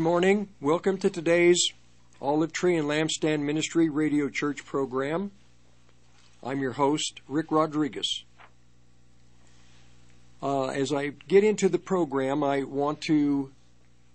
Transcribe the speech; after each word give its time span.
Good 0.00 0.04
morning. 0.04 0.48
Welcome 0.62 0.96
to 1.00 1.10
today's 1.10 1.62
Olive 2.22 2.54
Tree 2.54 2.74
and 2.74 2.88
Lampstand 2.88 3.42
Ministry 3.42 3.90
Radio 3.90 4.30
Church 4.30 4.64
program. 4.64 5.30
I'm 6.42 6.62
your 6.62 6.72
host, 6.72 7.20
Rick 7.28 7.52
Rodriguez. 7.52 8.24
Uh, 10.42 10.68
as 10.68 10.90
I 10.90 11.08
get 11.28 11.44
into 11.44 11.68
the 11.68 11.78
program, 11.78 12.42
I 12.42 12.62
want 12.62 13.02
to 13.02 13.52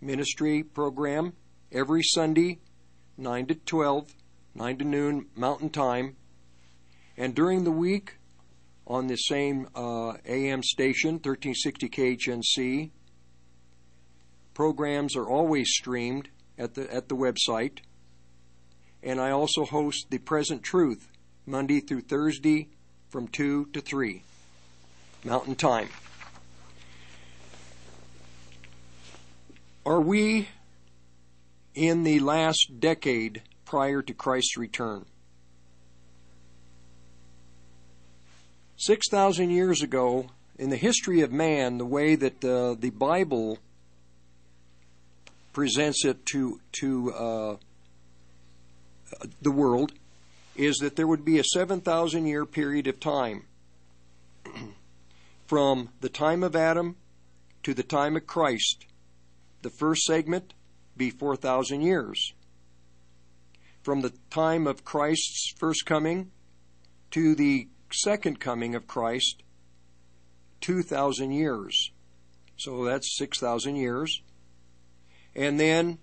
Ministry 0.00 0.62
program 0.62 1.34
every 1.70 2.02
Sunday, 2.02 2.60
9 3.18 3.46
to 3.46 3.54
12, 3.54 4.14
9 4.54 4.78
to 4.78 4.84
noon 4.84 5.26
Mountain 5.36 5.68
Time. 5.70 6.16
And 7.18 7.34
during 7.34 7.64
the 7.64 7.70
week, 7.70 8.16
on 8.86 9.08
the 9.08 9.16
same 9.16 9.68
uh, 9.74 10.14
AM 10.26 10.62
station, 10.62 11.20
1360khnc, 11.20 12.90
programs 14.54 15.16
are 15.16 15.28
always 15.28 15.68
streamed 15.70 16.30
at 16.56 16.74
the 16.74 16.92
at 16.92 17.10
the 17.10 17.16
website. 17.16 17.80
And 19.02 19.20
I 19.20 19.30
also 19.30 19.66
host 19.66 20.06
the 20.10 20.18
Present 20.18 20.62
Truth 20.62 21.10
Monday 21.44 21.80
through 21.80 22.02
Thursday 22.02 22.68
from 23.10 23.28
2 23.28 23.66
to 23.66 23.80
3. 23.80 24.22
Mountain 25.28 25.56
Time. 25.56 25.90
Are 29.84 30.00
we 30.00 30.48
in 31.74 32.02
the 32.02 32.20
last 32.20 32.80
decade 32.80 33.42
prior 33.66 34.00
to 34.00 34.14
Christ's 34.14 34.56
return? 34.56 35.04
6,000 38.78 39.50
years 39.50 39.82
ago, 39.82 40.30
in 40.58 40.70
the 40.70 40.76
history 40.76 41.20
of 41.20 41.30
man, 41.30 41.76
the 41.76 41.84
way 41.84 42.14
that 42.14 42.42
uh, 42.42 42.74
the 42.78 42.90
Bible 42.90 43.58
presents 45.52 46.06
it 46.06 46.24
to, 46.24 46.58
to 46.80 47.12
uh, 47.12 47.56
the 49.42 49.50
world 49.50 49.92
is 50.56 50.76
that 50.78 50.96
there 50.96 51.06
would 51.06 51.26
be 51.26 51.38
a 51.38 51.44
7,000 51.44 52.24
year 52.24 52.46
period 52.46 52.86
of 52.86 52.98
time 52.98 53.44
from 55.48 55.88
the 56.02 56.10
time 56.10 56.42
of 56.42 56.54
Adam 56.54 56.94
to 57.62 57.72
the 57.72 57.82
time 57.82 58.16
of 58.16 58.26
Christ. 58.26 58.84
The 59.62 59.70
first 59.70 60.02
segment 60.02 60.52
be 60.94 61.08
4,000 61.08 61.80
years. 61.80 62.34
From 63.82 64.02
the 64.02 64.12
time 64.30 64.66
of 64.66 64.84
Christ's 64.84 65.54
first 65.56 65.86
coming 65.86 66.30
to 67.12 67.34
the 67.34 67.68
second 67.90 68.38
coming 68.40 68.74
of 68.74 68.86
Christ, 68.86 69.42
2,000 70.60 71.30
years. 71.30 71.92
So 72.58 72.84
that's 72.84 73.16
6,000 73.16 73.76
years. 73.76 74.20
And 75.34 75.58
then 75.58 75.96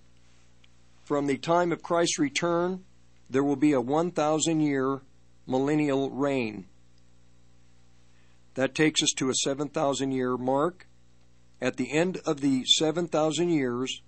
from 1.03 1.27
the 1.27 1.37
time 1.37 1.71
of 1.71 1.83
Christ's 1.83 2.17
return, 2.17 2.83
there 3.29 3.43
will 3.43 3.55
be 3.55 3.73
a 3.73 3.81
1,000 3.81 4.61
year 4.61 5.01
millennial 5.45 6.09
reign. 6.09 6.65
That 8.55 8.73
takes 8.73 9.03
us 9.03 9.11
to 9.17 9.29
a 9.29 9.33
7,000 9.33 10.11
year 10.11 10.37
mark. 10.37 10.87
At 11.61 11.77
the 11.77 11.91
end 11.91 12.17
of 12.25 12.41
the 12.41 12.65
7,000 12.65 13.49
years, 13.49 14.01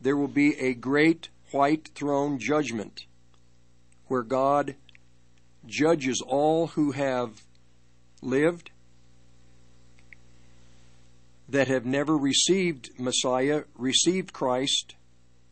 there 0.00 0.16
will 0.16 0.28
be 0.28 0.58
a 0.58 0.74
great 0.74 1.28
white 1.50 1.90
throne 1.94 2.38
judgment 2.38 3.06
where 4.06 4.22
God 4.22 4.76
judges 5.66 6.22
all 6.26 6.68
who 6.68 6.92
have 6.92 7.42
lived 8.20 8.70
that 11.48 11.68
have 11.68 11.84
never 11.84 12.16
received 12.16 12.90
Messiah, 12.98 13.64
received 13.76 14.32
Christ 14.32 14.94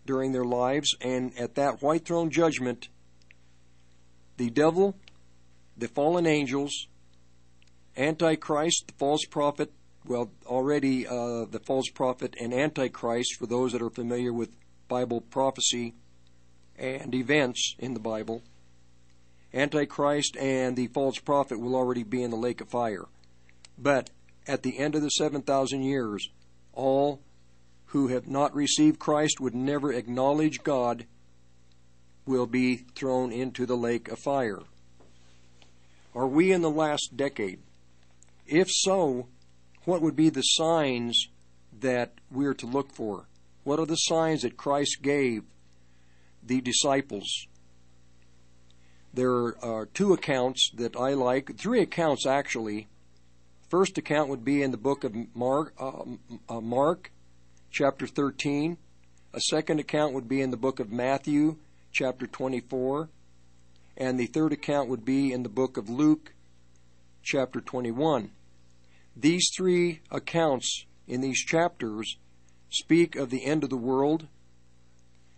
during 0.06 0.32
their 0.32 0.44
lives, 0.44 0.94
and 1.00 1.36
at 1.38 1.54
that 1.56 1.82
white 1.82 2.06
throne 2.06 2.30
judgment, 2.30 2.88
the 4.38 4.50
devil, 4.50 4.96
the 5.76 5.88
fallen 5.88 6.26
angels, 6.26 6.88
Antichrist, 7.96 8.84
the 8.86 8.94
false 8.94 9.24
prophet, 9.24 9.72
well, 10.04 10.30
already 10.46 11.06
uh, 11.06 11.44
the 11.44 11.60
false 11.64 11.88
prophet 11.90 12.34
and 12.40 12.54
Antichrist, 12.54 13.36
for 13.38 13.46
those 13.46 13.72
that 13.72 13.82
are 13.82 13.90
familiar 13.90 14.32
with 14.32 14.50
Bible 14.88 15.20
prophecy 15.20 15.94
and 16.78 17.14
events 17.14 17.74
in 17.78 17.94
the 17.94 18.00
Bible, 18.00 18.42
Antichrist 19.52 20.36
and 20.36 20.76
the 20.76 20.86
false 20.88 21.18
prophet 21.18 21.58
will 21.58 21.74
already 21.74 22.02
be 22.02 22.22
in 22.22 22.30
the 22.30 22.36
lake 22.36 22.60
of 22.60 22.68
fire. 22.68 23.06
But 23.76 24.10
at 24.46 24.62
the 24.62 24.78
end 24.78 24.94
of 24.94 25.02
the 25.02 25.10
7,000 25.10 25.82
years, 25.82 26.28
all 26.72 27.20
who 27.86 28.08
have 28.08 28.28
not 28.28 28.54
received 28.54 28.98
Christ 28.98 29.40
would 29.40 29.54
never 29.54 29.92
acknowledge 29.92 30.62
God 30.62 31.06
will 32.24 32.46
be 32.46 32.76
thrown 32.94 33.32
into 33.32 33.66
the 33.66 33.76
lake 33.76 34.08
of 34.08 34.18
fire. 34.20 34.60
Are 36.14 36.28
we 36.28 36.52
in 36.52 36.62
the 36.62 36.70
last 36.70 37.16
decade? 37.16 37.60
If 38.50 38.68
so, 38.68 39.28
what 39.84 40.02
would 40.02 40.16
be 40.16 40.28
the 40.28 40.42
signs 40.42 41.28
that 41.78 42.14
we're 42.32 42.54
to 42.54 42.66
look 42.66 42.92
for? 42.92 43.28
What 43.62 43.78
are 43.78 43.86
the 43.86 43.94
signs 43.94 44.42
that 44.42 44.56
Christ 44.56 45.02
gave 45.02 45.44
the 46.42 46.60
disciples? 46.60 47.46
There 49.14 49.54
are 49.64 49.86
two 49.86 50.12
accounts 50.12 50.68
that 50.74 50.96
I 50.96 51.14
like, 51.14 51.56
three 51.58 51.80
accounts 51.80 52.26
actually. 52.26 52.88
First 53.68 53.96
account 53.98 54.28
would 54.28 54.44
be 54.44 54.64
in 54.64 54.72
the 54.72 54.76
book 54.76 55.04
of 55.04 55.14
Mark, 55.32 55.72
uh, 55.78 56.02
uh, 56.48 56.60
Mark, 56.60 57.12
chapter 57.70 58.08
13. 58.08 58.78
A 59.32 59.40
second 59.42 59.78
account 59.78 60.12
would 60.12 60.28
be 60.28 60.40
in 60.40 60.50
the 60.50 60.56
book 60.56 60.80
of 60.80 60.90
Matthew, 60.90 61.58
chapter 61.92 62.26
24. 62.26 63.10
And 63.96 64.18
the 64.18 64.26
third 64.26 64.52
account 64.52 64.88
would 64.88 65.04
be 65.04 65.32
in 65.32 65.44
the 65.44 65.48
book 65.48 65.76
of 65.76 65.88
Luke, 65.88 66.34
chapter 67.22 67.60
21. 67.60 68.32
These 69.20 69.50
three 69.54 70.00
accounts 70.10 70.86
in 71.06 71.20
these 71.20 71.44
chapters 71.44 72.16
speak 72.70 73.16
of 73.16 73.28
the 73.28 73.44
end 73.44 73.62
of 73.62 73.68
the 73.68 73.76
world 73.76 74.28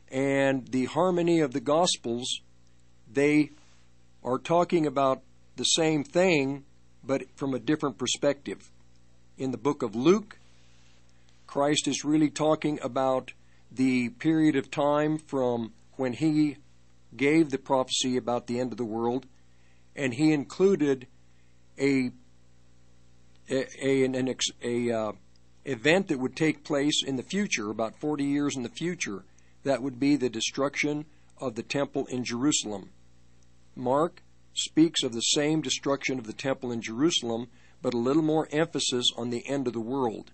and 0.08 0.68
the 0.68 0.84
harmony 0.84 1.40
of 1.40 1.52
the 1.52 1.60
Gospels. 1.60 2.42
They 3.12 3.50
are 4.22 4.38
talking 4.38 4.86
about 4.86 5.22
the 5.56 5.64
same 5.64 6.04
thing, 6.04 6.64
but 7.02 7.24
from 7.34 7.54
a 7.54 7.58
different 7.58 7.98
perspective. 7.98 8.70
In 9.36 9.50
the 9.50 9.58
book 9.58 9.82
of 9.82 9.96
Luke, 9.96 10.38
Christ 11.48 11.88
is 11.88 12.04
really 12.04 12.30
talking 12.30 12.78
about 12.82 13.32
the 13.68 14.10
period 14.10 14.54
of 14.54 14.70
time 14.70 15.18
from 15.18 15.72
when 15.96 16.12
he 16.12 16.58
gave 17.16 17.50
the 17.50 17.58
prophecy 17.58 18.16
about 18.16 18.46
the 18.46 18.60
end 18.60 18.70
of 18.70 18.78
the 18.78 18.84
world, 18.84 19.26
and 19.96 20.14
he 20.14 20.32
included 20.32 21.08
a 21.80 22.12
a, 23.52 24.04
an, 24.04 24.14
an 24.14 24.34
a 24.62 24.90
uh, 24.90 25.12
event 25.64 26.08
that 26.08 26.18
would 26.18 26.36
take 26.36 26.64
place 26.64 27.02
in 27.04 27.16
the 27.16 27.22
future, 27.22 27.70
about 27.70 27.98
40 28.00 28.24
years 28.24 28.56
in 28.56 28.62
the 28.62 28.68
future. 28.68 29.24
That 29.64 29.82
would 29.82 30.00
be 30.00 30.16
the 30.16 30.28
destruction 30.28 31.04
of 31.38 31.54
the 31.54 31.62
temple 31.62 32.06
in 32.06 32.24
Jerusalem. 32.24 32.90
Mark 33.76 34.22
speaks 34.54 35.02
of 35.02 35.12
the 35.12 35.20
same 35.20 35.60
destruction 35.60 36.18
of 36.18 36.26
the 36.26 36.32
temple 36.32 36.72
in 36.72 36.82
Jerusalem, 36.82 37.48
but 37.80 37.94
a 37.94 37.98
little 37.98 38.22
more 38.22 38.48
emphasis 38.52 39.06
on 39.16 39.30
the 39.30 39.48
end 39.48 39.66
of 39.66 39.72
the 39.72 39.80
world. 39.80 40.32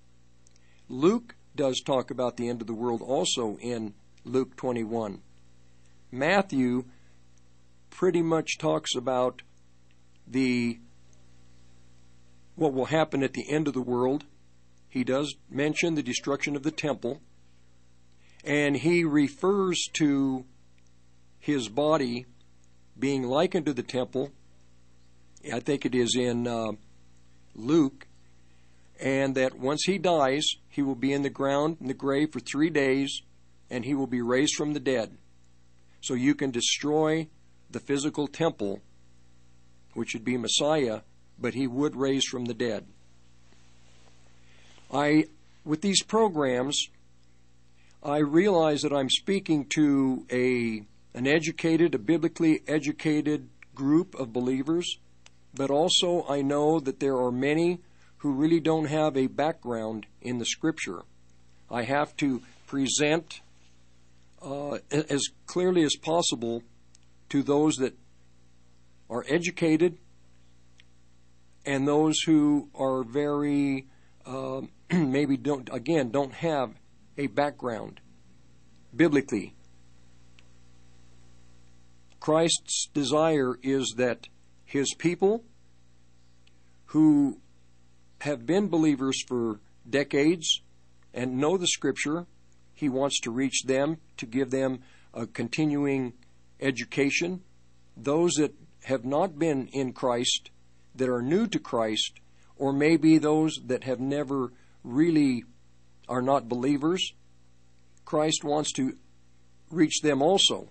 Luke 0.89 1.35
does 1.55 1.81
talk 1.85 2.11
about 2.11 2.37
the 2.37 2.49
end 2.49 2.61
of 2.61 2.67
the 2.67 2.75
world 2.75 3.03
also 3.03 3.59
in 3.61 3.95
Luke 4.25 4.57
21. 4.57 5.21
Matthew 6.11 6.85
pretty 7.91 8.23
much 8.23 8.59
talks 8.59 8.95
about 8.95 9.43
the 10.27 10.79
what 12.59 12.75
will 12.75 12.87
happen 12.87 13.23
at 13.23 13.35
the 13.35 13.49
end 13.49 13.69
of 13.69 13.75
the 13.75 13.81
world. 13.81 14.25
He 14.89 15.05
does 15.05 15.37
mention 15.49 15.95
the 15.95 16.03
destruction 16.03 16.57
of 16.57 16.65
the 16.65 16.73
temple, 16.73 17.21
and 18.45 18.77
he 18.77 19.05
refers 19.05 19.81
to 19.95 20.45
his 21.39 21.69
body 21.69 22.27
being 22.99 23.23
likened 23.23 23.67
to 23.67 23.73
the 23.73 23.85
temple. 23.85 24.33
I 25.53 25.61
think 25.61 25.87
it 25.87 25.95
is 25.95 26.17
in 26.19 26.49
uh, 26.49 26.73
Luke, 27.55 28.09
and 29.01 29.37
that 29.37 29.57
once 29.57 29.85
he 29.87 29.99
dies, 29.99 30.45
he 30.69 30.83
will 30.83 30.97
be 30.97 31.13
in 31.13 31.23
the 31.23 31.31
ground 31.31 31.77
in 31.81 31.87
the 31.87 31.95
grave 31.95 32.33
for 32.33 32.41
three 32.41 32.71
days, 32.71 33.23
and 33.71 33.85
he 33.85 33.95
will 33.95 34.09
be 34.09 34.21
raised 34.21 34.57
from 34.57 34.73
the 34.73 34.81
dead. 34.81 35.17
So 36.01 36.15
you 36.15 36.35
can 36.35 36.51
destroy 36.51 37.29
the 37.71 37.81
physical 37.81 38.27
temple, 38.27 38.81
which 39.95 40.13
would 40.15 40.25
be 40.25 40.37
Messiah, 40.37 41.03
but 41.39 41.55
he 41.55 41.67
would 41.67 41.97
raise 41.97 42.25
from 42.25 42.45
the 42.47 42.55
dead. 42.55 42.87
I, 44.93 45.27
with 45.65 45.83
these 45.83 46.03
programs, 46.03 46.89
I 48.03 48.19
realize 48.19 48.83
that 48.83 48.93
I'm 48.93 49.11
speaking 49.11 49.67
to 49.71 50.27
a 50.31 50.83
an 51.15 51.27
educated, 51.27 51.95
a 51.95 51.99
biblically 51.99 52.63
educated 52.69 53.49
group 53.75 54.15
of 54.15 54.33
believers, 54.33 54.99
but 55.55 55.71
also 55.71 56.25
I 56.29 56.43
know 56.43 56.79
that 56.81 57.01
there 57.01 57.17
are 57.17 57.33
many 57.33 57.81
who 58.19 58.33
really 58.33 58.61
don't 58.61 58.87
have 58.87 59.17
a 59.17 59.27
background 59.27 60.07
in 60.21 60.39
the 60.39 60.45
Scripture. 60.45 61.03
I 61.71 61.83
have 61.83 62.17
to 62.19 62.43
present 62.67 63.41
uh, 64.43 64.79
as 64.91 65.27
clearly 65.47 65.83
as 65.83 65.97
possible 65.97 66.63
to 67.31 67.43
those 67.43 67.77
that 67.77 67.97
are 69.11 69.25
educated 69.29 69.99
and 71.69 71.87
those 71.87 72.19
who 72.21 72.71
are 72.75 73.05
very 73.05 73.87
uh, 74.25 74.63
maybe 74.91 75.37
don't 75.37 75.69
again 75.71 76.11
don't 76.11 76.33
have 76.33 76.73
a 77.19 77.27
background 77.27 78.01
biblically 78.97 79.55
Christ's 82.21 82.89
desire 82.95 83.55
is 83.63 83.95
that 83.97 84.29
his 84.65 84.95
people 84.95 85.45
who 86.87 87.39
have 88.21 88.47
been 88.47 88.69
believers 88.69 89.23
for 89.27 89.61
decades 89.89 90.63
and 91.15 91.39
know 91.39 91.57
the 91.57 91.67
scripture, 91.67 92.27
he 92.75 92.89
wants 92.89 93.21
to 93.21 93.31
reach 93.31 93.63
them 93.65 93.99
to 94.17 94.27
give 94.27 94.51
them 94.51 94.81
a 95.15 95.27
continuing 95.27 96.13
education. 96.61 97.43
Those 97.97 98.33
that 98.35 98.55
have 98.85 99.05
not 99.05 99.39
been 99.39 99.69
in 99.69 99.93
Christ, 99.93 100.51
that 100.99 101.09
are 101.09 101.23
new 101.23 101.47
to 101.47 101.59
Christ, 101.59 102.21
or 102.57 102.73
maybe 102.73 103.19
those 103.19 103.59
that 103.67 103.85
have 103.85 104.01
never 104.01 104.53
really 104.85 105.45
are 106.09 106.23
not 106.23 106.49
believers, 106.49 107.13
Christ 108.05 108.45
wants 108.45 108.73
to 108.73 108.97
reach 109.71 110.01
them 110.03 110.23
also. 110.23 110.69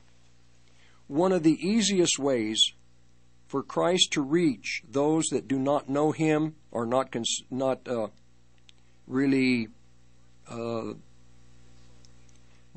One 1.07 1.31
of 1.31 1.44
the 1.44 1.57
easiest 1.65 2.19
ways 2.19 2.74
for 3.47 3.63
Christ 3.63 4.12
to 4.12 4.21
reach 4.21 4.83
those 4.89 5.27
that 5.27 5.47
do 5.47 5.57
not 5.57 5.89
know 5.89 6.12
Him 6.12 6.56
or 6.71 6.85
not 6.85 7.12
cons- 7.12 7.44
not 7.50 7.88
uh, 7.88 8.07
really 9.07 9.69
uh, 10.50 10.94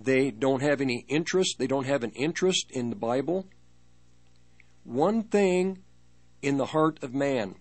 they 0.02 0.30
don't 0.30 0.62
have 0.62 0.80
any 0.80 1.04
interest. 1.08 1.56
They 1.58 1.66
don't 1.66 1.86
have 1.86 2.02
an 2.02 2.12
interest 2.12 2.70
in 2.70 2.90
the 2.90 2.96
Bible. 2.96 3.46
One 4.84 5.24
thing 5.24 5.82
in 6.42 6.56
the 6.56 6.66
heart 6.66 7.02
of 7.02 7.14
man 7.14 7.54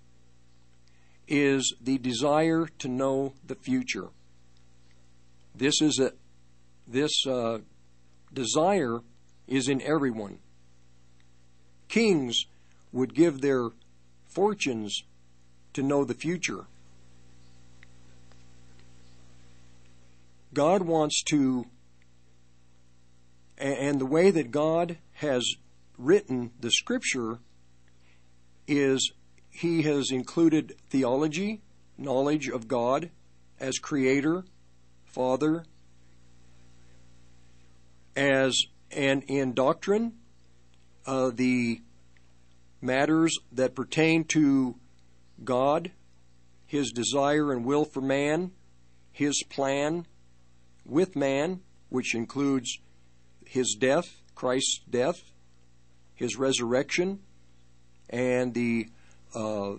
is 1.28 1.76
the 1.82 1.98
desire 1.98 2.68
to 2.80 2.88
know 2.88 3.34
the 3.46 3.56
future. 3.56 4.08
This 5.56 5.82
is 5.82 6.00
a 6.00 6.14
this 6.88 7.26
uh, 7.28 7.60
desire 8.34 9.00
is 9.48 9.68
in 9.70 9.82
everyone. 9.82 10.40
Kings 11.88 12.46
would 12.92 13.14
give 13.14 13.42
their 13.42 13.70
fortunes 14.28 15.04
to 15.74 15.84
know 15.84 16.04
the 16.04 16.14
future. 16.14 16.66
God 20.54 20.82
wants 20.82 21.22
to, 21.30 21.66
and 23.58 24.02
the 24.02 24.06
way 24.06 24.32
that 24.32 24.50
God 24.50 24.98
has 25.14 25.44
written 25.98 26.52
the 26.60 26.72
scripture 26.72 27.40
is 28.70 29.12
He 29.50 29.82
has 29.82 30.12
included 30.12 30.76
theology, 30.90 31.62
knowledge 31.98 32.48
of 32.48 32.68
God 32.68 33.10
as 33.60 33.80
creator, 33.80 34.46
father, 35.04 35.66
as 38.16 38.66
and 38.92 39.24
in 39.28 39.54
doctrine, 39.54 40.14
uh, 41.06 41.32
the 41.34 41.82
matters 42.82 43.38
that 43.52 43.76
pertain 43.76 44.24
to 44.26 44.76
God, 45.44 45.92
His 46.66 46.92
desire 46.92 47.52
and 47.52 47.66
will 47.66 47.86
for 47.86 48.02
man, 48.02 48.52
His 49.12 49.44
plan 49.50 50.06
with 50.86 51.16
man, 51.16 51.62
which 51.90 52.16
includes 52.16 52.80
His 53.46 53.76
death, 53.80 54.22
Christ's 54.36 54.82
death, 54.90 55.32
His 56.16 56.38
resurrection, 56.38 57.20
and 58.10 58.54
the 58.54 58.88
uh, 59.36 59.74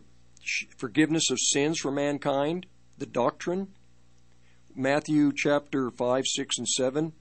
forgiveness 0.77 1.31
of 1.31 1.39
sins 1.41 1.79
for 1.79 1.91
mankind, 1.91 2.67
the 2.99 3.07
doctrine. 3.07 3.69
Matthew 4.75 5.33
chapter 5.35 5.91
5, 5.91 6.25
6, 6.27 6.59
and 6.59 6.69
7, 6.69 7.13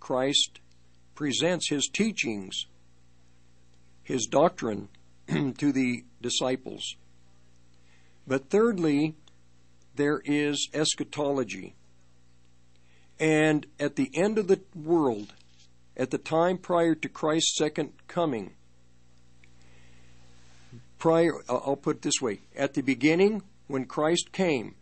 Christ 0.00 0.60
presents 1.14 1.68
his 1.68 1.88
teachings 1.92 2.66
his 4.02 4.26
doctrine 4.26 4.88
to 5.28 5.72
the 5.72 6.04
disciples. 6.20 6.96
But 8.26 8.50
thirdly, 8.50 9.14
there 9.94 10.20
is 10.24 10.68
eschatology. 10.74 11.74
And 13.18 13.66
at 13.78 13.96
the 13.96 14.10
end 14.14 14.38
of 14.38 14.48
the 14.48 14.60
world, 14.74 15.32
at 15.96 16.10
the 16.10 16.18
time 16.18 16.58
prior 16.58 16.94
to 16.94 17.08
Christ's 17.08 17.56
second 17.56 17.92
coming, 18.08 18.54
prior, 21.02 21.34
uh, 21.48 21.56
I'll 21.56 21.74
put 21.74 21.96
it 21.96 22.02
this 22.02 22.22
way 22.22 22.42
at 22.56 22.74
the 22.74 22.80
beginning, 22.80 23.42
when 23.66 23.86
Christ 23.86 24.30
came, 24.30 24.76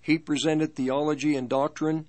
he 0.00 0.16
presented 0.16 0.74
theology 0.74 1.36
and 1.36 1.46
doctrine 1.46 2.06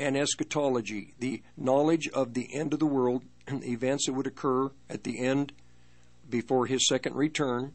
and 0.00 0.16
eschatology, 0.16 1.14
the 1.20 1.44
knowledge 1.56 2.08
of 2.08 2.34
the 2.34 2.52
end 2.52 2.72
of 2.72 2.80
the 2.80 2.86
world 2.86 3.22
and 3.46 3.64
events 3.64 4.06
that 4.06 4.14
would 4.14 4.26
occur 4.26 4.68
at 4.90 5.04
the 5.04 5.20
end 5.20 5.52
before 6.28 6.66
his 6.66 6.88
second 6.88 7.14
return, 7.14 7.72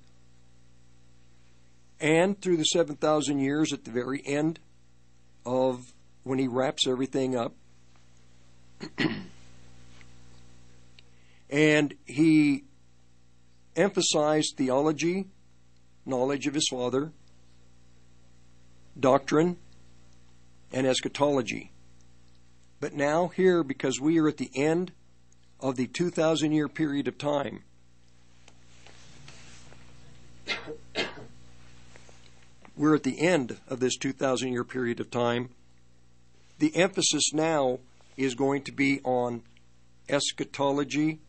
and 2.02 2.42
through 2.42 2.58
the 2.58 2.66
7,000 2.66 3.40
years 3.40 3.72
at 3.72 3.86
the 3.86 3.92
very 3.92 4.22
end 4.26 4.60
of 5.46 5.94
when 6.24 6.38
he 6.38 6.50
wraps 6.50 6.86
everything 6.86 7.34
up. 7.34 7.56
and 11.50 11.94
he 12.06 12.66
emphasized 13.76 14.56
theology, 14.58 15.28
knowledge 16.06 16.48
of 16.48 16.54
his 16.54 16.68
Father, 16.70 17.12
doctrine, 19.00 19.58
and 20.72 20.86
eschatology. 20.86 21.72
But 22.80 22.94
now, 22.94 23.28
here, 23.28 23.64
because 23.64 24.00
we 24.00 24.20
are 24.20 24.28
at 24.28 24.38
the 24.38 24.52
end 24.56 24.92
of 25.60 25.76
the 25.76 25.88
2,000 25.88 26.52
year 26.52 26.68
period 26.68 27.08
of 27.08 27.18
time. 27.18 27.64
We're 32.76 32.96
at 32.96 33.04
the 33.04 33.20
end 33.20 33.58
of 33.68 33.82
this 33.82 33.98
2,000 33.98 34.54
year 34.54 34.64
period 34.64 35.02
of 35.02 35.12
time. 35.12 35.50
The 36.60 36.76
emphasis 36.76 37.34
now 37.34 37.80
is 38.16 38.36
going 38.36 38.64
to 38.64 38.72
be 38.72 39.02
on 39.04 39.44
eschatology 40.08 41.20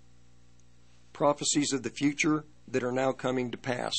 prophecies 1.20 1.74
of 1.74 1.82
the 1.82 1.90
future 1.90 2.46
that 2.66 2.82
are 2.82 2.90
now 2.90 3.12
coming 3.12 3.50
to 3.50 3.58
pass. 3.58 3.94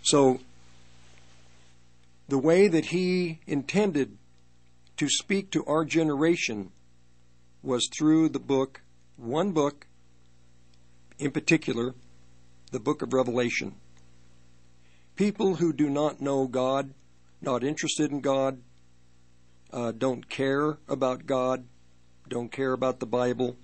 So, 0.00 0.40
the 2.26 2.38
way 2.38 2.68
that 2.68 2.86
he 2.86 3.40
intended 3.46 4.16
to 4.96 5.10
speak 5.10 5.50
to 5.50 5.62
our 5.66 5.84
generation 5.84 6.70
was 7.62 7.86
through 7.98 8.30
the 8.30 8.38
book, 8.38 8.80
one 9.18 9.52
book 9.52 9.86
in 11.18 11.30
particular, 11.30 11.94
the 12.72 12.80
book 12.80 13.02
of 13.02 13.12
Revelation. 13.12 13.74
People 15.16 15.56
who 15.56 15.74
do 15.74 15.90
not 15.90 16.22
know 16.22 16.46
God, 16.46 16.94
not 17.42 17.62
interested 17.62 18.10
in 18.10 18.22
God, 18.22 18.62
uh, 19.70 19.92
don't 19.92 20.30
care 20.30 20.78
about 20.88 21.26
God, 21.26 21.66
don't 22.26 22.50
care 22.50 22.72
about 22.72 23.00
the 23.00 23.06
Bible, 23.06 23.58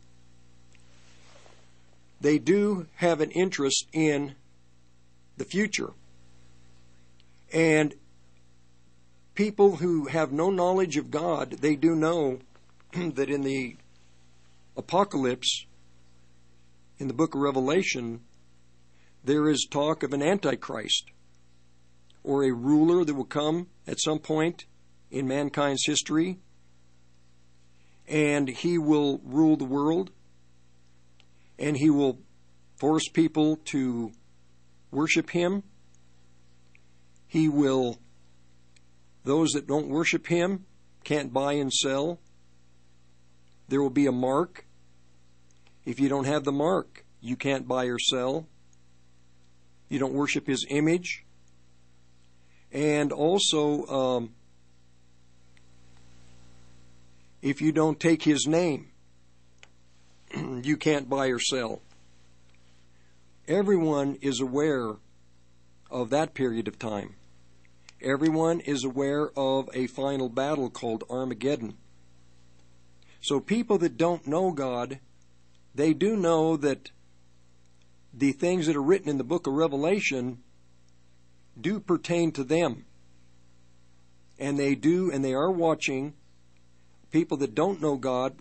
they 2.23 2.39
do 2.39 2.87
have 2.95 3.21
an 3.21 3.31
interest 3.33 3.89
in 3.93 4.37
the 5.37 5.45
future. 5.45 5.91
And 7.53 7.95
people 9.35 9.77
who 9.77 10.07
have 10.07 10.33
no 10.33 10.51
knowledge 10.51 10.97
of 10.97 11.11
God, 11.11 11.57
they 11.61 11.75
do 11.75 11.97
know 11.97 12.39
that 12.93 13.29
in 13.29 13.43
the 13.43 13.77
apocalypse, 14.77 15.67
in 16.99 17.09
the 17.09 17.15
book 17.15 17.35
of 17.35 17.41
Revelation, 17.41 18.21
there 19.25 19.49
is 19.49 19.67
talk 19.69 20.05
of 20.05 20.13
an 20.13 20.23
antichrist 20.23 21.11
or 22.23 22.45
a 22.45 22.53
ruler 22.53 23.05
that 23.05 23.15
will 23.15 23.25
come 23.25 23.67
at 23.87 24.01
some 24.01 24.21
point 24.21 24.65
in 25.11 25.27
mankind's 25.27 25.85
history 25.85 26.39
and 28.09 28.49
he 28.49 28.79
will 28.79 29.21
rule 29.25 29.57
the 29.57 29.65
world 29.65 30.11
and 31.63 31.77
he 31.77 31.89
will 31.89 32.19
force 32.77 33.09
people 33.09 33.57
to 33.65 34.11
worship 34.91 35.31
him. 35.31 35.63
He 37.29 37.49
will, 37.49 38.01
those 39.25 39.51
that 39.53 39.69
don't 39.69 39.89
worship 39.89 40.27
him 40.27 40.67
can't 41.05 41.33
buy 41.33 41.53
and 41.55 41.73
sell. 41.73 42.19
There 43.69 43.81
will 43.81 43.91
be 43.91 44.07
a 44.07 44.13
mark. 44.13 44.67
If 45.85 46.01
you 46.01 46.09
don't 46.09 46.25
have 46.27 46.43
the 46.43 46.53
mark, 46.53 47.05
you 47.21 47.37
can't 47.37 47.69
buy 47.69 47.85
or 47.85 47.99
sell. 47.99 48.49
You 49.89 50.01
don't 50.01 50.15
worship 50.15 50.49
his 50.49 50.67
image. 50.69 51.25
And 52.73 53.13
also, 53.13 53.87
um, 53.87 54.35
if 57.41 57.63
you 57.63 57.71
don't 57.71 58.01
take 58.01 58.25
his 58.25 58.47
name, 58.49 58.92
you 60.63 60.77
can't 60.77 61.09
buy 61.09 61.29
or 61.29 61.39
sell. 61.39 61.81
Everyone 63.49 64.17
is 64.21 64.41
aware 64.41 64.97
of 65.91 66.11
that 66.11 66.35
period 66.35 66.69
of 66.69 66.79
time. 66.79 67.15
Everyone 68.01 68.61
is 68.61 68.85
aware 68.85 69.31
of 69.37 69.69
a 69.75 69.87
final 69.87 70.29
battle 70.29 70.71
called 70.71 71.05
Armageddon. 71.09 71.75
So 73.21 73.39
people 73.39 73.79
that 73.79 73.97
don't 73.97 74.27
know 74.27 74.51
God, 74.51 74.99
they 75.75 75.93
do 75.93 76.17
know 76.17 76.57
that 76.57 76.91
the 78.13 78.33
things 78.33 78.67
that 78.67 78.77
are 78.77 78.83
written 78.83 79.09
in 79.09 79.19
the 79.19 79.25
book 79.25 79.47
of 79.47 79.55
Revelation 79.55 80.39
do 81.61 81.79
pertain 81.79 82.33
to 82.33 82.45
them. 82.45 82.85
And 84.39 84.59
they 84.59 84.75
do, 84.75 85.11
and 85.11 85.25
they 85.25 85.35
are 85.35 85.51
watching 85.51 86.15
people 87.11 87.37
that 87.39 87.55
don't 87.55 87.81
know 87.81 87.97
God 87.97 88.35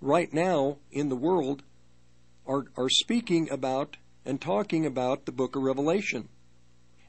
right 0.00 0.32
now 0.32 0.78
in 0.90 1.08
the 1.08 1.16
world 1.16 1.62
are, 2.46 2.64
are 2.76 2.88
speaking 2.88 3.50
about 3.50 3.96
and 4.24 4.40
talking 4.40 4.86
about 4.86 5.26
the 5.26 5.32
book 5.32 5.56
of 5.56 5.62
Revelation 5.62 6.28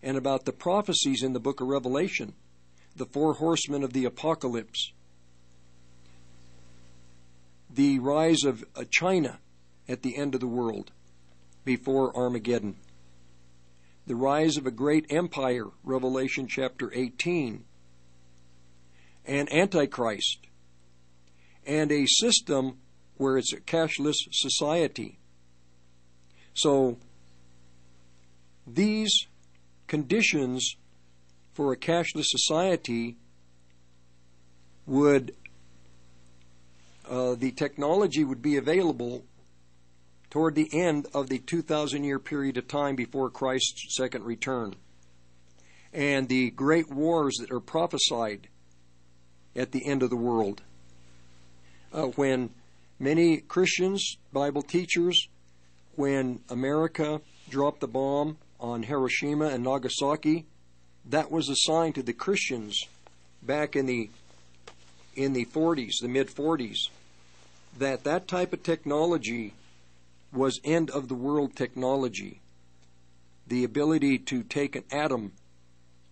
and 0.01 0.17
about 0.17 0.46
the 0.46 0.53
prophecies 0.53 1.24
in 1.24 1.34
the 1.34 1.39
book 1.39 1.62
of 1.62 1.67
Revelation, 1.67 2.34
the 2.96 3.05
four 3.05 3.34
horsemen 3.36 3.84
of 3.84 3.93
the 3.93 4.05
apocalypse, 4.05 4.93
the 7.69 8.00
rise 8.00 8.43
of 8.43 8.63
uh, 8.75 8.84
China 8.89 9.39
at 9.88 10.01
the 10.01 10.17
end 10.17 10.34
of 10.34 10.41
the 10.41 10.48
world 10.48 10.91
before 11.65 12.15
Armageddon, 12.15 12.77
the 14.08 14.15
rise 14.15 14.58
of 14.58 14.65
a 14.65 14.72
great 14.72 15.05
empire, 15.10 15.65
Revelation 15.84 16.48
chapter 16.48 16.91
18, 16.93 17.63
and 19.25 19.53
Antichrist, 19.53 20.48
and 21.70 21.92
a 21.92 22.08
system 22.08 22.80
where 23.18 23.38
it's 23.38 23.54
a 23.54 23.62
cashless 23.62 24.16
society. 24.32 25.20
So, 26.56 26.98
these 28.66 29.28
conditions 29.86 30.76
for 31.54 31.72
a 31.72 31.78
cashless 31.78 32.26
society 32.26 33.18
would, 34.88 35.36
uh, 37.08 37.36
the 37.36 37.52
technology 37.52 38.24
would 38.24 38.42
be 38.42 38.58
available 38.58 39.24
toward 40.32 40.56
the 40.56 40.70
end 40.74 41.06
of 41.14 41.30
the 41.30 41.38
2,000 41.38 42.04
year 42.04 42.18
period 42.18 42.58
of 42.58 42.68
time 42.68 42.96
before 42.96 43.30
Christ's 43.30 43.96
second 43.96 44.24
return. 44.24 44.76
And 45.94 46.30
the 46.30 46.50
great 46.50 46.90
wars 46.90 47.36
that 47.40 47.52
are 47.52 47.60
prophesied 47.60 48.48
at 49.56 49.72
the 49.72 49.86
end 49.86 50.02
of 50.02 50.10
the 50.10 50.16
world. 50.16 50.64
Uh, 51.91 52.08
when 52.08 52.51
many 53.00 53.38
Christians, 53.38 54.17
Bible 54.31 54.62
teachers, 54.62 55.27
when 55.96 56.39
America 56.50 57.22
dropped 57.50 57.79
the 57.79 57.88
bomb 57.88 58.38
on 58.60 58.84
Hiroshima 58.84 59.48
and 59.48 59.63
Nagasaki, 59.63 60.46
that 61.05 61.31
was 61.31 61.50
a 61.50 61.55
sign 61.55 61.93
to 61.93 62.03
the 62.03 62.13
Christians 62.13 62.88
back 63.41 63.75
in 63.75 63.86
the 63.86 64.10
in 65.15 65.34
the 65.34 65.46
40s, 65.46 65.96
the 66.01 66.08
mid 66.08 66.27
40s, 66.27 66.89
that 67.77 68.03
that 68.03 68.27
type 68.27 68.53
of 68.53 68.63
technology 68.63 69.53
was 70.31 70.62
end 70.63 70.89
of 70.91 71.08
the 71.08 71.15
world 71.15 71.55
technology. 71.55 72.39
The 73.48 73.63
ability 73.63 74.19
to 74.19 74.43
take 74.43 74.75
an 74.75 74.84
atom 74.91 75.34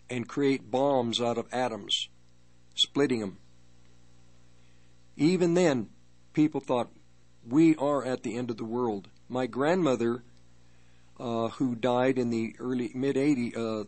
and 0.09 0.27
create 0.27 0.71
bombs 0.71 1.21
out 1.21 1.37
of 1.37 1.45
atoms 1.53 2.09
splitting 2.75 3.19
them. 3.19 3.37
Even 5.17 5.55
then, 5.55 5.89
people 6.33 6.61
thought, 6.61 6.89
we 7.47 7.75
are 7.77 8.05
at 8.05 8.21
the 8.23 8.37
end 8.37 8.51
of 8.51 8.57
the 8.57 8.65
world. 8.65 9.07
My 9.27 9.47
grandmother, 9.47 10.23
uh, 11.19 11.49
who 11.49 11.75
died 11.75 12.19
in 12.19 12.29
the 12.29 12.55
early, 12.59 12.91
mid 12.93 13.15
80s, 13.15 13.57
uh, 13.57 13.85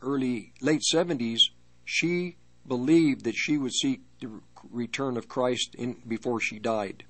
early, 0.00 0.52
late 0.62 0.82
70s, 0.92 1.40
she 1.84 2.36
believed 2.66 3.24
that 3.24 3.34
she 3.34 3.58
would 3.58 3.74
see 3.74 4.00
the 4.20 4.40
return 4.70 5.16
of 5.16 5.28
Christ 5.28 5.74
in, 5.74 5.96
before 6.08 6.40
she 6.40 6.58
died. 6.58 7.04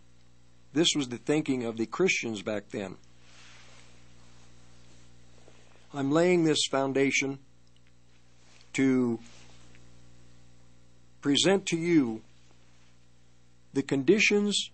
This 0.73 0.89
was 0.97 1.09
the 1.09 1.19
thinking 1.19 1.65
of 1.65 1.77
the 1.77 1.87
Christians 1.87 2.43
back 2.43 2.71
then. 2.71 2.97
I'm 5.93 6.11
laying 6.11 6.45
this 6.45 6.67
foundation 6.71 7.39
to 8.75 9.19
present 11.21 11.67
to 11.67 11.77
you 11.77 12.23
the 13.73 13.83
conditions 13.83 14.71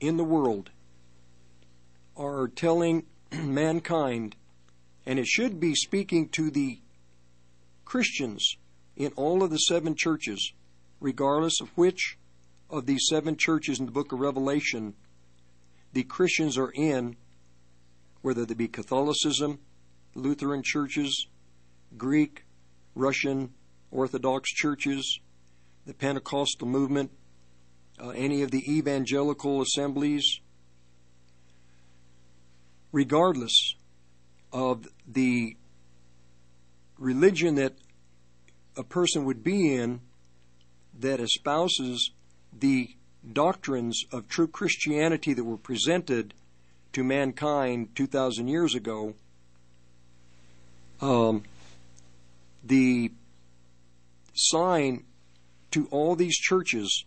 in 0.00 0.16
the 0.16 0.24
world 0.24 0.70
are 2.16 2.48
telling 2.48 3.04
mankind, 3.32 4.36
and 5.04 5.18
it 5.18 5.26
should 5.26 5.60
be 5.60 5.74
speaking 5.74 6.28
to 6.30 6.50
the 6.50 6.80
Christians 7.84 8.56
in 8.96 9.12
all 9.16 9.42
of 9.42 9.50
the 9.50 9.58
seven 9.58 9.94
churches, 9.94 10.52
regardless 11.00 11.60
of 11.60 11.68
which 11.76 12.18
of 12.68 12.86
these 12.86 13.06
seven 13.08 13.36
churches 13.36 13.78
in 13.78 13.86
the 13.86 13.92
book 13.92 14.12
of 14.12 14.20
Revelation 14.20 14.94
the 15.92 16.02
Christians 16.02 16.58
are 16.58 16.72
in, 16.74 17.16
whether 18.20 18.44
they 18.44 18.52
be 18.52 18.68
Catholicism, 18.68 19.58
Lutheran 20.14 20.62
churches, 20.62 21.26
Greek, 21.96 22.44
Russian, 22.94 23.54
Orthodox 23.90 24.50
churches, 24.50 25.20
the 25.86 25.94
Pentecostal 25.94 26.68
movement, 26.68 27.10
uh, 28.00 28.10
any 28.10 28.42
of 28.42 28.50
the 28.50 28.62
evangelical 28.70 29.62
assemblies, 29.62 30.40
regardless 32.92 33.74
of 34.52 34.86
the 35.06 35.56
religion 36.98 37.54
that 37.56 37.74
a 38.76 38.82
person 38.82 39.24
would 39.24 39.42
be 39.42 39.74
in 39.74 40.00
that 40.98 41.20
espouses 41.20 42.10
the 42.58 42.88
doctrines 43.32 44.04
of 44.12 44.28
true 44.28 44.46
Christianity 44.46 45.34
that 45.34 45.44
were 45.44 45.56
presented 45.56 46.34
to 46.92 47.04
mankind 47.04 47.94
2,000 47.94 48.48
years 48.48 48.74
ago, 48.74 49.14
um, 51.00 51.42
the 52.64 53.10
sign 54.34 55.04
to 55.70 55.86
all 55.90 56.14
these 56.14 56.36
churches 56.36 57.04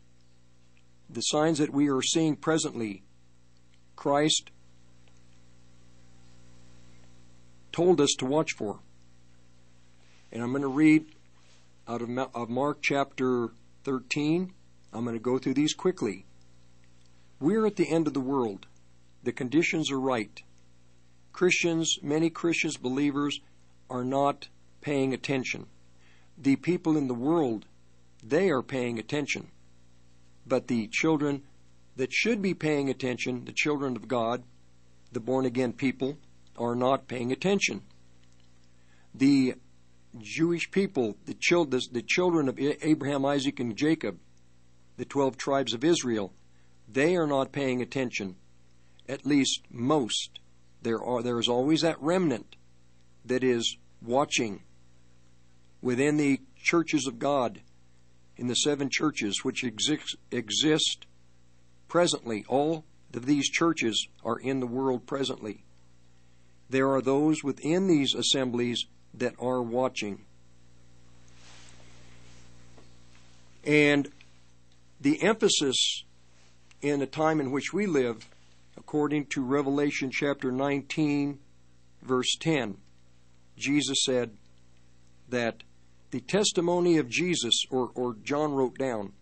the 1.09 1.21
signs 1.21 1.57
that 1.57 1.73
we 1.73 1.89
are 1.89 2.01
seeing 2.01 2.35
presently, 2.35 3.03
Christ 3.95 4.51
told 7.71 7.99
us 7.99 8.13
to 8.19 8.25
watch 8.25 8.51
for. 8.57 8.79
And 10.31 10.43
I'm 10.43 10.51
going 10.51 10.61
to 10.61 10.67
read 10.67 11.05
out 11.87 12.01
of, 12.01 12.49
Mark 12.49 12.79
chapter 12.81 13.49
13. 13.83 14.53
I'm 14.93 15.03
going 15.03 15.15
to 15.15 15.21
go 15.21 15.39
through 15.39 15.55
these 15.55 15.73
quickly. 15.73 16.25
We're 17.39 17.65
at 17.65 17.77
the 17.77 17.89
end 17.89 18.05
of 18.05 18.13
the 18.13 18.19
world. 18.19 18.67
The 19.23 19.31
conditions 19.31 19.91
are 19.91 19.99
right. 19.99 20.41
Christians, 21.33 21.97
many 22.01 22.29
Christians, 22.29 22.77
believers, 22.77 23.39
are 23.89 24.03
not 24.03 24.49
paying 24.81 25.13
attention. 25.13 25.65
The 26.37 26.57
people 26.57 26.95
in 26.97 27.07
the 27.07 27.13
world, 27.13 27.65
they 28.23 28.49
are 28.49 28.61
paying 28.61 28.99
attention. 28.99 29.49
But 30.49 30.67
the 30.67 30.87
children 30.87 31.43
that 31.95 32.11
should 32.11 32.41
be 32.41 32.55
paying 32.55 32.89
attention, 32.89 33.45
the 33.45 33.53
children 33.53 33.95
of 33.95 34.07
God, 34.07 34.43
the 35.11 35.19
born 35.19 35.45
again 35.45 35.73
people, 35.73 36.17
are 36.57 36.75
not 36.75 37.07
paying 37.07 37.31
attention. 37.31 37.83
The 39.13 39.53
Jewish 40.17 40.71
people, 40.71 41.15
the, 41.25 41.35
children, 41.35 42.49
of 42.49 42.59
Abraham, 42.59 43.25
Isaac, 43.25 43.59
and 43.59 43.77
Jacob, 43.77 44.17
the 44.97 45.05
12 45.05 45.37
tribes 45.37 45.73
of 45.73 45.83
Israel, 45.83 46.33
they 46.91 47.15
are 47.15 47.27
not 47.27 47.51
paying 47.51 47.81
attention. 47.81 48.35
At 49.07 49.25
least 49.25 49.61
most. 49.69 50.39
There 50.81 51.03
are 51.03 51.21
there 51.21 51.39
is 51.39 51.47
always 51.47 51.81
that 51.81 52.01
remnant 52.01 52.55
that 53.25 53.43
is 53.43 53.77
watching 54.01 54.63
within 55.81 56.17
the 56.17 56.41
churches 56.55 57.05
of 57.05 57.19
God 57.19 57.61
in 58.39 58.47
the 58.47 58.55
seven 58.55 58.89
churches 58.89 59.43
which 59.43 59.65
exist, 59.65 60.15
exist 60.31 61.05
presently. 61.89 62.45
All 62.47 62.85
of 63.13 63.25
these 63.25 63.49
churches 63.49 64.07
are 64.23 64.39
in 64.39 64.61
the 64.61 64.67
world 64.67 65.05
presently. 65.05 65.65
There 66.69 66.89
are 66.89 67.01
those 67.01 67.43
within 67.43 67.87
these 67.87 68.13
assemblies 68.13 68.85
that 69.13 69.33
are 69.39 69.61
watching. 69.61 70.21
And 73.65 74.09
the 75.01 75.21
emphasis 75.21 76.05
in 76.81 76.99
the 76.99 77.07
time 77.07 77.41
in 77.41 77.51
which 77.51 77.73
we 77.73 77.87
live, 77.87 78.29
according 78.77 79.25
to 79.27 79.43
Revelation 79.43 80.11
chapter 80.11 80.49
19, 80.49 81.39
verse 82.01 82.37
10, 82.39 82.77
Jesus 83.57 83.97
said 84.05 84.31
that 85.27 85.63
the 86.11 86.21
testimony 86.21 86.97
of 86.97 87.09
Jesus, 87.09 87.63
or, 87.69 87.91
or 87.93 88.15
John 88.23 88.53
wrote 88.53 88.77
down, 88.77 89.13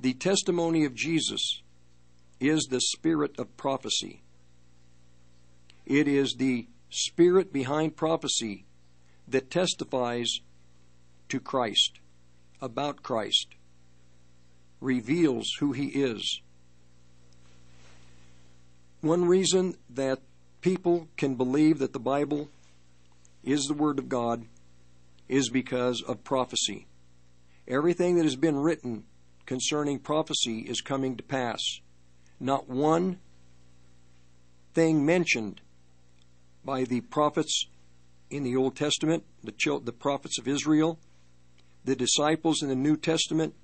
the 0.00 0.14
testimony 0.14 0.84
of 0.84 0.94
Jesus 0.94 1.62
is 2.40 2.66
the 2.70 2.80
spirit 2.80 3.38
of 3.38 3.56
prophecy. 3.56 4.22
It 5.84 6.08
is 6.08 6.34
the 6.38 6.66
spirit 6.90 7.52
behind 7.52 7.96
prophecy 7.96 8.64
that 9.28 9.50
testifies 9.50 10.40
to 11.28 11.40
Christ, 11.40 11.98
about 12.60 13.02
Christ, 13.02 13.48
reveals 14.80 15.50
who 15.60 15.72
he 15.72 15.86
is. 15.86 16.40
One 19.00 19.24
reason 19.24 19.76
that 19.90 20.20
people 20.60 21.08
can 21.16 21.34
believe 21.34 21.78
that 21.78 21.92
the 21.92 21.98
Bible 21.98 22.48
is 23.44 23.64
the 23.64 23.74
Word 23.74 23.98
of 23.98 24.08
God 24.08 24.44
is 25.28 25.48
because 25.48 26.02
of 26.02 26.24
prophecy. 26.24 26.86
Everything 27.68 28.16
that 28.16 28.24
has 28.24 28.36
been 28.36 28.56
written 28.56 29.04
concerning 29.44 29.98
prophecy 29.98 30.60
is 30.60 30.80
coming 30.80 31.16
to 31.16 31.22
pass. 31.22 31.60
Not 32.38 32.68
one 32.68 33.18
thing 34.74 35.06
mentioned 35.06 35.60
by 36.64 36.84
the 36.84 37.00
prophets 37.00 37.66
in 38.30 38.42
the 38.42 38.56
Old 38.56 38.76
Testament, 38.76 39.24
the, 39.42 39.80
the 39.82 39.92
prophets 39.92 40.38
of 40.38 40.48
Israel, 40.48 40.98
the 41.84 41.96
disciples 41.96 42.62
in 42.62 42.68
the 42.68 42.74
New 42.74 42.96
Testament, 42.96 43.54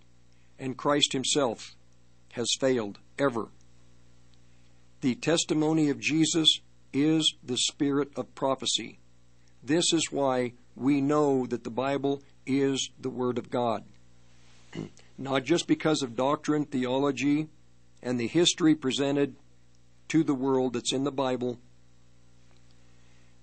and 0.59 0.77
Christ 0.77 1.13
Himself 1.13 1.75
has 2.33 2.49
failed 2.61 2.99
ever. 3.19 3.49
The 5.01 5.17
testimony 5.17 5.91
of 5.91 5.99
Jesus 5.99 6.61
is 6.93 7.35
the 7.43 7.57
spirit 7.57 8.11
of 8.17 8.35
prophecy. 8.35 9.01
This 9.63 9.93
is 9.93 10.13
why 10.13 10.53
we 10.75 11.01
know 11.01 11.47
that 11.47 11.65
the 11.65 11.71
Bible 11.71 12.23
is 12.47 12.91
the 13.01 13.11
Word 13.11 13.39
of 13.39 13.51
God. 13.51 13.85
Not 15.19 15.45
just 15.45 15.67
because 15.67 16.03
of 16.03 16.17
doctrine, 16.17 16.65
theology, 16.65 17.49
and 18.03 18.19
the 18.19 18.27
history 18.27 18.75
presented 18.75 19.37
to 20.09 20.25
the 20.25 20.35
world 20.35 20.73
that's 20.73 20.93
in 20.93 21.05
the 21.05 21.13
Bible, 21.13 21.59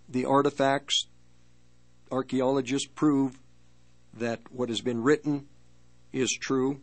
the 0.08 0.26
artifacts, 0.26 1.08
archaeologists 2.12 2.89
prove 2.94 3.39
that 4.13 4.42
what 4.52 4.70
has 4.70 4.82
been 4.82 5.04
written 5.04 5.48
is 6.12 6.32
true, 6.32 6.82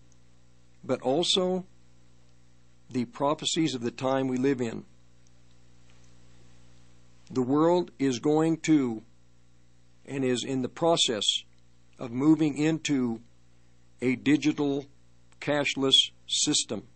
but 0.85 1.01
also 1.03 1.67
the 2.91 3.05
prophecies 3.05 3.75
of 3.75 3.83
the 3.83 3.91
time 3.91 4.29
we 4.29 4.37
live 4.37 4.61
in. 4.61 4.85
The 7.31 7.43
world 7.43 7.91
is 7.99 8.21
going 8.21 8.59
to 8.59 9.03
and 10.07 10.25
is 10.25 10.45
in 10.45 10.63
the 10.63 10.69
process 10.69 11.25
of 11.99 12.11
moving 12.11 12.57
into 12.57 13.21
a 14.01 14.17
digital 14.17 14.87
cashless 15.41 16.11
system. 16.27 16.87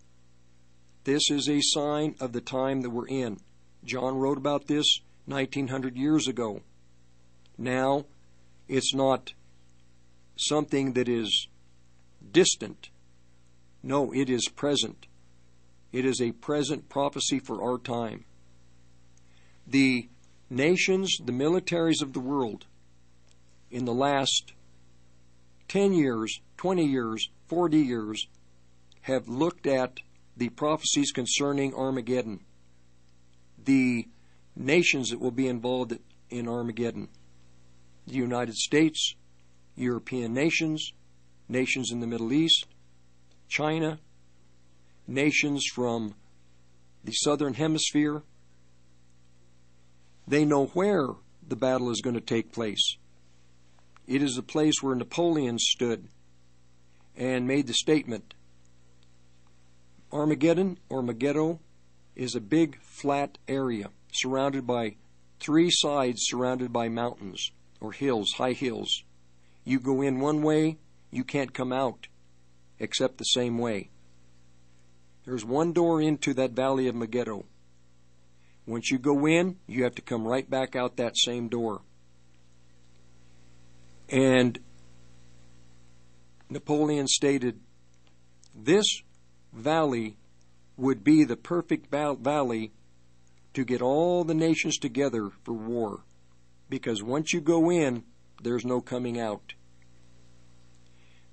This 1.04 1.30
is 1.30 1.48
a 1.48 1.60
sign 1.60 2.14
of 2.20 2.32
the 2.32 2.40
time 2.40 2.82
that 2.82 2.90
we're 2.90 3.08
in. 3.08 3.38
John 3.84 4.16
wrote 4.16 4.38
about 4.38 4.66
this 4.66 5.00
1900 5.26 5.96
years 5.96 6.28
ago. 6.28 6.60
Now, 7.56 8.04
it's 8.68 8.94
not 8.94 9.32
something 10.36 10.92
that 10.92 11.08
is 11.08 11.48
distant. 12.30 12.90
No, 13.82 14.12
it 14.12 14.28
is 14.28 14.48
present. 14.48 15.06
It 15.92 16.04
is 16.04 16.20
a 16.20 16.32
present 16.32 16.88
prophecy 16.88 17.38
for 17.38 17.62
our 17.62 17.78
time. 17.78 18.24
The 19.66 20.08
nations, 20.48 21.16
the 21.24 21.32
militaries 21.32 22.02
of 22.02 22.12
the 22.12 22.20
world, 22.20 22.66
in 23.70 23.84
the 23.84 23.94
last 23.94 24.52
10 25.68 25.92
years, 25.92 26.40
20 26.56 26.84
years, 26.84 27.28
40 27.48 27.78
years, 27.78 28.26
have 29.02 29.28
looked 29.28 29.66
at 29.66 29.98
the 30.36 30.48
prophecies 30.48 31.12
concerning 31.12 31.74
Armageddon. 31.74 32.40
The 33.64 34.08
nations 34.56 35.10
that 35.10 35.20
will 35.20 35.30
be 35.30 35.48
involved 35.48 35.96
in 36.28 36.48
Armageddon 36.48 37.08
the 38.10 38.16
United 38.16 38.56
States, 38.56 39.14
European 39.76 40.34
nations, 40.34 40.92
nations 41.48 41.90
in 41.90 42.00
the 42.00 42.06
Middle 42.06 42.32
East, 42.32 42.66
China, 43.48 43.98
nations 45.06 45.64
from 45.72 46.14
the 47.04 47.12
southern 47.12 47.54
hemisphere. 47.54 48.22
They 50.26 50.44
know 50.44 50.66
where 50.66 51.08
the 51.46 51.56
battle 51.56 51.90
is 51.90 52.00
going 52.00 52.14
to 52.14 52.20
take 52.20 52.52
place. 52.52 52.96
It 54.10 54.24
is 54.24 54.34
the 54.34 54.42
place 54.42 54.82
where 54.82 54.96
Napoleon 54.96 55.60
stood 55.60 56.08
and 57.16 57.46
made 57.46 57.68
the 57.68 57.74
statement 57.74 58.34
Armageddon 60.10 60.80
or 60.88 61.00
Megiddo 61.00 61.60
is 62.16 62.34
a 62.34 62.40
big 62.40 62.82
flat 62.82 63.38
area 63.46 63.90
surrounded 64.10 64.66
by 64.66 64.96
three 65.38 65.70
sides 65.70 66.22
surrounded 66.24 66.72
by 66.72 66.88
mountains 66.88 67.52
or 67.80 67.92
hills, 67.92 68.32
high 68.32 68.50
hills. 68.50 69.04
You 69.64 69.78
go 69.78 70.02
in 70.02 70.18
one 70.18 70.42
way, 70.42 70.78
you 71.12 71.22
can't 71.22 71.54
come 71.54 71.72
out 71.72 72.08
except 72.80 73.18
the 73.18 73.24
same 73.24 73.58
way. 73.58 73.90
There's 75.24 75.44
one 75.44 75.72
door 75.72 76.02
into 76.02 76.34
that 76.34 76.50
valley 76.50 76.88
of 76.88 76.96
Megiddo. 76.96 77.44
Once 78.66 78.90
you 78.90 78.98
go 78.98 79.24
in, 79.28 79.58
you 79.68 79.84
have 79.84 79.94
to 79.94 80.02
come 80.02 80.26
right 80.26 80.50
back 80.50 80.74
out 80.74 80.96
that 80.96 81.16
same 81.16 81.46
door. 81.46 81.82
And 84.10 84.58
Napoleon 86.48 87.06
stated 87.06 87.60
this 88.54 89.02
valley 89.52 90.16
would 90.76 91.04
be 91.04 91.24
the 91.24 91.36
perfect 91.36 91.90
valley 91.90 92.72
to 93.54 93.64
get 93.64 93.82
all 93.82 94.24
the 94.24 94.34
nations 94.34 94.78
together 94.78 95.30
for 95.44 95.52
war. 95.52 96.00
Because 96.68 97.02
once 97.02 97.32
you 97.32 97.40
go 97.40 97.70
in, 97.70 98.04
there's 98.42 98.64
no 98.64 98.80
coming 98.80 99.20
out. 99.20 99.54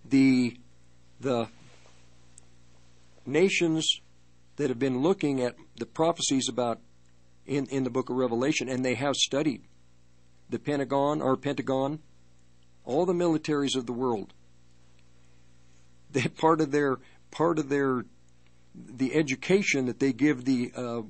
The, 0.06 0.58
the 1.20 1.48
nations 3.26 4.02
that 4.58 4.70
have 4.70 4.80
been 4.80 5.02
looking 5.02 5.42
at 5.42 5.56
the 5.78 5.86
prophecies 5.86 6.50
about 6.50 6.80
in, 7.46 7.66
in 7.68 7.84
the 7.84 7.90
book 7.90 8.10
of 8.10 8.16
Revelation, 8.16 8.68
and 8.70 8.84
they 8.84 8.96
have 8.96 9.16
studied 9.16 9.64
the 10.50 10.60
Pentagon 10.60 11.22
or 11.22 11.38
Pentagon, 11.38 12.00
all 12.88 13.06
the 13.06 13.14
militaries 13.14 13.76
of 13.76 13.86
the 13.86 13.94
world. 13.94 14.34
They 16.10 16.24
part 16.24 16.62
of 16.62 16.72
their 16.72 16.98
part 17.30 17.60
of 17.60 17.70
their 17.70 18.06
the 18.74 19.14
education 19.14 19.86
that 19.88 20.00
they 20.00 20.14
give 20.14 20.46
the 20.46 20.72
uh, 20.76 21.02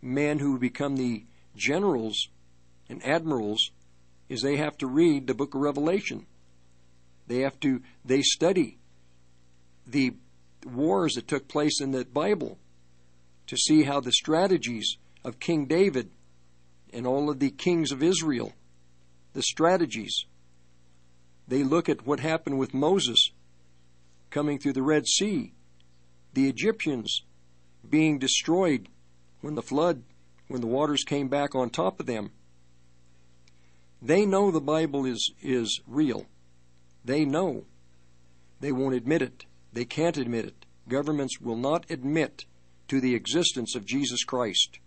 men 0.00 0.38
who 0.38 0.58
become 0.58 0.96
the 0.96 1.24
generals 1.56 2.28
and 2.88 3.04
admirals 3.04 3.70
is 4.28 4.40
they 4.40 4.56
have 4.56 4.78
to 4.78 4.86
read 4.86 5.26
the 5.26 5.34
book 5.34 5.54
of 5.54 5.60
Revelation. 5.60 6.26
They 7.26 7.40
have 7.40 7.58
to 7.60 7.82
they 8.04 8.22
study 8.22 8.78
the 9.86 10.14
wars 10.64 11.14
that 11.14 11.26
took 11.26 11.48
place 11.48 11.80
in 11.80 11.90
the 11.90 12.04
Bible 12.04 12.58
to 13.48 13.56
see 13.56 13.82
how 13.82 14.00
the 14.00 14.12
strategies 14.12 14.96
of 15.24 15.40
King 15.40 15.66
David 15.66 16.10
and 16.92 17.06
all 17.06 17.28
of 17.28 17.40
the 17.40 17.50
kings 17.50 17.90
of 17.90 18.02
Israel, 18.02 18.52
the 19.32 19.42
strategies, 19.42 20.26
they 21.48 21.62
look 21.62 21.88
at 21.88 22.06
what 22.06 22.20
happened 22.20 22.58
with 22.58 22.74
Moses 22.74 23.30
coming 24.30 24.58
through 24.58 24.72
the 24.72 24.82
Red 24.82 25.06
Sea, 25.06 25.52
the 26.34 26.48
Egyptians 26.48 27.22
being 27.88 28.18
destroyed 28.18 28.88
when 29.40 29.54
the 29.54 29.62
flood, 29.62 30.02
when 30.48 30.60
the 30.60 30.66
waters 30.66 31.04
came 31.04 31.28
back 31.28 31.54
on 31.54 31.70
top 31.70 32.00
of 32.00 32.06
them. 32.06 32.30
They 34.02 34.26
know 34.26 34.50
the 34.50 34.60
Bible 34.60 35.06
is, 35.06 35.32
is 35.40 35.80
real. 35.86 36.26
They 37.04 37.24
know. 37.24 37.64
They 38.60 38.72
won't 38.72 38.94
admit 38.94 39.22
it. 39.22 39.46
They 39.72 39.84
can't 39.84 40.16
admit 40.16 40.46
it. 40.46 40.66
Governments 40.88 41.40
will 41.40 41.56
not 41.56 41.90
admit 41.90 42.44
to 42.88 43.00
the 43.00 43.14
existence 43.14 43.74
of 43.74 43.86
Jesus 43.86 44.24
Christ 44.24 44.78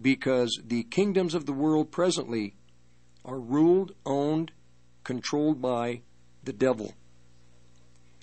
because 0.00 0.60
the 0.64 0.84
kingdoms 0.84 1.34
of 1.34 1.46
the 1.46 1.52
world 1.52 1.90
presently 1.90 2.54
are 3.24 3.38
ruled, 3.38 3.92
owned, 4.04 4.52
controlled 5.04 5.60
by 5.60 6.00
the 6.44 6.52
devil. 6.52 6.94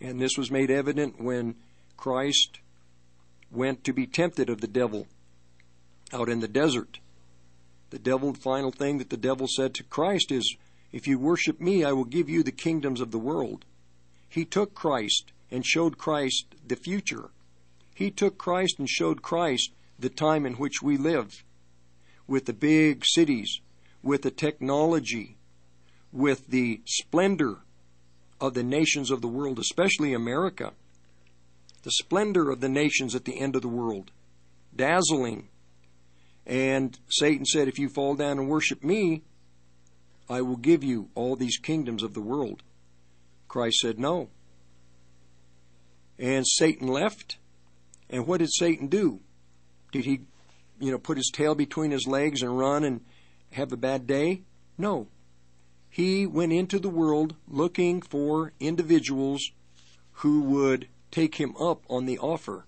And 0.02 0.20
this 0.20 0.38
was 0.38 0.52
made 0.52 0.72
evident 0.72 1.22
when 1.22 1.56
Christ 1.98 2.60
went 3.52 3.84
to 3.84 3.94
be 3.94 4.08
tempted 4.08 4.50
of 4.50 4.62
the 4.62 4.68
devil 4.68 5.08
out 6.14 6.30
in 6.30 6.40
the 6.40 6.48
desert. 6.48 7.00
The 7.90 8.00
devil, 8.00 8.34
the 8.34 8.40
final 8.40 8.72
thing 8.72 9.00
that 9.00 9.10
the 9.10 9.18
devil 9.18 9.48
said 9.48 9.74
to 9.76 9.84
Christ 9.84 10.32
is, 10.32 10.56
If 10.92 11.08
you 11.08 11.18
worship 11.18 11.60
me, 11.60 11.84
I 11.84 11.92
will 11.92 12.06
give 12.06 12.30
you 12.30 12.44
the 12.44 12.52
kingdoms 12.52 13.02
of 13.02 13.12
the 13.12 13.20
world. 13.20 13.66
He 14.28 14.46
took 14.46 14.74
Christ 14.76 15.32
and 15.52 15.66
showed 15.66 15.98
Christ 15.98 16.46
the 16.66 16.76
future. 16.76 17.32
He 17.96 18.12
took 18.12 18.38
Christ 18.38 18.76
and 18.78 18.88
showed 18.88 19.22
Christ 19.22 19.72
the 19.98 20.10
time 20.10 20.46
in 20.46 20.54
which 20.54 20.82
we 20.82 20.98
live 20.98 21.44
with 22.28 22.46
the 22.46 22.54
big 22.54 23.04
cities, 23.06 23.60
with 24.04 24.22
the 24.22 24.32
technology, 24.32 25.36
with 26.12 26.48
the 26.48 26.82
splendor 26.86 27.58
of 28.42 28.54
the 28.54 28.64
nations 28.64 29.12
of 29.12 29.22
the 29.22 29.28
world, 29.28 29.60
especially 29.60 30.14
America. 30.14 30.72
The 31.84 31.92
splendor 31.92 32.50
of 32.50 32.62
the 32.62 32.70
nations 32.70 33.16
at 33.16 33.26
the 33.26 33.40
end 33.40 33.56
of 33.56 33.62
the 33.62 33.68
world. 33.68 34.12
Dazzling. 34.76 35.48
And 36.46 36.98
Satan 37.10 37.46
said, 37.46 37.68
If 37.68 37.80
you 37.80 37.90
fall 37.90 38.16
down 38.16 38.40
and 38.40 38.50
worship 38.50 38.84
me, 38.84 39.24
I 40.30 40.42
will 40.42 40.58
give 40.58 40.84
you 40.84 41.10
all 41.16 41.36
these 41.36 41.58
kingdoms 41.58 42.04
of 42.04 42.14
the 42.14 42.22
world. 42.22 42.64
Christ 43.48 43.78
said, 43.80 44.00
No. 44.00 44.30
And 46.18 46.46
Satan 46.48 46.88
left. 46.88 47.38
And 48.10 48.26
what 48.26 48.40
did 48.40 48.50
Satan 48.52 48.88
do? 48.88 49.20
Did 49.92 50.06
he 50.06 50.22
you 50.80 50.92
know, 50.92 50.98
put 50.98 51.18
his 51.18 51.30
tail 51.32 51.56
between 51.56 51.92
his 51.92 52.08
legs 52.08 52.42
and 52.42 52.58
run 52.58 52.84
and 52.84 53.02
have 53.52 53.72
a 53.72 53.78
bad 53.78 54.08
day? 54.08 54.42
No. 54.78 55.08
He 55.90 56.26
went 56.26 56.54
into 56.54 56.80
the 56.80 56.90
world 56.90 57.36
looking 57.48 58.02
for 58.02 58.54
individuals 58.60 59.52
who 60.14 60.42
would 60.42 60.88
take 61.12 61.36
him 61.36 61.56
up 61.58 61.84
on 61.90 62.06
the 62.06 62.20
offer. 62.20 62.66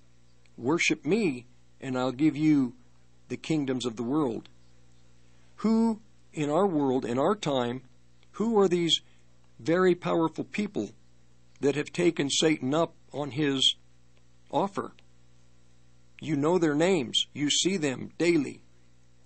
Worship 0.57 1.05
me, 1.05 1.45
and 1.79 1.97
I'll 1.97 2.11
give 2.11 2.35
you 2.35 2.73
the 3.27 3.37
kingdoms 3.37 3.85
of 3.85 3.95
the 3.95 4.03
world. 4.03 4.49
Who 5.57 6.01
in 6.33 6.49
our 6.49 6.65
world, 6.65 7.05
in 7.05 7.19
our 7.19 7.35
time, 7.35 7.83
who 8.31 8.59
are 8.59 8.67
these 8.67 9.01
very 9.59 9.95
powerful 9.95 10.43
people 10.43 10.91
that 11.59 11.75
have 11.75 11.91
taken 11.91 12.29
Satan 12.29 12.73
up 12.73 12.93
on 13.13 13.31
his 13.31 13.75
offer? 14.49 14.93
You 16.19 16.35
know 16.35 16.57
their 16.57 16.75
names. 16.75 17.27
You 17.33 17.49
see 17.49 17.77
them 17.77 18.11
daily 18.17 18.61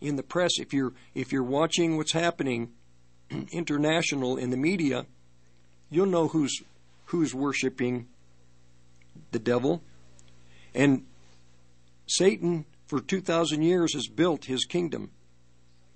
in 0.02 0.16
the 0.16 0.24
press. 0.24 0.60
If 0.60 0.74
you're 0.74 0.94
if 1.14 1.32
you're 1.32 1.44
watching 1.44 1.98
what's 1.98 2.14
happening 2.14 2.72
international 3.52 4.38
in 4.38 4.50
the 4.50 4.58
media, 4.58 5.06
you'll 5.90 6.06
know 6.06 6.28
who's 6.28 6.62
who's 7.06 7.34
worshiping 7.34 8.08
the 9.32 9.40
devil. 9.40 9.82
And 10.74 11.06
Satan 12.08 12.66
for 12.88 13.00
2000 13.00 13.62
years 13.62 13.94
has 13.94 14.08
built 14.08 14.46
his 14.46 14.66
kingdom. 14.66 15.12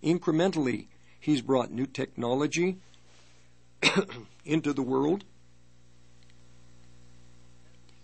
Incrementally, 0.03 0.87
he's 1.19 1.41
brought 1.41 1.71
new 1.71 1.85
technology 1.85 2.77
into 4.45 4.73
the 4.73 4.81
world. 4.81 5.23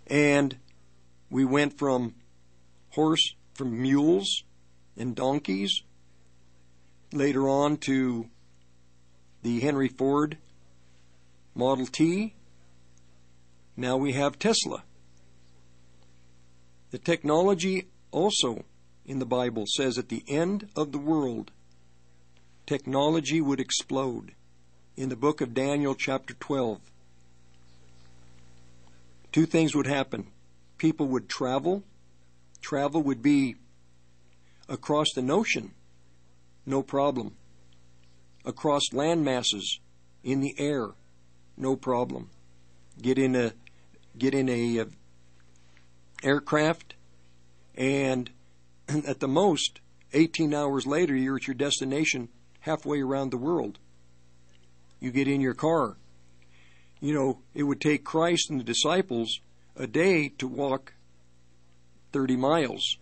And 0.06 0.56
we 1.30 1.44
went 1.44 1.78
from 1.78 2.14
horse 2.90 3.34
from 3.54 3.80
mules 3.80 4.44
and 4.96 5.14
donkeys, 5.14 5.82
later 7.12 7.48
on 7.48 7.78
to 7.78 8.28
the 9.46 9.60
Henry 9.60 9.86
Ford 9.86 10.38
Model 11.54 11.86
T. 11.86 12.34
Now 13.76 13.96
we 13.96 14.10
have 14.10 14.40
Tesla. 14.40 14.82
The 16.90 16.98
technology 16.98 17.86
also 18.10 18.64
in 19.04 19.20
the 19.20 19.24
Bible 19.24 19.62
says 19.76 19.98
at 19.98 20.08
the 20.08 20.24
end 20.26 20.68
of 20.74 20.90
the 20.90 20.98
world, 20.98 21.52
technology 22.66 23.40
would 23.40 23.60
explode. 23.60 24.32
In 24.96 25.10
the 25.10 25.14
book 25.14 25.40
of 25.40 25.54
Daniel, 25.54 25.94
chapter 25.94 26.34
12, 26.34 26.80
two 29.30 29.46
things 29.46 29.76
would 29.76 29.86
happen. 29.86 30.26
People 30.76 31.06
would 31.06 31.28
travel 31.28 31.84
travel 32.60 33.00
would 33.00 33.22
be 33.22 33.54
across 34.68 35.06
the 35.14 35.22
ocean, 35.30 35.70
no 36.66 36.82
problem. 36.82 37.36
Across 38.46 38.92
land 38.92 39.24
masses, 39.24 39.80
in 40.22 40.40
the 40.40 40.54
air, 40.58 40.90
no 41.56 41.76
problem. 41.76 42.30
Get 43.02 43.18
in 43.18 43.34
a 43.34 43.52
get 44.16 44.34
in 44.34 44.48
a 44.48 44.80
uh, 44.80 44.84
aircraft, 46.22 46.94
and 47.76 48.30
at 48.88 49.20
the 49.20 49.28
most, 49.28 49.80
18 50.12 50.54
hours 50.54 50.86
later, 50.86 51.14
you're 51.14 51.36
at 51.36 51.46
your 51.46 51.54
destination 51.54 52.28
halfway 52.60 53.00
around 53.00 53.30
the 53.30 53.36
world. 53.36 53.78
You 55.00 55.10
get 55.10 55.28
in 55.28 55.40
your 55.40 55.54
car. 55.54 55.96
You 57.00 57.12
know, 57.12 57.38
it 57.54 57.64
would 57.64 57.80
take 57.80 58.04
Christ 58.04 58.50
and 58.50 58.58
the 58.58 58.64
disciples 58.64 59.40
a 59.76 59.86
day 59.86 60.30
to 60.38 60.48
walk 60.48 60.94
30 62.12 62.36
miles. 62.36 62.96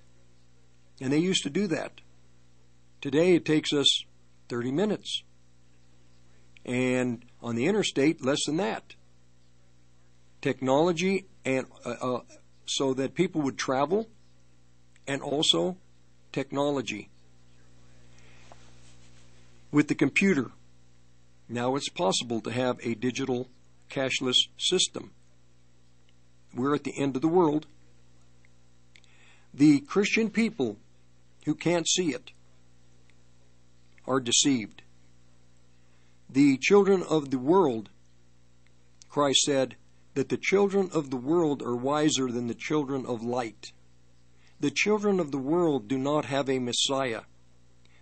And 1.00 1.12
they 1.12 1.18
used 1.18 1.44
to 1.44 1.50
do 1.50 1.66
that. 1.68 2.00
Today 3.00 3.34
it 3.34 3.44
takes 3.44 3.72
us 3.72 4.04
30 4.48 4.72
minutes. 4.72 5.22
And 6.64 7.24
on 7.42 7.56
the 7.56 7.66
interstate, 7.66 8.24
less 8.24 8.44
than 8.46 8.56
that. 8.56 8.94
Technology 10.40 11.26
and 11.44 11.66
uh, 11.84 11.94
uh, 12.00 12.20
so 12.66 12.94
that 12.94 13.14
people 13.14 13.42
would 13.42 13.58
travel 13.58 14.08
and 15.06 15.22
also 15.22 15.76
technology. 16.32 17.10
With 19.70 19.88
the 19.88 19.94
computer, 19.94 20.50
now 21.48 21.76
it's 21.76 21.88
possible 21.88 22.40
to 22.42 22.50
have 22.50 22.78
a 22.82 22.94
digital 22.94 23.48
cashless 23.90 24.36
system. 24.58 25.10
We're 26.54 26.74
at 26.74 26.84
the 26.84 26.96
end 26.96 27.16
of 27.16 27.22
the 27.22 27.28
world. 27.28 27.66
The 29.52 29.80
Christian 29.80 30.30
people 30.30 30.78
who 31.44 31.54
can't 31.54 31.88
see 31.88 32.14
it 32.14 32.30
are 34.06 34.20
deceived. 34.20 34.82
The 36.34 36.58
children 36.58 37.04
of 37.04 37.30
the 37.30 37.38
world, 37.38 37.90
Christ 39.08 39.42
said, 39.42 39.76
that 40.14 40.30
the 40.30 40.36
children 40.36 40.90
of 40.92 41.10
the 41.10 41.16
world 41.16 41.62
are 41.62 41.76
wiser 41.76 42.28
than 42.32 42.48
the 42.48 42.56
children 42.56 43.06
of 43.06 43.22
light. 43.22 43.70
The 44.58 44.72
children 44.72 45.20
of 45.20 45.30
the 45.30 45.38
world 45.38 45.86
do 45.86 45.96
not 45.96 46.24
have 46.24 46.50
a 46.50 46.58
Messiah. 46.58 47.20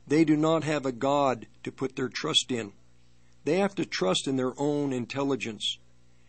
They 0.07 0.25
do 0.25 0.35
not 0.35 0.65
have 0.65 0.87
a 0.87 0.93
God 0.93 1.47
to 1.63 1.71
put 1.71 1.95
their 1.95 2.09
trust 2.09 2.51
in. 2.51 2.73
They 3.45 3.59
have 3.59 3.75
to 3.75 3.85
trust 3.85 4.27
in 4.27 4.37
their 4.37 4.59
own 4.59 4.95
intelligence, 4.95 5.77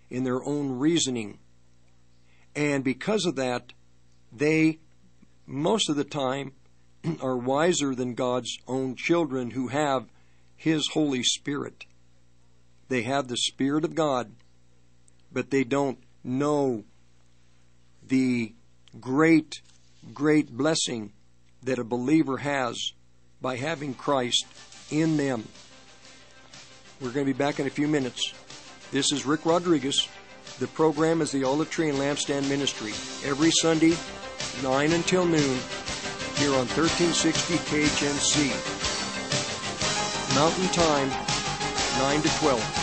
in 0.10 0.26
their 0.26 0.44
own 0.44 0.78
reasoning. 0.78 1.40
And 2.54 2.84
because 2.84 3.26
of 3.26 3.38
that, 3.38 3.72
they 4.30 4.80
most 5.48 5.90
of 5.90 5.96
the 5.96 6.04
time 6.04 6.52
are 7.22 7.38
wiser 7.38 7.96
than 7.96 8.14
God's 8.14 8.58
own 8.68 8.98
children 8.98 9.52
who 9.52 9.70
have 9.70 10.10
His 10.58 10.90
Holy 10.92 11.24
Spirit. 11.24 11.86
They 12.94 13.02
have 13.02 13.28
the 13.28 13.38
Spirit 13.38 13.86
of 13.86 13.96
God, 13.96 14.32
but 15.32 15.50
they 15.50 15.64
don't 15.64 15.98
know 16.24 16.84
the 18.08 18.54
great, 19.02 19.64
great 20.14 20.56
blessing 20.56 21.12
that 21.64 21.80
a 21.80 21.84
believer 21.84 22.38
has 22.38 22.92
by 23.42 23.56
having 23.56 23.96
Christ 23.96 24.46
in 24.92 25.18
them. 25.18 25.48
We're 27.02 27.10
going 27.10 27.26
to 27.26 27.34
be 27.34 27.36
back 27.36 27.60
in 27.60 27.66
a 27.66 27.72
few 27.72 27.88
minutes. 27.88 28.32
This 28.92 29.12
is 29.12 29.26
Rick 29.26 29.48
Rodriguez. 29.48 30.08
The 30.60 30.68
program 30.68 31.22
is 31.22 31.32
the 31.32 31.46
Olive 31.46 31.72
Tree 31.72 31.90
and 31.90 31.98
Lampstand 31.98 32.48
Ministry. 32.48 32.92
Every 33.28 33.50
Sunday, 33.50 33.96
9 34.62 34.92
until 34.92 35.26
noon, 35.26 35.58
here 36.36 36.52
on 36.52 36.68
1360 36.70 37.56
KHNC. 37.56 38.54
Mountain 40.36 40.68
Time, 40.68 41.10
9 41.98 42.22
to 42.22 42.40
12. 42.40 42.83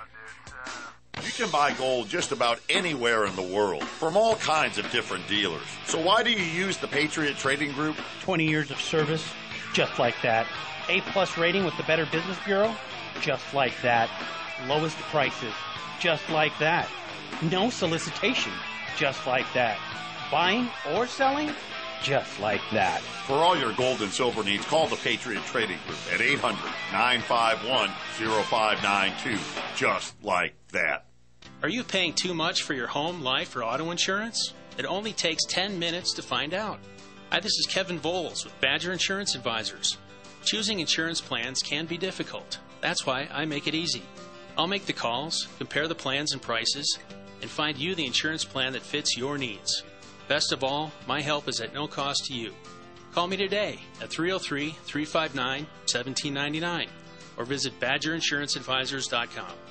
You 1.25 1.31
can 1.31 1.51
buy 1.51 1.73
gold 1.73 2.09
just 2.09 2.31
about 2.31 2.59
anywhere 2.69 3.25
in 3.25 3.35
the 3.35 3.43
world 3.43 3.83
from 3.83 4.17
all 4.17 4.35
kinds 4.35 4.77
of 4.77 4.89
different 4.91 5.27
dealers. 5.27 5.61
So 5.85 5.99
why 5.99 6.23
do 6.23 6.31
you 6.31 6.43
use 6.43 6.77
the 6.77 6.87
Patriot 6.87 7.37
Trading 7.37 7.71
Group? 7.73 7.95
20 8.21 8.47
years 8.47 8.71
of 8.71 8.81
service, 8.81 9.25
just 9.73 9.99
like 9.99 10.15
that. 10.23 10.47
A 10.89 11.01
plus 11.11 11.37
rating 11.37 11.63
with 11.63 11.77
the 11.77 11.83
Better 11.83 12.07
Business 12.11 12.37
Bureau, 12.43 12.75
just 13.21 13.53
like 13.53 13.73
that. 13.83 14.09
Lowest 14.67 14.97
prices, 14.97 15.53
just 15.99 16.27
like 16.29 16.57
that. 16.59 16.89
No 17.51 17.69
solicitation, 17.69 18.51
just 18.97 19.25
like 19.27 19.45
that. 19.53 19.77
Buying 20.31 20.69
or 20.93 21.05
selling, 21.05 21.51
just 22.01 22.39
like 22.39 22.61
that. 22.71 22.99
For 23.27 23.33
all 23.33 23.57
your 23.57 23.73
gold 23.73 24.01
and 24.01 24.11
silver 24.11 24.43
needs, 24.43 24.65
call 24.65 24.87
the 24.87 24.95
Patriot 24.97 25.43
Trading 25.45 25.77
Group 25.85 25.99
at 26.13 26.21
800 26.21 26.57
951 26.91 27.89
0592. 28.17 29.39
Just 29.75 30.15
like 30.23 30.55
that. 30.71 31.05
Are 31.63 31.69
you 31.69 31.83
paying 31.83 32.13
too 32.13 32.33
much 32.33 32.63
for 32.63 32.73
your 32.73 32.87
home, 32.87 33.21
life, 33.21 33.55
or 33.55 33.63
auto 33.63 33.91
insurance? 33.91 34.55
It 34.79 34.85
only 34.85 35.13
takes 35.13 35.45
10 35.45 35.77
minutes 35.77 36.11
to 36.13 36.23
find 36.23 36.55
out. 36.55 36.79
Hi, 37.31 37.39
this 37.39 37.51
is 37.59 37.67
Kevin 37.69 37.99
Voles 37.99 38.43
with 38.43 38.59
Badger 38.59 38.91
Insurance 38.91 39.35
Advisors. 39.35 39.97
Choosing 40.43 40.79
insurance 40.79 41.21
plans 41.21 41.61
can 41.61 41.85
be 41.85 41.99
difficult. 41.99 42.57
That's 42.81 43.05
why 43.05 43.29
I 43.31 43.45
make 43.45 43.67
it 43.67 43.75
easy. 43.75 44.01
I'll 44.57 44.65
make 44.65 44.87
the 44.87 44.93
calls, 44.93 45.47
compare 45.59 45.87
the 45.87 45.93
plans 45.93 46.33
and 46.33 46.41
prices, 46.41 46.97
and 47.43 47.49
find 47.49 47.77
you 47.77 47.93
the 47.93 48.07
insurance 48.07 48.43
plan 48.43 48.73
that 48.73 48.81
fits 48.81 49.15
your 49.15 49.37
needs. 49.37 49.83
Best 50.27 50.51
of 50.51 50.63
all, 50.63 50.91
my 51.07 51.21
help 51.21 51.47
is 51.47 51.61
at 51.61 51.75
no 51.75 51.87
cost 51.87 52.25
to 52.25 52.33
you. 52.33 52.55
Call 53.13 53.27
me 53.27 53.37
today 53.37 53.79
at 54.01 54.09
303 54.09 54.71
359 54.85 55.67
1799 55.85 56.87
or 57.37 57.45
visit 57.45 57.79
badgerinsuranceadvisors.com. 57.79 59.70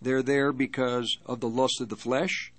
They're 0.00 0.22
there 0.22 0.52
because 0.52 1.18
of 1.26 1.40
the 1.40 1.48
lust 1.48 1.80
of 1.82 1.90
the 1.90 1.96
flesh, 1.96 2.52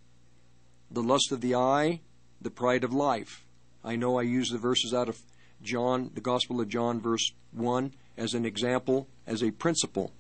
the 0.91 1.01
lust 1.01 1.31
of 1.31 1.41
the 1.41 1.55
eye, 1.55 2.01
the 2.45 2.51
pride 2.51 2.83
of 2.83 2.93
life. 2.93 3.43
I 3.83 3.95
know 3.95 4.19
I 4.19 4.21
use 4.21 4.49
the 4.49 4.59
verses 4.59 4.93
out 4.93 5.09
of 5.09 5.19
John, 5.63 6.11
the 6.13 6.21
Gospel 6.21 6.61
of 6.61 6.69
John, 6.69 7.01
verse 7.01 7.31
1, 7.53 7.91
as 8.17 8.35
an 8.35 8.45
example, 8.45 9.07
as 9.25 9.41
a 9.41 9.49
principle. 9.49 10.13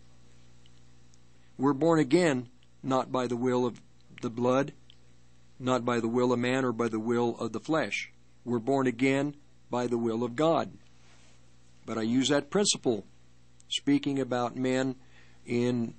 We're 1.55 1.73
born 1.73 1.99
again 1.99 2.49
not 2.81 3.11
by 3.11 3.27
the 3.27 3.37
will 3.37 3.63
of 3.63 3.79
the 4.23 4.31
blood, 4.31 4.73
not 5.59 5.85
by 5.85 5.99
the 5.99 6.07
will 6.07 6.33
of 6.33 6.39
man 6.39 6.65
or 6.65 6.71
by 6.71 6.87
the 6.87 6.99
will 6.99 7.37
of 7.37 7.53
the 7.53 7.59
flesh. 7.59 8.11
We're 8.43 8.57
born 8.57 8.87
again 8.87 9.35
by 9.69 9.85
the 9.85 9.99
will 9.99 10.23
of 10.23 10.35
God. 10.35 10.71
But 11.85 11.99
I 11.99 12.01
use 12.01 12.29
that 12.29 12.49
principle 12.49 13.05
speaking 13.69 14.19
about 14.19 14.57
men 14.57 14.95
in 15.45 15.93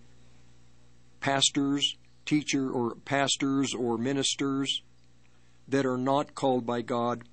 pastors, 1.20 1.96
teacher 2.24 2.68
or 2.68 2.96
pastors 2.96 3.72
or 3.72 3.96
ministers 3.96 4.82
that 5.68 5.87
are 5.87 5.98
not 5.98 6.35
called 6.35 6.66
by 6.66 6.83
God. 6.83 7.24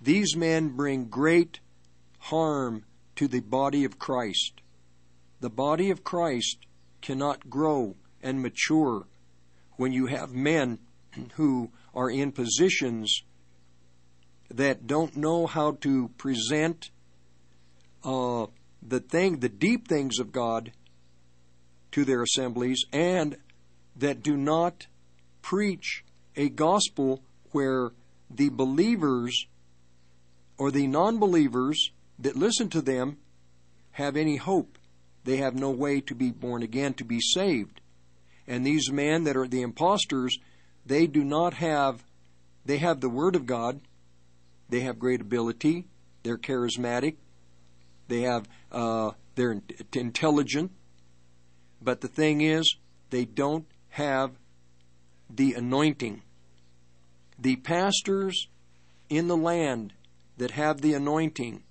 These 0.00 0.36
men 0.36 0.70
bring 0.70 1.06
great 1.06 1.60
harm 2.18 2.84
to 3.16 3.28
the 3.28 3.40
body 3.40 3.84
of 3.84 3.98
Christ. 3.98 4.60
The 5.40 5.50
body 5.50 5.90
of 5.90 6.04
Christ 6.04 6.58
cannot 7.02 7.50
grow 7.50 7.96
and 8.22 8.42
mature 8.42 9.06
when 9.76 9.92
you 9.92 10.06
have 10.06 10.32
men 10.32 10.78
who 11.34 11.70
are 11.94 12.10
in 12.10 12.32
positions 12.32 13.22
that 14.50 14.86
don't 14.86 15.16
know 15.16 15.46
how 15.46 15.72
to 15.72 16.08
present 16.18 16.90
uh, 18.04 18.46
the 18.82 19.00
thing, 19.00 19.38
the 19.38 19.48
deep 19.48 19.86
things 19.86 20.18
of 20.18 20.32
God 20.32 20.72
to 21.92 22.04
their 22.04 22.22
assemblies, 22.22 22.84
and 22.92 23.36
that 23.96 24.22
do 24.22 24.36
not 24.36 24.86
preach 25.42 26.04
a 26.36 26.48
gospel 26.48 27.22
where 27.52 27.90
the 28.30 28.48
believers 28.48 29.46
or 30.58 30.70
the 30.70 30.86
non 30.86 31.18
believers 31.18 31.90
that 32.18 32.36
listen 32.36 32.68
to 32.70 32.82
them 32.82 33.16
have 33.92 34.16
any 34.16 34.36
hope. 34.36 34.78
They 35.24 35.38
have 35.38 35.54
no 35.54 35.70
way 35.70 36.00
to 36.02 36.14
be 36.14 36.30
born 36.30 36.62
again, 36.62 36.94
to 36.94 37.04
be 37.04 37.20
saved. 37.20 37.80
And 38.46 38.64
these 38.64 38.90
men 38.90 39.24
that 39.24 39.36
are 39.36 39.46
the 39.46 39.62
impostors, 39.62 40.38
they 40.84 41.06
do 41.06 41.22
not 41.22 41.54
have, 41.54 42.02
they 42.64 42.78
have 42.78 43.00
the 43.00 43.08
Word 43.08 43.36
of 43.36 43.46
God, 43.46 43.80
they 44.68 44.80
have 44.80 44.98
great 44.98 45.20
ability, 45.20 45.86
they're 46.22 46.38
charismatic, 46.38 47.16
they 48.08 48.22
have, 48.22 48.48
uh, 48.72 49.12
they're 49.34 49.60
intelligent, 49.94 50.72
but 51.82 52.00
the 52.00 52.08
thing 52.08 52.40
is, 52.40 52.76
they 53.10 53.24
don't 53.24 53.66
have 53.90 54.32
the 55.28 55.54
anointing. 55.54 56.22
The 57.40 57.56
pastors 57.56 58.48
in 59.08 59.28
the 59.28 59.36
land 59.36 59.94
that 60.36 60.52
have 60.52 60.80
the 60.80 60.94
anointing, 60.94 61.62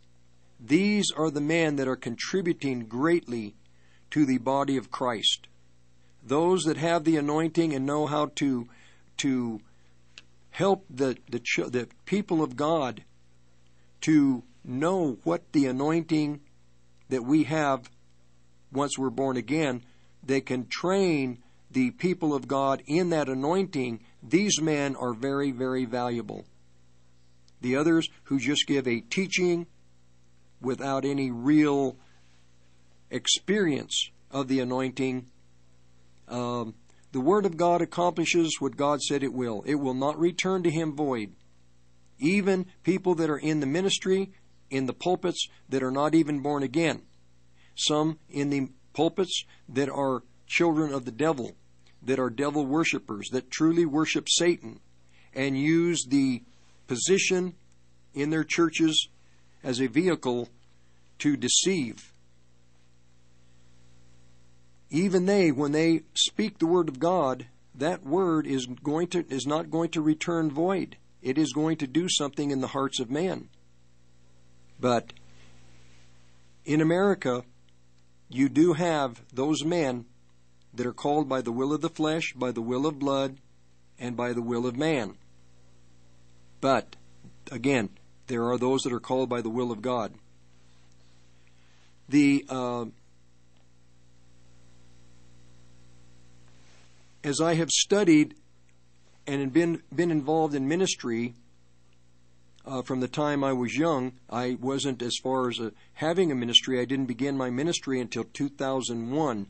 these 0.60 1.12
are 1.16 1.30
the 1.30 1.42
men 1.42 1.76
that 1.76 1.88
are 1.88 1.96
contributing 1.96 2.86
greatly 2.86 3.56
to 4.12 4.26
the 4.26 4.40
body 4.40 4.78
of 4.78 4.92
Christ. 4.92 5.48
Those 6.24 6.64
that 6.64 6.78
have 6.78 7.04
the 7.04 7.18
anointing 7.18 7.74
and 7.74 7.86
know 7.86 8.08
how 8.08 8.32
to 8.36 8.68
to 9.18 9.62
help 10.52 10.86
the 10.90 11.18
the, 11.30 11.40
the 11.70 11.88
people 12.06 12.44
of 12.44 12.56
God 12.56 13.04
to 14.02 14.44
know 14.64 15.18
what 15.24 15.52
the 15.52 15.66
anointing 15.68 16.42
that 17.10 17.24
we 17.24 17.44
have 17.44 17.90
once 18.72 18.98
we're 18.98 19.10
born 19.10 19.38
again, 19.38 19.84
they 20.24 20.42
can 20.42 20.68
train 20.68 21.40
the 21.72 21.92
people 21.92 22.34
of 22.34 22.48
God 22.48 22.84
in 22.86 23.10
that 23.10 23.30
anointing. 23.30 24.00
These 24.22 24.62
men 24.62 24.96
are 24.96 25.14
very, 25.14 25.52
very 25.52 25.86
valuable. 25.86 26.46
The 27.62 27.76
others 27.76 28.08
who 28.24 28.40
just 28.40 28.68
give 28.68 28.88
a 28.88 29.02
teaching 29.02 29.68
without 30.62 31.06
any 31.06 31.32
real 31.32 31.98
experience 33.10 34.12
of 34.32 34.48
the 34.48 34.60
anointing, 34.60 35.28
um, 36.28 36.76
the 37.12 37.20
Word 37.20 37.46
of 37.46 37.58
God 37.58 37.82
accomplishes 37.82 38.58
what 38.60 38.78
God 38.78 39.02
said 39.02 39.24
it 39.24 39.34
will. 39.34 39.64
It 39.66 39.76
will 39.76 39.94
not 39.94 40.20
return 40.20 40.64
to 40.64 40.70
Him 40.70 40.96
void. 40.96 41.34
Even 42.20 42.68
people 42.84 43.16
that 43.16 43.30
are 43.30 43.38
in 43.38 43.62
the 43.62 43.66
ministry, 43.66 44.32
in 44.70 44.86
the 44.86 44.94
pulpits, 44.94 45.48
that 45.70 45.82
are 45.82 45.92
not 45.92 46.14
even 46.14 46.42
born 46.42 46.62
again. 46.62 47.02
Some 47.76 48.20
in 48.30 48.50
the 48.50 48.70
pulpits 48.94 49.46
that 49.70 49.90
are 49.90 50.24
children 50.46 50.94
of 50.94 51.06
the 51.06 51.12
devil, 51.12 51.56
that 52.02 52.20
are 52.20 52.30
devil 52.30 52.66
worshippers, 52.66 53.30
that 53.32 53.52
truly 53.52 53.86
worship 53.86 54.28
Satan, 54.30 54.80
and 55.34 55.58
use 55.58 56.06
the 56.08 56.44
position 56.88 57.54
in 58.14 58.30
their 58.30 58.44
churches 58.44 59.10
as 59.64 59.80
a 59.80 59.88
vehicle 59.88 60.50
to 61.20 61.36
deceive. 61.36 62.14
Even 64.90 65.26
they, 65.26 65.52
when 65.52 65.72
they 65.72 66.02
speak 66.16 66.58
the 66.58 66.66
word 66.66 66.90
of 66.90 67.00
God, 67.00 67.46
that 67.76 68.04
word 68.04 68.48
is 68.48 68.66
going 68.66 69.08
to 69.08 69.24
is 69.30 69.46
not 69.46 69.70
going 69.70 69.90
to 69.90 70.02
return 70.02 70.50
void. 70.50 70.98
It 71.22 71.38
is 71.38 71.54
going 71.54 71.78
to 71.78 71.88
do 71.88 72.08
something 72.10 72.50
in 72.50 72.62
the 72.62 72.68
hearts 72.68 73.00
of 73.00 73.12
men. 73.12 73.50
But 74.80 75.14
in 76.66 76.82
America, 76.82 77.44
you 78.30 78.50
do 78.50 78.74
have 78.74 79.22
those 79.34 79.64
men 79.64 80.06
that 80.74 80.86
are 80.86 80.94
called 80.94 81.28
by 81.28 81.42
the 81.42 81.52
will 81.52 81.74
of 81.74 81.82
the 81.82 81.90
flesh, 81.90 82.34
by 82.34 82.52
the 82.52 82.62
will 82.62 82.86
of 82.86 83.00
blood, 83.00 83.38
and 83.98 84.16
by 84.16 84.34
the 84.34 84.42
will 84.42 84.66
of 84.66 84.78
man. 84.78 85.16
But, 86.62 86.96
again, 87.52 87.90
there 88.28 88.46
are 88.46 88.58
those 88.58 88.82
that 88.82 88.94
are 88.94 89.00
called 89.00 89.30
by 89.30 89.42
the 89.42 89.50
will 89.50 89.72
of 89.72 89.82
God. 89.82 90.14
The 92.08 92.46
uh, 92.50 92.86
as 97.24 97.40
I 97.42 97.56
have 97.56 97.70
studied 97.70 98.36
and 99.28 99.54
been 99.54 99.84
been 99.94 100.10
involved 100.10 100.56
in 100.56 100.68
ministry 100.68 101.36
uh, 102.66 102.82
from 102.82 103.00
the 103.00 103.08
time 103.08 103.44
I 103.44 103.54
was 103.54 103.78
young. 103.78 104.14
I 104.30 104.58
wasn't 104.60 105.02
as 105.02 105.18
far 105.22 105.50
as 105.50 105.60
a, 105.60 105.72
having 105.94 106.32
a 106.32 106.36
ministry. 106.36 106.80
I 106.80 106.86
didn't 106.86 107.06
begin 107.06 107.38
my 107.38 107.50
ministry 107.50 108.00
until 108.00 108.24
2001. 108.24 109.48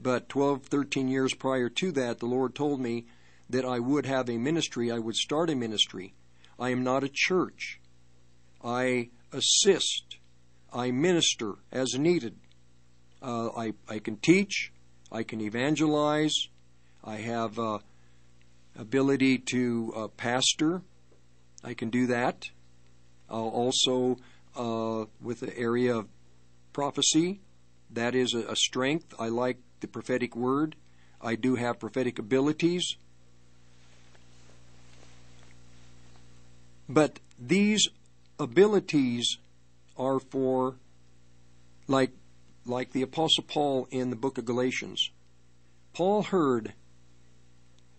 But 0.00 0.28
12, 0.28 0.64
13 0.64 1.08
years 1.08 1.34
prior 1.34 1.68
to 1.68 1.92
that, 1.92 2.18
the 2.18 2.26
Lord 2.26 2.54
told 2.54 2.80
me 2.80 3.06
that 3.48 3.64
I 3.64 3.78
would 3.78 4.06
have 4.06 4.28
a 4.28 4.36
ministry. 4.36 4.90
I 4.90 4.98
would 4.98 5.16
start 5.16 5.50
a 5.50 5.54
ministry. 5.54 6.14
I 6.58 6.70
am 6.70 6.82
not 6.82 7.04
a 7.04 7.10
church. 7.12 7.80
I 8.62 9.10
assist. 9.32 10.18
I 10.72 10.90
minister 10.90 11.54
as 11.72 11.94
needed. 11.94 12.36
Uh, 13.22 13.48
I, 13.56 13.72
I 13.88 13.98
can 13.98 14.16
teach. 14.16 14.72
I 15.10 15.22
can 15.22 15.40
evangelize. 15.40 16.34
I 17.02 17.16
have 17.16 17.58
uh, 17.58 17.78
ability 18.76 19.38
to 19.50 19.92
uh, 19.96 20.08
pastor. 20.08 20.82
I 21.62 21.74
can 21.74 21.90
do 21.90 22.06
that. 22.08 22.50
Also, 23.28 24.18
uh, 24.54 25.04
with 25.20 25.40
the 25.40 25.56
area 25.56 25.96
of 25.96 26.08
prophecy, 26.72 27.40
that 27.90 28.14
is 28.14 28.34
a, 28.34 28.52
a, 28.52 28.56
strength. 28.56 29.14
I 29.18 29.28
like 29.28 29.58
the 29.86 29.92
prophetic 29.92 30.34
word. 30.34 30.74
I 31.20 31.36
do 31.36 31.54
have 31.54 31.78
prophetic 31.78 32.18
abilities. 32.18 32.96
But 36.88 37.20
these 37.38 37.88
abilities 38.38 39.38
are 39.96 40.18
for 40.18 40.76
like 41.88 42.10
like 42.64 42.90
the 42.90 43.02
apostle 43.02 43.44
Paul 43.46 43.86
in 43.90 44.10
the 44.10 44.16
book 44.16 44.38
of 44.38 44.44
Galatians. 44.44 45.10
Paul 45.92 46.24
heard 46.24 46.74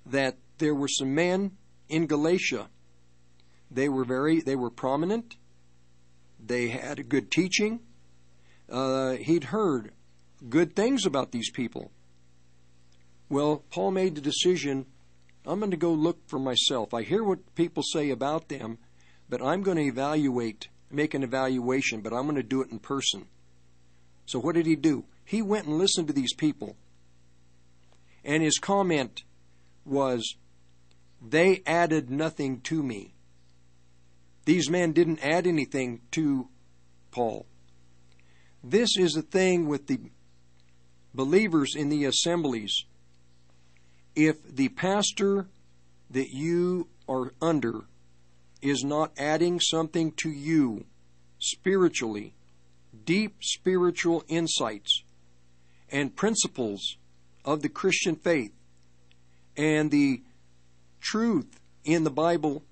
that 0.06 0.38
there 0.58 0.76
were 0.76 0.90
some 0.90 1.16
men 1.16 1.52
in 1.88 2.06
Galatia. 2.06 2.68
They 3.72 3.90
were 3.90 4.06
very 4.06 4.42
they 4.42 4.56
were 4.56 4.70
prominent. 4.70 5.36
They 6.40 6.68
had 6.68 7.00
a 7.00 7.04
good 7.04 7.32
teaching. 7.32 7.80
Uh, 8.70 9.14
he'd 9.14 9.46
heard 9.46 9.92
good 10.50 10.76
things 10.76 11.06
about 11.06 11.32
these 11.32 11.50
people. 11.52 11.92
Well, 13.30 13.64
Paul 13.70 13.92
made 13.92 14.16
the 14.16 14.22
decision 14.22 14.86
I'm 15.48 15.60
going 15.60 15.72
to 15.72 15.78
go 15.78 15.94
look 15.94 16.28
for 16.28 16.40
myself. 16.40 16.94
I 16.94 17.04
hear 17.04 17.24
what 17.24 17.56
people 17.56 17.82
say 17.82 18.10
about 18.10 18.50
them, 18.50 18.80
but 19.30 19.42
I'm 19.42 19.64
going 19.64 19.78
to 19.78 19.84
evaluate, 19.84 20.68
make 20.92 21.14
an 21.14 21.24
evaluation, 21.24 22.02
but 22.02 22.14
I'm 22.14 22.24
going 22.24 22.36
to 22.36 22.44
do 22.44 22.62
it 22.62 22.70
in 22.70 22.80
person. 22.80 23.28
So 24.26 24.40
what 24.40 24.56
did 24.56 24.66
he 24.66 24.76
do? 24.76 25.06
He 25.24 25.42
went 25.42 25.68
and 25.68 25.78
listened 25.78 26.08
to 26.08 26.14
these 26.14 26.34
people. 26.34 26.76
And 28.26 28.44
his 28.44 28.60
comment 28.60 29.24
was, 29.86 30.36
They 31.26 31.64
added 31.66 32.10
nothing 32.10 32.60
to 32.62 32.84
me. 32.84 33.14
These 34.44 34.70
men 34.70 34.92
didn't 34.92 35.24
add 35.24 35.48
anything 35.48 36.02
to 36.12 36.50
Paul. 37.12 37.46
This 38.62 38.98
is 38.98 39.14
the 39.14 39.22
thing 39.22 39.68
with 39.68 39.88
the 39.88 40.00
believers 41.18 41.76
in 41.76 41.90
the 41.90 42.06
assemblies. 42.06 42.86
If 44.16 44.42
the 44.56 44.70
pastor 44.70 45.48
that 46.12 46.30
you 46.30 46.88
are 47.10 47.34
under 47.42 47.86
is 48.62 48.84
not 48.84 49.12
adding 49.18 49.60
something 49.60 50.12
to 50.14 50.30
you 50.30 50.86
spiritually, 51.40 52.36
deep 53.04 53.36
spiritual 53.42 54.24
insights 54.28 55.04
and 55.90 56.16
principles 56.16 56.98
of 57.44 57.62
the 57.62 57.70
Christian 57.70 58.16
faith 58.16 58.54
and 59.58 59.90
the 59.90 60.22
truth 61.02 61.60
in 61.84 62.04
the 62.04 62.12
Bible 62.12 62.64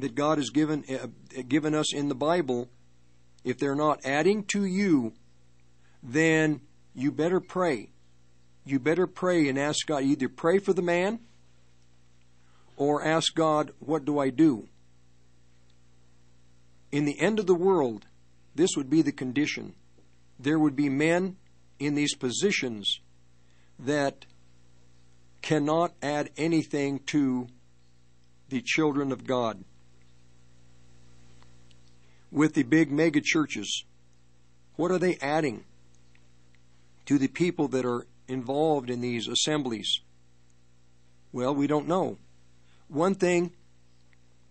that 0.00 0.14
God 0.14 0.36
has 0.36 0.50
given 0.50 0.84
uh, 0.90 1.06
given 1.48 1.74
us 1.74 1.94
in 1.94 2.08
the 2.08 2.14
Bible, 2.14 2.68
if 3.42 3.58
they're 3.58 3.74
not 3.74 4.04
adding 4.04 4.44
to 4.44 4.66
you, 4.66 5.14
then 6.02 6.60
you 6.96 7.12
better 7.12 7.40
pray. 7.40 7.90
You 8.64 8.80
better 8.80 9.06
pray 9.06 9.48
and 9.48 9.58
ask 9.58 9.86
God. 9.86 10.02
Either 10.02 10.28
pray 10.28 10.58
for 10.58 10.72
the 10.72 10.82
man 10.82 11.20
or 12.76 13.04
ask 13.04 13.34
God, 13.34 13.72
what 13.78 14.06
do 14.06 14.18
I 14.18 14.30
do? 14.30 14.66
In 16.90 17.04
the 17.04 17.20
end 17.20 17.38
of 17.38 17.46
the 17.46 17.54
world, 17.54 18.06
this 18.54 18.70
would 18.76 18.88
be 18.88 19.02
the 19.02 19.12
condition. 19.12 19.74
There 20.40 20.58
would 20.58 20.74
be 20.74 20.88
men 20.88 21.36
in 21.78 21.94
these 21.94 22.14
positions 22.14 23.00
that 23.78 24.24
cannot 25.42 25.92
add 26.02 26.30
anything 26.38 27.00
to 27.06 27.46
the 28.48 28.62
children 28.62 29.12
of 29.12 29.26
God. 29.26 29.62
With 32.32 32.54
the 32.54 32.62
big 32.62 32.90
mega 32.90 33.20
churches, 33.20 33.84
what 34.76 34.90
are 34.90 34.98
they 34.98 35.16
adding 35.16 35.64
to 37.06 37.18
the 37.18 37.28
people 37.28 37.68
that 37.68 37.84
are 37.84 38.06
involved 38.28 38.90
in 38.90 39.00
these 39.00 39.28
assemblies? 39.28 40.00
Well, 41.32 41.54
we 41.54 41.66
don't 41.66 41.88
know. 41.88 42.18
One 42.88 43.14
thing 43.14 43.52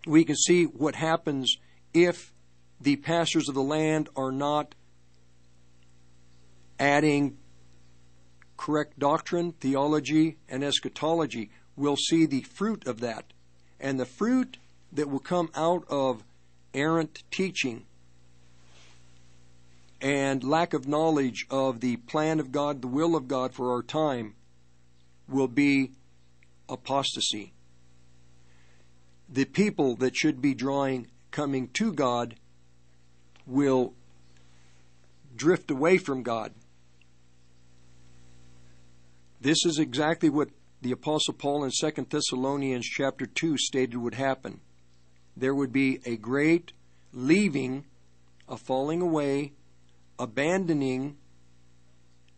we 0.06 0.24
can 0.24 0.36
see 0.36 0.64
what 0.64 0.94
happens 0.94 1.56
if 1.92 2.32
the 2.80 2.96
pastors 2.96 3.48
of 3.48 3.54
the 3.54 3.62
land 3.62 4.08
are 4.16 4.32
not 4.32 4.74
adding 6.78 7.38
correct 8.56 8.98
doctrine, 8.98 9.52
theology, 9.52 10.36
and 10.48 10.62
eschatology. 10.62 11.50
We'll 11.74 11.96
see 11.96 12.26
the 12.26 12.42
fruit 12.42 12.86
of 12.86 13.00
that. 13.00 13.32
And 13.80 13.98
the 14.00 14.06
fruit 14.06 14.58
that 14.92 15.10
will 15.10 15.18
come 15.20 15.50
out 15.54 15.84
of 15.88 16.24
errant 16.72 17.22
teaching 17.30 17.86
and 20.00 20.44
lack 20.44 20.74
of 20.74 20.86
knowledge 20.86 21.46
of 21.50 21.80
the 21.80 21.96
plan 21.96 22.40
of 22.40 22.52
God, 22.52 22.82
the 22.82 22.88
will 22.88 23.16
of 23.16 23.28
God 23.28 23.54
for 23.54 23.72
our 23.72 23.82
time, 23.82 24.34
will 25.28 25.48
be 25.48 25.92
apostasy. 26.68 27.52
The 29.28 29.44
people 29.44 29.96
that 29.96 30.16
should 30.16 30.40
be 30.40 30.54
drawing, 30.54 31.08
coming 31.30 31.68
to 31.74 31.92
God, 31.92 32.36
will 33.46 33.94
drift 35.34 35.70
away 35.70 35.98
from 35.98 36.22
God. 36.22 36.52
This 39.40 39.64
is 39.64 39.78
exactly 39.78 40.28
what 40.28 40.48
the 40.82 40.92
apostle 40.92 41.34
Paul 41.34 41.64
in 41.64 41.70
2 41.70 42.06
Thessalonians 42.08 42.86
chapter 42.86 43.26
2 43.26 43.58
stated 43.58 43.96
would 43.96 44.14
happen. 44.14 44.60
There 45.36 45.54
would 45.54 45.72
be 45.72 46.00
a 46.04 46.16
great 46.16 46.72
leaving, 47.12 47.84
a 48.48 48.56
falling 48.56 49.02
away, 49.02 49.52
abandoning, 50.18 51.16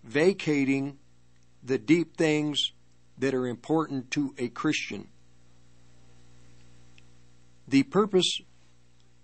vacating 0.04 0.98
the 1.62 1.78
deep 1.78 2.16
things 2.16 2.72
that 3.18 3.34
are 3.34 3.46
important 3.46 4.10
to 4.12 4.34
a 4.38 4.48
Christian. 4.48 5.08
The 7.66 7.82
purpose 7.82 8.40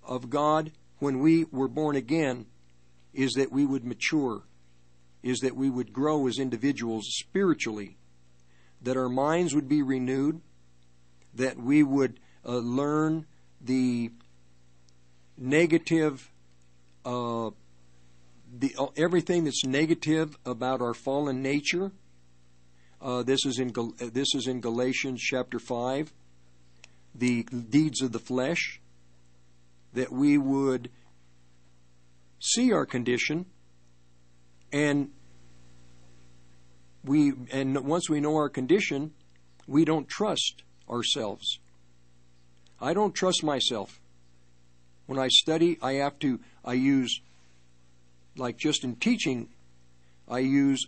of 0.02 0.28
God 0.28 0.72
when 0.98 1.20
we 1.20 1.44
were 1.44 1.68
born 1.68 1.96
again 1.96 2.46
is 3.12 3.32
that 3.32 3.52
we 3.52 3.64
would 3.64 3.84
mature, 3.84 4.42
is 5.22 5.38
that 5.40 5.56
we 5.56 5.70
would 5.70 5.92
grow 5.92 6.26
as 6.26 6.38
individuals 6.38 7.04
spiritually, 7.08 7.96
that 8.82 8.96
our 8.96 9.08
minds 9.08 9.54
would 9.54 9.68
be 9.68 9.82
renewed, 9.82 10.40
that 11.34 11.56
we 11.56 11.82
would 11.82 12.20
uh, 12.44 12.56
learn 12.56 13.26
the 13.60 14.10
negative, 15.38 16.30
uh, 17.04 17.50
the 18.58 18.74
uh, 18.78 18.86
everything 18.96 19.44
that's 19.44 19.64
negative 19.64 20.36
about 20.46 20.80
our 20.80 20.94
fallen 20.94 21.42
nature. 21.42 21.92
Uh, 23.00 23.22
this 23.22 23.44
is 23.44 23.58
in 23.58 23.72
this 23.98 24.34
is 24.34 24.46
in 24.46 24.60
Galatians 24.60 25.20
chapter 25.20 25.58
five. 25.58 26.12
The 27.14 27.44
deeds 27.44 28.02
of 28.02 28.12
the 28.12 28.18
flesh 28.18 28.80
that 29.92 30.12
we 30.12 30.36
would 30.36 30.90
see 32.40 32.72
our 32.72 32.84
condition 32.84 33.46
and 34.72 35.10
we 37.04 37.32
and 37.52 37.86
once 37.86 38.10
we 38.10 38.20
know 38.20 38.34
our 38.34 38.48
condition 38.48 39.12
we 39.66 39.84
don't 39.84 40.08
trust 40.08 40.62
ourselves 40.90 41.58
i 42.80 42.92
don't 42.92 43.14
trust 43.14 43.42
myself 43.44 44.00
when 45.06 45.18
i 45.18 45.28
study 45.28 45.78
i 45.80 45.92
have 45.92 46.18
to 46.18 46.40
i 46.64 46.72
use 46.72 47.20
like 48.36 48.56
just 48.56 48.84
in 48.84 48.96
teaching 48.96 49.48
i 50.28 50.38
use 50.38 50.86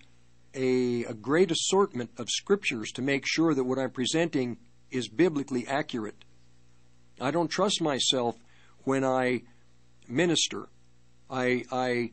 a, 0.55 1.05
a 1.05 1.15
great 1.15 1.51
assortment 1.51 2.11
of 2.19 2.29
scriptures 2.31 2.91
to 2.93 3.03
make 3.03 3.25
sure 3.27 3.55
that 3.55 3.65
what 3.65 3.79
i'm 3.79 3.91
presenting 3.91 4.57
is 4.91 5.09
biblically 5.09 5.67
accurate 5.67 6.25
i 7.21 7.31
don't 7.31 7.49
trust 7.49 7.81
myself 7.81 8.37
when 8.87 9.05
I 9.05 9.43
minister. 10.09 10.69
I, 11.29 11.65
I 11.73 12.13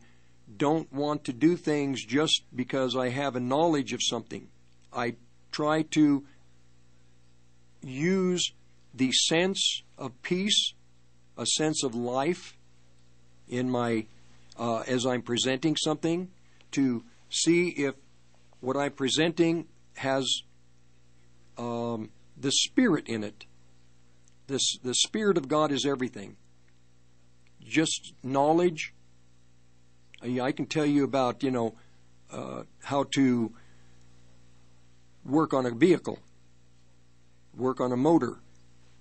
don't 0.57 0.91
want 0.91 1.23
to 1.25 1.33
do 1.33 1.55
things 1.55 2.03
just 2.03 2.41
because 2.53 2.95
I 2.95 3.09
have 3.09 3.35
a 3.35 3.39
knowledge 3.39 3.93
of 3.93 4.01
something. 4.01 4.47
I 4.91 5.15
try 5.51 5.83
to 5.91 6.23
use 7.81 8.51
the 8.93 9.11
sense 9.11 9.83
of 9.97 10.19
peace, 10.23 10.73
a 11.37 11.45
sense 11.45 11.83
of 11.83 11.95
life 11.95 12.57
in 13.47 13.69
my 13.69 14.05
uh, 14.57 14.79
as 14.79 15.05
I'm 15.05 15.21
presenting 15.21 15.75
something 15.75 16.29
to 16.71 17.03
see 17.29 17.69
if 17.69 17.95
what 18.59 18.77
I'm 18.77 18.91
presenting 18.91 19.67
has 19.95 20.43
um, 21.57 22.09
the 22.37 22.51
spirit 22.51 23.07
in 23.07 23.23
it. 23.23 23.45
This 24.47 24.77
the 24.83 24.93
spirit 24.95 25.37
of 25.37 25.47
God 25.47 25.71
is 25.71 25.85
everything 25.85 26.37
just 27.67 28.13
knowledge. 28.23 28.93
I 30.21 30.51
can 30.51 30.65
tell 30.65 30.85
you 30.85 31.03
about, 31.03 31.43
you 31.43 31.51
know, 31.51 31.75
uh, 32.31 32.63
how 32.81 33.05
to 33.15 33.51
work 35.25 35.53
on 35.53 35.65
a 35.65 35.71
vehicle, 35.71 36.19
work 37.55 37.81
on 37.81 37.91
a 37.91 37.97
motor, 37.97 38.39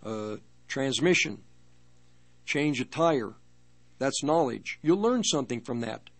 uh, 0.04 0.36
transmission, 0.66 1.38
change 2.44 2.80
a 2.80 2.84
tire. 2.84 3.34
That's 4.02 4.24
knowledge. 4.24 4.80
You'll 4.82 5.00
learn 5.00 5.22
something 5.22 5.60
from 5.60 5.78
that. 5.82 6.10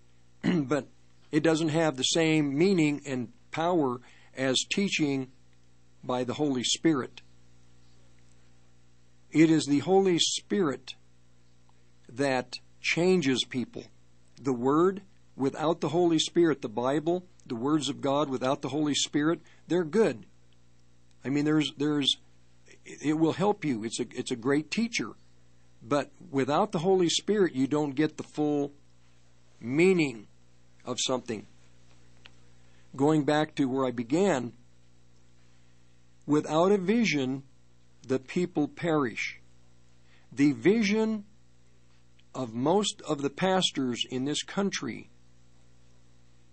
but 0.68 0.86
it 1.32 1.42
doesn't 1.42 1.70
have 1.70 1.96
the 1.96 2.04
same 2.04 2.56
meaning 2.56 3.02
and 3.04 3.32
power 3.50 4.00
as 4.36 4.64
teaching 4.72 5.32
by 6.04 6.22
the 6.22 6.34
Holy 6.34 6.62
Spirit. 6.62 7.22
It 9.32 9.50
is 9.50 9.66
the 9.66 9.80
Holy 9.80 10.20
Spirit 10.20 10.94
that 12.08 12.54
changes 12.80 13.44
people. 13.44 13.86
The 14.40 14.52
Word, 14.52 15.02
without 15.34 15.80
the 15.80 15.88
Holy 15.88 16.20
Spirit, 16.20 16.62
the 16.62 16.68
Bible, 16.68 17.26
the 17.44 17.56
words 17.56 17.88
of 17.88 18.00
God 18.00 18.30
without 18.30 18.62
the 18.62 18.68
Holy 18.68 18.94
Spirit, 18.94 19.40
they're 19.66 19.82
good. 19.82 20.24
I 21.24 21.30
mean, 21.30 21.44
there's, 21.44 21.72
there's, 21.78 22.16
it 22.84 23.18
will 23.18 23.32
help 23.32 23.64
you. 23.64 23.82
It's 23.82 23.98
a, 23.98 24.06
it's 24.14 24.30
a 24.30 24.36
great 24.36 24.70
teacher. 24.70 25.14
But 25.82 26.10
without 26.30 26.72
the 26.72 26.78
Holy 26.78 27.08
Spirit, 27.08 27.54
you 27.54 27.66
don't 27.66 27.94
get 27.94 28.16
the 28.16 28.22
full 28.22 28.72
meaning 29.60 30.28
of 30.84 30.98
something. 31.00 31.46
Going 32.94 33.24
back 33.24 33.54
to 33.56 33.64
where 33.66 33.86
I 33.86 33.90
began, 33.90 34.52
without 36.26 36.72
a 36.72 36.78
vision, 36.78 37.42
the 38.06 38.18
people 38.18 38.68
perish. 38.68 39.40
The 40.30 40.52
vision 40.52 41.24
of 42.34 42.54
most 42.54 43.02
of 43.02 43.22
the 43.22 43.30
pastors 43.30 44.04
in 44.10 44.24
this 44.24 44.42
country 44.42 45.10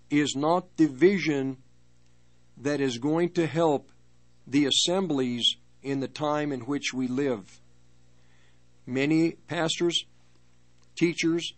is 0.09 0.35
not 0.35 0.75
the 0.77 0.87
vision 0.87 1.57
that 2.57 2.81
is 2.81 2.97
going 2.97 3.31
to 3.31 3.47
help 3.47 3.91
the 4.45 4.65
assemblies 4.65 5.55
in 5.81 5.99
the 5.99 6.07
time 6.07 6.51
in 6.51 6.61
which 6.61 6.93
we 6.93 7.07
live. 7.07 7.61
Many 8.89 9.33
pastors, 9.47 10.05
teachers, 10.95 11.53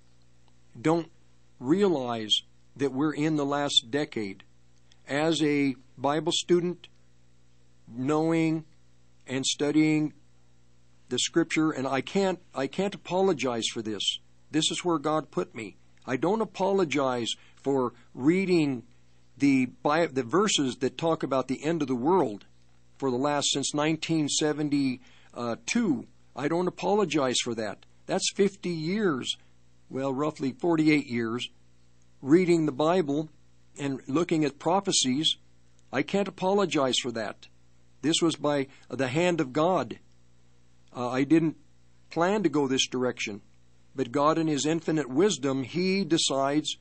don't 0.79 1.09
realize 1.61 2.41
that 2.75 2.91
we're 2.91 3.13
in 3.13 3.37
the 3.37 3.45
last 3.45 3.85
decade. 3.89 4.43
As 5.07 5.41
a 5.41 5.75
Bible 5.97 6.33
student, 6.33 6.89
knowing 7.87 8.65
and 9.25 9.45
studying 9.45 10.11
the 11.07 11.17
scripture 11.19 11.71
and 11.71 11.87
I 11.87 12.01
can't 12.01 12.39
I 12.53 12.67
can't 12.67 12.93
apologize 12.93 13.67
for 13.71 13.81
this. 13.81 14.19
This 14.51 14.69
is 14.69 14.83
where 14.83 14.99
God 14.99 15.31
put 15.31 15.55
me. 15.55 15.77
I 16.05 16.17
don't 16.17 16.41
apologize 16.41 17.31
for 17.55 17.93
reading 18.13 18.83
the 19.37 19.69
the 19.85 20.25
verses 20.27 20.75
that 20.81 20.97
talk 20.97 21.23
about 21.23 21.47
the 21.47 21.63
end 21.63 21.81
of 21.81 21.87
the 21.87 21.95
world 21.95 22.43
for 22.97 23.09
the 23.09 23.15
last 23.15 23.51
since 23.51 23.73
1972. 23.73 26.07
I 26.35 26.47
don't 26.47 26.67
apologize 26.67 27.37
for 27.43 27.55
that. 27.55 27.85
That's 28.05 28.31
50 28.35 28.69
years, 28.69 29.37
well, 29.89 30.13
roughly 30.13 30.53
48 30.53 31.07
years, 31.07 31.49
reading 32.21 32.65
the 32.65 32.71
Bible 32.71 33.29
and 33.79 34.01
looking 34.07 34.45
at 34.45 34.59
prophecies. 34.59 35.37
I 35.91 36.03
can't 36.03 36.27
apologize 36.27 36.95
for 37.01 37.11
that. 37.11 37.47
This 38.01 38.21
was 38.21 38.35
by 38.35 38.67
the 38.89 39.07
hand 39.07 39.41
of 39.41 39.53
God. 39.53 39.99
Uh, 40.95 41.09
I 41.09 41.23
didn't 41.23 41.57
plan 42.09 42.43
to 42.43 42.49
go 42.49 42.67
this 42.67 42.87
direction, 42.87 43.41
but 43.95 44.11
God, 44.11 44.37
in 44.37 44.47
His 44.47 44.65
infinite 44.65 45.09
wisdom, 45.09 45.63
He 45.63 46.03
decides 46.03 46.77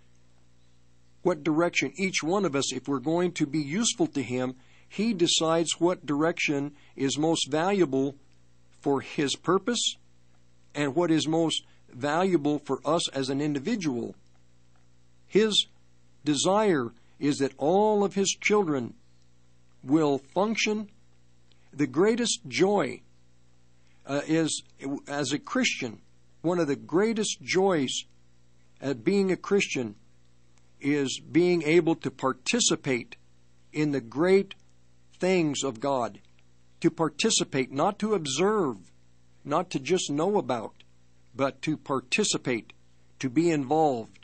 what 1.23 1.45
direction 1.45 1.93
each 1.97 2.23
one 2.23 2.45
of 2.45 2.57
us, 2.57 2.73
if 2.73 2.89
we're 2.89 2.99
going 2.99 3.33
to 3.33 3.47
be 3.47 3.61
useful 3.61 4.07
to 4.09 4.23
Him, 4.23 4.55
He 4.89 5.13
decides 5.13 5.79
what 5.79 6.07
direction 6.07 6.73
is 6.97 7.19
most 7.19 7.49
valuable 7.51 8.17
for 8.81 9.01
His 9.01 9.37
purpose 9.37 9.97
and 10.75 10.95
what 10.95 11.11
is 11.11 11.27
most 11.27 11.63
valuable 11.93 12.59
for 12.61 12.81
us 12.85 13.09
as 13.11 13.29
an 13.29 13.41
individual. 13.41 14.15
His 15.27 15.67
desire 16.25 16.93
is 17.19 17.39
that 17.39 17.53
all 17.59 18.05
of 18.05 18.15
His 18.15 18.31
children 18.41 18.95
will 19.83 20.19
function. 20.19 20.89
The 21.73 21.87
greatest 21.87 22.41
joy 22.49 23.01
uh, 24.07 24.23
is, 24.27 24.63
as 25.09 25.33
a 25.33 25.39
Christian, 25.39 26.01
one 26.43 26.59
of 26.59 26.67
the 26.67 26.77
greatest 26.77 27.43
joys 27.43 28.05
at 28.81 29.05
being 29.05 29.31
a 29.31 29.37
Christian 29.37 29.95
is 30.81 31.21
being 31.21 31.63
able 31.63 31.95
to 31.97 32.11
participate 32.11 33.17
in 33.73 33.93
the 33.93 34.01
great 34.01 34.55
things 35.19 35.63
of 35.63 35.81
God. 35.81 36.19
To 36.81 36.91
participate, 36.91 37.71
not 37.71 37.99
to 37.99 38.15
observe, 38.15 38.77
not 39.45 39.71
to 39.71 39.79
just 39.79 40.11
know 40.11 40.39
about, 40.39 40.73
but 41.35 41.61
to 41.63 41.77
participate, 41.77 42.73
to 43.19 43.29
be 43.29 43.51
involved. 43.51 44.19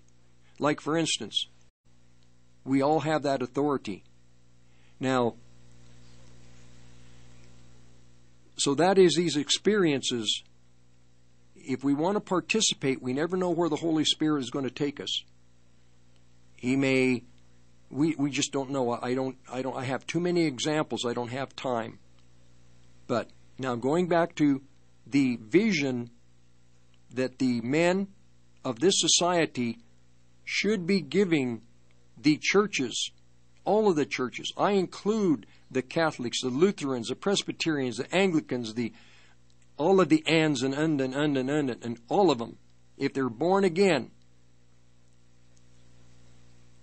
Like, 0.58 0.80
for 0.80 0.96
instance, 0.96 1.48
we 2.64 2.82
all 2.82 3.00
have 3.00 3.22
that 3.22 3.42
authority. 3.42 4.04
Now, 4.98 5.34
so 8.56 8.74
that 8.74 8.98
is 8.98 9.14
these 9.14 9.36
experiences. 9.36 10.42
If 11.54 11.84
we 11.84 11.94
want 11.94 12.16
to 12.16 12.20
participate, 12.20 13.02
we 13.02 13.12
never 13.12 13.36
know 13.36 13.50
where 13.50 13.68
the 13.68 13.76
Holy 13.76 14.04
Spirit 14.04 14.40
is 14.40 14.50
going 14.50 14.64
to 14.64 14.70
take 14.70 14.98
us. 15.00 15.22
He 16.56 16.74
may 16.76 17.22
we 17.90 18.14
we 18.16 18.30
just 18.30 18.52
don't 18.52 18.70
know. 18.70 18.98
I 19.00 19.14
don't 19.14 19.36
I 19.52 19.62
don't 19.62 19.76
I 19.76 19.84
have 19.84 20.06
too 20.06 20.20
many 20.20 20.44
examples. 20.44 21.04
I 21.04 21.12
don't 21.12 21.30
have 21.30 21.54
time. 21.54 21.98
But 23.06 23.30
now 23.58 23.76
going 23.76 24.08
back 24.08 24.34
to 24.36 24.62
the 25.06 25.36
vision 25.36 26.10
that 27.12 27.38
the 27.38 27.60
men 27.60 28.08
of 28.64 28.80
this 28.80 28.94
society 28.98 29.78
should 30.44 30.86
be 30.86 31.00
giving 31.00 31.62
the 32.16 32.38
churches, 32.40 33.10
all 33.64 33.88
of 33.88 33.96
the 33.96 34.06
churches. 34.06 34.52
I 34.56 34.72
include 34.72 35.46
the 35.70 35.82
Catholics, 35.82 36.40
the 36.42 36.48
Lutherans, 36.48 37.08
the 37.08 37.16
Presbyterians, 37.16 37.98
the 37.98 38.14
Anglicans, 38.14 38.74
the 38.74 38.92
all 39.76 40.00
of 40.00 40.08
the 40.08 40.26
ands 40.26 40.62
and 40.62 40.74
und 40.74 41.00
and 41.00 41.14
und 41.14 41.36
and 41.36 41.50
und 41.50 41.70
and 41.70 42.00
all 42.08 42.30
of 42.30 42.38
them, 42.38 42.56
if 42.96 43.12
they're 43.12 43.28
born 43.28 43.62
again, 43.62 44.10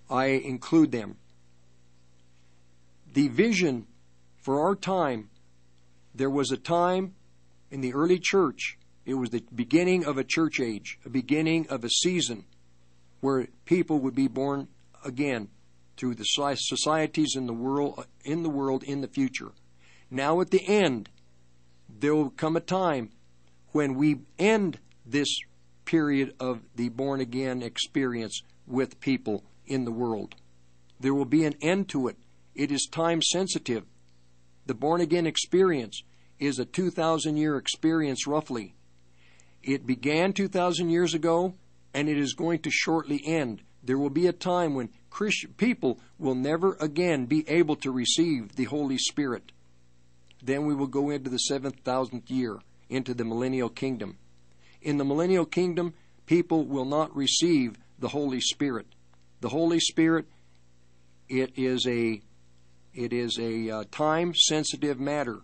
I 0.09 0.25
include 0.25 0.91
them. 0.91 1.17
The 3.13 3.29
vision 3.29 3.87
for 4.37 4.61
our 4.61 4.75
time, 4.75 5.29
there 6.13 6.29
was 6.29 6.51
a 6.51 6.57
time 6.57 7.15
in 7.71 7.81
the 7.81 7.93
early 7.93 8.19
church, 8.19 8.77
it 9.05 9.15
was 9.15 9.31
the 9.31 9.43
beginning 9.53 10.05
of 10.05 10.17
a 10.17 10.23
church 10.23 10.59
age, 10.59 10.99
a 11.05 11.09
beginning 11.09 11.67
of 11.69 11.83
a 11.83 11.89
season 11.89 12.45
where 13.19 13.47
people 13.65 13.99
would 13.99 14.15
be 14.15 14.27
born 14.27 14.67
again 15.03 15.49
through 15.97 16.15
the 16.15 16.23
societies 16.23 17.35
in 17.35 17.45
the 17.45 17.53
world 17.53 18.05
in 18.23 18.43
the 18.43 18.49
world 18.49 18.83
in 18.83 19.01
the 19.01 19.07
future. 19.07 19.51
Now 20.09 20.41
at 20.41 20.51
the 20.51 20.65
end, 20.67 21.09
there 21.89 22.15
will 22.15 22.29
come 22.29 22.55
a 22.55 22.61
time 22.61 23.11
when 23.71 23.95
we 23.95 24.21
end 24.39 24.79
this 25.05 25.27
period 25.85 26.33
of 26.39 26.61
the 26.75 26.89
born 26.89 27.19
again 27.19 27.61
experience 27.61 28.41
with 28.67 28.99
people 28.99 29.43
in 29.65 29.85
the 29.85 29.91
world. 29.91 30.35
There 30.99 31.13
will 31.13 31.25
be 31.25 31.45
an 31.45 31.55
end 31.61 31.89
to 31.89 32.07
it. 32.07 32.17
It 32.55 32.71
is 32.71 32.87
time 32.91 33.21
sensitive. 33.21 33.83
The 34.65 34.73
born 34.73 35.01
again 35.01 35.27
experience 35.27 36.03
is 36.39 36.59
a 36.59 36.65
2,000 36.65 37.37
year 37.37 37.57
experience 37.57 38.27
roughly. 38.27 38.75
It 39.61 39.85
began 39.85 40.33
2,000 40.33 40.89
years 40.89 41.13
ago 41.13 41.55
and 41.93 42.09
it 42.09 42.17
is 42.17 42.33
going 42.33 42.59
to 42.59 42.71
shortly 42.71 43.21
end. 43.25 43.61
There 43.83 43.97
will 43.97 44.09
be 44.09 44.27
a 44.27 44.33
time 44.33 44.73
when 44.73 44.89
Christian 45.09 45.53
people 45.57 45.99
will 46.17 46.35
never 46.35 46.75
again 46.79 47.25
be 47.25 47.47
able 47.49 47.75
to 47.77 47.91
receive 47.91 48.55
the 48.55 48.63
Holy 48.65 48.97
Spirit. 48.97 49.51
Then 50.41 50.65
we 50.65 50.75
will 50.75 50.87
go 50.87 51.09
into 51.09 51.29
the 51.29 51.37
seventh 51.37 51.79
thousandth 51.83 52.29
year, 52.31 52.59
into 52.89 53.13
the 53.13 53.25
millennial 53.25 53.69
kingdom. 53.69 54.17
In 54.81 54.97
the 54.97 55.05
millennial 55.05 55.45
kingdom, 55.45 55.93
people 56.25 56.65
will 56.65 56.85
not 56.85 57.15
receive 57.15 57.77
the 57.99 58.09
Holy 58.09 58.41
Spirit. 58.41 58.87
The 59.41 59.49
Holy 59.49 59.79
Spirit, 59.79 60.25
it 61.29 61.53
is 61.57 61.85
a 61.87 62.21
it 62.93 63.13
is 63.13 63.37
a 63.39 63.69
uh, 63.69 63.83
time 63.91 64.33
sensitive 64.35 64.99
matter. 64.99 65.39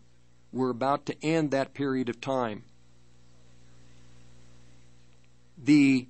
We're 0.52 0.70
about 0.70 1.06
to 1.08 1.26
end 1.26 1.52
that 1.52 1.74
period 1.74 2.10
of 2.10 2.22
time. 2.22 2.64
The 5.58 6.08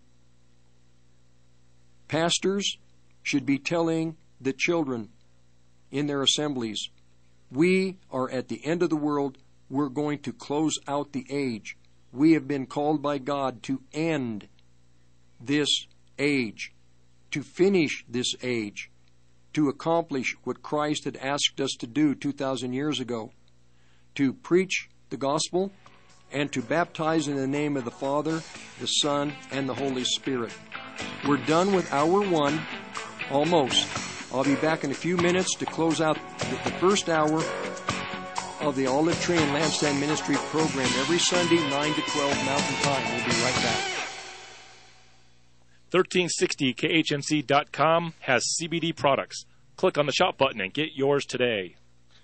Pastors 2.08 2.78
should 3.22 3.46
be 3.46 3.60
telling 3.60 4.18
the 4.42 4.54
children 4.54 5.10
in 5.92 6.08
their 6.08 6.22
assemblies, 6.22 6.90
we 7.52 7.98
are 8.12 8.30
at 8.30 8.48
the 8.48 8.66
end 8.66 8.84
of 8.84 8.90
the 8.90 8.96
world. 8.96 9.38
We're 9.70 9.90
going 9.90 10.20
to 10.20 10.34
close 10.34 10.78
out 10.88 11.12
the 11.12 11.26
age. 11.30 11.78
We 12.12 12.34
have 12.34 12.48
been 12.48 12.66
called 12.66 13.02
by 13.02 13.20
God 13.20 13.62
to 13.64 13.82
end 13.94 14.48
this 15.40 15.86
age, 16.18 16.74
to 17.32 17.44
finish 17.44 18.04
this 18.10 18.36
age, 18.42 18.90
to 19.54 19.70
accomplish 19.70 20.36
what 20.43 20.62
Christ 20.62 21.06
had 21.06 21.18
asked 21.18 21.60
us 21.60 21.72
to 21.80 21.88
do 21.88 22.16
2,000 22.16 22.74
years 22.74 23.00
ago 23.00 23.32
to 24.16 24.34
preach 24.34 24.89
the 25.10 25.18
gospel 25.18 25.72
and 26.32 26.52
to 26.52 26.62
baptize 26.62 27.28
in 27.28 27.36
the 27.36 27.47
name 27.47 27.76
of 27.76 27.86
the 27.86 27.91
Father, 27.91 28.41
the 28.80 28.88
Son, 28.88 29.34
and 29.52 29.68
the 29.68 29.74
Holy 29.74 30.04
Spirit. 30.04 30.54
We're 31.28 31.38
done 31.38 31.74
with 31.74 31.91
hour 31.91 32.22
one, 32.22 32.62
almost. 33.32 33.88
I'll 34.32 34.43
be 34.43 34.56
back 34.56 34.84
in 34.84 34.91
a 34.91 34.95
few 34.95 35.18
minutes 35.18 35.56
to 35.56 35.66
close 35.66 36.02
out 36.02 36.18
the, 36.39 36.72
first 36.80 37.10
hour 37.10 37.41
of 38.62 38.76
the 38.76 38.86
Olive 38.86 39.20
Tree 39.22 39.38
and 39.38 39.52
Lampstand 39.56 40.00
Ministry 40.00 40.36
program 40.36 40.89
every 41.00 41.18
Sunday, 41.18 41.58
9 41.70 41.93
to 41.93 42.02
12 42.02 42.45
Mountain 42.45 42.76
Time. 42.82 43.04
We'll 43.16 43.26
be 43.26 43.41
right 43.41 43.56
back. 43.56 43.99
1360khnc.com 45.92 48.14
has 48.20 48.56
CBD 48.62 48.96
products. 48.96 49.46
Click 49.76 49.98
on 49.98 50.06
the 50.06 50.12
shop 50.12 50.38
button 50.38 50.62
and 50.62 50.72
get 50.74 50.96
yours 50.96 51.26
today. 51.26 51.76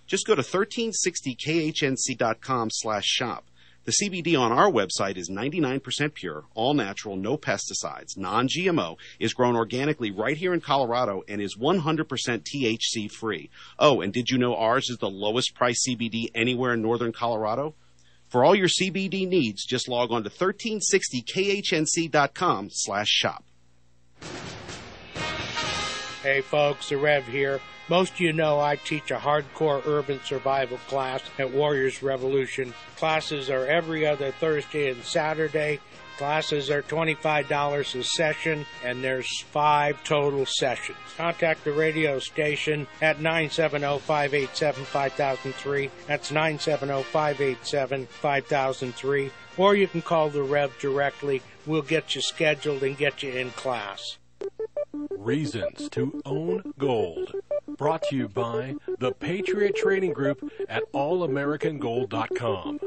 Just 0.07 0.27
go 0.27 0.35
to 0.35 0.41
1360khnc.com 0.41 2.69
slash 2.71 3.05
shop. 3.05 3.45
The 3.85 3.93
CBD 4.01 4.37
on 4.39 4.51
our 4.51 4.69
website 4.71 5.15
is 5.15 5.29
99% 5.29 6.15
pure, 6.15 6.45
all 6.55 6.73
natural, 6.73 7.15
no 7.15 7.37
pesticides, 7.37 8.17
non-GMO, 8.17 8.97
is 9.19 9.35
grown 9.35 9.55
organically 9.55 10.09
right 10.09 10.35
here 10.35 10.55
in 10.55 10.61
Colorado, 10.61 11.21
and 11.27 11.39
is 11.39 11.55
100% 11.55 12.07
THC 12.07 13.11
free. 13.11 13.51
Oh, 13.77 14.01
and 14.01 14.11
did 14.11 14.31
you 14.31 14.39
know 14.39 14.55
ours 14.55 14.89
is 14.89 14.97
the 14.97 15.09
lowest 15.09 15.53
price 15.53 15.85
CBD 15.87 16.29
anywhere 16.33 16.73
in 16.73 16.81
northern 16.81 17.11
Colorado? 17.11 17.75
For 18.27 18.43
all 18.43 18.55
your 18.55 18.69
CBD 18.69 19.27
needs, 19.27 19.63
just 19.65 19.87
log 19.87 20.11
on 20.11 20.23
to 20.23 20.31
1360khnc.com 20.31 22.69
slash 22.71 23.07
shop. 23.07 23.43
Hey 26.21 26.41
folks, 26.41 26.89
the 26.89 26.97
Rev 26.97 27.25
here. 27.27 27.61
Most 27.87 28.13
of 28.13 28.19
you 28.19 28.33
know 28.33 28.59
I 28.59 28.77
teach 28.77 29.11
a 29.11 29.17
hardcore 29.17 29.85
urban 29.85 30.19
survival 30.23 30.79
class 30.87 31.21
at 31.37 31.51
Warriors 31.51 32.01
Revolution. 32.01 32.73
Classes 32.97 33.51
are 33.51 33.67
every 33.67 34.07
other 34.07 34.31
Thursday 34.31 34.89
and 34.89 35.03
Saturday. 35.03 35.79
Classes 36.17 36.71
are 36.71 36.81
$25 36.81 37.99
a 37.99 38.03
session, 38.03 38.65
and 38.83 39.03
there's 39.03 39.41
five 39.51 40.03
total 40.03 40.47
sessions. 40.47 40.97
Contact 41.17 41.63
the 41.65 41.73
radio 41.73 42.17
station 42.19 42.87
at 43.01 43.17
970-587-5003. 43.19 45.91
That's 46.07 46.31
970-587-5003. 46.31 49.31
Or 49.57 49.75
you 49.75 49.87
can 49.87 50.01
call 50.01 50.29
the 50.29 50.41
Rev 50.41 50.71
directly. 50.79 51.41
We'll 51.65 51.81
get 51.81 52.15
you 52.15 52.21
scheduled 52.21 52.83
and 52.83 52.97
get 52.97 53.23
you 53.23 53.31
in 53.31 53.51
class. 53.51 54.17
Reasons 55.09 55.89
to 55.89 56.21
Own 56.25 56.73
Gold. 56.77 57.33
Brought 57.77 58.03
to 58.03 58.15
you 58.15 58.27
by 58.27 58.75
the 58.99 59.11
Patriot 59.11 59.75
Trading 59.75 60.13
Group 60.13 60.51
at 60.69 60.83
allamericangold.com. 60.93 62.79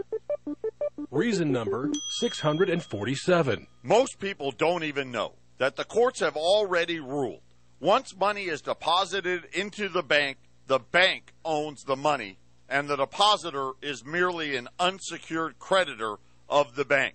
Reason 1.11 1.53
number 1.53 1.91
647. 2.21 3.67
Most 3.83 4.19
people 4.19 4.53
don't 4.53 4.85
even 4.85 5.11
know 5.11 5.35
that 5.59 5.77
the 5.77 5.85
courts 5.85 6.21
have 6.21 6.37
already 6.37 7.01
ruled 7.01 7.41
once 7.81 8.17
money 8.17 8.45
is 8.45 8.61
deposited 8.61 9.45
into 9.53 9.89
the 9.89 10.03
bank, 10.03 10.39
the 10.67 10.81
bank 10.81 11.33
owns 11.45 11.85
the 11.85 11.95
money, 11.95 12.39
and 12.69 12.89
the 12.89 12.97
depositor 12.97 13.71
is 13.81 14.05
merely 14.05 14.57
an 14.57 14.69
unsecured 14.81 15.59
creditor 15.61 16.17
of 16.49 16.75
the 16.75 16.85
bank. 16.85 17.15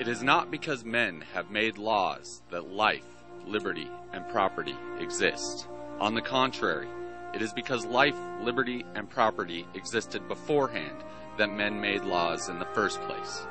It 0.00 0.08
is 0.08 0.22
not 0.22 0.50
because 0.50 0.84
men 0.84 1.24
have 1.32 1.50
made 1.50 1.78
laws 1.78 2.42
that 2.50 2.70
life, 2.70 3.06
liberty, 3.46 3.90
and 4.12 4.28
property 4.28 4.76
exist. 4.98 5.68
On 5.98 6.14
the 6.14 6.20
contrary, 6.20 6.88
it 7.32 7.42
is 7.42 7.52
because 7.52 7.86
life, 7.86 8.16
liberty, 8.40 8.84
and 8.94 9.08
property 9.08 9.66
existed 9.74 10.26
beforehand 10.28 10.96
that 11.38 11.52
men 11.52 11.80
made 11.80 12.04
laws 12.04 12.48
in 12.48 12.58
the 12.58 12.68
first 12.74 13.00
place. 13.02 13.46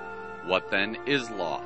What 0.46 0.70
then 0.70 0.98
is 1.06 1.30
law? 1.32 1.64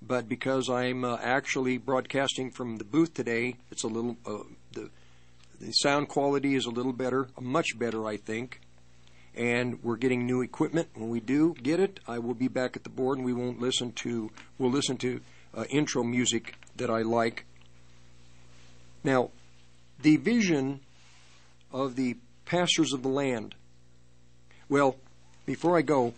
But 0.00 0.28
because 0.28 0.70
I'm 0.70 1.04
uh, 1.04 1.18
actually 1.20 1.76
broadcasting 1.78 2.52
from 2.52 2.76
the 2.76 2.84
booth 2.84 3.14
today, 3.14 3.56
it's 3.72 3.82
a 3.82 3.88
little 3.88 4.16
uh, 4.24 4.44
the 4.72 4.90
the 5.60 5.72
sound 5.72 6.08
quality 6.08 6.54
is 6.54 6.66
a 6.66 6.70
little 6.70 6.92
better, 6.92 7.26
much 7.40 7.76
better, 7.76 8.06
I 8.06 8.16
think. 8.16 8.60
And 9.34 9.82
we're 9.82 9.96
getting 9.96 10.24
new 10.24 10.40
equipment. 10.40 10.88
When 10.94 11.10
we 11.10 11.18
do 11.18 11.54
get 11.60 11.80
it, 11.80 11.98
I 12.06 12.20
will 12.20 12.34
be 12.34 12.46
back 12.46 12.76
at 12.76 12.84
the 12.84 12.90
board, 12.90 13.18
and 13.18 13.26
we 13.26 13.32
won't 13.32 13.60
listen 13.60 13.90
to 14.04 14.30
we'll 14.58 14.70
listen 14.70 14.98
to 14.98 15.20
uh, 15.52 15.64
intro 15.70 16.04
music 16.04 16.54
that 16.76 16.90
I 16.90 17.02
like. 17.02 17.44
Now, 19.02 19.30
the 20.04 20.16
vision 20.18 20.80
of 21.72 21.96
the 21.96 22.14
pastors 22.44 22.92
of 22.92 23.02
the 23.02 23.08
land. 23.08 23.54
Well, 24.68 24.96
before 25.46 25.78
I 25.78 25.82
go, 25.82 26.12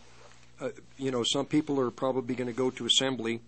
uh, 0.60 0.70
you 0.98 1.12
know, 1.12 1.22
some 1.22 1.46
people 1.46 1.78
are 1.80 1.92
probably 1.92 2.34
going 2.34 2.48
to 2.48 2.52
go 2.52 2.70
to 2.70 2.84
assembly. 2.84 3.40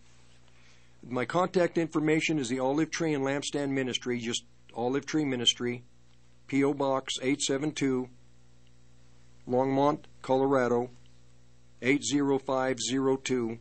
My 1.09 1.25
contact 1.25 1.77
information 1.77 2.39
is 2.39 2.49
the 2.49 2.61
Olive 2.61 2.93
Tree 2.93 3.15
and 3.15 3.25
Lampstand 3.25 3.71
Ministry, 3.71 4.21
just 4.21 4.45
Olive 4.75 5.07
Tree 5.07 5.25
Ministry, 5.25 5.83
P.O. 6.47 6.73
Box 6.75 7.15
872, 7.21 8.09
Longmont, 9.49 10.05
Colorado 10.23 10.91
80502. 11.83 13.59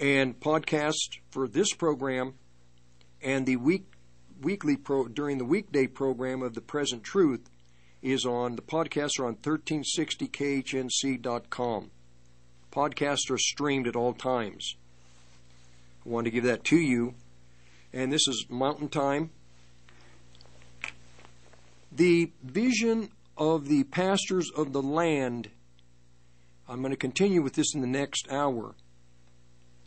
And 0.00 0.40
podcast 0.40 1.18
for 1.30 1.46
this 1.46 1.74
program 1.74 2.34
and 3.22 3.44
the 3.44 3.56
week 3.56 3.84
weekly 4.40 4.76
pro 4.76 5.08
during 5.08 5.38
the 5.38 5.44
weekday 5.44 5.86
program 5.86 6.42
of 6.42 6.54
the 6.54 6.60
present 6.60 7.02
truth 7.02 7.48
is 8.02 8.26
on 8.26 8.56
the 8.56 8.62
podcasts 8.62 9.18
are 9.18 9.24
on 9.26 9.36
1360khnc.com. 9.36 11.90
Podcasts 12.70 13.30
are 13.30 13.38
streamed 13.38 13.86
at 13.86 13.96
all 13.96 14.12
times. 14.12 14.76
I 16.04 16.08
wanted 16.08 16.30
to 16.30 16.34
give 16.34 16.44
that 16.44 16.64
to 16.64 16.76
you. 16.76 17.14
And 17.92 18.12
this 18.12 18.28
is 18.28 18.46
Mountain 18.50 18.90
Time. 18.90 19.30
The 21.92 22.30
vision 22.42 23.10
of 23.38 23.68
the 23.68 23.84
pastors 23.84 24.50
of 24.56 24.72
the 24.72 24.82
land. 24.82 25.50
I'm 26.68 26.80
going 26.80 26.90
to 26.90 26.96
continue 26.96 27.42
with 27.42 27.54
this 27.54 27.74
in 27.74 27.80
the 27.80 27.86
next 27.86 28.26
hour. 28.30 28.74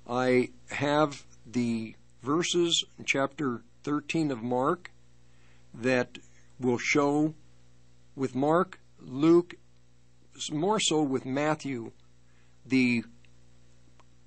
I 0.09 0.49
have 0.69 1.25
the 1.45 1.95
verses 2.23 2.85
in 2.97 3.05
chapter 3.05 3.61
13 3.87 4.31
of 4.31 4.43
Mark 4.43 4.91
that 5.73 6.17
will 6.59 6.77
show 6.77 7.33
with 8.17 8.35
Mark, 8.35 8.81
Luke, 8.99 9.55
more 10.51 10.77
so 10.77 11.01
with 11.01 11.25
Matthew, 11.25 11.93
the 12.65 13.05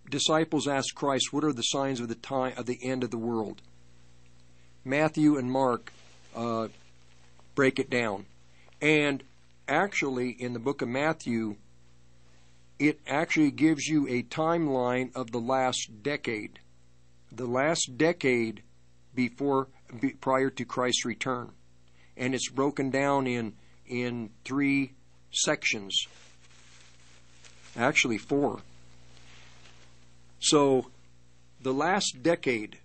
disciples 0.09 0.67
asked 0.67 0.95
Christ, 0.95 1.31
"What 1.31 1.45
are 1.45 1.53
the 1.53 1.61
signs 1.61 2.01
of 2.01 2.09
the 2.09 2.15
time 2.15 2.55
of 2.57 2.65
the 2.65 2.83
end 2.83 3.05
of 3.05 3.11
the 3.11 3.19
world?" 3.19 3.61
Matthew 4.83 5.37
and 5.37 5.53
Mark 5.53 5.93
uh, 6.35 6.69
break 7.55 7.79
it 7.79 7.91
down, 7.91 8.25
and 8.81 9.23
actually, 9.69 10.31
in 10.31 10.55
the 10.55 10.59
book 10.59 10.81
of 10.81 10.89
Matthew, 10.89 11.57
it 12.79 12.99
actually 13.07 13.51
gives 13.51 13.89
you 13.89 14.09
a 14.09 14.23
timeline 14.23 15.15
of 15.15 15.33
the 15.33 15.41
last 15.41 16.03
decade, 16.03 16.61
the 17.31 17.47
last 17.47 17.99
decade 17.99 18.63
before 19.15 19.69
be, 20.01 20.11
prior 20.11 20.51
to 20.51 20.65
Christ's 20.65 21.05
return, 21.05 21.51
and 22.17 22.35
it's 22.35 22.49
broken 22.49 22.91
down 22.91 23.27
in 23.27 23.55
in 23.87 24.31
three 24.45 24.93
sections, 25.33 26.07
actually 27.77 28.19
four. 28.19 28.61
So, 30.39 30.91
the 31.61 31.75
last 31.75 32.23
decade, 32.23 32.79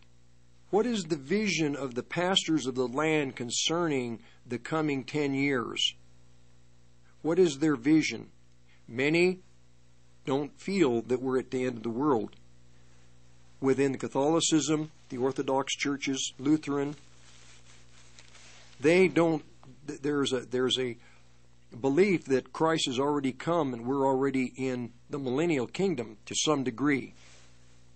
what 0.72 0.86
is 0.86 1.06
the 1.06 1.16
vision 1.16 1.76
of 1.76 1.96
the 1.96 2.04
pastors 2.04 2.66
of 2.66 2.76
the 2.76 2.88
land 2.88 3.36
concerning 3.36 4.20
the 4.46 4.58
coming 4.58 5.04
10 5.04 5.34
years? 5.34 5.94
What 7.22 7.40
is 7.40 7.60
their 7.60 7.76
vision? 7.76 8.30
Many 8.88 9.40
don't 10.26 10.60
feel 10.60 11.02
that 11.04 11.22
we're 11.22 11.40
at 11.40 11.52
the 11.52 11.66
end 11.66 11.78
of 11.78 11.84
the 11.84 11.90
world. 11.90 12.36
Within 13.66 13.98
Catholicism, 13.98 14.92
the 15.10 15.18
Orthodox 15.18 15.74
churches, 15.76 16.34
Lutheran, 16.38 16.96
they 18.80 19.08
don't. 19.08 19.44
There's 19.88 20.32
a 20.34 20.42
there's 20.42 20.78
a 20.78 20.98
belief 21.82 22.26
that 22.26 22.54
Christ 22.54 22.86
has 22.86 23.00
already 23.00 23.32
come 23.32 23.74
and 23.74 23.88
we're 23.88 24.06
already 24.06 24.54
in 24.56 24.92
the 25.10 25.18
millennial 25.18 25.66
kingdom 25.66 26.18
to 26.28 26.36
some 26.36 26.64
degree. 26.64 27.16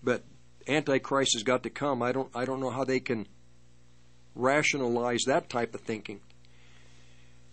But 0.01 0.23
Antichrist 0.67 1.33
has 1.33 1.43
got 1.43 1.61
to 1.61 1.69
come. 1.69 2.01
I 2.01 2.13
don't 2.13 2.31
I 2.33 2.45
don't 2.45 2.61
know 2.61 2.71
how 2.71 2.83
they 2.83 2.99
can 2.99 3.27
rationalize 4.33 5.21
that 5.27 5.51
type 5.51 5.75
of 5.75 5.81
thinking. 5.81 6.21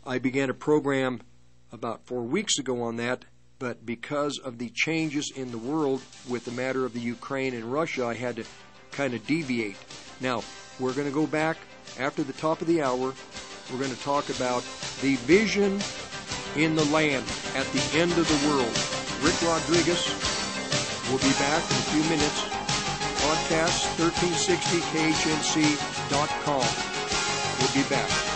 I 0.06 0.20
began 0.20 0.48
a 0.48 0.54
program 0.54 1.20
about 1.70 2.06
four 2.06 2.22
weeks 2.22 2.58
ago 2.58 2.80
on 2.80 2.96
that, 2.96 3.26
but 3.58 3.86
because 3.86 4.38
of 4.38 4.58
the 4.58 4.68
changes 4.70 5.32
in 5.34 5.50
the 5.50 5.58
world 5.58 6.02
with 6.28 6.44
the 6.44 6.50
matter 6.50 6.84
of 6.84 6.92
the 6.92 7.00
Ukraine 7.00 7.54
and 7.54 7.64
Russia, 7.64 8.04
I 8.06 8.14
had 8.14 8.36
to 8.36 8.44
kind 8.92 9.14
of 9.14 9.26
deviate. 9.26 9.76
Now, 10.20 10.44
we're 10.78 10.92
going 10.92 11.08
to 11.08 11.14
go 11.14 11.26
back 11.26 11.56
after 11.98 12.22
the 12.22 12.34
top 12.34 12.60
of 12.60 12.66
the 12.66 12.82
hour. 12.82 13.14
We're 13.72 13.78
going 13.78 13.94
to 13.94 14.02
talk 14.02 14.28
about 14.28 14.62
the 15.00 15.16
vision 15.24 15.80
in 16.56 16.76
the 16.76 16.84
land 16.86 17.24
at 17.54 17.66
the 17.66 17.98
end 17.98 18.12
of 18.12 18.28
the 18.28 18.48
world. 18.48 18.78
Rick 19.22 19.40
Rodriguez 19.42 20.06
will 21.10 21.18
be 21.18 21.32
back 21.38 21.62
in 21.70 21.76
a 21.76 21.88
few 21.92 22.02
minutes. 22.10 22.42
Podcast 23.24 23.96
1360khnc.com. 23.96 26.66
We'll 27.58 27.72
be 27.82 27.88
back. 27.88 28.35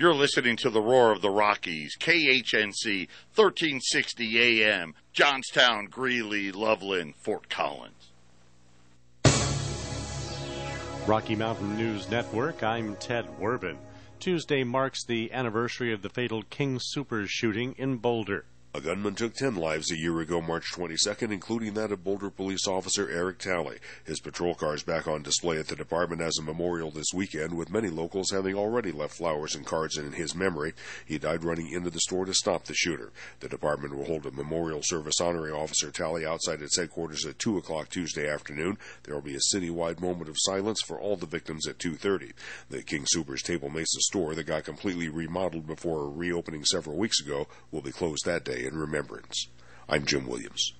You're 0.00 0.14
listening 0.14 0.56
to 0.58 0.70
the 0.70 0.80
roar 0.80 1.10
of 1.10 1.22
the 1.22 1.30
Rockies, 1.30 1.96
KHNC, 1.98 3.08
1360 3.34 4.62
AM, 4.62 4.94
Johnstown, 5.12 5.86
Greeley, 5.86 6.52
Loveland, 6.52 7.16
Fort 7.16 7.48
Collins. 7.48 8.12
Rocky 11.04 11.34
Mountain 11.34 11.76
News 11.76 12.08
Network, 12.08 12.62
I'm 12.62 12.94
Ted 12.94 13.26
Werbin. 13.40 13.76
Tuesday 14.20 14.62
marks 14.62 15.04
the 15.04 15.32
anniversary 15.32 15.92
of 15.92 16.02
the 16.02 16.10
fatal 16.10 16.44
King 16.44 16.78
Soopers 16.78 17.26
shooting 17.28 17.74
in 17.76 17.96
Boulder. 17.96 18.44
A 18.74 18.82
gunman 18.82 19.14
took 19.14 19.34
10 19.34 19.56
lives 19.56 19.90
a 19.90 19.96
year 19.96 20.20
ago, 20.20 20.42
March 20.42 20.72
22nd, 20.74 21.32
including 21.32 21.72
that 21.74 21.90
of 21.90 22.04
Boulder 22.04 22.28
police 22.28 22.68
officer 22.68 23.08
Eric 23.08 23.38
Talley. 23.38 23.78
His 24.04 24.20
patrol 24.20 24.54
car 24.54 24.74
is 24.74 24.82
back 24.82 25.08
on 25.08 25.22
display 25.22 25.58
at 25.58 25.68
the 25.68 25.74
department 25.74 26.20
as 26.20 26.36
a 26.38 26.42
memorial 26.42 26.90
this 26.90 27.14
weekend, 27.14 27.56
with 27.56 27.72
many 27.72 27.88
locals 27.88 28.30
having 28.30 28.54
already 28.54 28.92
left 28.92 29.16
flowers 29.16 29.54
and 29.54 29.64
cards 29.64 29.96
in 29.96 30.12
his 30.12 30.34
memory. 30.34 30.74
He 31.06 31.18
died 31.18 31.44
running 31.44 31.72
into 31.72 31.88
the 31.88 31.98
store 32.00 32.26
to 32.26 32.34
stop 32.34 32.66
the 32.66 32.74
shooter. 32.74 33.10
The 33.40 33.48
department 33.48 33.96
will 33.96 34.04
hold 34.04 34.26
a 34.26 34.30
memorial 34.30 34.82
service 34.84 35.18
honoring 35.18 35.54
Officer 35.54 35.90
Talley 35.90 36.26
outside 36.26 36.60
its 36.60 36.76
headquarters 36.76 37.24
at 37.24 37.38
2 37.38 37.56
o'clock 37.56 37.88
Tuesday 37.88 38.28
afternoon. 38.28 38.76
There 39.04 39.14
will 39.14 39.22
be 39.22 39.34
a 39.34 39.56
citywide 39.56 39.98
moment 39.98 40.28
of 40.28 40.36
silence 40.36 40.82
for 40.86 41.00
all 41.00 41.16
the 41.16 41.24
victims 41.24 41.66
at 41.66 41.78
2.30. 41.78 42.32
The 42.68 42.82
King 42.82 43.06
Soopers 43.06 43.42
Table 43.42 43.70
Mesa 43.70 44.00
store 44.00 44.34
that 44.34 44.44
got 44.44 44.64
completely 44.64 45.08
remodeled 45.08 45.66
before 45.66 46.10
reopening 46.10 46.66
several 46.66 46.98
weeks 46.98 47.22
ago 47.22 47.48
will 47.72 47.80
be 47.80 47.92
closed 47.92 48.26
that 48.26 48.44
day 48.44 48.58
in 48.68 48.78
remembrance. 48.78 49.48
I'm 49.88 50.04
Jim 50.04 50.26
Williams. 50.26 50.74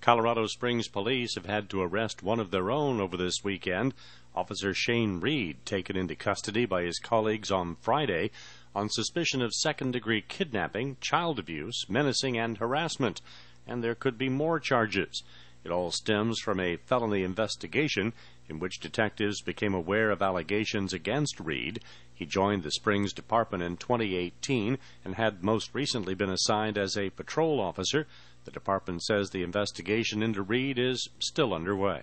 Colorado 0.00 0.46
Springs 0.46 0.88
police 0.88 1.34
have 1.36 1.46
had 1.46 1.70
to 1.70 1.80
arrest 1.80 2.22
one 2.22 2.40
of 2.40 2.50
their 2.50 2.70
own 2.70 3.00
over 3.00 3.16
this 3.16 3.42
weekend. 3.42 3.94
Officer 4.34 4.74
Shane 4.74 5.20
Reed, 5.20 5.64
taken 5.64 5.96
into 5.96 6.16
custody 6.16 6.66
by 6.66 6.82
his 6.82 6.98
colleagues 6.98 7.50
on 7.50 7.76
Friday 7.76 8.30
on 8.74 8.90
suspicion 8.90 9.40
of 9.40 9.54
second 9.54 9.92
degree 9.92 10.20
kidnapping, 10.20 10.96
child 11.00 11.38
abuse, 11.38 11.86
menacing, 11.88 12.36
and 12.36 12.58
harassment. 12.58 13.20
And 13.66 13.82
there 13.82 13.94
could 13.94 14.18
be 14.18 14.28
more 14.28 14.58
charges. 14.58 15.22
It 15.64 15.70
all 15.70 15.90
stems 15.90 16.38
from 16.40 16.60
a 16.60 16.76
felony 16.76 17.22
investigation 17.22 18.12
in 18.48 18.58
which 18.58 18.80
detectives 18.80 19.40
became 19.40 19.72
aware 19.72 20.10
of 20.10 20.20
allegations 20.20 20.92
against 20.92 21.40
Reed. 21.40 21.80
He 22.14 22.26
joined 22.26 22.62
the 22.62 22.70
Springs 22.70 23.12
Department 23.12 23.62
in 23.62 23.78
2018 23.78 24.78
and 25.04 25.14
had 25.14 25.42
most 25.42 25.74
recently 25.74 26.14
been 26.14 26.30
assigned 26.30 26.76
as 26.76 26.96
a 26.96 27.10
patrol 27.10 27.60
officer. 27.60 28.06
The 28.44 28.50
department 28.50 29.02
says 29.02 29.30
the 29.30 29.42
investigation 29.42 30.22
into 30.22 30.42
Reed 30.42 30.78
is 30.78 31.08
still 31.18 31.54
underway. 31.54 32.02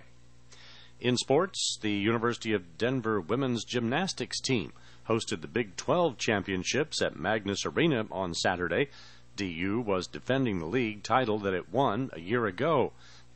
In 1.00 1.16
sports, 1.16 1.78
the 1.80 1.92
University 1.92 2.52
of 2.52 2.76
Denver 2.78 3.20
women's 3.20 3.64
gymnastics 3.64 4.40
team 4.40 4.72
hosted 5.08 5.40
the 5.40 5.48
Big 5.48 5.76
12 5.76 6.18
championships 6.18 7.00
at 7.00 7.16
Magness 7.16 7.64
Arena 7.64 8.06
on 8.10 8.34
Saturday. 8.34 8.88
DU 9.36 9.80
was 9.80 10.06
defending 10.06 10.58
the 10.58 10.66
league 10.66 11.02
title 11.02 11.38
that 11.38 11.54
it 11.54 11.72
won 11.72 12.10
a 12.12 12.20
year 12.20 12.46
ago. 12.46 12.92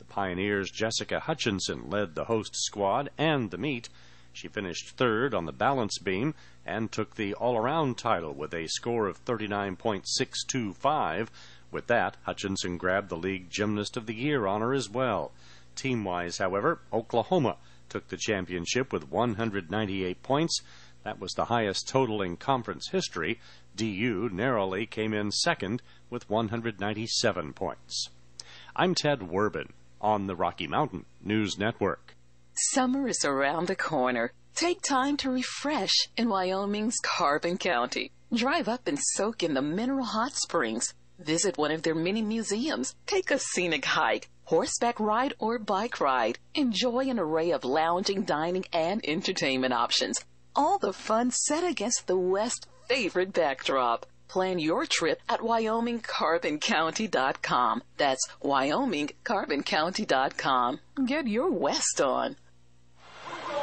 Pioneers' 0.09 0.71
Jessica 0.71 1.19
Hutchinson 1.19 1.89
led 1.89 2.15
the 2.15 2.25
host 2.25 2.55
squad 2.55 3.09
and 3.17 3.51
the 3.51 3.57
meet. 3.57 3.89
She 4.33 4.47
finished 4.47 4.91
third 4.91 5.33
on 5.33 5.45
the 5.45 5.51
balance 5.51 5.97
beam 5.97 6.35
and 6.65 6.91
took 6.91 7.15
the 7.15 7.33
all 7.33 7.57
around 7.57 7.97
title 7.97 8.33
with 8.33 8.53
a 8.53 8.67
score 8.67 9.07
of 9.07 9.23
39.625. 9.25 11.27
With 11.71 11.87
that, 11.87 12.17
Hutchinson 12.23 12.77
grabbed 12.77 13.09
the 13.09 13.17
League 13.17 13.49
Gymnast 13.49 13.97
of 13.97 14.05
the 14.05 14.13
Year 14.13 14.47
honor 14.47 14.73
as 14.73 14.89
well. 14.89 15.31
Team 15.75 16.03
wise, 16.03 16.37
however, 16.37 16.79
Oklahoma 16.93 17.57
took 17.89 18.09
the 18.09 18.17
championship 18.17 18.93
with 18.93 19.09
198 19.09 20.23
points. 20.23 20.61
That 21.03 21.19
was 21.19 21.33
the 21.33 21.45
highest 21.45 21.87
total 21.87 22.21
in 22.21 22.37
conference 22.37 22.89
history. 22.89 23.39
DU 23.75 24.29
narrowly 24.31 24.85
came 24.85 25.13
in 25.13 25.31
second 25.31 25.81
with 26.09 26.29
197 26.29 27.53
points. 27.53 28.09
I'm 28.75 28.93
Ted 28.93 29.21
Werbin 29.21 29.69
on 30.01 30.27
the 30.27 30.35
Rocky 30.35 30.67
Mountain 30.67 31.05
News 31.21 31.57
Network. 31.57 32.15
Summer 32.71 33.07
is 33.07 33.23
around 33.23 33.67
the 33.67 33.75
corner. 33.75 34.31
Take 34.55 34.81
time 34.81 35.17
to 35.17 35.29
refresh 35.29 35.93
in 36.17 36.29
Wyoming's 36.29 36.97
Carbon 37.03 37.57
County. 37.57 38.11
Drive 38.33 38.67
up 38.67 38.87
and 38.87 38.97
soak 38.99 39.43
in 39.43 39.53
the 39.53 39.61
mineral 39.61 40.05
hot 40.05 40.33
springs. 40.33 40.93
Visit 41.19 41.57
one 41.57 41.71
of 41.71 41.83
their 41.83 41.95
many 41.95 42.21
museums. 42.21 42.95
Take 43.05 43.31
a 43.31 43.39
scenic 43.39 43.85
hike, 43.85 44.29
horseback 44.45 44.99
ride, 44.99 45.33
or 45.39 45.59
bike 45.59 45.99
ride. 45.99 46.39
Enjoy 46.55 47.09
an 47.09 47.19
array 47.19 47.51
of 47.51 47.63
lounging, 47.63 48.23
dining, 48.23 48.65
and 48.73 49.01
entertainment 49.07 49.73
options. 49.73 50.17
All 50.55 50.77
the 50.77 50.93
fun 50.93 51.31
set 51.31 51.63
against 51.63 52.07
the 52.07 52.17
West's 52.17 52.67
favorite 52.87 53.33
backdrop. 53.33 54.05
Plan 54.27 54.59
your 54.59 54.85
trip 54.85 55.21
at 55.29 55.39
WyomingCarbonCounty.com. 55.39 57.83
That's 57.97 58.27
WyomingCarbonCounty.com. 58.43 60.79
Get 61.05 61.27
your 61.27 61.51
West 61.51 62.01
on. 62.01 62.35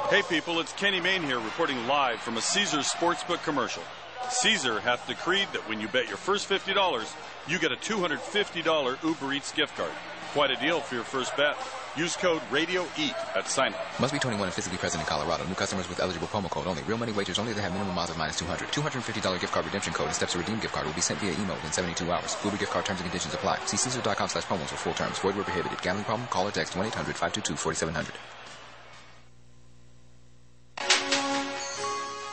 Hey 0.09 0.23
people, 0.29 0.61
it's 0.61 0.73
Kenny 0.75 1.01
Mayne 1.01 1.23
here 1.23 1.41
reporting 1.41 1.87
live 1.87 2.21
from 2.21 2.37
a 2.37 2.41
Caesars 2.41 2.91
Sportsbook 2.91 3.43
commercial. 3.43 3.83
Caesar 4.29 4.81
hath 4.81 5.07
decreed 5.07 5.49
that 5.53 5.67
when 5.69 5.81
you 5.81 5.89
bet 5.89 6.09
your 6.09 6.17
first 6.17 6.49
$50, 6.49 7.13
you 7.47 7.59
get 7.59 7.73
a 7.73 7.77
$250 7.77 9.03
Uber 9.03 9.33
Eats 9.33 9.53
gift 9.53 9.77
card. 9.77 9.91
Quite 10.33 10.51
a 10.51 10.57
deal 10.57 10.81
for 10.81 10.95
your 10.95 11.05
first 11.05 11.37
bet. 11.37 11.57
Use 11.97 12.17
code 12.17 12.43
RADIOEAT 12.51 13.15
at 13.37 13.47
sign 13.47 13.73
up. 13.73 14.01
Must 14.01 14.13
be 14.13 14.19
21 14.19 14.49
and 14.49 14.53
physically 14.53 14.79
present 14.79 15.01
in 15.03 15.07
Colorado. 15.07 15.45
New 15.45 15.55
customers 15.55 15.89
with 15.89 16.01
eligible 16.01 16.27
promo 16.27 16.51
code 16.51 16.67
only. 16.67 16.83
Real 16.83 16.99
money 16.99 17.13
wagers 17.13 17.39
only. 17.39 17.53
They 17.53 17.63
have 17.63 17.73
minimum 17.73 17.97
odds 17.97 18.11
of 18.11 18.19
minus 18.19 18.37
200. 18.37 18.69
$250 18.73 19.41
gift 19.41 19.53
card 19.53 19.65
redemption 19.65 19.93
code 19.93 20.07
and 20.07 20.15
steps 20.15 20.33
to 20.33 20.39
redeem 20.39 20.59
gift 20.59 20.75
card 20.75 20.87
will 20.87 20.95
be 20.95 21.01
sent 21.01 21.21
via 21.21 21.31
email 21.33 21.55
within 21.55 21.71
72 21.71 22.11
hours. 22.11 22.37
Uber 22.45 22.57
gift 22.57 22.73
card 22.73 22.85
terms 22.85 22.99
and 23.01 23.09
conditions 23.09 23.33
apply. 23.33 23.61
See 23.67 23.77
Caesar.com 23.77 24.29
slash 24.29 24.45
promos 24.45 24.67
for 24.67 24.77
full 24.77 24.95
terms. 24.95 25.21
Void 25.21 25.37
where 25.37 25.45
prohibited. 25.45 25.81
Gambling 25.83 26.05
problem? 26.05 26.27
Call 26.29 26.49
or 26.49 26.51
text 26.51 26.75
1-800-522-4700. 26.75 28.11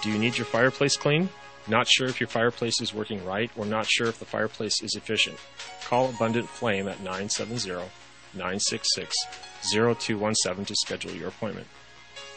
Do 0.02 0.10
you 0.10 0.18
need 0.18 0.40
your 0.40 0.46
fireplace 0.46 0.98
clean? 0.98 1.30
Not 1.68 1.88
sure 1.88 2.08
if 2.08 2.20
your 2.20 2.28
fireplace 2.28 2.82
is 2.82 2.96
working 2.96 3.24
right 3.24 3.52
or 3.56 3.68
not 3.68 3.86
sure 3.86 4.08
if 4.08 4.18
the 4.18 4.26
fireplace 4.26 4.82
is 4.82 4.96
efficient? 4.96 5.38
Call 5.84 6.10
Abundant 6.10 6.50
Flame 6.50 6.88
at 6.88 6.98
970 7.02 7.84
966 8.34 9.16
0217 9.72 10.66
to 10.66 10.76
schedule 10.76 11.12
your 11.12 11.30
appointment. 11.30 11.68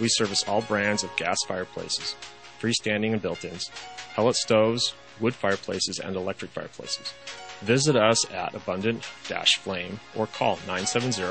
We 0.01 0.09
service 0.09 0.43
all 0.47 0.63
brands 0.63 1.05
of 1.05 1.15
gas 1.17 1.39
fireplaces, 1.47 2.17
freestanding 2.61 3.13
and 3.13 3.23
built 3.23 3.45
ins, 3.45 3.71
pellet 4.15 4.37
stoves, 4.37 4.95
wood 5.21 5.35
fireplaces, 5.35 5.99
and 5.99 6.17
electric 6.17 6.51
fireplaces. 6.51 7.13
Visit 7.61 7.97
us 7.97 8.31
at 8.33 8.55
Abundant 8.55 9.05
Flame 9.05 10.01
or 10.15 10.27
call 10.27 10.57
970 10.67 11.23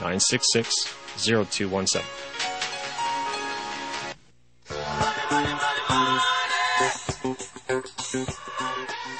966 0.00 0.94
0217. 1.16 2.02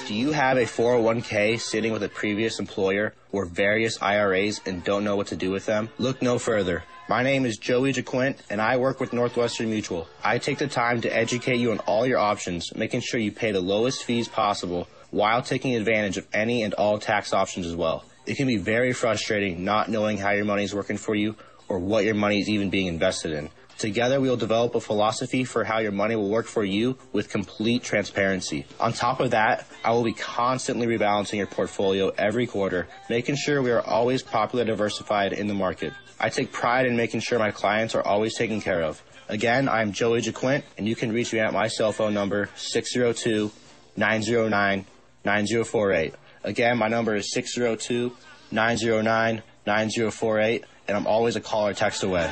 Do 0.07 0.13
you 0.13 0.33
have 0.33 0.57
a 0.57 0.65
401k 0.65 1.59
sitting 1.59 1.91
with 1.91 2.03
a 2.03 2.09
previous 2.09 2.59
employer 2.59 3.15
or 3.31 3.45
various 3.45 3.99
IRAs 4.03 4.61
and 4.67 4.83
don't 4.83 5.03
know 5.03 5.15
what 5.15 5.25
to 5.27 5.35
do 5.35 5.49
with 5.49 5.65
them? 5.65 5.89
Look 5.97 6.21
no 6.21 6.37
further. 6.37 6.83
My 7.09 7.23
name 7.23 7.43
is 7.43 7.57
Joey 7.57 7.91
Jaquint 7.91 8.37
and 8.51 8.61
I 8.61 8.77
work 8.77 8.99
with 8.99 9.13
Northwestern 9.13 9.71
Mutual. 9.71 10.07
I 10.23 10.37
take 10.37 10.59
the 10.59 10.67
time 10.67 11.01
to 11.01 11.09
educate 11.09 11.57
you 11.57 11.71
on 11.71 11.79
all 11.79 12.05
your 12.05 12.19
options, 12.19 12.75
making 12.75 13.01
sure 13.01 13.19
you 13.19 13.31
pay 13.31 13.51
the 13.51 13.61
lowest 13.61 14.03
fees 14.03 14.27
possible 14.27 14.87
while 15.09 15.41
taking 15.41 15.75
advantage 15.75 16.17
of 16.17 16.27
any 16.31 16.61
and 16.61 16.75
all 16.75 16.99
tax 16.99 17.33
options 17.33 17.65
as 17.65 17.75
well. 17.75 18.05
It 18.27 18.37
can 18.37 18.45
be 18.45 18.57
very 18.57 18.93
frustrating 18.93 19.65
not 19.65 19.89
knowing 19.89 20.19
how 20.19 20.31
your 20.33 20.45
money 20.45 20.65
is 20.65 20.75
working 20.75 20.97
for 20.97 21.15
you 21.15 21.35
or 21.67 21.79
what 21.79 22.05
your 22.05 22.13
money 22.13 22.39
is 22.39 22.47
even 22.47 22.69
being 22.69 22.85
invested 22.85 23.31
in. 23.31 23.49
Together, 23.77 24.21
we 24.21 24.29
will 24.29 24.37
develop 24.37 24.73
a 24.73 24.79
philosophy 24.79 25.43
for 25.43 25.65
how 25.65 25.79
your 25.79 25.91
money 25.91 26.15
will 26.15 26.29
work 26.29 26.45
for 26.45 26.63
you 26.63 26.97
with 27.11 27.29
complete 27.29 27.83
transparency. 27.83 28.65
On 28.79 28.93
top 28.93 29.19
of 29.19 29.31
that, 29.31 29.67
I 29.83 29.91
will 29.91 30.03
be 30.03 30.13
constantly 30.13 30.87
rebalancing 30.87 31.37
your 31.37 31.47
portfolio 31.47 32.09
every 32.17 32.47
quarter, 32.47 32.87
making 33.09 33.35
sure 33.35 33.61
we 33.61 33.71
are 33.71 33.81
always 33.81 34.23
properly 34.23 34.63
diversified 34.63 35.33
in 35.33 35.47
the 35.47 35.53
market. 35.53 35.91
I 36.19 36.29
take 36.29 36.53
pride 36.53 36.85
in 36.85 36.95
making 36.95 37.19
sure 37.19 37.37
my 37.37 37.51
clients 37.51 37.95
are 37.95 38.01
always 38.01 38.37
taken 38.37 38.61
care 38.61 38.81
of. 38.81 39.03
Again, 39.27 39.67
I'm 39.67 39.91
Joey 39.91 40.21
Jaquint, 40.21 40.63
and 40.77 40.87
you 40.87 40.95
can 40.95 41.11
reach 41.11 41.33
me 41.33 41.39
at 41.39 41.51
my 41.51 41.67
cell 41.67 41.91
phone 41.91 42.13
number, 42.13 42.49
602 42.55 43.51
909 43.97 44.85
9048. 45.25 46.13
Again, 46.43 46.77
my 46.77 46.87
number 46.87 47.15
is 47.15 47.33
602 47.33 48.15
909 48.51 49.43
9048, 49.65 50.63
and 50.87 50.95
I'm 50.95 51.07
always 51.07 51.35
a 51.35 51.41
call 51.41 51.67
or 51.67 51.73
text 51.73 52.03
away. 52.03 52.31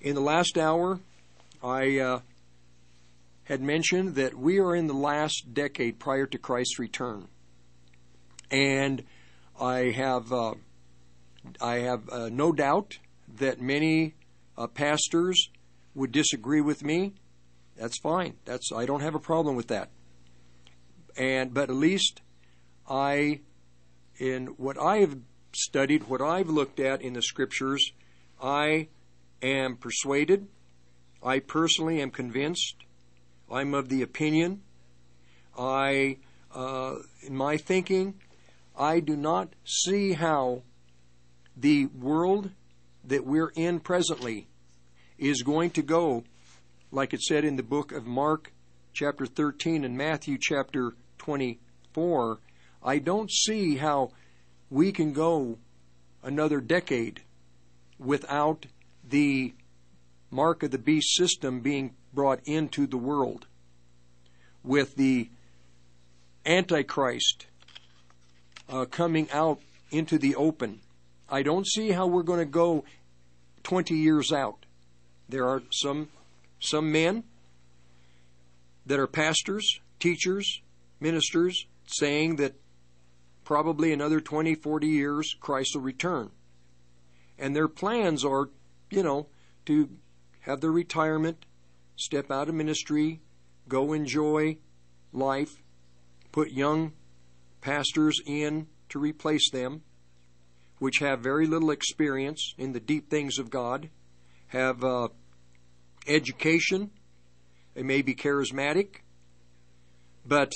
In 0.00 0.14
the 0.14 0.20
last 0.20 0.56
hour, 0.56 1.00
I 1.62 1.98
uh, 1.98 2.20
had 3.44 3.60
mentioned 3.60 4.14
that 4.14 4.34
we 4.34 4.60
are 4.60 4.74
in 4.74 4.86
the 4.86 4.94
last 4.94 5.52
decade 5.52 5.98
prior 5.98 6.26
to 6.26 6.38
Christ's 6.38 6.78
return, 6.78 7.26
and 8.50 9.02
I 9.60 9.90
have 9.90 10.32
uh, 10.32 10.54
I 11.60 11.76
have 11.78 12.08
uh, 12.10 12.28
no 12.30 12.52
doubt 12.52 12.98
that 13.38 13.60
many 13.60 14.14
uh, 14.56 14.68
pastors 14.68 15.50
would 15.94 16.12
disagree 16.12 16.60
with 16.60 16.84
me. 16.84 17.14
That's 17.76 17.98
fine. 17.98 18.34
That's 18.44 18.70
I 18.72 18.86
don't 18.86 19.00
have 19.00 19.14
a 19.14 19.20
problem 19.20 19.56
with 19.56 19.68
that. 19.68 19.90
And 21.16 21.52
but 21.52 21.70
at 21.70 21.76
least 21.76 22.22
I, 22.88 23.40
in 24.18 24.46
what 24.56 24.78
I 24.78 24.98
have 24.98 25.18
studied, 25.54 26.04
what 26.04 26.22
I've 26.22 26.48
looked 26.48 26.80
at 26.80 27.02
in 27.02 27.12
the 27.12 27.22
scriptures, 27.22 27.92
I 28.42 28.88
am 29.42 29.76
persuaded, 29.76 30.48
I 31.22 31.40
personally 31.40 32.00
am 32.00 32.10
convinced, 32.10 32.76
I'm 33.50 33.74
of 33.74 33.88
the 33.88 34.02
opinion, 34.02 34.62
I, 35.58 36.18
uh, 36.54 36.96
in 37.22 37.36
my 37.36 37.56
thinking, 37.56 38.14
I 38.76 39.00
do 39.00 39.16
not 39.16 39.48
see 39.64 40.12
how 40.12 40.62
the 41.56 41.86
world 41.86 42.50
that 43.04 43.26
we're 43.26 43.52
in 43.56 43.80
presently 43.80 44.46
is 45.18 45.42
going 45.42 45.70
to 45.70 45.82
go, 45.82 46.24
like 46.92 47.12
it 47.12 47.20
said 47.22 47.44
in 47.44 47.56
the 47.56 47.62
book 47.62 47.90
of 47.90 48.06
Mark, 48.06 48.52
chapter 48.92 49.26
13, 49.26 49.84
and 49.84 49.96
Matthew, 49.96 50.38
chapter 50.40 50.92
24. 51.18 52.38
I 52.82 52.98
don't 52.98 53.30
see 53.30 53.76
how 53.76 54.12
we 54.70 54.92
can 54.92 55.12
go 55.12 55.58
another 56.22 56.60
decade 56.60 57.22
without 57.98 58.66
the 59.08 59.54
mark 60.30 60.62
of 60.62 60.70
the 60.70 60.78
beast 60.78 61.16
system 61.16 61.60
being 61.60 61.94
brought 62.12 62.40
into 62.44 62.86
the 62.86 62.96
world, 62.96 63.46
with 64.62 64.96
the 64.96 65.28
Antichrist 66.44 67.46
uh, 68.68 68.84
coming 68.86 69.30
out 69.32 69.60
into 69.90 70.18
the 70.18 70.34
open. 70.34 70.80
I 71.28 71.42
don't 71.42 71.66
see 71.66 71.90
how 71.90 72.06
we're 72.06 72.22
going 72.22 72.38
to 72.38 72.44
go 72.44 72.84
20 73.64 73.94
years 73.94 74.32
out. 74.32 74.64
There 75.28 75.46
are 75.46 75.62
some 75.70 76.08
some 76.60 76.90
men 76.90 77.24
that 78.86 78.98
are 78.98 79.06
pastors, 79.06 79.80
teachers, 80.00 80.60
ministers 81.00 81.66
saying 81.86 82.36
that 82.36 82.54
probably 83.48 83.94
another 83.94 84.20
20, 84.20 84.56
40 84.56 84.86
years 84.86 85.34
Christ 85.40 85.74
will 85.74 85.80
return. 85.80 86.30
And 87.38 87.56
their 87.56 87.66
plans 87.66 88.22
are, 88.22 88.50
you 88.90 89.02
know, 89.02 89.28
to 89.64 89.88
have 90.40 90.60
their 90.60 90.70
retirement, 90.70 91.46
step 91.96 92.30
out 92.30 92.50
of 92.50 92.54
ministry, 92.54 93.22
go 93.66 93.94
enjoy 93.94 94.58
life, 95.14 95.62
put 96.30 96.50
young 96.50 96.92
pastors 97.62 98.20
in 98.26 98.66
to 98.90 98.98
replace 98.98 99.48
them, 99.50 99.80
which 100.78 100.98
have 100.98 101.20
very 101.20 101.46
little 101.46 101.70
experience 101.70 102.54
in 102.58 102.72
the 102.72 102.80
deep 102.80 103.08
things 103.08 103.38
of 103.38 103.48
God, 103.48 103.88
have 104.48 104.84
uh, 104.84 105.08
education, 106.06 106.90
they 107.72 107.82
may 107.82 108.02
be 108.02 108.14
charismatic, 108.14 108.96
but 110.26 110.52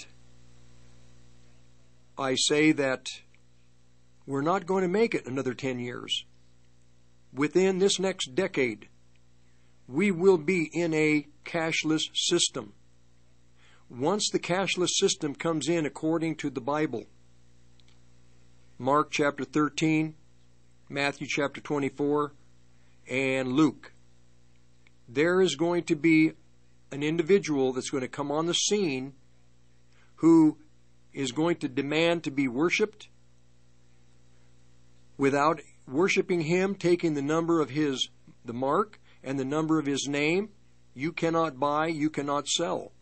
I 2.18 2.34
say 2.34 2.72
that 2.72 3.06
we're 4.26 4.42
not 4.42 4.66
going 4.66 4.82
to 4.82 4.88
make 4.88 5.14
it 5.14 5.26
another 5.26 5.54
10 5.54 5.78
years. 5.78 6.24
Within 7.32 7.78
this 7.78 7.98
next 7.98 8.34
decade, 8.34 8.88
we 9.88 10.10
will 10.10 10.38
be 10.38 10.70
in 10.72 10.92
a 10.94 11.26
cashless 11.44 12.02
system. 12.14 12.74
Once 13.88 14.28
the 14.30 14.38
cashless 14.38 14.90
system 14.98 15.34
comes 15.34 15.68
in 15.68 15.86
according 15.86 16.36
to 16.36 16.50
the 16.50 16.60
Bible, 16.60 17.04
Mark 18.78 19.10
chapter 19.10 19.44
13, 19.44 20.14
Matthew 20.88 21.26
chapter 21.28 21.60
24, 21.60 22.32
and 23.08 23.52
Luke, 23.52 23.92
there 25.08 25.40
is 25.40 25.56
going 25.56 25.84
to 25.84 25.94
be 25.94 26.32
an 26.90 27.02
individual 27.02 27.72
that's 27.72 27.90
going 27.90 28.02
to 28.02 28.08
come 28.08 28.30
on 28.30 28.46
the 28.46 28.54
scene 28.54 29.14
who 30.16 30.58
is 31.12 31.32
going 31.32 31.56
to 31.56 31.68
demand 31.68 32.24
to 32.24 32.30
be 32.30 32.48
worshiped 32.48 33.08
without 35.16 35.60
worshiping 35.86 36.42
him 36.42 36.74
taking 36.74 37.14
the 37.14 37.22
number 37.22 37.60
of 37.60 37.70
his 37.70 38.08
the 38.44 38.52
mark 38.52 39.00
and 39.22 39.38
the 39.38 39.44
number 39.44 39.78
of 39.78 39.86
his 39.86 40.08
name 40.08 40.48
you 40.94 41.12
cannot 41.12 41.58
buy 41.58 41.86
you 41.86 42.10
cannot 42.10 42.48
sell. 42.48 42.92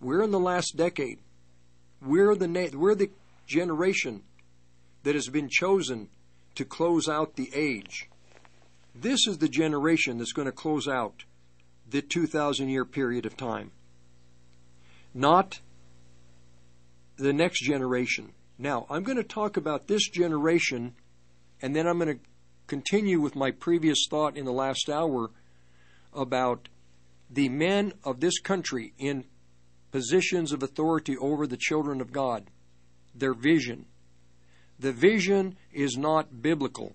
We're 0.00 0.22
in 0.22 0.30
the 0.30 0.38
last 0.38 0.76
decade. 0.76 1.18
We're 2.00 2.34
the 2.34 2.48
na- 2.48 2.68
we're 2.72 2.94
the 2.94 3.10
generation 3.46 4.22
that 5.02 5.14
has 5.14 5.28
been 5.28 5.48
chosen 5.48 6.08
to 6.54 6.64
close 6.64 7.08
out 7.08 7.36
the 7.36 7.50
age. 7.54 8.08
This 8.94 9.26
is 9.26 9.38
the 9.38 9.48
generation 9.48 10.18
that's 10.18 10.32
going 10.32 10.46
to 10.46 10.52
close 10.52 10.88
out 10.88 11.24
the 11.88 12.02
2,000 12.02 12.68
year 12.68 12.84
period 12.84 13.24
of 13.26 13.36
time, 13.36 13.70
not 15.14 15.60
the 17.18 17.32
next 17.32 17.60
generation. 17.62 18.32
Now, 18.58 18.86
I'm 18.88 19.02
going 19.02 19.18
to 19.18 19.24
talk 19.24 19.56
about 19.56 19.86
this 19.86 20.08
generation, 20.08 20.94
and 21.60 21.74
then 21.74 21.86
I'm 21.86 21.98
going 21.98 22.18
to 22.18 22.24
continue 22.66 23.20
with 23.20 23.36
my 23.36 23.50
previous 23.50 24.06
thought 24.08 24.36
in 24.36 24.44
the 24.44 24.52
last 24.52 24.88
hour 24.88 25.30
about 26.12 26.68
the 27.30 27.48
men 27.48 27.92
of 28.04 28.20
this 28.20 28.40
country 28.40 28.94
in 28.98 29.24
positions 29.90 30.52
of 30.52 30.62
authority 30.62 31.16
over 31.16 31.46
the 31.46 31.56
children 31.56 32.00
of 32.00 32.12
God, 32.12 32.50
their 33.14 33.34
vision. 33.34 33.86
The 34.78 34.92
vision 34.92 35.56
is 35.72 35.96
not 35.96 36.40
biblical. 36.40 36.94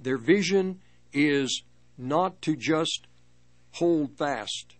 Their 0.00 0.18
vision 0.18 0.80
is 1.12 1.62
not 1.98 2.40
to 2.42 2.56
just 2.56 3.06
hold 3.72 4.16
fast, 4.16 4.74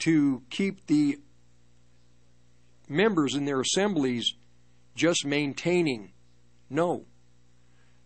to 0.00 0.42
keep 0.50 0.86
the 0.86 1.18
members 2.90 3.34
in 3.34 3.44
their 3.44 3.60
assemblies 3.60 4.34
just 4.94 5.24
maintaining. 5.24 6.12
No. 6.68 7.06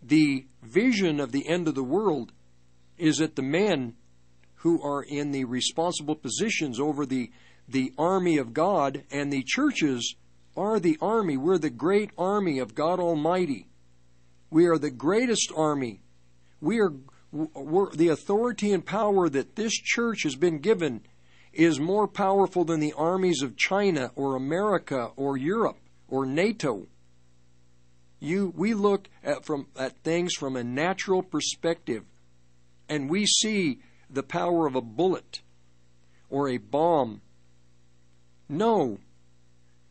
The 0.03 0.47
vision 0.63 1.19
of 1.19 1.33
the 1.33 1.49
end 1.49 1.67
of 1.67 1.75
the 1.75 1.83
world 1.83 2.33
is 2.99 3.19
that 3.19 3.37
the 3.37 3.43
men 3.43 3.95
who 4.57 4.83
are 4.83 5.03
in 5.03 5.33
the 5.33 5.45
responsible 5.45 6.15
positions 6.15 6.79
over 6.79 7.05
the, 7.05 7.31
the 7.69 7.93
army 7.99 8.37
of 8.37 8.55
God 8.55 9.05
and 9.11 9.33
the 9.33 9.43
churches 9.43 10.15
are 10.57 10.79
the 10.79 10.99
army. 11.01 11.37
We're 11.37 11.59
the 11.59 11.71
great 11.71 12.11
army 12.17 12.59
of 12.59 12.75
God 12.75 13.01
Almighty. 13.01 13.69
We 14.51 14.67
are 14.67 14.79
the 14.79 14.91
greatest 14.91 15.53
army. 15.57 16.03
We 16.61 16.81
are 16.81 16.93
the 17.33 18.09
authority 18.13 18.73
and 18.73 18.87
power 18.87 19.29
that 19.29 19.57
this 19.57 19.73
church 19.73 20.23
has 20.23 20.37
been 20.37 20.59
given 20.59 21.03
is 21.57 21.81
more 21.81 22.07
powerful 22.09 22.65
than 22.65 22.81
the 22.81 22.93
armies 22.95 23.43
of 23.43 23.57
China 23.57 24.11
or 24.15 24.37
America 24.37 25.11
or 25.17 25.37
Europe 25.37 25.79
or 26.09 26.27
NATO. 26.27 26.87
You, 28.21 28.53
we 28.57 28.75
look 28.75 29.09
at, 29.23 29.45
from, 29.45 29.67
at 29.79 29.99
things 29.99 30.35
from 30.35 30.57
a 30.57 30.65
natural 30.65 31.23
perspective, 31.23 32.05
and 32.89 33.11
we 33.11 33.27
see 33.27 33.81
the 34.09 34.23
power 34.23 34.67
of 34.67 34.75
a 34.75 34.81
bullet 34.81 35.43
or 36.31 36.49
a 36.49 36.59
bomb. 36.59 37.21
No. 38.49 38.99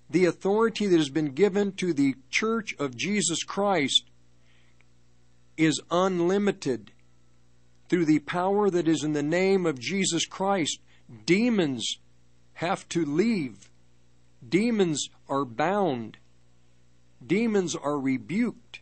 The 0.10 0.26
authority 0.26 0.88
that 0.88 0.98
has 0.98 1.10
been 1.10 1.34
given 1.34 1.74
to 1.74 1.94
the 1.94 2.16
Church 2.30 2.76
of 2.80 2.96
Jesus 2.96 3.44
Christ 3.44 4.06
is 5.58 5.80
unlimited 5.92 6.92
through 7.90 8.06
the 8.06 8.20
power 8.20 8.70
that 8.70 8.88
is 8.88 9.04
in 9.04 9.14
the 9.14 9.24
name 9.24 9.66
of 9.66 9.80
Jesus 9.80 10.26
Christ, 10.26 10.80
demons 11.26 11.98
have 12.54 12.88
to 12.90 13.06
leave. 13.06 13.70
Demons 14.48 15.10
are 15.30 15.46
bound. 15.46 16.18
Demons 17.26 17.76
are 17.76 18.00
rebuked. 18.00 18.80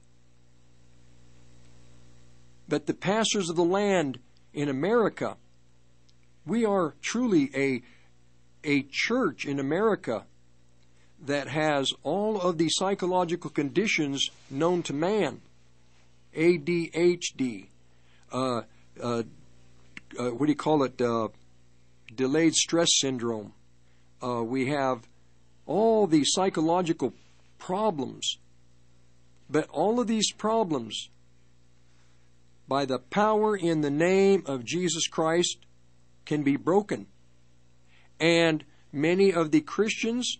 But 2.67 2.85
the 2.85 2.93
pastors 2.93 3.49
of 3.49 3.55
the 3.55 3.63
land 3.63 4.19
in 4.53 4.69
America, 4.69 5.37
we 6.45 6.65
are 6.65 6.95
truly 7.01 7.51
a, 7.55 7.81
a 8.63 8.83
church 8.89 9.45
in 9.45 9.59
America 9.59 10.25
that 11.23 11.47
has 11.47 11.91
all 12.03 12.39
of 12.41 12.57
the 12.57 12.69
psychological 12.69 13.49
conditions 13.49 14.29
known 14.49 14.81
to 14.83 14.93
man 14.93 15.41
ADHD, 16.35 17.67
uh, 18.31 18.61
uh, 19.01 19.23
uh, 20.17 20.29
what 20.29 20.45
do 20.45 20.51
you 20.51 20.55
call 20.55 20.83
it? 20.83 21.01
Delayed 22.13 22.53
stress 22.53 22.89
syndrome. 22.99 23.53
Uh, 24.21 24.43
we 24.43 24.67
have 24.67 25.07
all 25.65 26.07
these 26.07 26.31
psychological 26.31 27.13
problems. 27.57 28.37
But 29.49 29.67
all 29.69 29.99
of 29.99 30.07
these 30.07 30.31
problems, 30.31 31.09
by 32.67 32.85
the 32.85 32.99
power 32.99 33.55
in 33.55 33.81
the 33.81 33.91
name 33.91 34.43
of 34.45 34.63
Jesus 34.63 35.07
Christ, 35.07 35.57
can 36.25 36.43
be 36.43 36.55
broken. 36.55 37.07
And 38.19 38.63
many 38.91 39.33
of 39.33 39.51
the 39.51 39.61
Christians, 39.61 40.37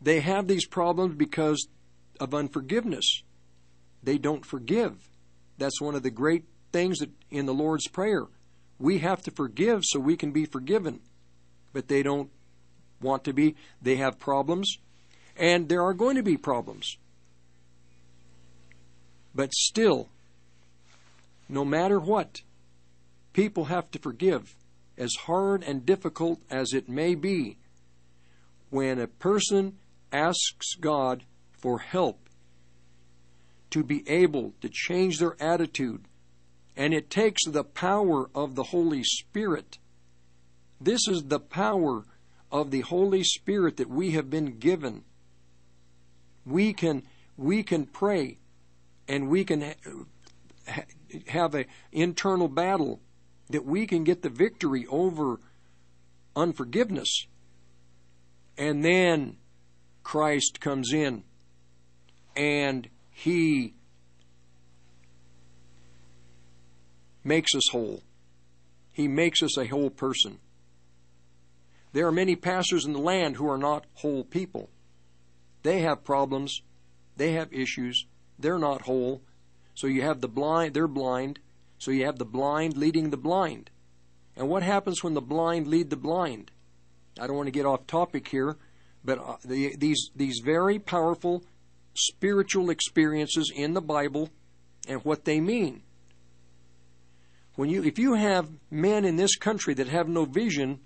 they 0.00 0.20
have 0.20 0.46
these 0.46 0.66
problems 0.66 1.16
because 1.16 1.66
of 2.20 2.34
unforgiveness. 2.34 3.22
They 4.02 4.18
don't 4.18 4.44
forgive. 4.44 5.08
That's 5.58 5.80
one 5.80 5.94
of 5.94 6.02
the 6.02 6.10
great 6.10 6.44
things 6.72 6.98
that 6.98 7.10
in 7.30 7.46
the 7.46 7.54
Lord's 7.54 7.88
Prayer. 7.88 8.26
We 8.78 8.98
have 8.98 9.22
to 9.22 9.30
forgive 9.30 9.82
so 9.84 10.00
we 10.00 10.16
can 10.16 10.32
be 10.32 10.44
forgiven. 10.44 11.00
But 11.72 11.88
they 11.88 12.02
don't 12.02 12.30
want 13.00 13.24
to 13.24 13.32
be. 13.32 13.56
They 13.80 13.96
have 13.96 14.18
problems. 14.18 14.78
And 15.36 15.68
there 15.68 15.82
are 15.82 15.94
going 15.94 16.16
to 16.16 16.22
be 16.22 16.36
problems. 16.36 16.96
But 19.34 19.52
still, 19.54 20.08
no 21.48 21.64
matter 21.64 21.98
what, 21.98 22.42
people 23.32 23.64
have 23.64 23.90
to 23.92 23.98
forgive, 23.98 24.54
as 24.98 25.14
hard 25.24 25.62
and 25.62 25.86
difficult 25.86 26.40
as 26.50 26.72
it 26.74 26.88
may 26.88 27.14
be. 27.14 27.56
When 28.68 28.98
a 28.98 29.06
person 29.06 29.78
asks 30.12 30.74
God 30.78 31.24
for 31.52 31.78
help 31.78 32.28
to 33.70 33.82
be 33.82 34.06
able 34.08 34.52
to 34.60 34.68
change 34.68 35.18
their 35.18 35.36
attitude, 35.40 36.04
and 36.76 36.92
it 36.92 37.08
takes 37.08 37.44
the 37.46 37.64
power 37.64 38.28
of 38.34 38.54
the 38.54 38.64
Holy 38.64 39.02
Spirit. 39.02 39.78
This 40.84 41.06
is 41.06 41.24
the 41.24 41.38
power 41.38 42.04
of 42.50 42.72
the 42.72 42.80
Holy 42.80 43.22
Spirit 43.22 43.76
that 43.76 43.88
we 43.88 44.12
have 44.12 44.28
been 44.28 44.58
given. 44.58 45.04
We 46.44 46.72
can 46.72 47.04
we 47.36 47.62
can 47.62 47.86
pray 47.86 48.38
and 49.06 49.28
we 49.28 49.44
can 49.44 49.74
ha- 50.68 50.82
have 51.28 51.54
an 51.54 51.66
internal 51.92 52.48
battle 52.48 53.00
that 53.50 53.64
we 53.64 53.86
can 53.86 54.02
get 54.02 54.22
the 54.22 54.28
victory 54.28 54.84
over 54.88 55.38
unforgiveness. 56.34 57.26
And 58.58 58.84
then 58.84 59.36
Christ 60.02 60.60
comes 60.60 60.92
in 60.92 61.22
and 62.34 62.88
he 63.10 63.74
makes 67.22 67.54
us 67.54 67.68
whole. 67.70 68.02
He 68.90 69.06
makes 69.06 69.42
us 69.42 69.56
a 69.56 69.66
whole 69.66 69.90
person. 69.90 70.38
There 71.92 72.06
are 72.06 72.12
many 72.12 72.36
pastors 72.36 72.84
in 72.84 72.92
the 72.92 72.98
land 72.98 73.36
who 73.36 73.48
are 73.48 73.58
not 73.58 73.86
whole 73.94 74.24
people. 74.24 74.70
They 75.62 75.80
have 75.80 76.04
problems, 76.04 76.62
they 77.16 77.32
have 77.32 77.52
issues, 77.52 78.06
they're 78.38 78.58
not 78.58 78.82
whole. 78.82 79.22
So 79.74 79.86
you 79.86 80.02
have 80.02 80.20
the 80.20 80.28
blind, 80.28 80.74
they're 80.74 80.88
blind. 80.88 81.38
So 81.78 81.90
you 81.90 82.04
have 82.06 82.18
the 82.18 82.24
blind 82.24 82.76
leading 82.76 83.10
the 83.10 83.16
blind. 83.16 83.70
And 84.36 84.48
what 84.48 84.62
happens 84.62 85.02
when 85.02 85.14
the 85.14 85.20
blind 85.20 85.66
lead 85.66 85.90
the 85.90 85.96
blind? 85.96 86.50
I 87.20 87.26
don't 87.26 87.36
want 87.36 87.48
to 87.48 87.52
get 87.52 87.66
off 87.66 87.86
topic 87.86 88.28
here, 88.28 88.56
but 89.04 89.18
uh, 89.18 89.36
the, 89.44 89.76
these 89.76 90.10
these 90.16 90.40
very 90.44 90.78
powerful 90.78 91.44
spiritual 91.94 92.70
experiences 92.70 93.52
in 93.54 93.74
the 93.74 93.82
Bible 93.82 94.30
and 94.88 95.04
what 95.04 95.24
they 95.24 95.40
mean. 95.40 95.82
When 97.54 97.68
you 97.68 97.84
if 97.84 97.98
you 97.98 98.14
have 98.14 98.48
men 98.70 99.04
in 99.04 99.16
this 99.16 99.36
country 99.36 99.74
that 99.74 99.88
have 99.88 100.08
no 100.08 100.24
vision, 100.24 100.80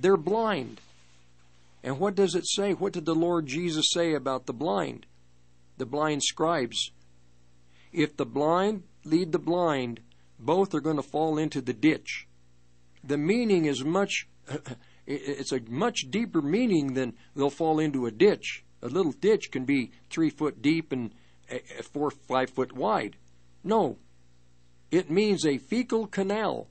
they're 0.00 0.16
blind. 0.16 0.80
And 1.82 1.98
what 1.98 2.14
does 2.14 2.34
it 2.34 2.46
say? 2.46 2.72
What 2.72 2.92
did 2.92 3.04
the 3.04 3.14
Lord 3.14 3.46
Jesus 3.46 3.86
say 3.90 4.14
about 4.14 4.46
the 4.46 4.52
blind? 4.52 5.06
The 5.78 5.86
blind 5.86 6.22
scribes. 6.22 6.90
If 7.92 8.16
the 8.16 8.26
blind 8.26 8.82
lead 9.04 9.32
the 9.32 9.38
blind, 9.38 10.00
both 10.38 10.74
are 10.74 10.80
going 10.80 10.96
to 10.96 11.02
fall 11.02 11.38
into 11.38 11.60
the 11.60 11.72
ditch. 11.72 12.26
The 13.02 13.18
meaning 13.18 13.64
is 13.64 13.84
much, 13.84 14.28
it's 15.06 15.52
a 15.52 15.60
much 15.68 16.10
deeper 16.10 16.42
meaning 16.42 16.94
than 16.94 17.14
they'll 17.34 17.50
fall 17.50 17.78
into 17.78 18.06
a 18.06 18.10
ditch. 18.10 18.64
A 18.82 18.88
little 18.88 19.12
ditch 19.12 19.50
can 19.50 19.64
be 19.64 19.90
three 20.08 20.30
foot 20.30 20.62
deep 20.62 20.92
and 20.92 21.12
eh, 21.48 21.58
eh, 21.78 21.82
four, 21.82 22.10
five 22.10 22.50
foot 22.50 22.72
wide. 22.72 23.16
No, 23.62 23.98
it 24.90 25.10
means 25.10 25.44
a 25.44 25.58
fecal 25.58 26.06
canal. 26.06 26.68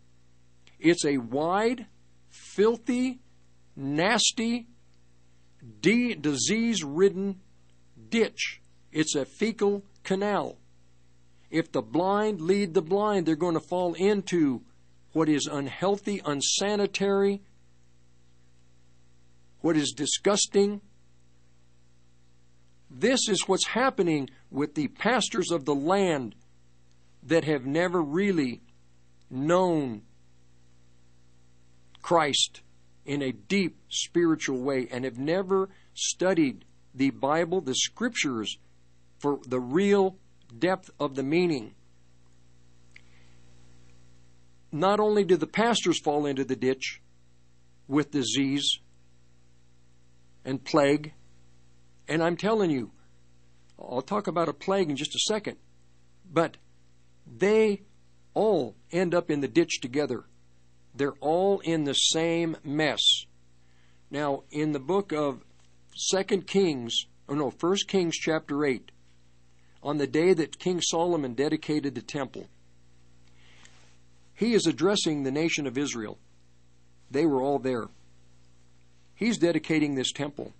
It's 0.80 1.06
a 1.06 1.18
wide, 1.18 1.86
filthy, 2.30 3.20
nasty, 3.76 4.68
de- 5.82 6.16
disease 6.16 6.84
ridden 6.84 7.40
ditch. 8.10 8.62
It's 8.92 9.16
a 9.16 9.26
fecal 9.26 9.84
canal. 10.04 10.58
If 11.50 11.72
the 11.72 11.82
blind 11.82 12.42
lead 12.42 12.74
the 12.74 12.82
blind, 12.82 13.26
they're 13.26 13.36
going 13.36 13.56
to 13.56 13.60
fall 13.60 13.94
into 13.94 14.62
what 15.14 15.28
is 15.28 15.48
unhealthy, 15.52 16.22
unsanitary, 16.24 17.42
what 19.62 19.76
is 19.76 19.94
disgusting. 19.96 20.82
This 22.90 23.28
is 23.28 23.48
what's 23.48 23.68
happening 23.68 24.30
with 24.52 24.76
the 24.76 24.88
pastors 24.90 25.52
of 25.52 25.66
the 25.66 25.76
land 25.76 26.36
that 27.24 27.44
have 27.44 27.66
never 27.66 28.02
really 28.02 28.62
known 29.30 30.04
Christ 32.02 32.62
in 33.06 33.22
a 33.22 33.32
deep 33.32 33.78
spiritual 33.90 34.60
way 34.60 34.88
and 34.92 35.04
have 35.06 35.18
never 35.18 35.70
studied 35.94 36.66
the 36.94 37.10
Bible, 37.12 37.62
the 37.62 37.76
scriptures, 37.76 38.58
for 39.18 39.40
the 39.46 39.60
real 39.60 40.18
depth 40.58 40.90
of 41.00 41.16
the 41.16 41.24
meaning. 41.24 41.76
Not 44.72 45.00
only 45.00 45.24
do 45.24 45.38
the 45.38 45.48
pastors 45.48 46.00
fall 46.00 46.26
into 46.26 46.44
the 46.44 46.56
ditch 46.56 47.02
with 47.88 48.12
disease 48.12 48.80
and 50.46 50.64
plague, 50.64 51.14
and 52.08 52.24
I'm 52.24 52.38
telling 52.38 52.70
you, 52.70 52.92
I'll 53.80 54.02
talk 54.02 54.28
about 54.28 54.50
a 54.50 54.54
plague 54.54 54.90
in 54.90 54.96
just 54.96 55.16
a 55.16 55.20
second, 55.28 55.58
but 56.32 56.58
they 57.26 57.84
all 58.34 58.76
end 58.92 59.16
up 59.16 59.32
in 59.32 59.42
the 59.42 59.48
ditch 59.48 59.80
together. 59.82 60.26
They're 60.96 61.14
all 61.22 61.60
in 61.60 61.84
the 61.84 61.94
same 61.94 62.58
mess. 62.64 63.02
Now, 64.12 64.44
in 64.52 64.72
the 64.72 64.80
book 64.80 65.12
of 65.12 65.44
Second 65.96 66.48
Kings, 66.48 67.06
or 67.28 67.36
no, 67.36 67.52
First 67.52 67.88
Kings 67.88 68.16
chapter 68.16 68.66
8, 68.66 68.92
on 69.84 69.98
the 69.98 70.08
day 70.08 70.34
that 70.34 70.60
King 70.60 70.82
Solomon 70.82 71.34
dedicated 71.34 71.96
the 71.96 72.02
temple, 72.02 72.48
he 74.34 74.54
is 74.54 74.66
addressing 74.66 75.24
the 75.24 75.32
nation 75.32 75.68
of 75.68 75.78
Israel. 75.78 76.18
They 77.12 77.26
were 77.26 77.42
all 77.42 77.60
there. 77.60 77.88
He's 79.16 79.38
dedicating 79.38 79.96
this 79.96 80.12
temple. 80.12 80.54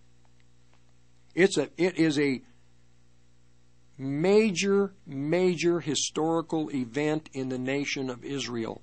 It's 1.34 1.58
a, 1.58 1.70
it 1.78 1.98
is 1.98 2.20
a 2.20 2.42
major, 3.98 4.94
major 5.06 5.80
historical 5.80 6.70
event 6.72 7.30
in 7.34 7.50
the 7.50 7.58
nation 7.58 8.10
of 8.10 8.26
Israel. 8.26 8.82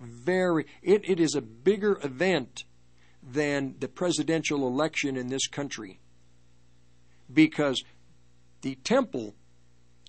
Very, 0.00 0.66
it, 0.82 1.08
it 1.08 1.20
is 1.20 1.34
a 1.34 1.42
bigger 1.42 1.98
event 2.02 2.64
than 3.22 3.74
the 3.78 3.88
presidential 3.88 4.66
election 4.66 5.16
in 5.16 5.28
this 5.28 5.46
country. 5.46 6.00
Because 7.32 7.82
the 8.62 8.76
temple 8.76 9.34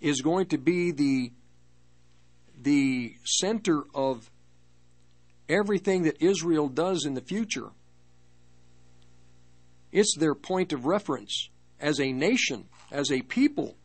is 0.01 0.21
going 0.21 0.47
to 0.47 0.57
be 0.57 0.91
the 0.91 1.31
the 2.63 3.15
center 3.23 3.83
of 3.95 4.29
everything 5.49 6.03
that 6.03 6.21
Israel 6.21 6.69
does 6.69 7.05
in 7.05 7.15
the 7.15 7.21
future. 7.21 7.69
It's 9.91 10.15
their 10.15 10.35
point 10.35 10.71
of 10.71 10.85
reference 10.85 11.49
as 11.79 11.99
a 11.99 12.13
nation, 12.13 12.69
as 12.91 13.11
a 13.11 13.23
people, 13.23 13.77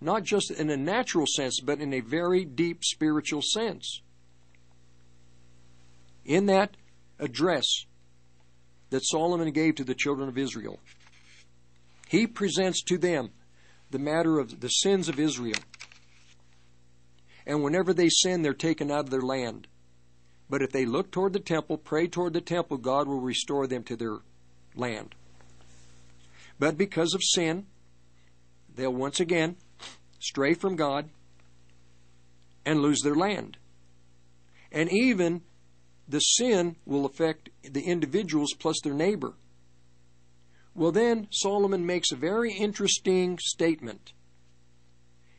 not 0.00 0.22
just 0.24 0.50
in 0.50 0.68
a 0.70 0.76
natural 0.76 1.26
sense, 1.26 1.58
but 1.60 1.80
in 1.80 1.94
a 1.94 2.00
very 2.00 2.44
deep 2.44 2.84
spiritual 2.84 3.40
sense. 3.42 4.02
In 6.24 6.46
that 6.46 6.76
address 7.18 7.64
that 8.90 9.04
Solomon 9.04 9.50
gave 9.52 9.76
to 9.76 9.84
the 9.84 9.94
children 9.94 10.28
of 10.28 10.38
Israel, 10.38 10.80
he 12.08 12.26
presents 12.26 12.82
to 12.84 12.98
them 12.98 13.30
the 13.90 13.98
matter 13.98 14.38
of 14.38 14.60
the 14.60 14.68
sins 14.68 15.08
of 15.08 15.18
Israel. 15.18 15.58
And 17.46 17.62
whenever 17.62 17.92
they 17.92 18.08
sin, 18.08 18.42
they're 18.42 18.54
taken 18.54 18.90
out 18.90 19.00
of 19.00 19.10
their 19.10 19.20
land. 19.20 19.66
But 20.48 20.62
if 20.62 20.70
they 20.70 20.86
look 20.86 21.10
toward 21.10 21.32
the 21.32 21.40
temple, 21.40 21.78
pray 21.78 22.06
toward 22.06 22.32
the 22.32 22.40
temple, 22.40 22.76
God 22.78 23.06
will 23.06 23.20
restore 23.20 23.66
them 23.66 23.82
to 23.84 23.96
their 23.96 24.18
land. 24.74 25.14
But 26.58 26.78
because 26.78 27.14
of 27.14 27.22
sin, 27.22 27.66
they'll 28.74 28.92
once 28.92 29.20
again 29.20 29.56
stray 30.18 30.54
from 30.54 30.76
God 30.76 31.10
and 32.64 32.80
lose 32.80 33.00
their 33.02 33.14
land. 33.14 33.56
And 34.72 34.90
even 34.92 35.42
the 36.08 36.20
sin 36.20 36.76
will 36.84 37.06
affect 37.06 37.50
the 37.62 37.82
individuals 37.82 38.52
plus 38.58 38.76
their 38.82 38.94
neighbor. 38.94 39.34
Well, 40.74 40.92
then 40.92 41.28
Solomon 41.30 41.86
makes 41.86 42.10
a 42.10 42.16
very 42.16 42.52
interesting 42.52 43.38
statement. 43.38 44.12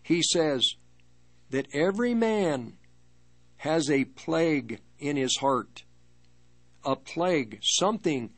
He 0.01 0.21
says 0.21 0.75
that 1.49 1.67
every 1.73 2.13
man 2.13 2.77
has 3.57 3.89
a 3.89 4.05
plague 4.05 4.79
in 4.99 5.17
his 5.17 5.37
heart. 5.37 5.83
A 6.83 6.95
plague, 6.95 7.59
something 7.61 8.31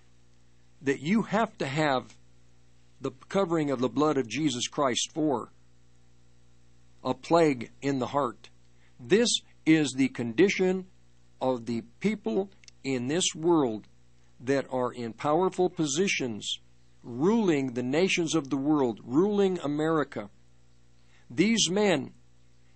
that 0.82 1.02
you 1.02 1.24
have 1.24 1.58
to 1.58 1.68
have 1.68 2.16
the 3.00 3.12
covering 3.30 3.70
of 3.70 3.80
the 3.80 3.90
blood 3.90 4.18
of 4.18 4.28
Jesus 4.28 4.68
Christ 4.68 5.12
for. 5.14 5.52
A 7.04 7.14
plague 7.14 7.72
in 7.82 8.00
the 8.00 8.08
heart. 8.08 8.50
This 9.00 9.30
is 9.66 9.94
the 9.94 10.08
condition 10.10 10.88
of 11.42 11.66
the 11.66 11.82
people 12.00 12.50
in 12.84 13.08
this 13.08 13.36
world 13.36 13.88
that 14.40 14.66
are 14.72 14.92
in 14.92 15.14
powerful 15.14 15.70
positions, 15.70 16.60
ruling 17.04 17.74
the 17.74 17.84
nations 17.84 18.36
of 18.36 18.50
the 18.50 18.58
world, 18.58 19.00
ruling 19.04 19.60
America. 19.60 20.30
These 21.30 21.70
men 21.70 22.14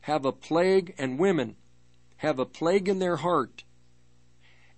have 0.02 0.26
a 0.26 0.32
plague, 0.32 0.96
and 0.98 1.20
women 1.20 1.56
have 2.18 2.40
a 2.40 2.46
plague 2.46 2.90
in 2.90 3.00
their 3.00 3.18
heart, 3.18 3.64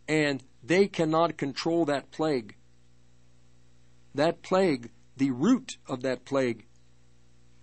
and 0.07 0.43
they 0.64 0.88
cannot 0.88 1.38
control 1.38 1.85
that 1.85 2.11
plague. 2.11 2.55
That 4.14 4.41
plague, 4.41 4.91
the 5.18 5.31
root 5.31 5.77
of 5.88 6.01
that 6.01 6.26
plague, 6.26 6.65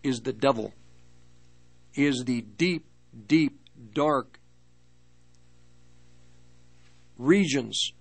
is 0.02 0.20
the 0.20 0.32
devil, 0.32 0.72
is 1.94 2.24
the 2.24 2.40
deep, 2.40 2.86
deep, 3.26 3.60
dark 3.92 4.39
regions 7.20 7.92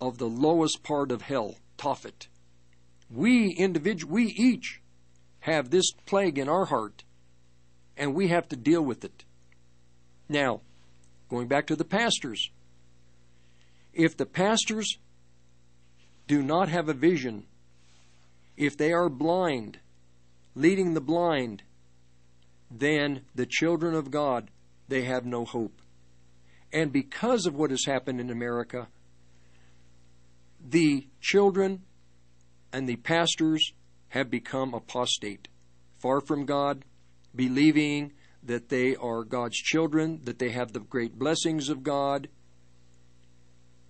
of 0.00 0.18
the 0.18 0.26
lowest 0.26 0.82
part 0.82 1.12
of 1.12 1.22
hell, 1.22 1.54
Tophet. 1.78 2.26
We 3.10 3.50
individual, 3.50 4.12
we 4.12 4.24
each 4.24 4.80
have 5.40 5.70
this 5.70 5.92
plague 6.04 6.38
in 6.38 6.48
our 6.48 6.64
heart, 6.64 7.04
and 7.96 8.14
we 8.14 8.28
have 8.28 8.48
to 8.48 8.56
deal 8.56 8.82
with 8.82 9.04
it. 9.04 9.24
Now, 10.28 10.62
going 11.28 11.46
back 11.46 11.66
to 11.68 11.76
the 11.76 11.84
pastors, 11.84 12.50
if 13.94 14.16
the 14.16 14.26
pastors 14.26 14.98
do 16.26 16.42
not 16.42 16.68
have 16.68 16.88
a 16.88 16.94
vision, 16.94 17.46
if 18.56 18.76
they 18.76 18.92
are 18.92 19.08
blind, 19.08 19.78
leading 20.56 20.94
the 20.94 21.00
blind, 21.00 21.62
then 22.68 23.22
the 23.34 23.46
children 23.46 23.94
of 23.94 24.10
God, 24.10 24.50
they 24.88 25.02
have 25.02 25.24
no 25.24 25.44
hope. 25.44 25.80
And 26.72 26.92
because 26.92 27.46
of 27.46 27.54
what 27.54 27.70
has 27.70 27.84
happened 27.86 28.20
in 28.20 28.30
America, 28.30 28.88
the 30.68 31.06
children 31.20 31.82
and 32.72 32.88
the 32.88 32.96
pastors 32.96 33.72
have 34.08 34.30
become 34.30 34.74
apostate, 34.74 35.48
far 35.98 36.20
from 36.20 36.44
God, 36.44 36.84
believing 37.34 38.12
that 38.42 38.68
they 38.68 38.94
are 38.96 39.24
God's 39.24 39.56
children, 39.56 40.20
that 40.24 40.38
they 40.38 40.50
have 40.50 40.72
the 40.72 40.80
great 40.80 41.18
blessings 41.18 41.68
of 41.68 41.82
God, 41.82 42.28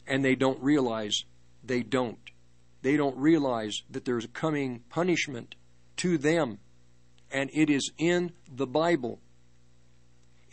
and 0.06 0.24
they 0.24 0.34
don't 0.34 0.62
realize 0.62 1.24
they 1.64 1.82
don't. 1.82 2.18
They 2.82 2.96
don't 2.96 3.16
realize 3.16 3.82
that 3.90 4.04
there's 4.04 4.26
coming 4.32 4.80
punishment 4.88 5.56
to 5.96 6.18
them, 6.18 6.58
and 7.30 7.50
it 7.52 7.68
is 7.70 7.90
in 7.98 8.32
the 8.50 8.66
Bible. 8.66 9.20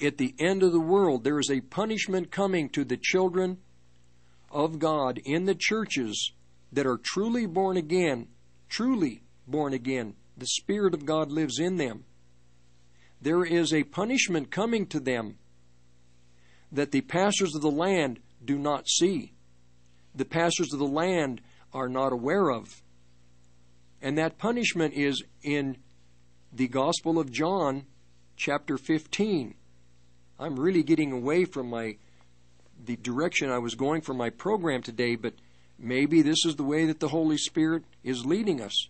At 0.04 0.18
the 0.18 0.36
end 0.38 0.64
of 0.64 0.74
the 0.74 0.82
world, 0.82 1.24
there 1.24 1.40
is 1.40 1.50
a 1.50 1.62
punishment 1.62 2.30
coming 2.30 2.68
to 2.70 2.84
the 2.84 2.98
children 2.98 3.60
of 4.52 4.78
God 4.78 5.20
in 5.24 5.46
the 5.46 5.56
churches 5.56 6.34
that 6.74 6.86
are 6.86 6.98
truly 6.98 7.46
born 7.46 7.78
again, 7.78 8.28
truly 8.68 9.24
born 9.48 9.74
again. 9.74 10.16
The 10.36 10.48
Spirit 10.48 10.94
of 10.94 11.06
God 11.06 11.32
lives 11.32 11.58
in 11.58 11.78
them. 11.78 12.04
There 13.22 13.46
is 13.46 13.74
a 13.74 13.84
punishment 13.84 14.52
coming 14.52 14.88
to 14.88 15.00
them 15.00 15.38
that 16.72 16.92
the 16.92 17.02
pastors 17.02 17.56
of 17.56 17.62
the 17.62 17.72
land 17.72 18.20
do 18.44 18.58
not 18.58 18.90
see. 18.90 19.32
The 20.14 20.26
pastors 20.26 20.74
of 20.74 20.80
the 20.80 20.86
land 20.86 21.40
are 21.72 21.88
not 21.88 22.12
aware 22.12 22.52
of. 22.52 22.84
And 24.02 24.18
that 24.18 24.38
punishment 24.38 24.96
is 24.96 25.24
in 25.44 25.78
the 26.52 26.68
Gospel 26.68 27.20
of 27.20 27.32
John, 27.32 27.86
chapter 28.36 28.78
15. 28.78 29.56
I'm 30.44 30.60
really 30.60 30.84
getting 30.84 31.14
away 31.14 31.46
from 31.46 31.70
my 31.70 31.96
the 32.86 32.98
direction 32.98 33.50
I 33.50 33.60
was 33.60 33.76
going 33.76 34.02
for 34.02 34.14
my 34.14 34.30
program 34.30 34.82
today, 34.82 35.16
but 35.16 35.36
maybe 35.80 36.22
this 36.22 36.46
is 36.46 36.58
the 36.58 36.64
way 36.64 36.86
that 36.86 37.00
the 37.00 37.08
Holy 37.08 37.38
Spirit 37.38 37.84
is 38.04 38.26
leading 38.26 38.60
us. 38.60 38.90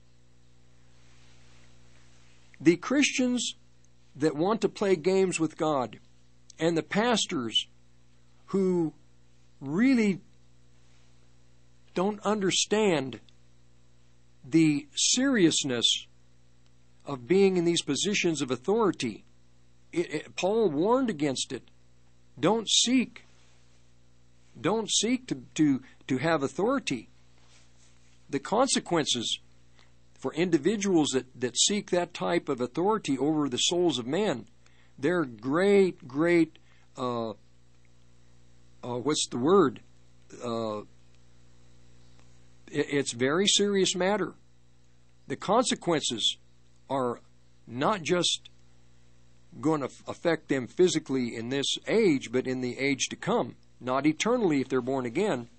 The 2.59 2.77
Christians 2.77 3.53
that 4.15 4.35
want 4.35 4.61
to 4.61 4.69
play 4.69 4.95
games 4.95 5.39
with 5.39 5.55
God 5.55 5.99
and 6.57 6.75
the 6.75 6.81
pastors 6.81 7.67
who 8.47 8.93
really 9.61 10.21
don't 11.93 12.19
understand 12.21 13.19
the 14.43 14.88
seriousness 14.95 16.07
of 17.05 17.27
being 17.27 17.57
in 17.57 17.65
these 17.65 17.84
positions 17.84 18.41
of 18.41 18.49
authority. 18.49 19.23
It, 19.94 20.14
it, 20.14 20.36
Paul 20.36 20.70
warned 20.72 21.10
against 21.10 21.53
it. 21.53 21.70
Don't 22.38 22.68
seek. 22.68 23.26
Don't 24.60 24.91
seek 24.91 25.28
to, 25.28 25.44
to, 25.56 25.82
to 26.07 26.18
have 26.18 26.41
authority. 26.41 27.10
The 28.30 28.40
consequences 28.40 29.40
for 30.20 30.34
individuals 30.34 31.10
that, 31.10 31.40
that 31.40 31.57
seek 31.57 31.91
that 31.91 32.14
type 32.14 32.49
of 32.49 32.60
authority 32.60 33.18
over 33.18 33.48
the 33.48 33.57
souls 33.57 33.99
of 33.99 34.07
men, 34.07 34.48
they're 34.98 35.26
great, 35.26 36.07
great, 36.07 36.57
uh, 36.98 37.32
uh, 37.32 37.34
what's 38.82 39.28
the 39.30 39.38
word? 39.38 39.82
Uh, 40.44 40.80
it, 42.72 42.88
it's 42.90 43.11
very 43.11 43.48
serious 43.48 43.95
matter. 43.95 44.34
The 45.28 45.36
consequences 45.36 46.38
are 46.90 47.22
not 47.68 48.02
just 48.02 48.49
going 49.61 49.81
to 49.81 49.89
affect 50.07 50.49
them 50.49 50.67
physically 50.67 51.35
in 51.35 51.49
this 51.49 51.77
age, 51.88 52.31
but 52.31 52.47
in 52.47 52.61
the 52.61 52.77
age 52.80 53.07
to 53.09 53.15
come. 53.15 53.55
Not 53.80 54.05
eternally 54.05 54.61
if 54.61 54.69
they're 54.69 54.81
born 54.81 55.05
again. 55.05 55.49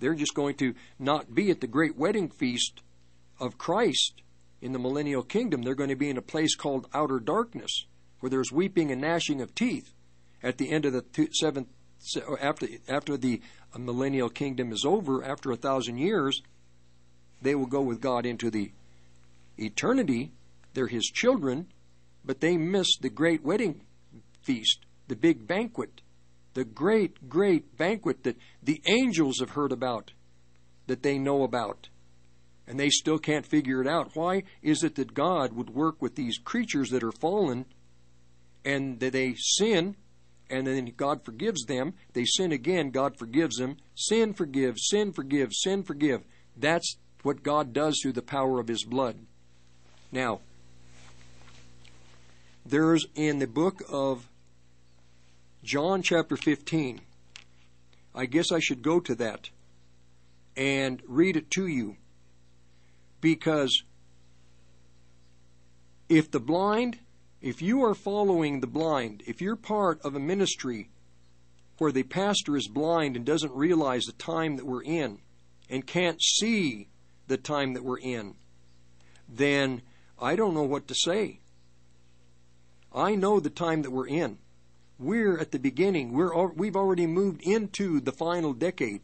They're 0.00 0.14
just 0.14 0.34
going 0.34 0.56
to 0.56 0.74
not 0.98 1.34
be 1.34 1.50
at 1.50 1.60
the 1.60 1.66
great 1.66 1.96
wedding 1.96 2.28
feast 2.28 2.82
of 3.40 3.58
Christ 3.58 4.22
in 4.60 4.72
the 4.72 4.78
millennial 4.78 5.22
kingdom. 5.22 5.62
They're 5.62 5.74
going 5.74 5.90
to 5.90 5.96
be 5.96 6.10
in 6.10 6.18
a 6.18 6.22
place 6.22 6.54
called 6.54 6.88
outer 6.92 7.20
darkness, 7.20 7.86
where 8.20 8.30
there's 8.30 8.52
weeping 8.52 8.90
and 8.90 9.00
gnashing 9.00 9.40
of 9.40 9.54
teeth 9.54 9.92
at 10.42 10.58
the 10.58 10.70
end 10.70 10.84
of 10.84 10.92
the 10.92 11.28
seventh 11.32 11.68
after 12.40 12.66
after 12.88 13.16
the 13.16 13.40
millennial 13.78 14.28
kingdom 14.28 14.72
is 14.72 14.84
over 14.84 15.24
after 15.24 15.50
a 15.50 15.56
thousand 15.56 15.96
years 15.98 16.42
they 17.40 17.54
will 17.54 17.66
go 17.66 17.80
with 17.80 18.00
god 18.00 18.26
into 18.26 18.50
the 18.50 18.70
eternity 19.56 20.30
they're 20.74 20.86
his 20.86 21.06
children 21.06 21.66
but 22.24 22.40
they 22.40 22.56
miss 22.56 22.96
the 22.98 23.10
great 23.10 23.42
wedding 23.42 23.82
feast 24.42 24.86
the 25.08 25.16
big 25.16 25.46
banquet 25.46 26.00
the 26.54 26.64
great 26.64 27.28
great 27.28 27.76
banquet 27.76 28.22
that 28.22 28.36
the 28.62 28.80
angels 28.86 29.40
have 29.40 29.50
heard 29.50 29.72
about 29.72 30.12
that 30.86 31.02
they 31.02 31.18
know 31.18 31.42
about 31.42 31.88
and 32.66 32.80
they 32.80 32.88
still 32.88 33.18
can't 33.18 33.46
figure 33.46 33.80
it 33.80 33.88
out 33.88 34.10
why 34.14 34.42
is 34.62 34.82
it 34.82 34.94
that 34.94 35.14
god 35.14 35.52
would 35.52 35.70
work 35.70 36.00
with 36.00 36.14
these 36.14 36.38
creatures 36.38 36.90
that 36.90 37.02
are 37.02 37.12
fallen 37.12 37.64
and 38.64 39.00
that 39.00 39.12
they 39.12 39.34
sin 39.36 39.96
and 40.50 40.66
then 40.66 40.92
God 40.96 41.24
forgives 41.24 41.64
them. 41.64 41.94
They 42.12 42.24
sin 42.24 42.52
again, 42.52 42.90
God 42.90 43.18
forgives 43.18 43.56
them. 43.56 43.76
Sin 43.94 44.34
forgive, 44.34 44.78
sin 44.78 45.12
forgive, 45.12 45.52
sin 45.52 45.82
forgive. 45.82 46.22
That's 46.56 46.96
what 47.22 47.42
God 47.42 47.72
does 47.72 47.98
through 48.00 48.12
the 48.12 48.22
power 48.22 48.60
of 48.60 48.68
His 48.68 48.84
blood. 48.84 49.18
Now, 50.12 50.40
there's 52.66 53.06
in 53.14 53.38
the 53.38 53.46
book 53.46 53.82
of 53.90 54.28
John, 55.62 56.02
chapter 56.02 56.36
15, 56.36 57.00
I 58.14 58.26
guess 58.26 58.52
I 58.52 58.58
should 58.60 58.82
go 58.82 59.00
to 59.00 59.14
that 59.16 59.50
and 60.56 61.02
read 61.06 61.36
it 61.36 61.50
to 61.52 61.66
you 61.66 61.96
because 63.20 63.82
if 66.08 66.30
the 66.30 66.40
blind 66.40 66.98
if 67.44 67.60
you 67.60 67.84
are 67.84 67.94
following 67.94 68.60
the 68.60 68.66
blind, 68.66 69.22
if 69.26 69.42
you're 69.42 69.54
part 69.54 70.00
of 70.00 70.14
a 70.14 70.18
ministry 70.18 70.88
where 71.76 71.92
the 71.92 72.02
pastor 72.02 72.56
is 72.56 72.68
blind 72.68 73.16
and 73.16 73.26
doesn't 73.26 73.52
realize 73.52 74.04
the 74.04 74.12
time 74.12 74.56
that 74.56 74.64
we're 74.64 74.82
in 74.82 75.18
and 75.68 75.86
can't 75.86 76.22
see 76.22 76.88
the 77.26 77.36
time 77.36 77.74
that 77.74 77.84
we're 77.84 77.98
in, 77.98 78.34
then 79.28 79.82
I 80.18 80.36
don't 80.36 80.54
know 80.54 80.62
what 80.62 80.88
to 80.88 80.94
say. 80.94 81.40
I 82.94 83.14
know 83.14 83.40
the 83.40 83.50
time 83.50 83.82
that 83.82 83.90
we're 83.90 84.06
in. 84.06 84.38
We're 84.98 85.38
at 85.38 85.50
the 85.50 85.58
beginning. 85.58 86.12
We're 86.12 86.46
we've 86.48 86.76
already 86.76 87.06
moved 87.06 87.42
into 87.42 88.00
the 88.00 88.12
final 88.12 88.52
decade. 88.52 89.02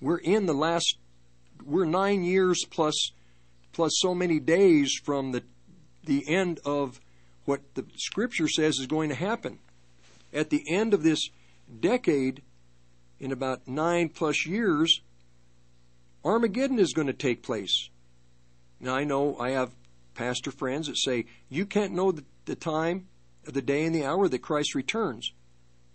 We're 0.00 0.18
in 0.18 0.46
the 0.46 0.54
last 0.54 0.96
we're 1.64 1.84
9 1.84 2.24
years 2.24 2.64
plus 2.70 3.12
plus 3.72 3.92
so 3.98 4.14
many 4.14 4.40
days 4.40 4.98
from 5.04 5.32
the 5.32 5.42
the 6.04 6.24
end 6.28 6.60
of 6.64 7.00
what 7.44 7.60
the 7.74 7.84
scripture 7.96 8.48
says 8.48 8.78
is 8.78 8.86
going 8.86 9.10
to 9.10 9.14
happen. 9.14 9.58
At 10.32 10.50
the 10.50 10.64
end 10.70 10.94
of 10.94 11.02
this 11.02 11.28
decade, 11.80 12.42
in 13.18 13.32
about 13.32 13.68
nine 13.68 14.08
plus 14.08 14.46
years, 14.46 15.02
Armageddon 16.24 16.78
is 16.78 16.92
going 16.92 17.06
to 17.06 17.12
take 17.12 17.42
place. 17.42 17.90
Now, 18.80 18.94
I 18.94 19.04
know 19.04 19.36
I 19.38 19.50
have 19.50 19.72
pastor 20.14 20.50
friends 20.50 20.86
that 20.86 20.96
say, 20.96 21.26
you 21.48 21.66
can't 21.66 21.92
know 21.92 22.12
the, 22.12 22.56
time, 22.56 23.06
the 23.44 23.62
day, 23.62 23.84
and 23.84 23.94
the 23.94 24.04
hour 24.04 24.28
that 24.28 24.40
Christ 24.40 24.74
returns. 24.74 25.32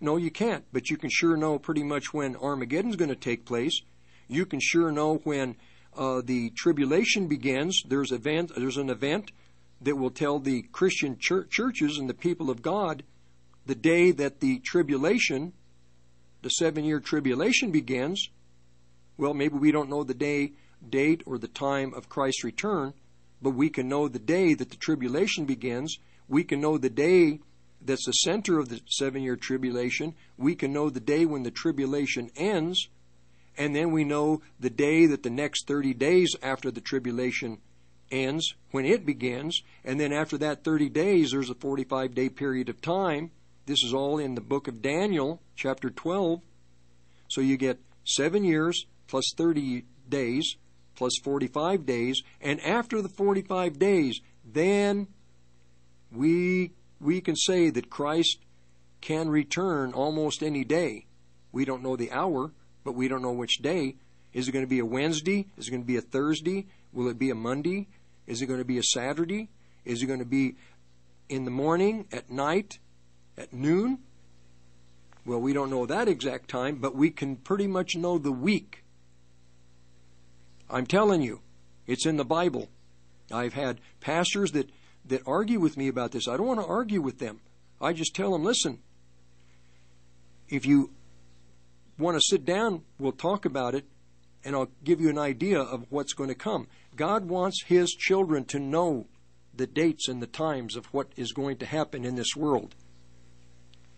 No, 0.00 0.16
you 0.16 0.30
can't, 0.30 0.64
but 0.72 0.90
you 0.90 0.96
can 0.96 1.10
sure 1.10 1.36
know 1.36 1.58
pretty 1.58 1.82
much 1.82 2.12
when 2.12 2.36
Armageddon's 2.36 2.96
going 2.96 3.08
to 3.08 3.16
take 3.16 3.46
place. 3.46 3.80
You 4.28 4.44
can 4.44 4.60
sure 4.60 4.90
know 4.90 5.16
when 5.24 5.56
uh, 5.96 6.20
the 6.24 6.50
tribulation 6.50 7.28
begins. 7.28 7.82
There's 7.86 8.12
event. 8.12 8.52
There's 8.56 8.76
an 8.76 8.90
event 8.90 9.32
that 9.80 9.96
will 9.96 10.10
tell 10.10 10.38
the 10.38 10.62
Christian 10.72 11.18
churches 11.18 11.98
and 11.98 12.08
the 12.08 12.14
people 12.14 12.50
of 12.50 12.62
God 12.62 13.02
the 13.66 13.74
day 13.74 14.12
that 14.12 14.40
the 14.40 14.58
tribulation, 14.60 15.52
the 16.42 16.50
seven 16.50 16.84
year 16.84 17.00
tribulation 17.00 17.72
begins, 17.72 18.30
well, 19.18 19.34
maybe 19.34 19.56
we 19.56 19.72
don't 19.72 19.90
know 19.90 20.04
the 20.04 20.14
day, 20.14 20.52
date, 20.88 21.22
or 21.26 21.38
the 21.38 21.48
time 21.48 21.92
of 21.94 22.08
Christ's 22.08 22.44
return, 22.44 22.94
but 23.42 23.50
we 23.50 23.68
can 23.68 23.88
know 23.88 24.08
the 24.08 24.18
day 24.18 24.54
that 24.54 24.70
the 24.70 24.76
tribulation 24.76 25.44
begins. 25.44 25.98
We 26.28 26.44
can 26.44 26.60
know 26.60 26.78
the 26.78 26.90
day 26.90 27.40
that's 27.80 28.06
the 28.06 28.12
center 28.12 28.58
of 28.58 28.68
the 28.68 28.80
seven 28.88 29.22
year 29.22 29.36
tribulation. 29.36 30.14
We 30.36 30.54
can 30.54 30.72
know 30.72 30.90
the 30.90 31.00
day 31.00 31.26
when 31.26 31.42
the 31.42 31.50
tribulation 31.50 32.30
ends. 32.36 32.88
And 33.58 33.74
then 33.74 33.90
we 33.90 34.04
know 34.04 34.42
the 34.60 34.70
day 34.70 35.06
that 35.06 35.22
the 35.22 35.30
next 35.30 35.66
30 35.66 35.94
days 35.94 36.34
after 36.42 36.70
the 36.70 36.80
tribulation 36.80 37.58
ends, 38.10 38.54
when 38.70 38.84
it 38.84 39.06
begins. 39.06 39.62
And 39.84 39.98
then 39.98 40.12
after 40.12 40.38
that 40.38 40.64
30 40.64 40.88
days, 40.90 41.30
there's 41.30 41.50
a 41.50 41.54
45 41.54 42.14
day 42.14 42.28
period 42.28 42.68
of 42.68 42.80
time. 42.80 43.30
This 43.66 43.82
is 43.82 43.94
all 43.94 44.18
in 44.18 44.34
the 44.34 44.40
book 44.40 44.68
of 44.68 44.82
Daniel, 44.82 45.40
chapter 45.56 45.90
12. 45.90 46.40
So 47.28 47.40
you 47.40 47.56
get 47.56 47.80
seven 48.04 48.44
years 48.44 48.86
plus 49.08 49.32
30 49.36 49.84
days 50.08 50.56
plus 50.96 51.12
45 51.22 51.86
days. 51.86 52.22
And 52.40 52.60
after 52.60 53.00
the 53.00 53.08
45 53.08 53.78
days, 53.78 54.20
then 54.44 55.06
we, 56.10 56.72
we 57.00 57.20
can 57.20 57.36
say 57.36 57.70
that 57.70 57.90
Christ 57.90 58.38
can 59.00 59.28
return 59.28 59.92
almost 59.92 60.42
any 60.42 60.64
day. 60.64 61.06
We 61.52 61.64
don't 61.64 61.82
know 61.82 61.96
the 61.96 62.10
hour, 62.10 62.52
but 62.84 62.94
we 62.94 63.08
don't 63.08 63.22
know 63.22 63.32
which 63.32 63.58
day. 63.58 63.96
Is 64.32 64.48
it 64.48 64.52
going 64.52 64.64
to 64.64 64.68
be 64.68 64.80
a 64.80 64.84
Wednesday? 64.84 65.46
Is 65.56 65.68
it 65.68 65.70
going 65.70 65.82
to 65.82 65.86
be 65.86 65.96
a 65.96 66.02
Thursday? 66.02 66.66
Will 66.92 67.08
it 67.08 67.18
be 67.18 67.30
a 67.30 67.34
Monday? 67.34 67.88
Is 68.26 68.42
it 68.42 68.46
going 68.46 68.58
to 68.58 68.64
be 68.64 68.78
a 68.78 68.82
Saturday? 68.82 69.48
Is 69.84 70.02
it 70.02 70.06
going 70.06 70.18
to 70.18 70.24
be 70.24 70.56
in 71.28 71.44
the 71.44 71.50
morning, 71.50 72.06
at 72.12 72.30
night, 72.30 72.78
at 73.38 73.52
noon? 73.52 73.98
Well, 75.24 75.40
we 75.40 75.52
don't 75.52 75.70
know 75.70 75.86
that 75.86 76.08
exact 76.08 76.48
time, 76.48 76.76
but 76.76 76.94
we 76.94 77.10
can 77.10 77.36
pretty 77.36 77.66
much 77.66 77.96
know 77.96 78.18
the 78.18 78.32
week. 78.32 78.84
I'm 80.70 80.86
telling 80.86 81.22
you, 81.22 81.40
it's 81.86 82.06
in 82.06 82.16
the 82.16 82.24
Bible. 82.24 82.68
I've 83.32 83.54
had 83.54 83.80
pastors 84.00 84.52
that, 84.52 84.70
that 85.06 85.22
argue 85.26 85.60
with 85.60 85.76
me 85.76 85.88
about 85.88 86.12
this. 86.12 86.28
I 86.28 86.36
don't 86.36 86.46
want 86.46 86.60
to 86.60 86.66
argue 86.66 87.00
with 87.00 87.18
them. 87.18 87.40
I 87.80 87.92
just 87.92 88.14
tell 88.14 88.32
them, 88.32 88.44
listen, 88.44 88.78
if 90.48 90.64
you 90.66 90.90
want 91.98 92.16
to 92.16 92.22
sit 92.22 92.44
down, 92.44 92.82
we'll 92.98 93.12
talk 93.12 93.44
about 93.44 93.74
it, 93.74 93.84
and 94.44 94.54
I'll 94.54 94.70
give 94.84 95.00
you 95.00 95.10
an 95.10 95.18
idea 95.18 95.60
of 95.60 95.86
what's 95.90 96.12
going 96.12 96.28
to 96.28 96.34
come. 96.34 96.68
God 96.94 97.26
wants 97.26 97.64
His 97.64 97.92
children 97.92 98.44
to 98.46 98.58
know 98.58 99.06
the 99.54 99.66
dates 99.66 100.08
and 100.08 100.22
the 100.22 100.26
times 100.26 100.76
of 100.76 100.86
what 100.86 101.08
is 101.16 101.32
going 101.32 101.56
to 101.58 101.66
happen 101.66 102.04
in 102.04 102.14
this 102.14 102.36
world. 102.36 102.74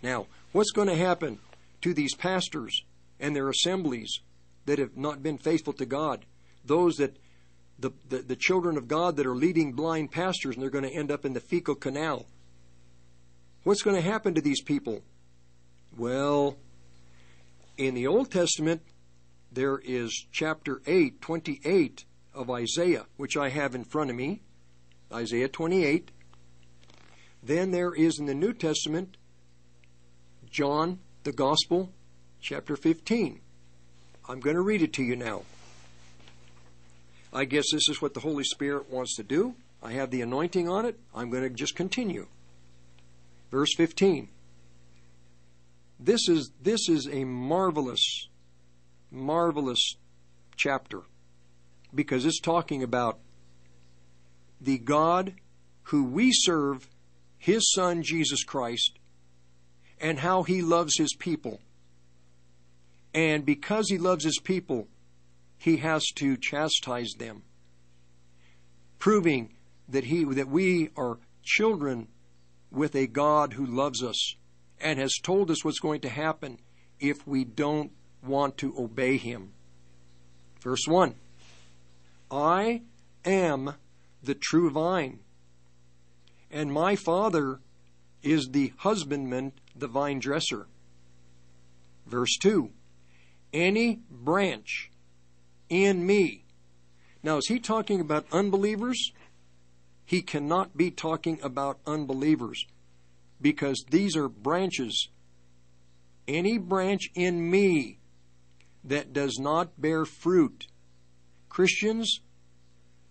Now, 0.02 0.26
what's 0.52 0.70
going 0.70 0.88
to 0.88 0.96
happen 0.96 1.38
to 1.82 1.92
these 1.92 2.14
pastors 2.14 2.82
and 3.18 3.34
their 3.34 3.48
assemblies 3.48 4.20
that 4.66 4.78
have 4.78 4.96
not 4.96 5.22
been 5.22 5.38
faithful 5.38 5.72
to 5.74 5.86
God? 5.86 6.24
Those 6.68 6.96
that 6.96 7.16
the, 7.78 7.90
the, 8.08 8.18
the 8.18 8.36
children 8.36 8.76
of 8.76 8.88
God 8.88 9.16
that 9.16 9.26
are 9.26 9.34
leading 9.34 9.72
blind 9.72 10.10
pastors 10.10 10.54
and 10.54 10.62
they're 10.62 10.70
going 10.70 10.84
to 10.84 10.94
end 10.94 11.10
up 11.10 11.24
in 11.24 11.32
the 11.32 11.40
fecal 11.40 11.74
canal. 11.74 12.26
What's 13.64 13.82
going 13.82 13.96
to 13.96 14.02
happen 14.02 14.34
to 14.34 14.40
these 14.40 14.60
people? 14.60 15.02
Well, 15.96 16.56
in 17.76 17.94
the 17.94 18.06
Old 18.06 18.30
Testament, 18.30 18.82
there 19.52 19.78
is 19.78 20.26
chapter 20.32 20.82
8, 20.86 21.20
28 21.20 22.04
of 22.34 22.50
Isaiah, 22.50 23.06
which 23.16 23.36
I 23.36 23.48
have 23.48 23.74
in 23.74 23.84
front 23.84 24.10
of 24.10 24.16
me. 24.16 24.42
Isaiah 25.12 25.48
28. 25.48 26.10
Then 27.42 27.70
there 27.70 27.94
is 27.94 28.18
in 28.18 28.26
the 28.26 28.34
New 28.34 28.52
Testament, 28.52 29.16
John, 30.50 30.98
the 31.24 31.32
Gospel, 31.32 31.92
chapter 32.40 32.76
15. 32.76 33.40
I'm 34.28 34.40
going 34.40 34.56
to 34.56 34.62
read 34.62 34.82
it 34.82 34.92
to 34.94 35.02
you 35.02 35.16
now. 35.16 35.42
I 37.32 37.44
guess 37.44 37.66
this 37.72 37.88
is 37.88 38.00
what 38.00 38.14
the 38.14 38.20
Holy 38.20 38.44
Spirit 38.44 38.90
wants 38.90 39.16
to 39.16 39.22
do. 39.22 39.54
I 39.82 39.92
have 39.92 40.10
the 40.10 40.22
anointing 40.22 40.68
on 40.68 40.86
it. 40.86 40.98
I'm 41.14 41.30
going 41.30 41.42
to 41.42 41.50
just 41.50 41.76
continue. 41.76 42.26
Verse 43.50 43.74
15. 43.76 44.28
This 46.00 46.28
is 46.28 46.52
this 46.62 46.88
is 46.88 47.08
a 47.08 47.24
marvelous 47.24 48.28
marvelous 49.10 49.96
chapter 50.56 51.02
because 51.94 52.24
it's 52.24 52.40
talking 52.40 52.82
about 52.82 53.18
the 54.60 54.78
God 54.78 55.34
who 55.84 56.04
we 56.04 56.30
serve, 56.32 56.88
his 57.36 57.72
son 57.72 58.02
Jesus 58.02 58.44
Christ, 58.44 58.98
and 60.00 60.20
how 60.20 60.42
he 60.42 60.62
loves 60.62 60.96
his 60.98 61.14
people. 61.14 61.60
And 63.14 63.44
because 63.44 63.88
he 63.88 63.98
loves 63.98 64.24
his 64.24 64.38
people, 64.38 64.86
he 65.58 65.78
has 65.78 66.06
to 66.16 66.36
chastise 66.36 67.12
them, 67.18 67.42
proving 68.98 69.54
that 69.88 70.04
he 70.04 70.24
that 70.24 70.48
we 70.48 70.90
are 70.96 71.18
children 71.42 72.08
with 72.70 72.94
a 72.94 73.06
God 73.06 73.54
who 73.54 73.66
loves 73.66 74.02
us 74.02 74.34
and 74.80 74.98
has 74.98 75.14
told 75.22 75.50
us 75.50 75.64
what's 75.64 75.80
going 75.80 76.00
to 76.00 76.08
happen 76.08 76.58
if 77.00 77.26
we 77.26 77.44
don't 77.44 77.90
want 78.22 78.56
to 78.58 78.74
obey 78.78 79.16
him. 79.16 79.52
Verse 80.60 80.86
1 80.86 81.14
I 82.30 82.82
am 83.24 83.74
the 84.22 84.34
true 84.34 84.70
vine, 84.70 85.20
and 86.50 86.72
my 86.72 86.96
Father 86.96 87.60
is 88.22 88.50
the 88.50 88.72
husbandman, 88.78 89.52
the 89.74 89.86
vine 89.86 90.18
dresser. 90.18 90.66
Verse 92.06 92.36
2 92.40 92.70
Any 93.52 94.00
branch 94.10 94.87
in 95.68 96.06
me. 96.06 96.44
Now, 97.22 97.38
is 97.38 97.46
he 97.48 97.58
talking 97.58 98.00
about 98.00 98.26
unbelievers? 98.32 99.12
He 100.04 100.22
cannot 100.22 100.76
be 100.76 100.90
talking 100.90 101.38
about 101.42 101.80
unbelievers 101.86 102.66
because 103.40 103.84
these 103.90 104.16
are 104.16 104.28
branches. 104.28 105.08
Any 106.26 106.58
branch 106.58 107.10
in 107.14 107.50
me 107.50 107.98
that 108.84 109.12
does 109.12 109.38
not 109.38 109.80
bear 109.80 110.04
fruit. 110.04 110.66
Christians, 111.48 112.20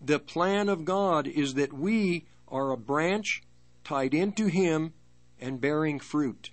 the 0.01 0.19
plan 0.19 0.69
of 0.69 0.85
God 0.85 1.27
is 1.27 1.55
that 1.55 1.73
we 1.73 2.25
are 2.47 2.71
a 2.71 2.77
branch 2.77 3.41
tied 3.83 4.13
into 4.13 4.47
Him 4.47 4.93
and 5.39 5.61
bearing 5.61 5.99
fruit. 5.99 6.51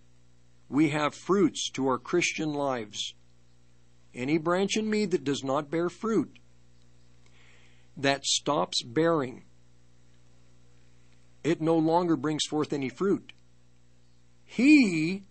We 0.68 0.90
have 0.90 1.14
fruits 1.14 1.70
to 1.70 1.86
our 1.86 1.98
Christian 1.98 2.52
lives. 2.52 3.14
Any 4.14 4.38
branch 4.38 4.76
in 4.76 4.88
me 4.88 5.06
that 5.06 5.24
does 5.24 5.42
not 5.42 5.70
bear 5.70 5.88
fruit, 5.88 6.38
that 7.96 8.24
stops 8.24 8.82
bearing, 8.82 9.44
it 11.42 11.60
no 11.60 11.76
longer 11.76 12.16
brings 12.16 12.44
forth 12.48 12.72
any 12.72 12.88
fruit. 12.88 13.32
He 14.44 15.24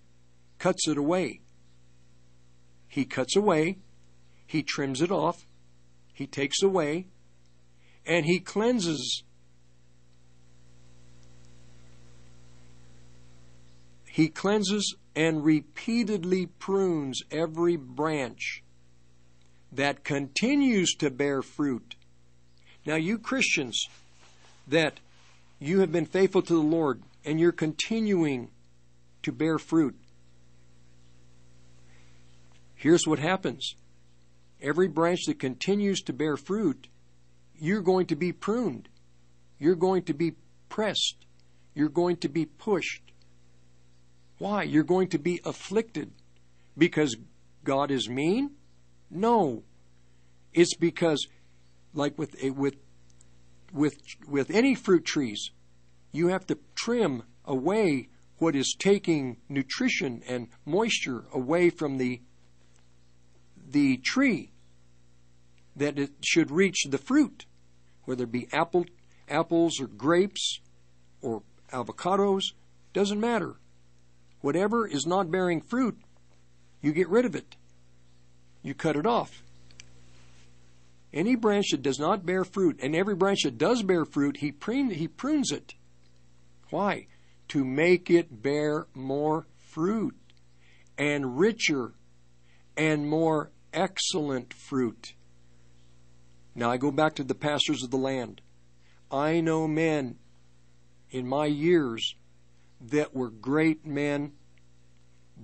cuts 0.59 0.87
it 0.87 0.97
away. 0.97 1.41
He 2.87 3.05
cuts 3.05 3.35
away, 3.35 3.77
he 4.45 4.61
trims 4.61 5.01
it 5.01 5.11
off, 5.11 5.47
he 6.13 6.27
takes 6.27 6.61
away, 6.61 7.07
and 8.05 8.25
he 8.25 8.39
cleanses. 8.39 9.23
He 14.05 14.27
cleanses 14.27 14.95
and 15.15 15.43
repeatedly 15.43 16.45
prunes 16.45 17.21
every 17.31 17.77
branch 17.77 18.62
that 19.75 20.03
continues 20.03 20.93
to 20.95 21.09
bear 21.09 21.41
fruit. 21.41 21.95
Now, 22.85 22.95
you 22.95 23.17
Christians 23.17 23.85
that 24.67 24.99
you 25.59 25.79
have 25.79 25.91
been 25.91 26.05
faithful 26.05 26.41
to 26.41 26.53
the 26.53 26.59
Lord 26.59 27.01
and 27.25 27.39
you're 27.39 27.51
continuing 27.51 28.49
to 29.23 29.31
bear 29.31 29.57
fruit, 29.57 29.95
here's 32.75 33.07
what 33.07 33.19
happens. 33.19 33.75
Every 34.61 34.87
branch 34.87 35.21
that 35.27 35.39
continues 35.39 36.01
to 36.03 36.13
bear 36.13 36.37
fruit, 36.37 36.87
you're 37.57 37.81
going 37.81 38.07
to 38.07 38.15
be 38.15 38.31
pruned. 38.31 38.89
You're 39.59 39.75
going 39.75 40.03
to 40.03 40.13
be 40.13 40.35
pressed. 40.69 41.25
You're 41.73 41.89
going 41.89 42.17
to 42.17 42.29
be 42.29 42.45
pushed. 42.45 43.01
Why? 44.37 44.63
You're 44.63 44.83
going 44.83 45.09
to 45.09 45.17
be 45.17 45.39
afflicted 45.45 46.11
because 46.77 47.15
God 47.63 47.91
is 47.91 48.09
mean? 48.09 48.51
No. 49.13 49.63
It's 50.53 50.75
because 50.75 51.27
like 51.93 52.17
with 52.17 52.35
eh, 52.41 52.49
with 52.49 52.75
with 53.71 53.97
with 54.27 54.49
any 54.49 54.75
fruit 54.75 55.05
trees, 55.05 55.51
you 56.11 56.27
have 56.27 56.45
to 56.47 56.57
trim 56.75 57.23
away 57.45 58.09
what 58.39 58.55
is 58.55 58.75
taking 58.77 59.37
nutrition 59.47 60.21
and 60.27 60.47
moisture 60.65 61.25
away 61.31 61.69
from 61.69 61.97
the 61.97 62.21
the 63.69 63.97
tree 63.97 64.51
that 65.75 65.97
it 65.97 66.11
should 66.21 66.51
reach 66.51 66.85
the 66.89 66.97
fruit, 66.97 67.45
whether 68.05 68.23
it 68.23 68.31
be 68.31 68.47
apple 68.51 68.85
apples 69.29 69.79
or 69.79 69.87
grapes 69.87 70.59
or 71.21 71.41
avocados, 71.71 72.53
doesn't 72.93 73.19
matter. 73.19 73.55
Whatever 74.41 74.85
is 74.85 75.05
not 75.07 75.31
bearing 75.31 75.61
fruit, 75.61 75.97
you 76.81 76.91
get 76.91 77.07
rid 77.07 77.25
of 77.25 77.35
it. 77.35 77.55
You 78.63 78.73
cut 78.73 78.95
it 78.95 79.05
off. 79.05 79.43
Any 81.13 81.35
branch 81.35 81.67
that 81.71 81.83
does 81.83 81.99
not 81.99 82.25
bear 82.25 82.43
fruit, 82.43 82.79
and 82.81 82.95
every 82.95 83.13
branch 83.13 83.41
that 83.43 83.57
does 83.57 83.83
bear 83.83 84.05
fruit, 84.05 84.37
he, 84.37 84.51
prune, 84.51 84.89
he 84.89 85.07
prunes 85.07 85.51
it. 85.51 85.75
Why? 86.71 87.07
To 87.49 87.63
make 87.63 88.09
it 88.09 88.41
bear 88.41 88.87
more 88.95 89.45
fruit 89.55 90.15
and 90.97 91.37
richer 91.37 91.93
and 92.75 93.07
more 93.07 93.51
excellent 93.73 94.53
fruit. 94.53 95.13
Now 96.55 96.71
I 96.71 96.77
go 96.77 96.91
back 96.91 97.15
to 97.15 97.23
the 97.23 97.35
pastors 97.35 97.83
of 97.83 97.91
the 97.91 97.97
land. 97.97 98.41
I 99.11 99.41
know 99.41 99.67
men 99.67 100.17
in 101.11 101.27
my 101.27 101.45
years 101.45 102.15
that 102.81 103.15
were 103.15 103.29
great 103.29 103.85
men, 103.85 104.33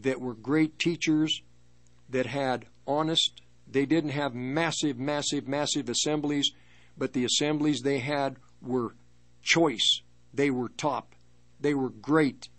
that 0.02 0.20
were 0.20 0.34
great 0.34 0.80
teachers, 0.80 1.42
that 2.10 2.26
had 2.26 2.66
honest, 2.90 3.42
they 3.72 3.86
didn't 3.86 4.10
have 4.10 4.34
massive, 4.34 4.98
massive, 4.98 5.48
massive 5.48 5.90
assemblies, 5.90 6.52
but 6.98 7.14
the 7.14 7.24
assemblies 7.24 7.82
they 7.82 8.00
had 8.00 8.38
were 8.62 8.96
choice. 9.42 10.02
They 10.34 10.50
were 10.50 10.70
top. 10.70 11.14
They 11.60 11.74
were 11.74 11.90
great. 11.90 12.50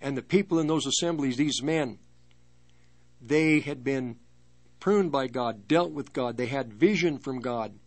And 0.00 0.16
the 0.16 0.22
people 0.22 0.58
in 0.58 0.66
those 0.66 0.86
assemblies, 0.86 1.36
these 1.36 1.62
men, 1.62 1.98
they 3.20 3.60
had 3.60 3.84
been 3.84 4.16
pruned 4.80 5.12
by 5.12 5.28
God, 5.28 5.66
dealt 5.66 5.92
with 5.92 6.12
God, 6.12 6.36
they 6.36 6.46
had 6.46 6.72
vision 6.72 7.18
from 7.18 7.40
God. 7.40 7.78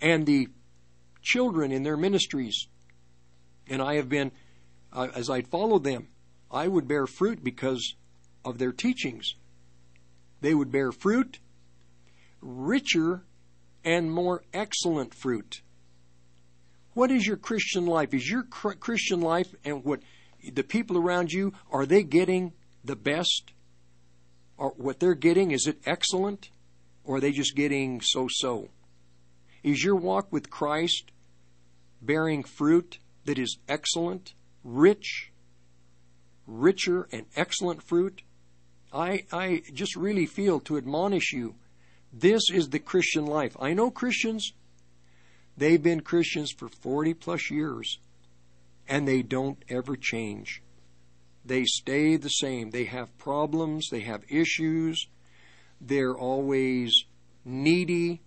And 0.00 0.26
the 0.26 0.48
children 1.22 1.72
in 1.72 1.82
their 1.82 1.96
ministries, 1.96 2.68
and 3.66 3.82
I 3.82 3.96
have 3.96 4.08
been, 4.08 4.32
uh, 4.92 5.08
as 5.14 5.28
I 5.28 5.42
followed 5.42 5.84
them, 5.84 6.08
I 6.50 6.68
would 6.68 6.88
bear 6.88 7.06
fruit 7.06 7.44
because 7.44 7.94
of 8.44 8.58
their 8.58 8.72
teachings. 8.72 9.34
They 10.40 10.54
would 10.54 10.70
bear 10.70 10.92
fruit, 10.92 11.38
richer 12.40 13.24
and 13.84 14.10
more 14.10 14.42
excellent 14.52 15.14
fruit. 15.14 15.62
What 16.94 17.10
is 17.10 17.26
your 17.26 17.36
Christian 17.36 17.86
life? 17.86 18.12
Is 18.12 18.28
your 18.28 18.42
Christian 18.42 19.20
life 19.20 19.54
and 19.64 19.84
what 19.84 20.00
the 20.52 20.64
people 20.64 20.98
around 20.98 21.32
you 21.32 21.52
are 21.70 21.86
they 21.86 22.02
getting 22.02 22.52
the 22.84 22.96
best? 22.96 23.52
Or 24.56 24.70
what 24.76 24.98
they're 24.98 25.14
getting 25.14 25.52
is 25.52 25.66
it 25.66 25.78
excellent 25.86 26.50
or 27.04 27.16
are 27.16 27.20
they 27.20 27.32
just 27.32 27.54
getting 27.54 28.00
so-so? 28.00 28.68
Is 29.62 29.82
your 29.82 29.96
walk 29.96 30.32
with 30.32 30.50
Christ 30.50 31.10
bearing 32.02 32.44
fruit 32.44 32.98
that 33.24 33.38
is 33.38 33.58
excellent, 33.68 34.34
rich, 34.62 35.32
richer 36.46 37.08
and 37.12 37.26
excellent 37.36 37.82
fruit? 37.82 38.22
I, 38.92 39.24
I 39.32 39.62
just 39.72 39.96
really 39.96 40.26
feel 40.26 40.60
to 40.60 40.76
admonish 40.76 41.32
you. 41.32 41.54
This 42.12 42.50
is 42.50 42.70
the 42.70 42.78
Christian 42.78 43.26
life. 43.26 43.56
I 43.60 43.74
know 43.74 43.90
Christians, 43.90 44.52
they've 45.56 45.82
been 45.82 46.00
Christians 46.00 46.50
for 46.50 46.68
40 46.68 47.14
plus 47.14 47.50
years, 47.50 47.98
and 48.88 49.06
they 49.06 49.22
don't 49.22 49.62
ever 49.68 49.96
change. 49.96 50.62
They 51.44 51.64
stay 51.64 52.16
the 52.16 52.28
same. 52.28 52.70
They 52.70 52.84
have 52.84 53.16
problems, 53.18 53.88
they 53.90 54.00
have 54.00 54.24
issues, 54.28 55.06
they're 55.80 56.16
always 56.16 57.04
needy, 57.44 58.20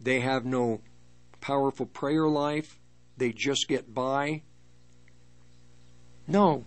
they 0.00 0.20
have 0.20 0.44
no 0.44 0.80
powerful 1.40 1.86
prayer 1.86 2.28
life, 2.28 2.78
they 3.16 3.32
just 3.32 3.66
get 3.68 3.92
by. 3.92 4.42
No, 6.26 6.64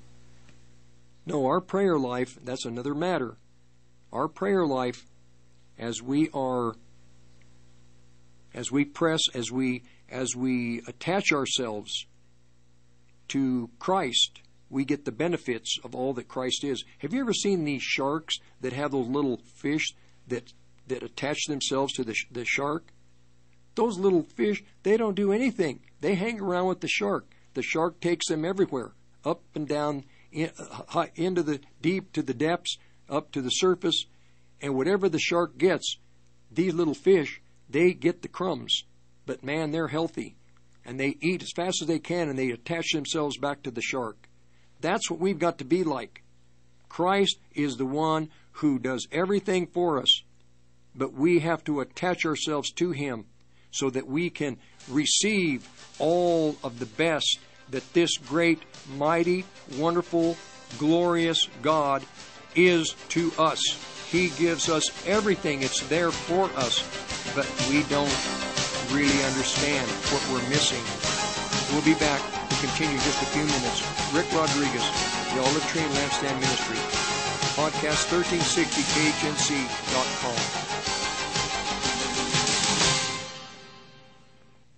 no, 1.30 1.46
our 1.46 1.62
prayer 1.62 2.00
life, 2.00 2.40
that's 2.44 2.66
another 2.66 2.96
matter. 2.96 3.38
Our 4.12 4.28
prayer 4.28 4.66
life, 4.66 5.06
as 5.78 6.02
we 6.02 6.32
are, 6.34 6.74
as 8.52 8.72
we 8.72 8.84
press, 8.84 9.22
as 9.36 9.52
we, 9.52 9.84
as 10.10 10.36
we 10.36 10.82
attach 10.88 11.32
ourselves 11.32 12.08
to 13.28 13.70
Christ, 13.78 14.42
we 14.72 14.84
get 14.86 15.06
the 15.06 15.12
benefits 15.12 15.78
of 15.84 15.94
all 15.94 16.14
that 16.14 16.28
Christ 16.28 16.64
is. 16.64 16.84
Have 16.98 17.14
you 17.14 17.22
ever 17.22 17.34
seen 17.34 17.64
these 17.64 17.84
sharks 17.84 18.38
that 18.62 18.74
have 18.74 18.92
those 18.92 19.08
little 19.08 19.38
fish 19.38 19.94
that, 20.30 20.52
that 20.88 21.04
attach 21.04 21.46
themselves 21.48 21.94
to 21.94 22.04
the, 22.04 22.16
the 22.32 22.44
shark? 22.44 22.88
Those 23.76 24.00
little 24.00 24.24
fish, 24.24 24.64
they 24.82 24.98
don't 24.98 25.16
do 25.16 25.32
anything. 25.32 25.82
They 26.02 26.16
hang 26.16 26.42
around 26.42 26.66
with 26.66 26.82
the 26.82 26.88
shark. 26.88 27.28
The 27.54 27.62
shark 27.62 28.00
takes 28.00 28.28
them 28.28 28.46
everywhere, 28.46 28.94
up 29.24 29.42
and 29.54 29.68
down 29.68 30.06
in, 30.32 30.52
into 31.16 31.44
the 31.44 31.60
deep 31.82 32.12
to 32.14 32.22
the 32.22 32.34
depths, 32.34 32.78
up 33.10 33.32
to 33.32 33.42
the 33.42 33.50
surface, 33.50 34.06
and 34.62 34.76
whatever 34.76 35.10
the 35.10 35.20
shark 35.20 35.58
gets, 35.58 35.98
these 36.52 36.74
little 36.74 36.94
fish, 36.94 37.42
they 37.70 37.94
get 37.94 38.22
the 38.22 38.28
crumbs. 38.28 38.84
But 39.26 39.44
man, 39.44 39.72
they're 39.72 39.88
healthy. 39.88 40.36
And 40.86 41.00
they 41.00 41.18
eat 41.22 41.44
as 41.44 41.52
fast 41.56 41.82
as 41.82 41.88
they 41.88 42.00
can 42.00 42.30
and 42.30 42.40
they 42.40 42.50
attach 42.50 42.94
themselves 42.94 43.38
back 43.38 43.64
to 43.64 43.72
the 43.72 43.82
shark. 43.82 44.28
That's 44.82 45.10
what 45.10 45.20
we've 45.20 45.40
got 45.40 45.60
to 45.60 45.66
be 45.66 45.84
like. 45.84 46.24
Christ 46.88 47.38
is 47.54 47.78
the 47.78 47.86
one 47.86 48.30
who 48.54 48.80
does 48.80 49.08
everything 49.12 49.68
for 49.68 50.02
us, 50.02 50.24
but 50.96 51.14
we 51.14 51.40
have 51.40 51.64
to 51.66 51.82
attach 51.82 52.26
ourselves 52.26 52.72
to 52.74 52.92
Him 52.92 53.26
so 53.72 53.90
that 53.92 54.08
we 54.08 54.30
can 54.30 54.58
receive 54.90 55.68
all 56.00 56.56
of 56.64 56.80
the 56.80 56.88
best 56.88 57.40
that 57.72 57.94
this 57.94 58.18
great, 58.18 58.62
mighty, 58.98 59.46
wonderful, 59.78 60.36
glorious 60.78 61.48
God 61.62 62.04
is 62.56 62.96
to 63.10 63.32
us. 63.38 63.62
He 64.10 64.30
gives 64.30 64.70
us 64.70 64.90
everything, 65.06 65.62
it's 65.62 65.82
there 65.88 66.10
for 66.12 66.46
us, 66.58 66.82
but 67.36 67.46
we 67.70 67.84
don't 67.84 68.10
really 68.92 69.24
understand 69.24 69.88
what 70.10 70.28
we're 70.32 70.42
missing. 70.50 70.82
We'll 71.74 71.86
be 71.86 71.94
back 72.00 72.22
to 72.50 72.56
continue 72.66 72.98
just 72.98 73.22
a 73.22 73.28
few 73.28 73.46
minutes. 73.46 73.84
Rick 74.14 74.34
Rodriguez, 74.34 74.84
the 75.34 75.42
Olive 75.42 75.66
Tree 75.70 75.84
and 75.84 75.94
Lampstand 75.94 76.40
Ministry, 76.42 76.80
podcast 77.54 78.10
1360khnc.com. 78.10 80.59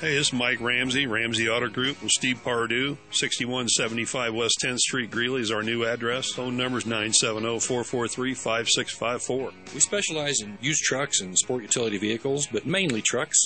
Hey, 0.00 0.14
this 0.14 0.28
is 0.28 0.32
Mike 0.32 0.60
Ramsey, 0.60 1.08
Ramsey 1.08 1.48
Auto 1.48 1.68
Group 1.68 2.00
with 2.00 2.12
Steve 2.12 2.40
Pardue. 2.44 2.96
6175 3.10 4.32
West 4.32 4.54
10th 4.64 4.78
Street, 4.78 5.10
Greeley 5.10 5.40
is 5.40 5.50
our 5.50 5.64
new 5.64 5.84
address. 5.84 6.30
Phone 6.34 6.56
number 6.56 6.78
is 6.78 6.84
970-443-5654. 6.84 9.52
We 9.74 9.80
specialize 9.80 10.40
in 10.40 10.56
used 10.60 10.84
trucks 10.84 11.20
and 11.20 11.36
sport 11.36 11.62
utility 11.62 11.98
vehicles, 11.98 12.46
but 12.46 12.64
mainly 12.64 13.02
trucks. 13.02 13.36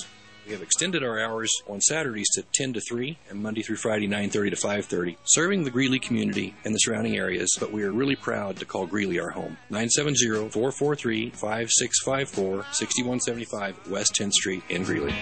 We 0.45 0.51
have 0.51 0.61
extended 0.61 1.03
our 1.03 1.19
hours 1.19 1.51
on 1.67 1.81
Saturdays 1.81 2.29
to 2.35 2.43
10 2.53 2.73
to 2.73 2.81
3 2.81 3.17
and 3.31 3.41
Monday 3.41 3.63
through 3.63 3.77
Friday 3.77 4.05
9:30 4.05 4.51
to 4.51 4.55
5:30, 4.55 5.17
serving 5.23 5.63
the 5.63 5.71
Greeley 5.71 5.97
community 5.97 6.53
and 6.65 6.75
the 6.75 6.79
surrounding 6.79 7.17
areas, 7.17 7.49
but 7.59 7.71
we 7.71 7.81
are 7.81 7.91
really 7.91 8.15
proud 8.15 8.57
to 8.57 8.65
call 8.65 8.85
Greeley 8.85 9.19
our 9.19 9.31
home. 9.31 9.57
970-443-5654, 9.71 12.65
6175 12.71 13.89
West 13.89 14.13
10th 14.13 14.33
Street 14.33 14.61
in 14.69 14.83
Greeley. 14.83 15.15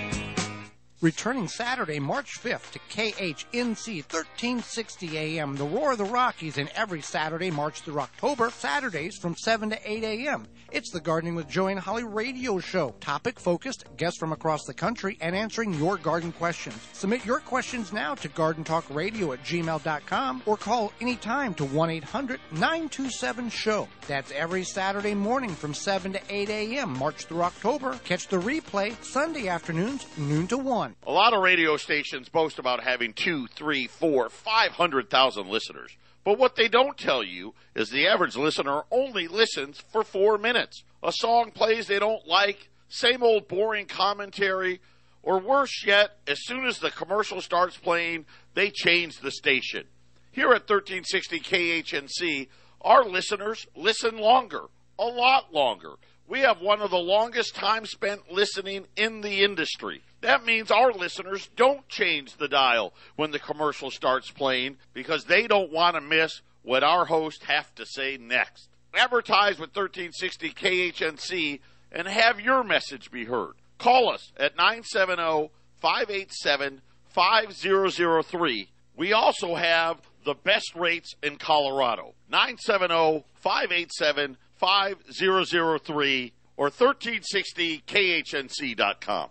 Returning 1.02 1.48
Saturday, 1.48 2.00
March 2.00 2.40
5th 2.40 2.74
to 2.74 2.80
KHNC 2.92 4.04
1360 4.04 5.18
AM, 5.18 5.56
the 5.56 5.66
Roar 5.66 5.94
of 5.94 5.98
the 5.98 6.06
Rockies, 6.06 6.60
and 6.60 6.70
every 6.76 7.02
Saturday, 7.02 7.50
March 7.50 7.82
through 7.82 8.02
October, 8.02 8.52
Saturdays 8.52 9.18
from 9.18 9.36
7 9.36 9.72
to 9.72 9.80
8 9.84 10.04
AM. 10.04 10.46
It's 10.72 10.92
the 10.92 11.00
Gardening 11.00 11.34
with 11.34 11.50
Joey 11.50 11.72
and 11.72 11.82
Holly 11.82 12.04
radio 12.04 12.60
show. 12.60 12.94
Topic 13.00 13.40
focused, 13.40 13.86
guests 13.98 14.20
from 14.20 14.32
across 14.32 14.66
the 14.66 14.76
country, 14.76 15.18
and 15.22 15.36
answering 15.36 15.74
your 15.74 15.98
garden 15.98 16.32
questions. 16.34 16.78
Submit 16.94 17.26
your 17.26 17.40
questions 17.40 17.92
now 17.92 18.14
to 18.14 18.30
gardentalkradio 18.30 19.34
at 19.34 19.44
gmail.com 19.44 20.44
or 20.46 20.56
call 20.56 20.94
anytime 21.02 21.56
to 21.56 21.66
1 21.66 21.90
800 21.90 22.40
927 22.52 23.50
SHOW. 23.50 23.88
That's 24.08 24.32
every 24.32 24.64
Saturday 24.64 25.16
morning 25.16 25.50
from 25.50 25.74
7 25.74 26.14
to 26.14 26.22
8 26.30 26.50
AM, 26.50 26.96
March 27.00 27.26
through 27.26 27.42
October. 27.42 28.00
Catch 28.04 28.28
the 28.28 28.38
replay 28.38 29.04
Sunday 29.04 29.48
afternoons, 29.48 30.06
noon 30.16 30.46
to 30.48 30.60
1. 30.60 30.91
A 31.06 31.12
lot 31.12 31.34
of 31.34 31.42
radio 31.42 31.78
stations 31.78 32.30
boast 32.30 32.60
about 32.60 32.84
having 32.84 33.14
two, 33.14 33.48
three, 33.48 33.88
four, 33.88 34.30
five 34.30 34.72
hundred 34.72 35.10
thousand 35.10 35.48
listeners. 35.48 35.96
But 36.24 36.38
what 36.38 36.56
they 36.56 36.68
don't 36.68 36.98
tell 36.98 37.24
you 37.24 37.54
is 37.76 37.90
the 37.90 38.08
average 38.08 38.36
listener 38.36 38.84
only 38.92 39.28
listens 39.28 39.80
for 39.92 40.04
four 40.04 40.38
minutes. 40.38 40.84
A 41.04 41.12
song 41.12 41.52
plays 41.52 41.88
they 41.88 42.00
don't 42.00 42.28
like, 42.28 42.70
same 42.90 43.24
old 43.24 43.48
boring 43.48 43.88
commentary. 43.88 44.82
Or 45.24 45.40
worse 45.40 45.84
yet, 45.86 46.18
as 46.28 46.46
soon 46.46 46.66
as 46.66 46.80
the 46.80 46.90
commercial 46.90 47.42
starts 47.42 47.78
playing, 47.78 48.26
they 48.56 48.72
change 48.72 49.20
the 49.20 49.32
station. 49.32 49.86
Here 50.32 50.48
at 50.48 50.70
1360 50.70 51.40
KHNC, 51.42 52.48
our 52.82 53.06
listeners 53.06 53.68
listen 53.76 54.18
longer, 54.18 54.64
a 54.98 55.06
lot 55.06 55.54
longer. 55.54 55.94
We 56.28 56.40
have 56.40 56.62
one 56.62 56.82
of 56.82 56.90
the 56.90 56.98
longest 56.98 57.54
time 57.54 57.86
spent 57.86 58.32
listening 58.32 58.88
in 58.96 59.22
the 59.22 59.44
industry. 59.44 60.02
That 60.22 60.46
means 60.46 60.72
our 60.72 60.94
listeners 60.94 61.50
don't 61.56 61.88
change 61.90 62.38
the 62.38 62.48
dial 62.48 62.94
when 63.16 63.32
the 63.32 63.40
commercial 63.40 63.90
starts 63.90 64.30
playing 64.30 64.78
because 64.94 65.26
they 65.26 65.48
don't 65.48 65.72
want 65.72 65.96
to 65.96 66.02
miss 66.02 66.42
what 66.62 66.84
our 66.84 67.06
hosts 67.06 67.44
have 67.46 67.74
to 67.76 67.86
say 67.86 68.18
next. 68.18 68.70
Advertise 68.94 69.58
with 69.60 69.76
1360 69.76 70.52
KHNC 70.52 71.60
and 71.92 72.08
have 72.08 72.40
your 72.40 72.64
message 72.64 73.10
be 73.12 73.26
heard. 73.26 73.54
Call 73.80 74.12
us 74.12 74.32
at 74.38 74.56
970 74.56 75.50
587 75.78 76.82
5003. 77.10 78.70
We 78.96 79.14
also 79.14 79.56
have 79.56 80.00
the 80.24 80.36
best 80.36 80.76
rates 80.76 81.16
in 81.24 81.38
Colorado. 81.38 82.14
970 82.30 83.26
587 83.36 84.38
5003 84.56 86.34
or 86.58 86.70
1360khnc.com. 86.70 89.30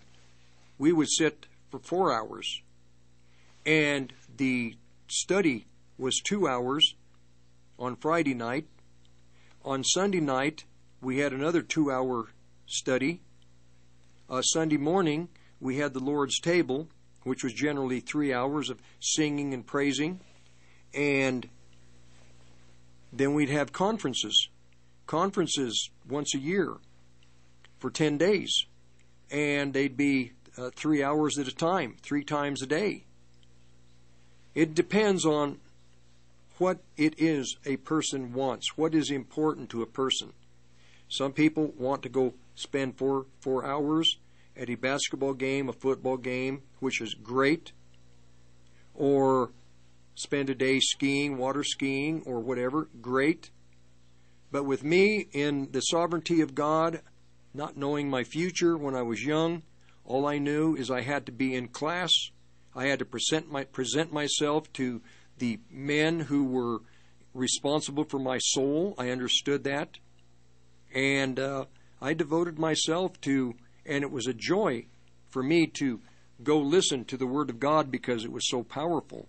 we 0.77 0.93
would 0.93 1.09
sit 1.09 1.47
for 1.71 1.79
four 1.79 2.13
hours. 2.13 2.61
And 3.65 4.13
the 4.37 4.75
study 5.07 5.65
was 6.01 6.19
two 6.19 6.47
hours 6.47 6.95
on 7.77 7.95
Friday 7.95 8.33
night. 8.33 8.65
On 9.63 9.83
Sunday 9.83 10.19
night, 10.19 10.65
we 10.99 11.19
had 11.19 11.31
another 11.31 11.61
two 11.61 11.91
hour 11.91 12.29
study. 12.65 13.21
Uh, 14.27 14.41
Sunday 14.41 14.77
morning, 14.77 15.29
we 15.59 15.77
had 15.77 15.93
the 15.93 15.99
Lord's 15.99 16.39
table, 16.39 16.87
which 17.23 17.43
was 17.43 17.53
generally 17.53 17.99
three 17.99 18.33
hours 18.33 18.71
of 18.71 18.79
singing 18.99 19.53
and 19.53 19.65
praising. 19.65 20.19
And 20.91 21.47
then 23.13 23.35
we'd 23.35 23.49
have 23.49 23.71
conferences, 23.71 24.49
conferences 25.05 25.91
once 26.09 26.33
a 26.33 26.39
year 26.39 26.77
for 27.77 27.91
10 27.91 28.17
days. 28.17 28.65
And 29.29 29.71
they'd 29.71 29.95
be 29.95 30.31
uh, 30.57 30.71
three 30.75 31.03
hours 31.03 31.37
at 31.37 31.47
a 31.47 31.55
time, 31.55 31.97
three 32.01 32.23
times 32.23 32.63
a 32.63 32.65
day. 32.65 33.03
It 34.55 34.73
depends 34.73 35.25
on 35.25 35.59
what 36.61 36.77
it 36.95 37.15
is 37.17 37.57
a 37.65 37.75
person 37.77 38.33
wants, 38.33 38.77
what 38.77 38.93
is 38.93 39.09
important 39.09 39.67
to 39.67 39.81
a 39.81 39.85
person. 39.87 40.31
Some 41.09 41.33
people 41.33 41.73
want 41.75 42.03
to 42.03 42.09
go 42.09 42.35
spend 42.53 42.99
four 42.99 43.25
four 43.39 43.65
hours 43.65 44.19
at 44.55 44.69
a 44.69 44.75
basketball 44.75 45.33
game, 45.33 45.69
a 45.69 45.73
football 45.73 46.17
game, 46.17 46.61
which 46.79 47.01
is 47.01 47.15
great, 47.15 47.71
or 48.93 49.53
spend 50.13 50.51
a 50.51 50.55
day 50.55 50.79
skiing, 50.79 51.35
water 51.35 51.63
skiing, 51.63 52.21
or 52.27 52.39
whatever, 52.39 52.89
great. 53.01 53.49
But 54.51 54.65
with 54.65 54.83
me, 54.83 55.29
in 55.31 55.71
the 55.71 55.81
sovereignty 55.81 56.41
of 56.41 56.53
God, 56.53 57.01
not 57.55 57.75
knowing 57.75 58.07
my 58.07 58.23
future 58.23 58.77
when 58.77 58.93
I 58.95 59.01
was 59.01 59.23
young, 59.23 59.63
all 60.05 60.27
I 60.27 60.37
knew 60.37 60.75
is 60.75 60.91
I 60.91 61.01
had 61.01 61.25
to 61.25 61.31
be 61.31 61.55
in 61.55 61.69
class. 61.69 62.11
I 62.75 62.85
had 62.85 62.99
to 62.99 63.05
present 63.05 63.51
my 63.51 63.63
present 63.63 64.13
myself 64.13 64.71
to 64.73 65.01
the 65.41 65.59
men 65.71 66.19
who 66.19 66.43
were 66.45 66.81
responsible 67.33 68.03
for 68.03 68.19
my 68.19 68.37
soul. 68.37 68.93
I 68.99 69.09
understood 69.09 69.63
that, 69.63 69.97
and 70.93 71.39
uh, 71.39 71.65
I 71.99 72.13
devoted 72.13 72.59
myself 72.59 73.19
to. 73.21 73.55
And 73.83 74.03
it 74.03 74.11
was 74.11 74.27
a 74.27 74.33
joy 74.33 74.85
for 75.31 75.41
me 75.41 75.65
to 75.79 75.99
go 76.43 76.59
listen 76.59 77.03
to 77.05 77.17
the 77.17 77.25
Word 77.25 77.49
of 77.49 77.59
God 77.59 77.89
because 77.89 78.23
it 78.23 78.31
was 78.31 78.47
so 78.47 78.61
powerful. 78.61 79.27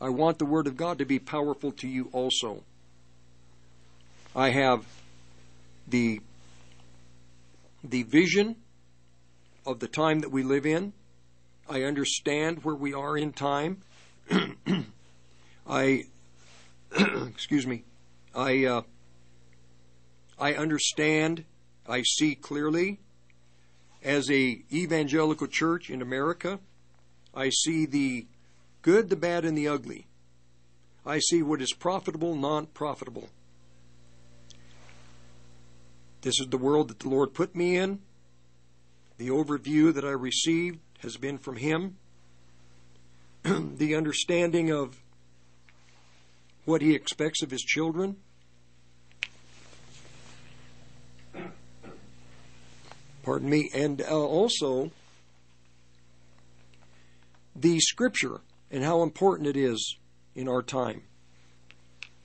I 0.00 0.08
want 0.08 0.38
the 0.38 0.46
Word 0.46 0.66
of 0.66 0.78
God 0.78 0.96
to 0.98 1.04
be 1.04 1.18
powerful 1.18 1.70
to 1.72 1.86
you 1.86 2.08
also. 2.12 2.64
I 4.34 4.48
have 4.50 4.86
the 5.86 6.22
the 7.84 8.04
vision 8.04 8.56
of 9.66 9.80
the 9.80 9.88
time 9.88 10.20
that 10.20 10.30
we 10.30 10.42
live 10.42 10.64
in. 10.64 10.94
I 11.68 11.82
understand 11.82 12.64
where 12.64 12.74
we 12.74 12.94
are 12.94 13.18
in 13.18 13.32
time. 13.34 13.82
I 15.70 16.06
excuse 17.28 17.64
me. 17.64 17.84
I 18.34 18.64
uh, 18.64 18.82
I 20.36 20.54
understand. 20.54 21.44
I 21.88 22.02
see 22.02 22.34
clearly. 22.34 22.98
As 24.02 24.30
a 24.30 24.62
evangelical 24.72 25.46
church 25.46 25.90
in 25.90 26.02
America, 26.02 26.58
I 27.34 27.50
see 27.50 27.86
the 27.86 28.26
good, 28.82 29.10
the 29.10 29.16
bad, 29.16 29.44
and 29.44 29.56
the 29.56 29.68
ugly. 29.68 30.06
I 31.06 31.20
see 31.20 31.42
what 31.42 31.62
is 31.62 31.72
profitable, 31.72 32.34
non 32.34 32.66
profitable. 32.66 33.28
This 36.22 36.40
is 36.40 36.48
the 36.48 36.58
world 36.58 36.88
that 36.88 36.98
the 36.98 37.08
Lord 37.08 37.32
put 37.32 37.54
me 37.54 37.76
in. 37.76 38.00
The 39.18 39.28
overview 39.28 39.94
that 39.94 40.04
I 40.04 40.10
received 40.10 40.80
has 41.00 41.16
been 41.16 41.38
from 41.38 41.56
Him. 41.56 41.96
the 43.42 43.94
understanding 43.94 44.70
of 44.70 45.00
what 46.64 46.82
he 46.82 46.94
expects 46.94 47.42
of 47.42 47.50
his 47.50 47.62
children? 47.62 48.16
Pardon 53.22 53.50
me. 53.50 53.70
And 53.74 54.02
uh, 54.02 54.18
also, 54.18 54.90
the 57.54 57.78
scripture 57.80 58.40
and 58.70 58.82
how 58.82 59.02
important 59.02 59.48
it 59.48 59.56
is 59.56 59.96
in 60.34 60.48
our 60.48 60.62
time. 60.62 61.02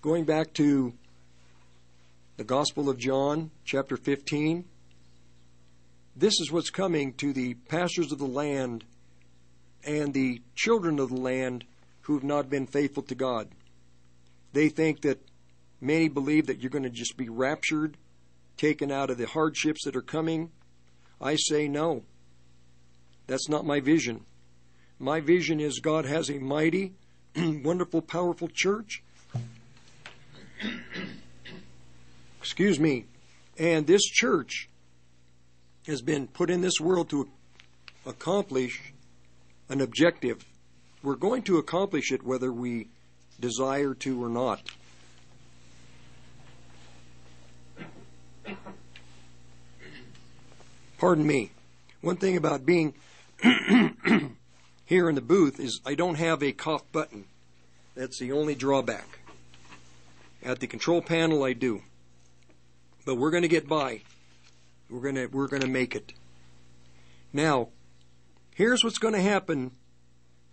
Going 0.01 0.23
back 0.23 0.53
to 0.53 0.93
the 2.37 2.43
Gospel 2.43 2.89
of 2.89 2.97
John, 2.97 3.51
chapter 3.65 3.97
15, 3.97 4.65
this 6.15 6.39
is 6.39 6.51
what's 6.51 6.69
coming 6.69 7.13
to 7.13 7.33
the 7.33 7.55
pastors 7.55 8.11
of 8.11 8.19
the 8.19 8.25
land 8.25 8.85
and 9.83 10.13
the 10.13 10.41
children 10.55 10.99
of 10.99 11.09
the 11.09 11.19
land 11.19 11.65
who 12.01 12.13
have 12.13 12.23
not 12.23 12.49
been 12.49 12.67
faithful 12.67 13.03
to 13.03 13.15
God. 13.15 13.49
They 14.55 14.69
think 14.69 15.01
that 15.01 15.19
many 15.81 16.07
believe 16.07 16.47
that 16.47 16.61
you're 16.61 16.69
going 16.69 16.83
to 16.83 16.89
just 16.89 17.17
be 17.17 17.27
raptured, 17.27 17.97
taken 18.55 18.89
out 18.89 19.09
of 19.09 19.17
the 19.17 19.27
hardships 19.27 19.83
that 19.83 19.97
are 19.97 20.01
coming. 20.01 20.49
I 21.19 21.35
say 21.35 21.67
no. 21.67 22.03
That's 23.27 23.49
not 23.49 23.65
my 23.65 23.81
vision. 23.81 24.23
My 24.97 25.19
vision 25.19 25.59
is 25.59 25.81
God 25.81 26.05
has 26.05 26.29
a 26.29 26.39
mighty, 26.39 26.93
wonderful, 27.35 28.01
powerful 28.01 28.47
church. 28.47 29.03
Excuse 32.39 32.79
me. 32.79 33.07
And 33.59 33.85
this 33.85 34.03
church 34.03 34.69
has 35.85 36.01
been 36.01 36.27
put 36.27 36.49
in 36.49 36.61
this 36.61 36.79
world 36.79 37.09
to 37.09 37.27
accomplish 38.05 38.93
an 39.67 39.81
objective. 39.81 40.45
We're 41.03 41.17
going 41.17 41.41
to 41.43 41.57
accomplish 41.57 42.13
it 42.13 42.23
whether 42.23 42.53
we 42.53 42.87
desire 43.39 43.93
to 43.93 44.23
or 44.23 44.29
not. 44.29 44.61
Pardon 50.97 51.27
me. 51.27 51.51
One 52.01 52.17
thing 52.17 52.37
about 52.37 52.65
being 52.65 52.93
here 54.85 55.09
in 55.09 55.15
the 55.15 55.21
booth 55.21 55.59
is 55.59 55.81
I 55.85 55.95
don't 55.95 56.15
have 56.15 56.41
a 56.41 56.51
cough 56.51 56.89
button. 56.91 57.25
That's 57.95 58.19
the 58.19 58.31
only 58.31 58.55
drawback. 58.55 59.19
At 60.43 60.59
the 60.59 60.67
control 60.67 61.01
panel, 61.01 61.43
I 61.43 61.53
do. 61.53 61.81
But 63.05 63.15
we're 63.15 63.31
going 63.31 63.43
to 63.43 63.49
get 63.49 63.67
by. 63.67 64.01
We're 64.89 65.01
going 65.01 65.15
to 65.15 65.25
we're 65.27 65.47
going 65.47 65.63
to 65.63 65.67
make 65.67 65.95
it. 65.95 66.13
Now, 67.33 67.69
here's 68.53 68.83
what's 68.83 68.97
going 68.97 69.13
to 69.13 69.21
happen 69.21 69.71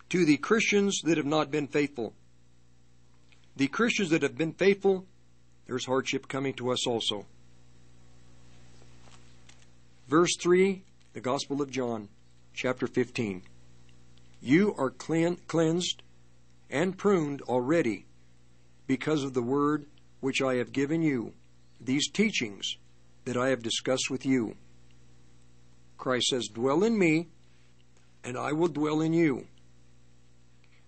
to 0.08 0.24
the 0.24 0.36
Christians 0.36 1.00
that 1.04 1.16
have 1.16 1.26
not 1.26 1.50
been 1.50 1.66
faithful. 1.66 2.14
The 3.56 3.68
Christians 3.68 4.10
that 4.10 4.22
have 4.22 4.36
been 4.36 4.52
faithful, 4.52 5.06
there's 5.66 5.86
hardship 5.86 6.28
coming 6.28 6.54
to 6.54 6.70
us 6.70 6.86
also. 6.86 7.26
Verse 10.08 10.36
3, 10.40 10.82
the 11.12 11.20
Gospel 11.20 11.60
of 11.60 11.70
John, 11.70 12.08
chapter 12.54 12.86
15. 12.86 13.42
You 14.40 14.74
are 14.76 14.90
clean, 14.90 15.36
cleansed 15.46 16.02
and 16.70 16.96
pruned 16.96 17.42
already 17.42 18.06
because 18.86 19.22
of 19.22 19.34
the 19.34 19.42
word 19.42 19.86
which 20.20 20.40
I 20.40 20.54
have 20.54 20.72
given 20.72 21.02
you, 21.02 21.32
these 21.80 22.10
teachings 22.10 22.76
that 23.24 23.36
I 23.36 23.48
have 23.48 23.62
discussed 23.62 24.10
with 24.10 24.24
you. 24.24 24.56
Christ 25.98 26.28
says, 26.28 26.48
Dwell 26.48 26.82
in 26.82 26.98
me, 26.98 27.28
and 28.24 28.36
I 28.36 28.52
will 28.52 28.68
dwell 28.68 29.00
in 29.00 29.12
you. 29.12 29.46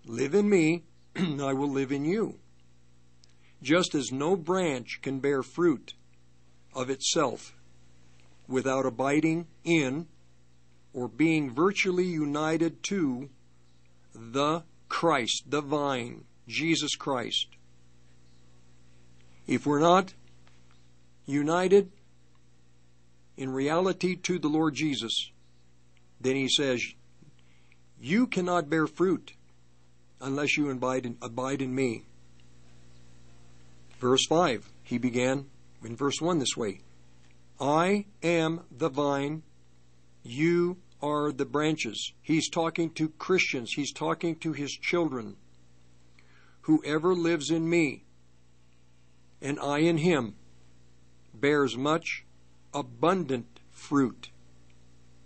Live 0.06 0.34
in 0.34 0.48
me, 0.48 0.84
and 1.16 1.40
I 1.40 1.52
will 1.52 1.70
live 1.70 1.92
in 1.92 2.04
you. 2.04 2.38
Just 3.64 3.94
as 3.94 4.12
no 4.12 4.36
branch 4.36 5.00
can 5.00 5.20
bear 5.20 5.42
fruit 5.42 5.94
of 6.74 6.90
itself 6.90 7.56
without 8.46 8.84
abiding 8.84 9.46
in 9.64 10.06
or 10.92 11.08
being 11.08 11.50
virtually 11.50 12.04
united 12.04 12.82
to 12.82 13.30
the 14.14 14.64
Christ, 14.90 15.44
the 15.48 15.62
vine, 15.62 16.24
Jesus 16.46 16.94
Christ. 16.94 17.46
If 19.46 19.64
we're 19.64 19.80
not 19.80 20.12
united 21.24 21.90
in 23.38 23.50
reality 23.50 24.14
to 24.14 24.38
the 24.38 24.48
Lord 24.48 24.74
Jesus, 24.74 25.30
then 26.20 26.36
he 26.36 26.50
says, 26.50 26.82
You 27.98 28.26
cannot 28.26 28.68
bear 28.68 28.86
fruit 28.86 29.32
unless 30.20 30.58
you 30.58 30.68
abide 30.68 31.06
in, 31.06 31.16
abide 31.22 31.62
in 31.62 31.74
me. 31.74 32.04
Verse 33.98 34.26
5, 34.26 34.70
he 34.82 34.98
began 34.98 35.46
in 35.84 35.96
verse 35.96 36.20
1 36.20 36.38
this 36.38 36.56
way 36.56 36.80
I 37.60 38.06
am 38.22 38.60
the 38.70 38.88
vine, 38.88 39.42
you 40.22 40.78
are 41.00 41.32
the 41.32 41.44
branches. 41.44 42.12
He's 42.22 42.48
talking 42.48 42.90
to 42.90 43.10
Christians, 43.10 43.72
he's 43.72 43.92
talking 43.92 44.36
to 44.36 44.52
his 44.52 44.72
children. 44.72 45.36
Whoever 46.62 47.14
lives 47.14 47.50
in 47.50 47.68
me 47.68 48.04
and 49.42 49.60
I 49.60 49.80
in 49.80 49.98
him 49.98 50.34
bears 51.34 51.76
much 51.76 52.24
abundant 52.72 53.60
fruit. 53.70 54.30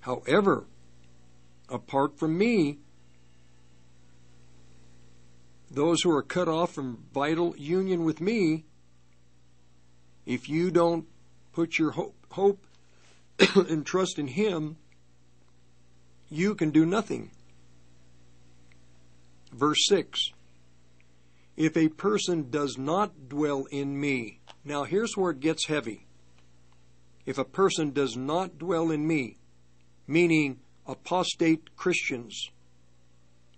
However, 0.01 0.67
apart 1.69 2.19
from 2.19 2.37
me, 2.37 2.79
those 5.71 6.03
who 6.03 6.11
are 6.11 6.23
cut 6.23 6.49
off 6.49 6.73
from 6.73 7.05
vital 7.13 7.55
union 7.57 8.05
with 8.05 8.21
me, 8.21 8.65
if 10.27 10.49
you 10.49 10.71
don't 10.71 11.07
put 11.53 11.79
your 11.79 11.93
hope, 11.93 12.15
hope 12.31 12.65
and 13.57 13.85
trust 13.85 14.19
in 14.19 14.29
Him, 14.29 14.77
you 16.31 16.55
can 16.55 16.71
do 16.71 16.85
nothing. 16.85 17.31
Verse 19.53 19.87
6 19.89 20.21
If 21.57 21.77
a 21.77 21.89
person 21.89 22.51
does 22.51 22.77
not 22.79 23.29
dwell 23.29 23.65
in 23.71 23.99
me, 23.99 24.41
now 24.65 24.85
here's 24.85 25.17
where 25.17 25.31
it 25.31 25.41
gets 25.41 25.67
heavy. 25.67 26.07
If 27.25 27.39
a 27.39 27.45
person 27.45 27.93
does 27.93 28.17
not 28.17 28.59
dwell 28.59 28.91
in 28.91 29.07
me, 29.07 29.37
meaning 30.07 30.61
apostate 30.87 31.77
Christians, 31.77 32.51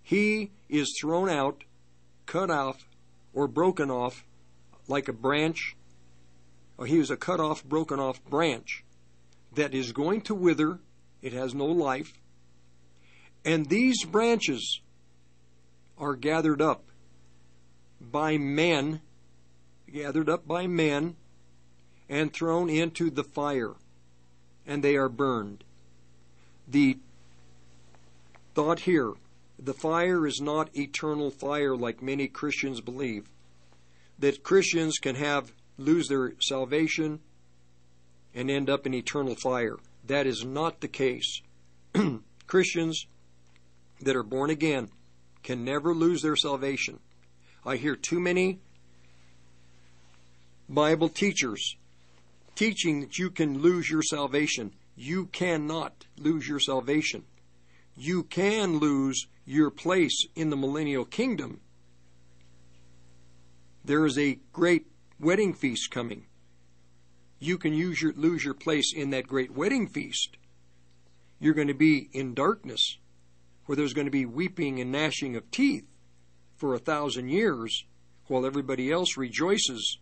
he 0.02 0.50
is 0.68 0.96
thrown 1.00 1.28
out, 1.28 1.62
cut 2.30 2.48
off, 2.48 2.86
or 3.34 3.48
broken 3.48 3.90
off 3.90 4.24
like 4.86 5.08
a 5.08 5.12
branch, 5.12 5.74
or 6.78 6.86
he 6.86 6.96
is 6.96 7.10
a 7.10 7.16
cut 7.16 7.40
off, 7.40 7.64
broken 7.64 7.98
off 7.98 8.24
branch 8.24 8.84
that 9.52 9.74
is 9.74 9.90
going 9.90 10.20
to 10.20 10.32
wither, 10.32 10.78
it 11.22 11.32
has 11.32 11.52
no 11.54 11.66
life, 11.66 12.20
and 13.44 13.68
these 13.68 14.04
branches 14.04 14.80
are 15.98 16.14
gathered 16.14 16.62
up 16.62 16.84
by 18.00 18.38
men, 18.38 19.00
gathered 19.92 20.28
up 20.28 20.46
by 20.46 20.68
men, 20.68 21.16
and 22.08 22.32
thrown 22.32 22.70
into 22.70 23.10
the 23.10 23.24
fire, 23.24 23.74
and 24.64 24.84
they 24.84 24.94
are 24.94 25.08
burned. 25.08 25.64
The 26.68 26.96
thought 28.54 28.80
here 28.80 29.14
the 29.62 29.74
fire 29.74 30.26
is 30.26 30.40
not 30.40 30.74
eternal 30.74 31.30
fire 31.30 31.76
like 31.76 32.02
many 32.02 32.28
Christians 32.28 32.80
believe. 32.80 33.28
That 34.18 34.42
Christians 34.42 34.98
can 34.98 35.16
have 35.16 35.52
lose 35.76 36.08
their 36.08 36.32
salvation 36.40 37.20
and 38.34 38.50
end 38.50 38.70
up 38.70 38.86
in 38.86 38.94
eternal 38.94 39.34
fire. 39.34 39.76
That 40.06 40.26
is 40.26 40.44
not 40.44 40.80
the 40.80 40.88
case. 40.88 41.42
Christians 42.46 43.06
that 44.00 44.16
are 44.16 44.22
born 44.22 44.50
again 44.50 44.88
can 45.42 45.64
never 45.64 45.94
lose 45.94 46.22
their 46.22 46.36
salvation. 46.36 46.98
I 47.64 47.76
hear 47.76 47.96
too 47.96 48.20
many 48.20 48.60
Bible 50.68 51.08
teachers 51.08 51.76
teaching 52.54 53.00
that 53.00 53.18
you 53.18 53.30
can 53.30 53.58
lose 53.58 53.90
your 53.90 54.02
salvation. 54.02 54.72
You 54.96 55.26
cannot 55.26 56.06
lose 56.18 56.48
your 56.48 56.60
salvation. 56.60 57.24
You 57.96 58.22
can 58.22 58.78
lose 58.78 59.26
your 59.44 59.70
place 59.70 60.26
in 60.34 60.50
the 60.50 60.56
millennial 60.56 61.04
kingdom. 61.04 61.60
There 63.84 64.06
is 64.06 64.18
a 64.18 64.38
great 64.52 64.86
wedding 65.18 65.54
feast 65.54 65.90
coming. 65.90 66.26
You 67.38 67.56
can 67.56 67.72
your, 67.74 68.12
lose 68.12 68.44
your 68.44 68.54
place 68.54 68.92
in 68.94 69.10
that 69.10 69.26
great 69.26 69.52
wedding 69.52 69.88
feast. 69.88 70.36
You're 71.40 71.54
going 71.54 71.68
to 71.68 71.74
be 71.74 72.10
in 72.12 72.34
darkness 72.34 72.98
where 73.66 73.76
there's 73.76 73.94
going 73.94 74.06
to 74.06 74.10
be 74.10 74.26
weeping 74.26 74.80
and 74.80 74.92
gnashing 74.92 75.36
of 75.36 75.50
teeth 75.50 75.86
for 76.56 76.74
a 76.74 76.78
thousand 76.78 77.30
years 77.30 77.84
while 78.26 78.44
everybody 78.44 78.92
else 78.92 79.16
rejoices. 79.16 79.98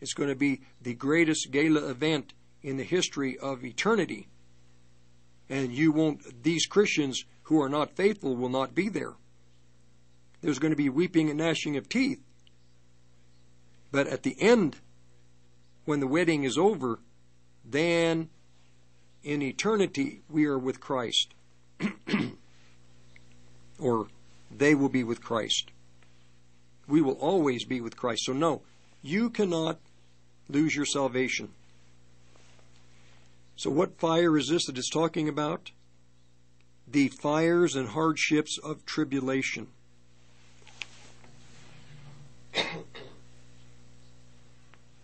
It's 0.00 0.14
going 0.14 0.28
to 0.28 0.36
be 0.36 0.60
the 0.80 0.94
greatest 0.94 1.50
gala 1.50 1.88
event 1.88 2.32
in 2.62 2.76
the 2.76 2.84
history 2.84 3.36
of 3.38 3.64
eternity. 3.64 4.28
And 5.50 5.72
you 5.72 5.92
won't, 5.92 6.42
these 6.42 6.66
Christians 6.66 7.24
who 7.44 7.60
are 7.60 7.68
not 7.68 7.96
faithful 7.96 8.36
will 8.36 8.48
not 8.48 8.74
be 8.74 8.88
there. 8.88 9.14
There's 10.40 10.58
going 10.58 10.72
to 10.72 10.76
be 10.76 10.88
weeping 10.88 11.30
and 11.30 11.38
gnashing 11.38 11.76
of 11.76 11.88
teeth. 11.88 12.20
But 13.90 14.06
at 14.06 14.22
the 14.22 14.36
end, 14.40 14.76
when 15.84 16.00
the 16.00 16.06
wedding 16.06 16.44
is 16.44 16.58
over, 16.58 17.00
then 17.64 18.28
in 19.22 19.42
eternity 19.42 20.22
we 20.28 20.44
are 20.44 20.58
with 20.58 20.80
Christ. 20.80 21.34
or 23.78 24.08
they 24.50 24.74
will 24.74 24.88
be 24.88 25.04
with 25.04 25.22
Christ. 25.22 25.70
We 26.86 27.00
will 27.00 27.14
always 27.14 27.64
be 27.64 27.80
with 27.80 27.96
Christ. 27.96 28.24
So, 28.24 28.32
no, 28.32 28.62
you 29.02 29.30
cannot 29.30 29.78
lose 30.48 30.74
your 30.74 30.86
salvation. 30.86 31.50
So, 33.58 33.68
what 33.70 33.98
fire 33.98 34.38
is 34.38 34.48
this 34.48 34.66
that 34.66 34.78
it's 34.78 34.88
talking 34.88 35.28
about? 35.28 35.72
The 36.86 37.08
fires 37.08 37.74
and 37.74 37.88
hardships 37.88 38.56
of 38.56 38.86
tribulation. 38.86 39.66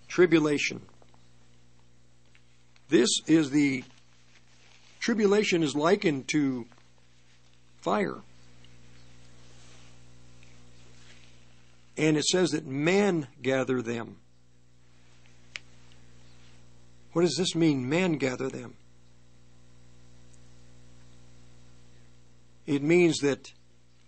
tribulation. 0.09 0.83
This 2.89 3.09
is 3.27 3.51
the 3.51 3.83
tribulation 5.01 5.65
is 5.65 5.75
likened 5.75 6.29
to 6.29 6.67
fire. 7.81 8.19
And 11.97 12.17
it 12.17 12.25
says 12.27 12.53
that 12.53 12.67
men 12.67 13.27
gather 13.43 13.83
them. 13.83 14.19
What 17.15 17.23
does 17.23 17.37
this 17.37 17.55
mean, 17.55 17.89
men 17.89 18.15
gather 18.15 18.49
them? 18.49 18.75
It 22.67 22.83
means 22.83 23.19
that, 23.19 23.53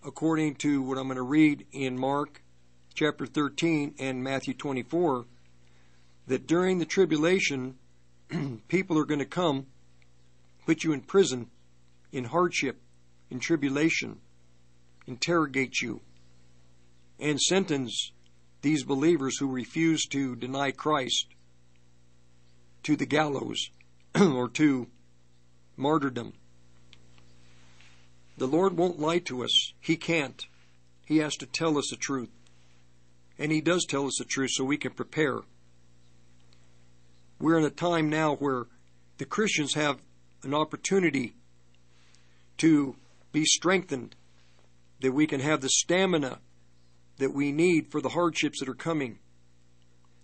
according 0.04 0.56
to 0.56 0.82
what 0.82 0.98
I'm 0.98 1.04
going 1.04 1.14
to 1.14 1.22
read 1.22 1.66
in 1.70 1.96
Mark 1.96 2.42
chapter 2.94 3.24
13 3.24 3.94
and 4.00 4.24
Matthew 4.24 4.54
24, 4.54 5.24
that 6.26 6.48
during 6.48 6.80
the 6.80 6.84
tribulation, 6.84 7.76
people 8.68 8.98
are 8.98 9.04
going 9.04 9.20
to 9.20 9.24
come, 9.24 9.66
put 10.66 10.82
you 10.82 10.92
in 10.92 11.02
prison, 11.02 11.46
in 12.10 12.24
hardship, 12.24 12.80
in 13.30 13.38
tribulation, 13.38 14.18
interrogate 15.06 15.80
you, 15.80 16.00
and 17.20 17.40
sentence 17.40 18.10
these 18.62 18.82
believers 18.82 19.38
who 19.38 19.46
refuse 19.46 20.06
to 20.06 20.34
deny 20.34 20.72
Christ 20.72 21.35
to 22.86 22.94
the 22.94 23.04
gallows 23.04 23.70
or 24.20 24.48
to 24.48 24.86
martyrdom. 25.76 26.32
The 28.38 28.46
Lord 28.46 28.76
won't 28.76 29.00
lie 29.00 29.18
to 29.18 29.42
us. 29.42 29.72
He 29.80 29.96
can't. 29.96 30.46
He 31.04 31.16
has 31.16 31.34
to 31.38 31.46
tell 31.46 31.78
us 31.78 31.88
the 31.90 31.96
truth. 31.96 32.30
And 33.40 33.50
He 33.50 33.60
does 33.60 33.84
tell 33.86 34.06
us 34.06 34.18
the 34.18 34.24
truth 34.24 34.50
so 34.52 34.64
we 34.64 34.76
can 34.76 34.92
prepare. 34.92 35.40
We're 37.40 37.58
in 37.58 37.64
a 37.64 37.70
time 37.70 38.08
now 38.08 38.36
where 38.36 38.66
the 39.18 39.24
Christians 39.24 39.74
have 39.74 40.00
an 40.44 40.54
opportunity 40.54 41.34
to 42.58 42.94
be 43.32 43.44
strengthened, 43.44 44.14
that 45.00 45.12
we 45.12 45.26
can 45.26 45.40
have 45.40 45.60
the 45.60 45.70
stamina 45.70 46.38
that 47.18 47.34
we 47.34 47.50
need 47.50 47.90
for 47.90 48.00
the 48.00 48.10
hardships 48.10 48.60
that 48.60 48.68
are 48.68 48.74
coming, 48.74 49.18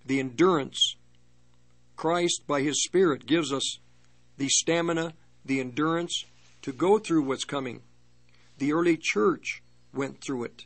the 0.07 0.21
endurance. 0.21 0.95
Christ, 1.97 2.43
by 2.47 2.63
His 2.63 2.83
Spirit, 2.83 3.27
gives 3.27 3.53
us 3.53 3.79
the 4.39 4.49
stamina, 4.49 5.15
the 5.45 5.61
endurance 5.61 6.25
to 6.63 6.73
go 6.73 6.99
through 6.99 7.23
what's 7.23 7.45
coming. 7.45 7.83
The 8.59 8.73
early 8.73 8.97
church 9.01 9.63
went 9.93 10.21
through 10.21 10.45
it, 10.45 10.65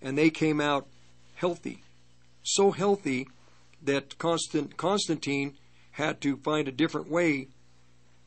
and 0.00 0.16
they 0.16 0.30
came 0.30 0.60
out 0.60 0.86
healthy. 1.34 1.82
So 2.42 2.70
healthy 2.70 3.28
that 3.82 4.18
Constant, 4.18 4.76
Constantine 4.76 5.54
had 5.92 6.20
to 6.22 6.36
find 6.36 6.68
a 6.68 6.72
different 6.72 7.10
way 7.10 7.48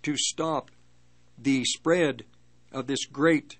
to 0.03 0.15
stop 0.17 0.71
the 1.37 1.63
spread 1.65 2.23
of 2.71 2.87
this 2.87 3.05
great 3.05 3.57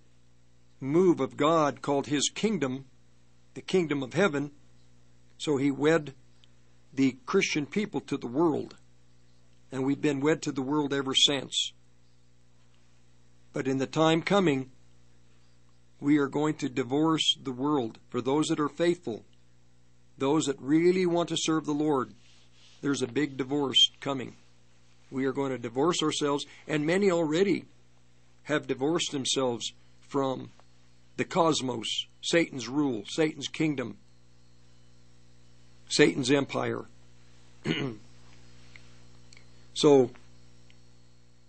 move 0.80 1.20
of 1.20 1.38
God 1.38 1.82
called 1.82 2.08
His 2.08 2.30
kingdom 2.30 2.86
the 3.56 3.62
kingdom 3.62 4.04
of 4.04 4.14
heaven. 4.14 4.52
So 5.38 5.58
he 5.58 5.72
wed 5.72 6.14
the 6.96 7.18
Christian 7.26 7.66
people 7.66 8.02
to 8.02 8.18
the 8.18 8.28
world. 8.28 8.76
And 9.72 9.84
we've 9.84 10.02
been 10.02 10.22
wed 10.22 10.42
to 10.44 10.52
the 10.52 10.62
world 10.62 10.94
ever 10.94 11.14
since. 11.14 11.74
But 13.54 13.68
in 13.68 13.78
the 13.78 13.88
time 13.88 14.22
coming, 14.22 14.72
we 16.00 16.18
are 16.18 16.28
going 16.28 16.56
to 16.56 16.70
divorce 16.70 17.38
the 17.42 17.52
world 17.52 18.00
for 18.10 18.22
those 18.22 18.48
that 18.48 18.60
are 18.60 18.70
faithful, 18.70 19.24
those 20.18 20.46
that 20.46 20.60
really 20.60 21.06
want 21.06 21.30
to 21.30 21.38
serve 21.38 21.66
the 21.66 21.74
Lord. 21.74 22.14
There's 22.82 23.02
a 23.02 23.08
big 23.08 23.38
divorce 23.38 23.92
coming. 24.00 24.36
We 25.10 25.26
are 25.26 25.32
going 25.32 25.52
to 25.52 25.58
divorce 25.58 26.04
ourselves, 26.04 26.46
and 26.68 26.86
many 26.86 27.10
already 27.10 27.66
have 28.44 28.68
divorced 28.68 29.12
themselves 29.12 29.74
from 30.02 30.52
the 31.18 31.26
cosmos, 31.26 32.08
Satan's 32.22 32.68
rule, 32.68 33.04
Satan's 33.08 33.48
kingdom, 33.48 33.98
Satan's 35.88 36.32
empire. 36.32 36.86
so 39.74 40.12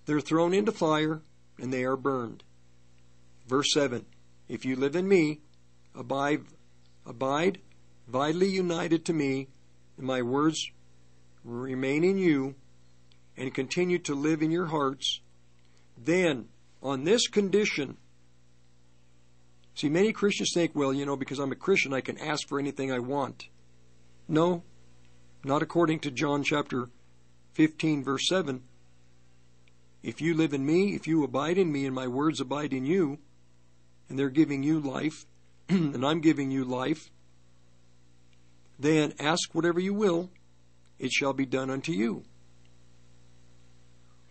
they're 0.06 0.20
thrown 0.20 0.54
into 0.54 0.72
fire 0.72 1.20
and 1.58 1.72
they 1.72 1.84
are 1.84 1.96
burned. 1.96 2.42
Verse 3.46 3.72
7 3.72 4.04
If 4.48 4.64
you 4.64 4.76
live 4.76 4.96
in 4.96 5.08
me, 5.08 5.40
abide, 5.94 6.42
abide 7.04 7.58
vitally 8.08 8.48
united 8.48 9.04
to 9.06 9.12
me, 9.12 9.48
and 9.96 10.06
my 10.06 10.22
words 10.22 10.70
remain 11.44 12.04
in 12.04 12.18
you, 12.18 12.54
and 13.36 13.54
continue 13.54 13.98
to 13.98 14.14
live 14.14 14.42
in 14.42 14.50
your 14.50 14.66
hearts, 14.66 15.20
then 15.96 16.48
on 16.82 17.04
this 17.04 17.28
condition, 17.28 17.96
See, 19.76 19.90
many 19.90 20.10
Christians 20.10 20.52
think, 20.54 20.74
well, 20.74 20.90
you 20.90 21.04
know, 21.04 21.16
because 21.16 21.38
I'm 21.38 21.52
a 21.52 21.56
Christian, 21.56 21.92
I 21.92 22.00
can 22.00 22.16
ask 22.16 22.48
for 22.48 22.58
anything 22.58 22.90
I 22.90 22.98
want. 22.98 23.48
No, 24.28 24.64
not 25.44 25.62
according 25.62 26.00
to 26.00 26.10
John 26.10 26.42
chapter 26.42 26.88
15, 27.54 28.02
verse 28.02 28.26
7. 28.28 28.62
If 30.02 30.20
you 30.20 30.34
live 30.34 30.52
in 30.52 30.66
me, 30.66 30.94
if 30.94 31.06
you 31.06 31.22
abide 31.22 31.58
in 31.58 31.70
me, 31.70 31.86
and 31.86 31.94
my 31.94 32.08
words 32.08 32.40
abide 32.40 32.72
in 32.72 32.86
you, 32.86 33.18
and 34.08 34.18
they're 34.18 34.28
giving 34.28 34.62
you 34.64 34.80
life, 34.80 35.26
and 35.68 36.04
I'm 36.04 36.20
giving 36.20 36.50
you 36.50 36.64
life, 36.64 37.10
then 38.78 39.14
ask 39.20 39.54
whatever 39.54 39.78
you 39.78 39.94
will, 39.94 40.30
it 40.98 41.12
shall 41.12 41.32
be 41.32 41.46
done 41.46 41.70
unto 41.70 41.92
you. 41.92 42.24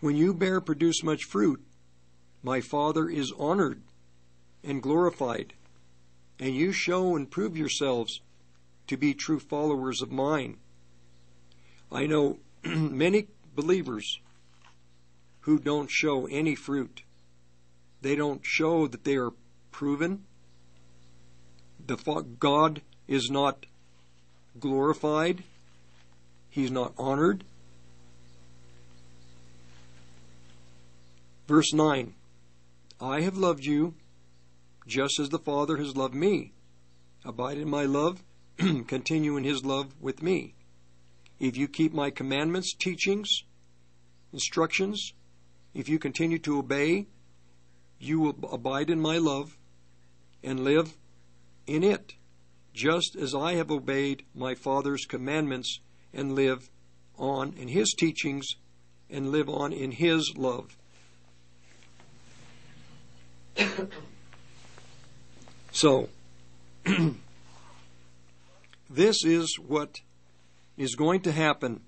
When 0.02 0.18
you 0.18 0.34
bear 0.34 0.60
produce 0.60 1.04
much 1.04 1.24
fruit, 1.24 1.66
my 2.44 2.60
Father 2.60 3.08
is 3.08 3.32
honored 3.40 3.82
and 4.64 4.84
glorified, 4.84 5.54
and 6.40 6.54
you 6.54 6.74
show 6.74 7.16
and 7.16 7.32
prove 7.32 7.58
yourselves 7.58 8.20
to 8.88 8.98
be 8.98 9.14
true 9.14 9.40
followers 9.40 10.02
of 10.02 10.12
mine. 10.12 10.58
I 11.92 12.06
know 12.06 12.40
many 12.64 13.28
believers 13.56 14.20
who 15.42 15.60
don't 15.60 15.90
show 15.90 16.26
any 16.28 16.56
fruit. 16.56 17.04
They 18.02 18.16
don't 18.16 18.42
show 18.44 18.88
that 18.88 19.04
they 19.04 19.16
are 19.16 19.32
proven. 19.72 20.26
The 21.86 21.98
God 22.40 22.82
is 23.08 23.30
not 23.30 23.66
glorified. 24.60 25.44
He's 26.50 26.72
not 26.72 26.94
honored. 26.98 27.44
Verse 31.48 31.74
9 31.74 32.14
I 33.00 33.22
have 33.22 33.38
loved 33.38 33.66
you 33.66 33.94
just 34.88 35.20
as 35.20 35.30
the 35.30 35.40
Father 35.40 35.78
has 35.78 35.96
loved 35.96 36.16
me. 36.16 36.54
Abide 37.24 37.58
in 37.58 37.70
my 37.70 37.84
love, 37.86 38.24
continue 38.88 39.38
in 39.38 39.44
his 39.44 39.66
love 39.66 39.94
with 40.00 40.22
me. 40.22 40.54
If 41.40 41.58
you 41.58 41.68
keep 41.68 41.94
my 41.94 42.10
commandments, 42.10 42.74
teachings, 42.74 43.44
instructions, 44.32 45.14
if 45.74 45.90
you 45.90 46.00
continue 46.00 46.40
to 46.40 46.60
obey, 46.60 47.08
you 48.00 48.20
will 48.20 48.36
abide 48.52 48.90
in 48.90 49.00
my 49.00 49.18
love 49.18 49.58
and 50.44 50.62
live 50.62 50.96
in 51.68 51.84
it, 51.84 52.14
just 52.74 53.16
as 53.16 53.34
I 53.36 53.54
have 53.56 53.72
obeyed 53.72 54.24
my 54.34 54.56
Father's 54.56 55.06
commandments 55.06 55.80
and 56.14 56.36
live 56.36 56.70
on 57.18 57.54
in 57.58 57.68
his 57.70 57.94
teachings 57.98 58.56
and 59.10 59.32
live 59.32 59.50
on 59.50 59.74
in 59.74 59.92
his 59.92 60.34
love. 60.38 60.78
So, 65.72 66.08
this 68.90 69.24
is 69.24 69.58
what 69.60 70.02
is 70.78 70.96
going 70.96 71.22
to 71.22 71.32
happen. 71.32 71.82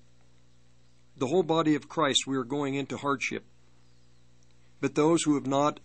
The 1.16 1.26
whole 1.26 1.42
body 1.42 1.74
of 1.74 1.88
Christ, 1.88 2.26
we 2.26 2.36
are 2.36 2.44
going 2.44 2.74
into 2.74 2.96
hardship. 2.96 3.44
But 4.80 4.94
those 4.94 5.22
who 5.24 5.34
have 5.34 5.46
not 5.46 5.80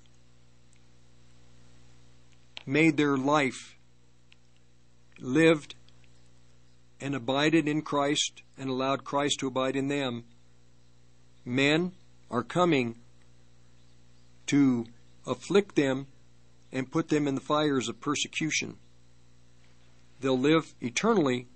made 2.66 2.98
their 2.98 3.18
life, 3.18 3.78
lived 5.20 5.76
and 7.02 7.16
abided 7.16 7.68
in 7.68 7.82
Christ 7.82 8.44
and 8.58 8.70
allowed 8.70 9.04
Christ 9.04 9.40
to 9.40 9.48
abide 9.48 9.76
in 9.76 9.88
them, 9.88 10.24
men 11.44 11.94
are 12.30 12.44
coming 12.44 12.96
to 14.48 14.86
afflict 15.26 15.76
them 15.76 16.08
and 16.72 16.92
put 16.92 17.10
them 17.10 17.28
in 17.28 17.36
the 17.36 17.42
fires 17.42 17.88
of 17.88 18.00
persecution. 18.00 18.78
They'll 20.24 20.40
live 20.40 20.74
eternally, 20.80 21.48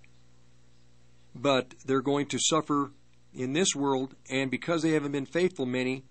but 1.33 1.73
they're 1.85 2.01
going 2.01 2.25
to 2.25 2.37
suffer 2.37 2.91
in 3.33 3.53
this 3.53 3.73
world, 3.73 4.13
and 4.29 4.51
because 4.51 4.81
they 4.81 4.91
haven't 4.91 5.13
been 5.13 5.25
faithful, 5.25 5.65
many, 5.65 6.03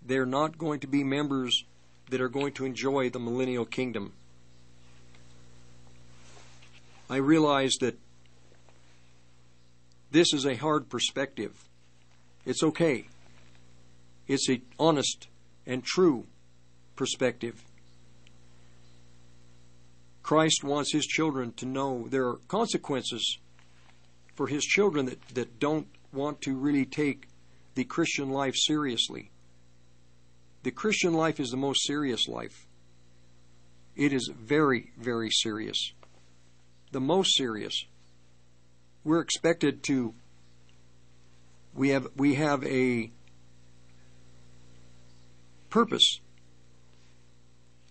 they're 0.00 0.24
not 0.24 0.56
going 0.56 0.80
to 0.80 0.86
be 0.86 1.04
members 1.04 1.64
that 2.08 2.22
are 2.22 2.30
going 2.30 2.54
to 2.54 2.64
enjoy 2.64 3.10
the 3.10 3.18
millennial 3.18 3.66
kingdom. 3.66 4.14
I 7.10 7.16
realize 7.16 7.74
that 7.82 7.98
this 10.10 10.32
is 10.32 10.46
a 10.46 10.56
hard 10.56 10.88
perspective. 10.88 11.68
It's 12.46 12.62
okay. 12.62 13.08
It's 14.26 14.48
a 14.48 14.62
honest 14.78 15.28
and 15.66 15.84
true 15.84 16.24
perspective. 16.96 17.62
Christ 20.32 20.64
wants 20.64 20.94
his 20.94 21.04
children 21.04 21.52
to 21.58 21.66
know 21.66 22.08
there 22.08 22.26
are 22.26 22.38
consequences 22.48 23.36
for 24.34 24.46
his 24.46 24.64
children 24.64 25.04
that, 25.04 25.20
that 25.34 25.58
don't 25.58 25.86
want 26.10 26.40
to 26.40 26.56
really 26.56 26.86
take 26.86 27.28
the 27.74 27.84
Christian 27.84 28.30
life 28.30 28.54
seriously. 28.56 29.30
The 30.62 30.70
Christian 30.70 31.12
life 31.12 31.38
is 31.38 31.50
the 31.50 31.58
most 31.58 31.86
serious 31.86 32.28
life. 32.28 32.66
It 33.94 34.14
is 34.14 34.32
very, 34.34 34.92
very 34.98 35.28
serious. 35.28 35.92
The 36.92 37.00
most 37.00 37.36
serious. 37.36 37.84
We're 39.04 39.20
expected 39.20 39.82
to 39.88 40.14
we 41.74 41.90
have 41.90 42.08
we 42.16 42.36
have 42.36 42.64
a 42.64 43.10
purpose. 45.68 46.20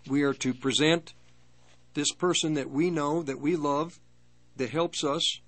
We 0.07 0.23
are 0.23 0.33
to 0.33 0.55
present 0.55 1.13
this 1.93 2.11
person 2.11 2.53
that 2.53 2.69
we 2.69 2.89
know, 2.89 3.21
that 3.23 3.39
we 3.39 3.55
love, 3.55 3.99
that 4.57 4.69
helps 4.69 5.03
us 5.03 5.39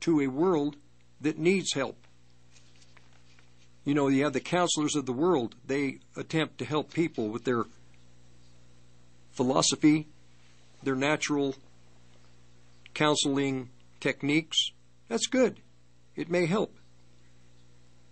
to 0.00 0.20
a 0.20 0.26
world 0.26 0.76
that 1.20 1.38
needs 1.38 1.72
help. 1.74 2.06
You 3.84 3.94
know, 3.94 4.08
you 4.08 4.24
have 4.24 4.32
the 4.32 4.40
counselors 4.40 4.96
of 4.96 5.06
the 5.06 5.12
world. 5.12 5.54
They 5.64 6.00
attempt 6.16 6.58
to 6.58 6.64
help 6.64 6.92
people 6.92 7.28
with 7.28 7.44
their 7.44 7.64
philosophy, 9.30 10.08
their 10.82 10.96
natural 10.96 11.54
counseling 12.94 13.70
techniques. 14.00 14.56
That's 15.08 15.26
good. 15.26 15.60
It 16.16 16.30
may 16.30 16.46
help. 16.46 16.76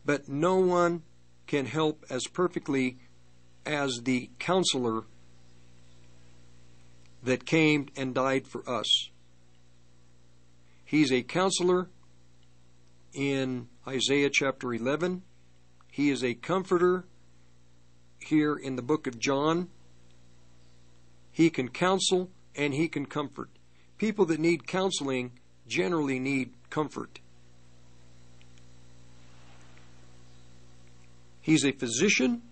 But 0.04 0.28
no 0.28 0.58
one 0.58 1.02
can 1.46 1.66
help 1.66 2.04
as 2.10 2.26
perfectly 2.26 2.98
as 3.66 4.02
the 4.04 4.30
counselor 4.38 5.04
that 7.24 7.46
came 7.46 7.88
and 7.96 8.14
died 8.14 8.46
for 8.46 8.68
us. 8.68 9.10
He's 10.84 11.10
a 11.10 11.22
counselor 11.22 11.88
in 13.12 13.68
Isaiah 13.86 14.30
chapter 14.30 14.72
11. 14.72 15.22
He 15.90 16.10
is 16.10 16.22
a 16.22 16.34
comforter 16.34 17.04
here 18.18 18.54
in 18.54 18.76
the 18.76 18.82
book 18.82 19.06
of 19.06 19.18
John. 19.18 19.68
He 21.32 21.50
can 21.50 21.68
counsel 21.68 22.30
and 22.54 22.74
he 22.74 22.88
can 22.88 23.06
comfort. 23.06 23.50
People 23.98 24.26
that 24.26 24.40
need 24.40 24.66
counseling 24.66 25.32
generally 25.66 26.18
need 26.18 26.52
comfort. 26.70 27.20
He's 31.40 31.64
a 31.64 31.72
physician. 31.72 32.42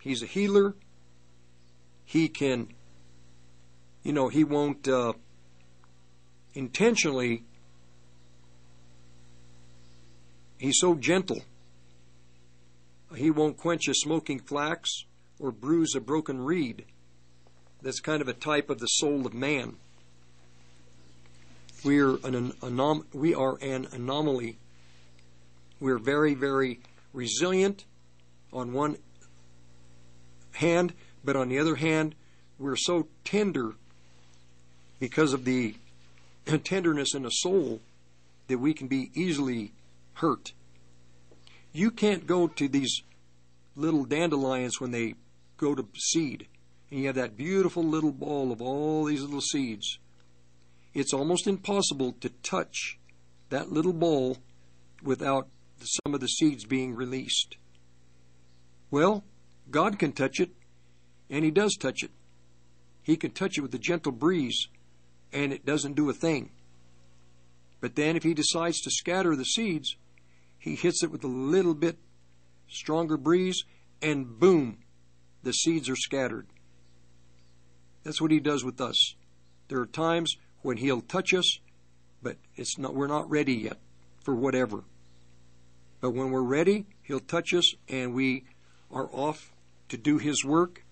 He's 0.00 0.22
a 0.22 0.26
healer. 0.26 0.74
He 2.04 2.28
can, 2.28 2.68
you 4.04 4.12
know, 4.12 4.28
he 4.28 4.44
won't 4.44 4.86
uh, 4.86 5.14
intentionally, 6.54 7.42
he's 10.58 10.78
so 10.78 10.94
gentle. 10.94 11.40
He 13.16 13.30
won't 13.30 13.56
quench 13.56 13.88
a 13.88 13.94
smoking 13.94 14.40
flax 14.40 14.90
or 15.40 15.50
bruise 15.50 15.94
a 15.94 16.00
broken 16.00 16.44
reed. 16.44 16.84
That's 17.80 18.00
kind 18.00 18.20
of 18.20 18.28
a 18.28 18.34
type 18.34 18.70
of 18.70 18.78
the 18.78 18.86
soul 18.86 19.26
of 19.26 19.32
man. 19.32 19.76
We're 21.82 22.16
an 22.24 22.52
anom- 22.52 23.04
we 23.12 23.34
are 23.34 23.56
an 23.60 23.88
anomaly. 23.92 24.58
We're 25.80 25.98
very, 25.98 26.34
very 26.34 26.80
resilient 27.12 27.84
on 28.52 28.72
one 28.72 28.96
hand, 30.52 30.94
but 31.24 31.36
on 31.36 31.48
the 31.48 31.58
other 31.58 31.76
hand, 31.76 32.14
we're 32.58 32.76
so 32.76 33.08
tender 33.22 33.74
because 34.98 35.32
of 35.32 35.44
the 35.44 35.74
tenderness 36.64 37.14
in 37.14 37.22
the 37.22 37.30
soul 37.30 37.80
that 38.48 38.58
we 38.58 38.74
can 38.74 38.86
be 38.86 39.10
easily 39.14 39.72
hurt. 40.14 40.52
You 41.72 41.90
can't 41.90 42.26
go 42.26 42.46
to 42.46 42.68
these 42.68 43.02
little 43.74 44.04
dandelions 44.04 44.80
when 44.80 44.92
they 44.92 45.14
go 45.56 45.74
to 45.74 45.86
seed, 45.96 46.46
and 46.90 47.00
you 47.00 47.06
have 47.06 47.16
that 47.16 47.36
beautiful 47.36 47.82
little 47.82 48.12
ball 48.12 48.52
of 48.52 48.62
all 48.62 49.04
these 49.04 49.22
little 49.22 49.40
seeds. 49.40 49.98
It's 50.92 51.12
almost 51.12 51.46
impossible 51.46 52.12
to 52.20 52.28
touch 52.42 52.98
that 53.50 53.72
little 53.72 53.92
ball 53.92 54.38
without 55.02 55.48
some 55.80 56.14
of 56.14 56.20
the 56.20 56.28
seeds 56.28 56.64
being 56.64 56.94
released. 56.94 57.56
Well, 58.90 59.24
God 59.70 59.98
can 59.98 60.12
touch 60.12 60.38
it, 60.38 60.50
and 61.28 61.44
He 61.44 61.50
does 61.50 61.76
touch 61.76 62.02
it. 62.04 62.12
He 63.02 63.16
can 63.16 63.32
touch 63.32 63.58
it 63.58 63.62
with 63.62 63.74
a 63.74 63.78
gentle 63.78 64.12
breeze, 64.12 64.68
and 65.34 65.52
it 65.52 65.66
doesn't 65.66 65.96
do 65.96 66.08
a 66.08 66.14
thing. 66.14 66.50
But 67.80 67.96
then, 67.96 68.16
if 68.16 68.22
He 68.22 68.32
decides 68.32 68.80
to 68.80 68.90
scatter 68.90 69.36
the 69.36 69.44
seeds, 69.44 69.96
He 70.58 70.76
hits 70.76 71.02
it 71.02 71.10
with 71.10 71.24
a 71.24 71.28
little 71.28 71.74
bit 71.74 71.98
stronger 72.68 73.18
breeze, 73.18 73.64
and 74.00 74.38
boom, 74.38 74.78
the 75.42 75.52
seeds 75.52 75.90
are 75.90 75.96
scattered. 75.96 76.46
That's 78.04 78.20
what 78.20 78.30
He 78.30 78.40
does 78.40 78.64
with 78.64 78.80
us. 78.80 79.14
There 79.68 79.80
are 79.80 79.86
times 79.86 80.36
when 80.62 80.78
He'll 80.78 81.02
touch 81.02 81.34
us, 81.34 81.58
but 82.22 82.36
it's 82.56 82.78
not, 82.78 82.94
we're 82.94 83.06
not 83.06 83.28
ready 83.28 83.54
yet 83.54 83.78
for 84.22 84.34
whatever. 84.34 84.84
But 86.00 86.10
when 86.10 86.30
we're 86.30 86.42
ready, 86.42 86.86
He'll 87.02 87.20
touch 87.20 87.52
us, 87.52 87.74
and 87.88 88.14
we 88.14 88.44
are 88.90 89.10
off 89.12 89.52
to 89.88 89.98
do 89.98 90.18
His 90.18 90.44
work 90.44 90.84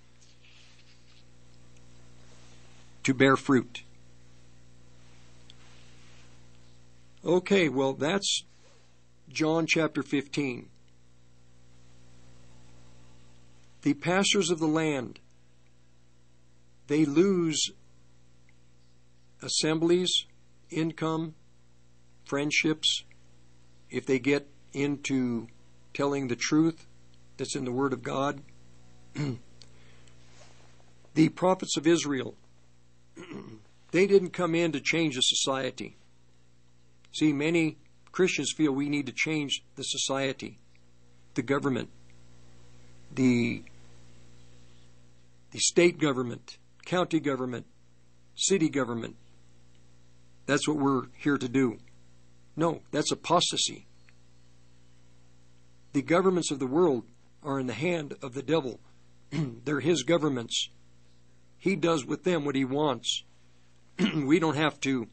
to 3.05 3.15
bear 3.15 3.37
fruit. 3.37 3.83
Okay, 7.25 7.69
well, 7.69 7.93
that's 7.93 8.43
John 9.29 9.67
chapter 9.67 10.03
15. 10.03 10.69
The 13.83 13.95
pastors 13.95 14.51
of 14.51 14.59
the 14.59 14.67
land, 14.67 15.21
they 16.89 17.05
lose 17.05 17.71
assemblies, 19.41 20.27
income, 20.71 21.35
friendships, 22.25 23.05
if 23.89 24.05
they 24.05 24.19
get 24.19 24.49
into 24.73 25.47
telling 25.95 26.27
the 26.27 26.37
truth 26.37 26.87
that's 27.37 27.55
in 27.55 27.65
the 27.65 27.73
Word 27.73 27.93
of 27.93 28.03
God. 28.03 28.43
the 31.15 31.29
prophets 31.29 31.77
of 31.77 31.87
Israel, 31.87 32.35
they 33.93 34.09
didn't 34.09 34.31
come 34.31 34.57
in 34.57 34.73
to 34.73 34.81
change 34.81 35.15
the 35.15 35.21
society. 35.21 35.97
See, 37.13 37.33
many 37.33 37.79
Christians 38.11 38.53
feel 38.57 38.73
we 38.73 38.89
need 38.89 39.07
to 39.07 39.13
change 39.13 39.63
the 39.77 39.83
society, 39.83 40.59
the 41.35 41.43
government, 41.43 41.91
the, 43.15 43.63
the 45.51 45.59
state 45.59 45.99
government, 45.99 46.59
county 46.85 47.21
government, 47.21 47.67
city 48.35 48.69
government. 48.69 49.17
That's 50.47 50.67
what 50.67 50.79
we're 50.79 51.07
here 51.17 51.39
to 51.39 51.49
do. 51.49 51.79
No, 52.57 52.81
that's 52.91 53.13
apostasy. 53.13 53.87
The 55.93 56.03
governments 56.03 56.51
of 56.51 56.59
the 56.59 56.67
world 56.67 57.05
are 57.43 57.61
in 57.61 57.67
the 57.67 57.75
hand 57.75 58.15
of 58.23 58.35
the 58.35 58.43
devil. 58.43 58.81
They're 59.31 59.81
his 59.81 60.03
governments. 60.03 60.69
He 61.59 61.77
does 61.77 62.05
with 62.05 62.25
them 62.25 62.45
what 62.45 62.57
he 62.57 62.65
wants. 62.65 63.25
we 64.15 64.39
don't 64.39 64.57
have 64.57 64.81
to, 64.81 65.09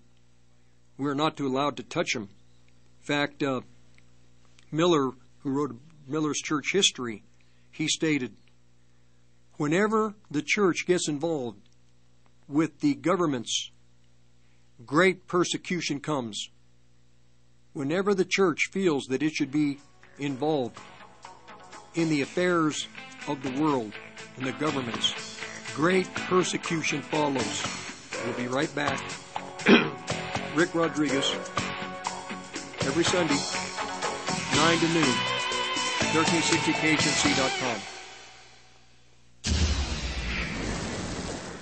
we're 0.99 1.15
not 1.15 1.37
too 1.37 1.47
allowed 1.47 1.77
to 1.77 1.83
touch 1.83 2.13
them. 2.13 2.23
In 2.23 3.05
fact, 3.05 3.41
uh, 3.41 3.61
Miller, 4.71 5.11
who 5.39 5.49
wrote 5.49 5.79
Miller's 6.07 6.37
church 6.37 6.71
history, 6.71 7.23
he 7.71 7.87
stated, 7.87 8.35
whenever 9.53 10.13
the 10.29 10.43
church 10.45 10.85
gets 10.85 11.07
involved 11.07 11.57
with 12.47 12.81
the 12.81 12.93
governments, 12.93 13.71
great 14.85 15.25
persecution 15.27 15.99
comes. 15.99 16.49
Whenever 17.73 18.13
the 18.13 18.25
church 18.25 18.69
feels 18.71 19.05
that 19.05 19.23
it 19.23 19.31
should 19.31 19.51
be 19.51 19.79
involved, 20.19 20.77
in 21.95 22.09
the 22.09 22.21
affairs 22.21 22.87
of 23.27 23.41
the 23.43 23.61
world 23.61 23.91
and 24.37 24.45
the 24.45 24.51
governments. 24.53 25.39
Great 25.75 26.13
persecution 26.13 27.01
follows. 27.01 27.63
We'll 28.25 28.37
be 28.37 28.47
right 28.47 28.73
back. 28.75 29.01
Rick 30.59 30.75
Rodriguez, 30.75 31.31
every 32.81 33.05
Sunday, 33.05 33.39
9 34.57 34.79
to 34.79 34.87
noon, 34.89 35.15
1360khnc.com. 36.11 37.81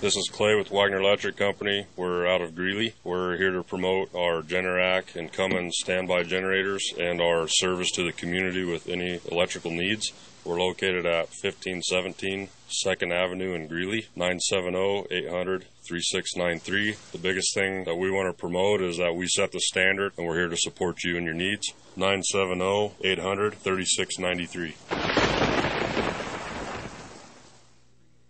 This 0.02 0.18
is 0.18 0.28
Clay 0.34 0.56
with 0.56 0.72
Wagner 0.72 1.00
Electric 1.00 1.38
Company. 1.38 1.86
We're 1.96 2.26
out 2.26 2.42
of 2.42 2.56
Greeley. 2.56 2.96
We're 3.04 3.38
here 3.38 3.52
to 3.52 3.62
promote 3.62 4.16
our 4.16 4.42
Generac 4.42 5.16
and 5.16 5.32
Cummins 5.32 5.76
standby 5.78 6.24
generators 6.24 6.92
and 7.00 7.22
our 7.22 7.48
service 7.48 7.92
to 7.92 8.04
the 8.04 8.12
community 8.12 8.64
with 8.64 8.90
any 8.90 9.20
electrical 9.32 9.70
needs. 9.70 10.12
We're 10.48 10.62
located 10.62 11.06
at 11.06 11.28
1517 11.28 12.48
2nd 12.86 13.12
Avenue 13.12 13.54
in 13.54 13.68
Greeley, 13.68 14.08
970-800-3693. 14.16 17.12
The 17.12 17.18
biggest 17.18 17.54
thing 17.54 17.84
that 17.84 17.98
we 17.98 18.10
want 18.10 18.34
to 18.34 18.40
promote 18.40 18.82
is 18.82 18.96
that 18.96 19.14
we 19.14 19.28
set 19.28 19.52
the 19.52 19.60
standard 19.60 20.14
and 20.18 20.26
we're 20.26 20.38
here 20.38 20.48
to 20.48 20.56
support 20.56 21.04
you 21.04 21.18
and 21.18 21.26
your 21.26 21.36
needs. 21.36 21.74
970-800-3693. 21.98 24.74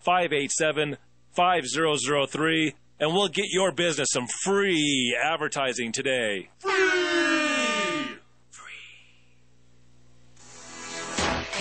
970-587-5003 0.03 2.73
and 2.99 3.13
we'll 3.13 3.27
get 3.27 3.45
your 3.51 3.71
business 3.71 4.07
some 4.11 4.25
free 4.43 5.15
advertising 5.23 5.91
today. 5.91 6.49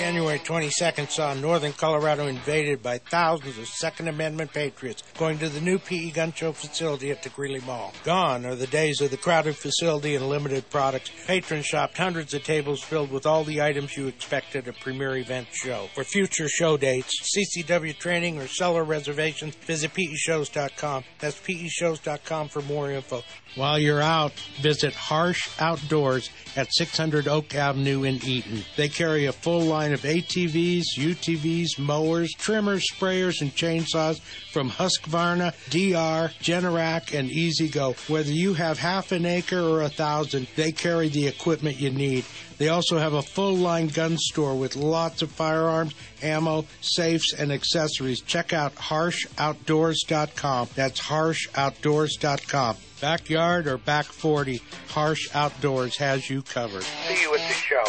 January 0.01 0.39
22nd 0.39 1.10
saw 1.10 1.35
northern 1.35 1.74
Colorado 1.74 2.27
invaded 2.27 2.82
by 2.82 2.97
thousands 2.97 3.59
of 3.59 3.66
Second 3.66 4.09
Amendment 4.09 4.51
patriots 4.51 5.02
going 5.18 5.39
to 5.39 5.51
the 5.51 5.60
new 5.60 5.78
PE 5.78 6.12
gun 6.12 6.32
show 6.32 6.52
facility 6.52 7.10
at 7.10 7.22
the 7.22 7.28
Greeley 7.28 7.60
Mall. 7.60 7.93
Gone 8.02 8.47
are 8.47 8.55
the 8.55 8.66
days 8.66 9.02
of 9.02 9.10
the 9.10 9.18
crowded 9.18 9.56
facility 9.56 10.14
and 10.14 10.27
limited 10.27 10.70
products. 10.70 11.10
Patrons 11.27 11.66
shopped 11.66 11.98
hundreds 11.98 12.32
of 12.32 12.43
tables 12.44 12.82
filled 12.82 13.12
with 13.12 13.27
all 13.27 13.44
the 13.44 13.60
items 13.60 13.94
you 13.94 14.06
expect 14.06 14.56
at 14.56 14.68
a 14.68 14.72
premier 14.72 15.18
event 15.18 15.48
show. 15.52 15.90
For 15.94 16.02
future 16.02 16.48
show 16.48 16.78
dates, 16.78 17.36
CCW 17.36 17.98
training, 17.98 18.39
or 18.39 18.47
seller 18.47 18.85
reservations, 18.85 19.55
visit 19.55 19.93
peshows.com. 19.93 21.05
That's 21.18 21.39
peshows.com 21.39 22.48
for 22.48 22.62
more 22.62 22.90
info. 22.90 23.22
While 23.56 23.81
you're 23.81 24.01
out, 24.01 24.32
visit 24.60 24.94
Harsh 24.94 25.48
Outdoors 25.59 26.31
at 26.56 26.72
600 26.72 27.27
Oak 27.27 27.55
Avenue 27.55 28.05
in 28.05 28.24
Eaton. 28.24 28.62
They 28.77 28.89
carry 28.89 29.27
a 29.27 29.32
full 29.32 29.62
line 29.62 29.93
of 29.93 30.02
ATVs, 30.02 30.85
UTVs, 30.97 31.78
mowers, 31.78 32.32
trimmers, 32.39 32.86
sprayers, 32.93 33.40
and 33.40 33.55
chainsaws 33.55 34.20
from 34.52 34.70
Husqvarna, 34.70 35.52
DR, 35.68 36.32
Generac, 36.40 37.18
and 37.18 37.28
E-Z-GO. 37.28 37.97
Whether 38.06 38.31
you 38.31 38.55
have 38.55 38.78
half 38.78 39.10
an 39.10 39.27
acre 39.27 39.60
or 39.60 39.82
a 39.82 39.89
thousand, 39.89 40.47
they 40.55 40.70
carry 40.70 41.09
the 41.09 41.27
equipment 41.27 41.81
you 41.81 41.90
need. 41.90 42.24
They 42.61 42.69
also 42.69 42.99
have 42.99 43.15
a 43.15 43.23
full 43.23 43.57
line 43.57 43.87
gun 43.87 44.19
store 44.19 44.55
with 44.55 44.77
lots 44.77 45.23
of 45.23 45.31
firearms, 45.31 45.95
ammo, 46.20 46.66
safes, 46.82 47.32
and 47.32 47.51
accessories. 47.51 48.20
Check 48.20 48.53
out 48.53 48.74
harshoutdoors.com. 48.74 50.69
That's 50.74 51.01
harshoutdoors.com. 51.01 52.77
Backyard 53.01 53.66
or 53.66 53.78
back 53.78 54.05
40, 54.05 54.61
Harsh 54.89 55.35
Outdoors 55.35 55.97
has 55.97 56.28
you 56.28 56.43
covered. 56.43 56.82
See 56.82 57.23
you 57.23 57.35
at 57.35 57.49
the 57.49 57.55
show. 57.55 57.82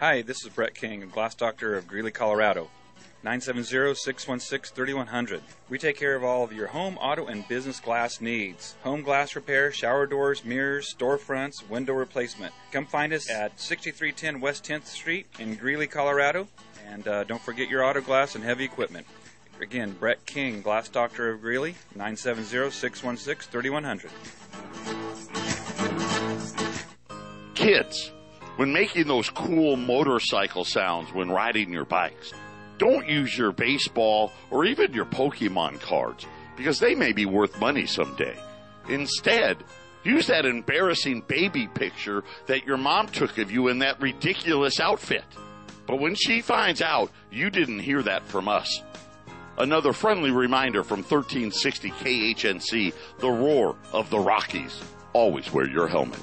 Hi, 0.00 0.22
this 0.22 0.42
is 0.44 0.48
Brett 0.48 0.74
King, 0.74 1.08
Glass 1.08 1.36
Doctor 1.36 1.76
of 1.76 1.86
Greeley, 1.86 2.10
Colorado. 2.10 2.68
970-616-3100. 3.24 5.40
We 5.70 5.78
take 5.78 5.96
care 5.96 6.14
of 6.14 6.22
all 6.22 6.44
of 6.44 6.52
your 6.52 6.66
home, 6.66 6.98
auto, 6.98 7.24
and 7.26 7.48
business 7.48 7.80
glass 7.80 8.20
needs. 8.20 8.76
Home 8.84 9.00
glass 9.02 9.34
repair, 9.34 9.72
shower 9.72 10.04
doors, 10.06 10.44
mirrors, 10.44 10.94
storefronts, 10.94 11.66
window 11.68 11.94
replacement. 11.94 12.52
Come 12.70 12.84
find 12.84 13.14
us 13.14 13.30
at 13.30 13.58
6310 13.58 14.40
West 14.40 14.64
10th 14.64 14.84
Street 14.86 15.26
in 15.38 15.54
Greeley, 15.54 15.86
Colorado. 15.86 16.46
And 16.86 17.08
uh, 17.08 17.24
don't 17.24 17.40
forget 17.40 17.70
your 17.70 17.82
auto 17.82 18.02
glass 18.02 18.34
and 18.34 18.44
heavy 18.44 18.64
equipment. 18.64 19.06
Again, 19.60 19.92
Brett 19.92 20.26
King, 20.26 20.62
Glass 20.62 20.88
Doctor 20.90 21.30
of 21.30 21.40
Greeley, 21.40 21.76
970-616-3100. 21.96 24.10
Kids, 27.54 28.10
when 28.56 28.72
making 28.72 29.06
those 29.06 29.30
cool 29.30 29.76
motorcycle 29.76 30.64
sounds 30.64 31.12
when 31.12 31.30
riding 31.30 31.72
your 31.72 31.84
bikes, 31.84 32.32
don't 32.78 33.08
use 33.08 33.36
your 33.36 33.52
baseball 33.52 34.32
or 34.50 34.64
even 34.64 34.92
your 34.92 35.04
Pokemon 35.04 35.80
cards 35.80 36.26
because 36.56 36.78
they 36.78 36.94
may 36.94 37.12
be 37.12 37.26
worth 37.26 37.58
money 37.58 37.86
someday. 37.86 38.36
Instead, 38.88 39.58
use 40.04 40.26
that 40.26 40.46
embarrassing 40.46 41.22
baby 41.22 41.68
picture 41.68 42.22
that 42.46 42.64
your 42.64 42.76
mom 42.76 43.08
took 43.08 43.38
of 43.38 43.50
you 43.50 43.68
in 43.68 43.78
that 43.80 44.00
ridiculous 44.00 44.80
outfit. 44.80 45.24
But 45.86 46.00
when 46.00 46.14
she 46.14 46.40
finds 46.40 46.82
out, 46.82 47.10
you 47.30 47.50
didn't 47.50 47.80
hear 47.80 48.02
that 48.02 48.26
from 48.26 48.48
us. 48.48 48.82
Another 49.56 49.92
friendly 49.92 50.30
reminder 50.30 50.82
from 50.82 51.00
1360 51.00 51.90
KHNC, 51.90 52.94
the 53.18 53.30
roar 53.30 53.76
of 53.92 54.10
the 54.10 54.18
Rockies. 54.18 54.82
Always 55.12 55.52
wear 55.52 55.68
your 55.68 55.86
helmet. 55.86 56.20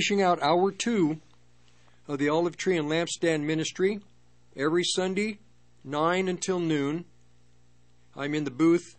Finishing 0.00 0.22
out 0.22 0.42
hour 0.42 0.72
two 0.72 1.20
of 2.08 2.18
the 2.18 2.26
Olive 2.26 2.56
Tree 2.56 2.78
and 2.78 2.88
Lampstand 2.88 3.42
Ministry 3.42 4.00
every 4.56 4.82
Sunday, 4.82 5.40
9 5.84 6.26
until 6.26 6.58
noon. 6.58 7.04
I'm 8.16 8.34
in 8.34 8.44
the 8.44 8.50
booth 8.50 8.96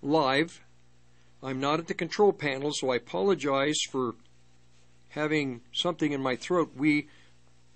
live. 0.00 0.60
I'm 1.42 1.58
not 1.58 1.80
at 1.80 1.88
the 1.88 1.94
control 1.94 2.32
panel, 2.32 2.70
so 2.72 2.90
I 2.92 2.96
apologize 2.96 3.80
for 3.90 4.14
having 5.08 5.62
something 5.72 6.12
in 6.12 6.22
my 6.22 6.36
throat. 6.36 6.70
We, 6.76 7.08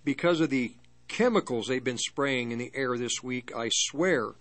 because 0.04 0.40
of 0.40 0.50
the 0.50 0.74
chemicals 1.08 1.66
they've 1.66 1.82
been 1.82 1.98
spraying 1.98 2.52
in 2.52 2.58
the 2.58 2.70
air 2.76 2.96
this 2.96 3.24
week, 3.24 3.50
I 3.56 3.70
swear 3.72 4.34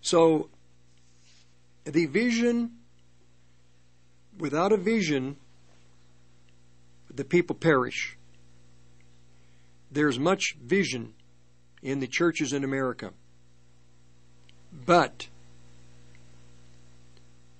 So, 0.00 0.48
the 1.84 2.06
vision, 2.06 2.72
without 4.38 4.72
a 4.72 4.76
vision, 4.76 5.36
the 7.12 7.24
people 7.24 7.56
perish. 7.56 8.16
There's 9.90 10.18
much 10.18 10.56
vision 10.62 11.14
in 11.82 12.00
the 12.00 12.06
churches 12.06 12.52
in 12.52 12.64
America. 12.64 13.12
But, 14.72 15.28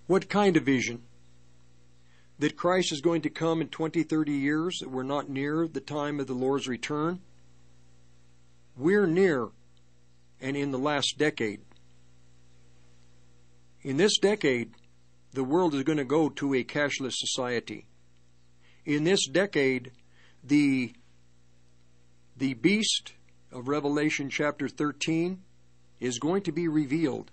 what 0.07 0.29
kind 0.29 0.57
of 0.57 0.65
vision? 0.65 1.03
That 2.39 2.57
Christ 2.57 2.93
is 2.93 3.01
going 3.01 3.23
to 3.23 3.31
come 3.31 3.61
in 3.61 3.69
20, 3.69 4.03
30 4.03 4.33
years, 4.33 4.79
that 4.81 4.91
we're 4.91 5.03
not 5.03 5.31
near 5.31 5.67
the 5.67 5.81
time 5.81 6.21
of 6.21 6.27
the 6.27 6.35
Lord's 6.35 6.69
return? 6.69 7.21
We're 8.77 9.07
near 9.07 9.49
and 10.41 10.57
in 10.57 10.71
the 10.71 10.79
last 10.79 11.17
decade. 11.17 11.61
In 13.83 13.97
this 13.97 14.19
decade, 14.19 14.73
the 15.33 15.45
world 15.45 15.75
is 15.75 15.85
going 15.85 15.99
to 15.99 16.05
go 16.05 16.29
to 16.29 16.55
a 16.55 16.65
cashless 16.65 17.15
society. 17.15 17.87
In 18.85 19.05
this 19.05 19.27
decade, 19.27 19.93
the, 20.45 20.93
the 22.37 22.55
beast 22.55 23.13
of 23.53 23.69
Revelation 23.69 24.29
chapter 24.29 24.69
13 24.69 25.41
is 26.01 26.19
going 26.19 26.43
to 26.43 26.53
be 26.53 26.69
revealed. 26.69 27.31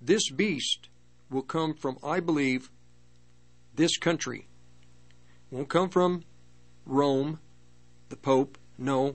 This 0.00 0.30
beast 0.30 0.88
will 1.30 1.42
come 1.42 1.74
from, 1.74 1.98
I 2.02 2.20
believe, 2.20 2.70
this 3.78 3.96
country. 3.96 4.48
won't 5.52 5.68
come 5.68 5.88
from 5.88 6.24
Rome, 6.84 7.38
the 8.08 8.16
Pope. 8.16 8.58
No. 8.76 9.14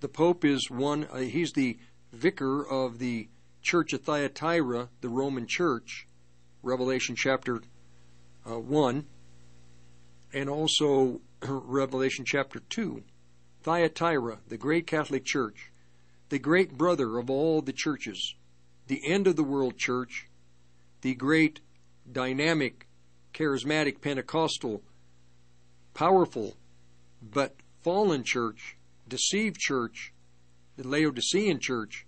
The 0.00 0.08
Pope 0.08 0.46
is 0.46 0.70
one, 0.70 1.06
uh, 1.12 1.18
he's 1.18 1.52
the 1.52 1.78
vicar 2.10 2.66
of 2.66 2.98
the 2.98 3.28
church 3.60 3.92
of 3.92 4.02
Thyatira, 4.02 4.88
the 5.02 5.10
Roman 5.10 5.46
church, 5.46 6.06
Revelation 6.62 7.16
chapter 7.16 7.60
uh, 8.50 8.58
1, 8.58 9.04
and 10.32 10.48
also 10.48 11.20
Revelation 11.42 12.24
chapter 12.24 12.60
2. 12.60 13.02
Thyatira, 13.62 14.38
the 14.48 14.56
great 14.56 14.86
Catholic 14.86 15.26
church, 15.26 15.70
the 16.30 16.38
great 16.38 16.78
brother 16.78 17.18
of 17.18 17.28
all 17.28 17.60
the 17.60 17.74
churches, 17.74 18.34
the 18.86 19.02
end 19.06 19.26
of 19.26 19.36
the 19.36 19.44
world 19.44 19.76
church, 19.76 20.28
the 21.02 21.14
great 21.14 21.60
dynamic, 22.10 22.85
charismatic, 23.36 24.00
Pentecostal, 24.00 24.82
powerful, 25.94 26.56
but 27.22 27.54
fallen 27.82 28.24
church, 28.24 28.76
deceived 29.08 29.58
church, 29.58 30.12
the 30.76 30.88
Laodicean 30.88 31.60
church, 31.60 32.06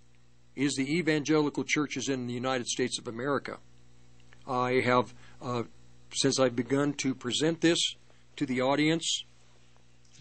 is 0.57 0.75
the 0.75 0.97
evangelical 0.97 1.65
churches 1.65 2.09
in 2.09 2.27
the 2.27 2.33
United 2.33 2.67
States 2.67 2.99
of 2.99 3.07
America. 3.07 3.59
I 4.47 4.81
have, 4.85 5.15
uh, 5.41 5.65
since 6.13 6.41
I've 6.41 6.57
begun 6.57 6.95
to 6.95 7.15
present 7.15 7.61
this 7.61 7.79
to 8.37 8.47
the 8.47 8.63
audience 8.63 9.25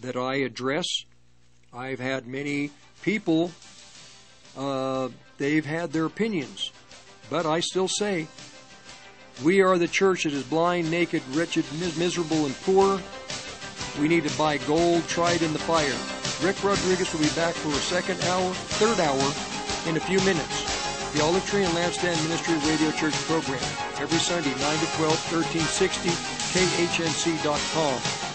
that 0.02 0.16
I 0.16 0.36
address, 0.36 0.86
I've 1.74 2.00
had 2.00 2.28
many 2.28 2.72
people, 3.02 3.52
uh, 4.58 5.10
they've 5.38 5.66
had 5.66 5.92
their 5.92 6.06
opinions, 6.06 6.72
but 7.30 7.46
I 7.46 7.62
still 7.62 7.88
say, 7.88 8.28
we 9.44 9.62
are 9.62 9.78
the 9.78 9.88
church 9.88 10.24
that 10.24 10.34
is 10.34 10.44
blind, 10.44 10.90
naked, 10.90 11.22
wretched, 11.34 11.66
miserable, 11.98 12.46
and 12.46 12.56
poor. 12.62 13.00
We 14.00 14.08
need 14.08 14.28
to 14.28 14.38
buy 14.38 14.58
gold 14.60 15.08
tried 15.08 15.42
in 15.42 15.54
the 15.54 15.60
fire. 15.60 15.96
Rick 16.46 16.64
Rodriguez 16.64 17.12
will 17.14 17.22
be 17.22 17.30
back 17.36 17.54
for 17.56 17.70
a 17.70 17.82
second 17.82 18.22
hour, 18.26 18.54
third 18.54 19.00
hour 19.00 19.90
in 19.90 19.98
a 19.98 20.00
few 20.00 20.20
minutes. 20.20 21.14
The 21.14 21.24
Olive 21.24 21.46
Tree 21.48 21.64
and 21.64 21.74
Lampstand 21.74 22.22
Ministry 22.24 22.56
Radio 22.70 22.92
Church 22.92 23.16
program 23.26 23.64
every 24.00 24.20
Sunday, 24.20 24.50
9 24.50 24.60
to 24.60 24.88
12, 24.98 25.34
1360, 25.34 26.10
KHNC.com. 26.54 28.27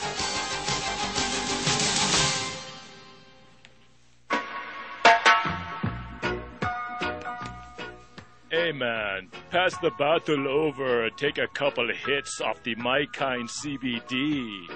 Man, 8.75 9.29
pass 9.51 9.77
the 9.79 9.91
bottle 9.99 10.47
over 10.49 11.11
take 11.11 11.37
a 11.37 11.47
couple 11.47 11.93
hits 11.93 12.41
off 12.41 12.63
the 12.63 12.75
My 12.77 13.05
Kind 13.13 13.47
CBD. 13.49 14.67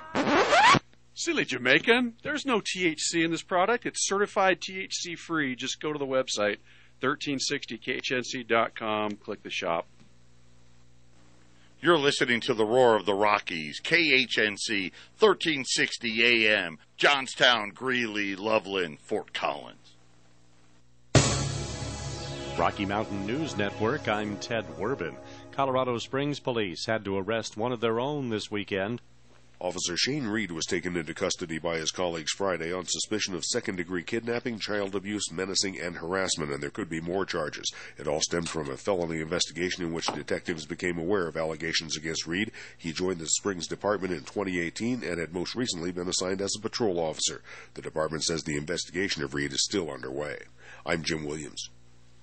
Silly 1.13 1.45
Jamaican. 1.45 2.15
There's 2.23 2.45
no 2.45 2.61
THC 2.61 3.23
in 3.23 3.31
this 3.31 3.43
product. 3.43 3.85
It's 3.85 4.05
certified 4.07 4.59
THC 4.59 5.17
free. 5.17 5.55
Just 5.55 5.79
go 5.81 5.93
to 5.93 5.99
the 5.99 6.05
website 6.05 6.57
1360khnc.com, 7.01 9.11
click 9.17 9.43
the 9.43 9.49
shop. 9.49 9.87
You're 11.79 11.99
listening 11.99 12.41
to 12.41 12.55
the 12.55 12.65
Roar 12.65 12.95
of 12.95 13.05
the 13.05 13.13
Rockies, 13.13 13.79
KHNC, 13.79 14.91
1360 15.19 16.47
AM, 16.47 16.79
Johnstown, 16.97 17.69
Greeley, 17.69 18.35
Loveland, 18.35 18.99
Fort 18.99 19.31
Collins. 19.31 19.95
Rocky 22.57 22.87
Mountain 22.87 23.27
News 23.27 23.55
Network, 23.55 24.07
I'm 24.07 24.37
Ted 24.37 24.65
Werbin. 24.79 25.15
Colorado 25.51 25.99
Springs 25.99 26.39
police 26.39 26.87
had 26.87 27.05
to 27.05 27.15
arrest 27.15 27.57
one 27.57 27.71
of 27.71 27.79
their 27.79 27.99
own 27.99 28.29
this 28.29 28.49
weekend. 28.49 28.99
Officer 29.59 29.97
Shane 29.97 30.27
Reed 30.27 30.51
was 30.51 30.67
taken 30.67 30.95
into 30.95 31.15
custody 31.15 31.57
by 31.57 31.77
his 31.77 31.89
colleagues 31.89 32.31
Friday 32.31 32.71
on 32.71 32.85
suspicion 32.85 33.33
of 33.33 33.43
second 33.43 33.77
degree 33.77 34.03
kidnapping, 34.03 34.59
child 34.59 34.93
abuse, 34.93 35.31
menacing, 35.31 35.79
and 35.79 35.97
harassment, 35.97 36.51
and 36.51 36.61
there 36.61 36.69
could 36.69 36.87
be 36.87 37.01
more 37.01 37.25
charges. 37.25 37.65
It 37.97 38.07
all 38.07 38.21
stemmed 38.21 38.49
from 38.49 38.69
a 38.69 38.77
felony 38.77 39.19
investigation 39.19 39.83
in 39.83 39.93
which 39.93 40.13
detectives 40.13 40.67
became 40.67 40.99
aware 40.99 41.27
of 41.27 41.35
allegations 41.35 41.97
against 41.97 42.27
Reed. 42.27 42.51
He 42.77 42.93
joined 42.93 43.17
the 43.19 43.25
Springs 43.25 43.65
Department 43.65 44.13
in 44.13 44.19
2018 44.19 45.03
and 45.03 45.19
had 45.19 45.33
most 45.33 45.55
recently 45.55 45.91
been 45.91 46.07
assigned 46.07 46.39
as 46.39 46.53
a 46.55 46.61
patrol 46.61 46.99
officer. 46.99 47.41
The 47.73 47.81
department 47.81 48.25
says 48.25 48.43
the 48.43 48.57
investigation 48.57 49.23
of 49.23 49.33
Reed 49.33 49.53
is 49.53 49.63
still 49.63 49.89
underway. 49.89 50.37
I'm 50.85 51.01
Jim 51.01 51.25
Williams. 51.25 51.71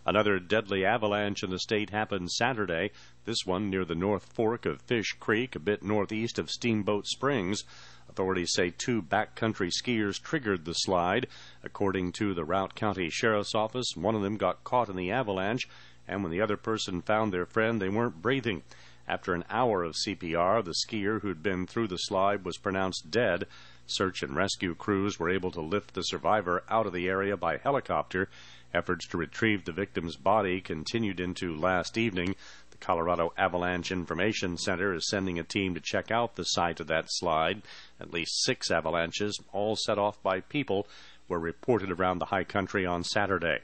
Another 0.07 0.39
deadly 0.39 0.85
avalanche 0.85 1.43
in 1.43 1.51
the 1.51 1.59
state 1.59 1.91
happened 1.91 2.31
Saturday, 2.31 2.91
this 3.25 3.47
one 3.47 3.71
near 3.71 3.87
the 3.87 3.95
North 3.95 4.25
Fork 4.35 4.67
of 4.67 4.83
Fish 4.83 5.17
Creek, 5.19 5.57
a 5.57 5.59
bit 5.59 5.83
northeast 5.83 6.39
of 6.39 6.51
Steamboat 6.51 7.07
Springs. 7.07 7.65
Authorities 8.09 8.53
say 8.53 8.71
two 8.71 9.01
backcountry 9.01 9.71
skiers 9.71 10.21
triggered 10.21 10.67
the 10.67 10.75
slide. 10.75 11.27
According 11.63 12.13
to 12.13 12.35
the 12.35 12.45
Routt 12.45 12.75
County 12.75 13.09
Sheriff's 13.09 13.55
Office, 13.55 13.97
one 13.97 14.15
of 14.15 14.21
them 14.21 14.37
got 14.37 14.63
caught 14.63 14.91
in 14.91 14.97
the 14.97 15.11
avalanche, 15.11 15.67
and 16.07 16.23
when 16.23 16.31
the 16.31 16.41
other 16.41 16.59
person 16.59 17.01
found 17.01 17.33
their 17.33 17.47
friend, 17.47 17.81
they 17.81 17.89
weren't 17.89 18.21
breathing. 18.21 18.63
After 19.09 19.35
an 19.35 19.45
hour 19.51 19.83
of 19.83 19.97
CPR, 19.97 20.63
the 20.65 20.75
skier 20.87 21.21
who'd 21.23 21.43
been 21.43 21.67
through 21.67 21.89
the 21.89 21.97
slide 21.97 22.45
was 22.45 22.57
pronounced 22.57 23.11
dead. 23.11 23.47
Search 23.87 24.23
and 24.23 24.35
rescue 24.35 24.75
crews 24.75 25.19
were 25.19 25.29
able 25.29 25.51
to 25.51 25.61
lift 25.61 25.93
the 25.93 26.03
survivor 26.03 26.63
out 26.71 26.87
of 26.87 26.93
the 26.93 27.09
area 27.09 27.37
by 27.37 27.59
helicopter. 27.59 28.31
Efforts 28.75 29.07
to 29.07 29.17
retrieve 29.17 29.65
the 29.65 29.73
victim's 29.73 30.17
body 30.17 30.61
continued 30.61 31.21
into 31.21 31.57
last 31.57 31.97
evening. 31.97 32.35
The 32.73 32.77
Colorado 32.79 33.33
Avalanche 33.39 33.93
Information 33.93 34.57
Center 34.59 34.93
is 34.93 35.09
sending 35.09 35.39
a 35.39 35.45
team 35.45 35.75
to 35.75 35.81
check 35.81 36.11
out 36.11 36.35
the 36.35 36.43
site 36.43 36.81
of 36.81 36.89
that 36.89 37.05
slide. 37.09 37.63
At 38.01 38.13
least 38.13 38.43
six 38.43 38.73
avalanches, 38.73 39.41
all 39.53 39.77
set 39.77 39.97
off 39.97 40.21
by 40.25 40.41
people, 40.41 40.89
were 41.29 41.39
reported 41.39 41.93
around 41.93 42.19
the 42.19 42.27
high 42.27 42.43
country 42.43 42.85
on 42.85 43.05
Saturday. 43.05 43.61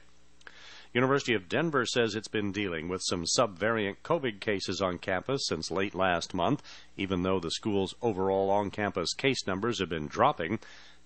University 0.93 1.33
of 1.33 1.47
Denver 1.47 1.85
says 1.85 2.15
it's 2.15 2.27
been 2.27 2.51
dealing 2.51 2.89
with 2.89 3.01
some 3.03 3.23
subvariant 3.23 3.97
COVID 4.03 4.39
cases 4.39 4.81
on 4.81 4.97
campus 4.97 5.47
since 5.47 5.71
late 5.71 5.95
last 5.95 6.33
month, 6.33 6.61
even 6.97 7.23
though 7.23 7.39
the 7.39 7.51
school's 7.51 7.95
overall 8.01 8.49
on-campus 8.49 9.13
case 9.13 9.47
numbers 9.47 9.79
have 9.79 9.87
been 9.87 10.07
dropping. 10.07 10.59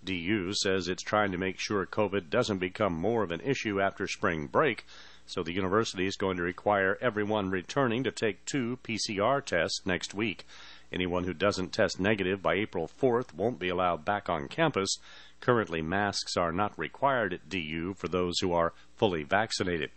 DU 0.06 0.54
says 0.54 0.88
it's 0.88 1.04
trying 1.04 1.32
to 1.32 1.38
make 1.38 1.60
sure 1.60 1.86
COVID 1.86 2.30
doesn't 2.30 2.60
become 2.60 2.94
more 2.94 3.24
of 3.24 3.32
an 3.32 3.42
issue 3.42 3.82
after 3.82 4.08
spring 4.08 4.48
break, 4.48 4.86
so 5.26 5.44
the 5.44 5.54
university 5.54 6.06
is 6.06 6.16
going 6.16 6.38
to 6.38 6.44
require 6.44 6.98
everyone 7.02 7.50
returning 7.50 8.04
to 8.04 8.12
take 8.12 8.46
two 8.46 8.78
PCR 8.84 9.44
tests 9.44 9.82
next 9.86 10.14
week. 10.14 10.46
Anyone 10.94 11.24
who 11.24 11.34
doesn't 11.34 11.74
test 11.74 12.00
negative 12.00 12.42
by 12.42 12.54
April 12.54 12.88
4th 12.88 13.34
won't 13.34 13.60
be 13.60 13.70
allowed 13.70 14.06
back 14.06 14.30
on 14.30 14.48
campus. 14.48 15.00
Currently, 15.42 15.82
masks 15.82 16.38
are 16.38 16.52
not 16.52 16.78
required 16.78 17.34
at 17.34 17.50
DU 17.50 17.96
for 17.96 18.08
those 18.08 18.40
who 18.40 18.54
are 18.54 18.74
fully 18.96 19.24
vaccinated. 19.24 19.92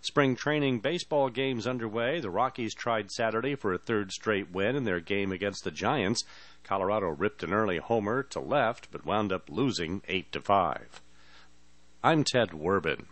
Spring 0.00 0.36
training 0.36 0.80
baseball 0.80 1.28
games 1.30 1.66
underway. 1.66 2.20
The 2.20 2.30
Rockies 2.30 2.74
tried 2.74 3.10
Saturday 3.10 3.54
for 3.54 3.72
a 3.72 3.78
third 3.78 4.12
straight 4.12 4.50
win 4.50 4.76
in 4.76 4.84
their 4.84 5.00
game 5.00 5.32
against 5.32 5.64
the 5.64 5.70
Giants. 5.70 6.24
Colorado 6.66 7.06
ripped 7.06 7.44
an 7.44 7.52
early 7.52 7.78
homer 7.78 8.24
to 8.24 8.40
left, 8.40 8.90
but 8.90 9.06
wound 9.06 9.32
up 9.32 9.48
losing 9.48 10.02
8 10.08 10.32
to 10.32 10.40
5. 10.40 11.00
I'm 12.02 12.24
Ted 12.24 12.50
Werbin. 12.50 13.06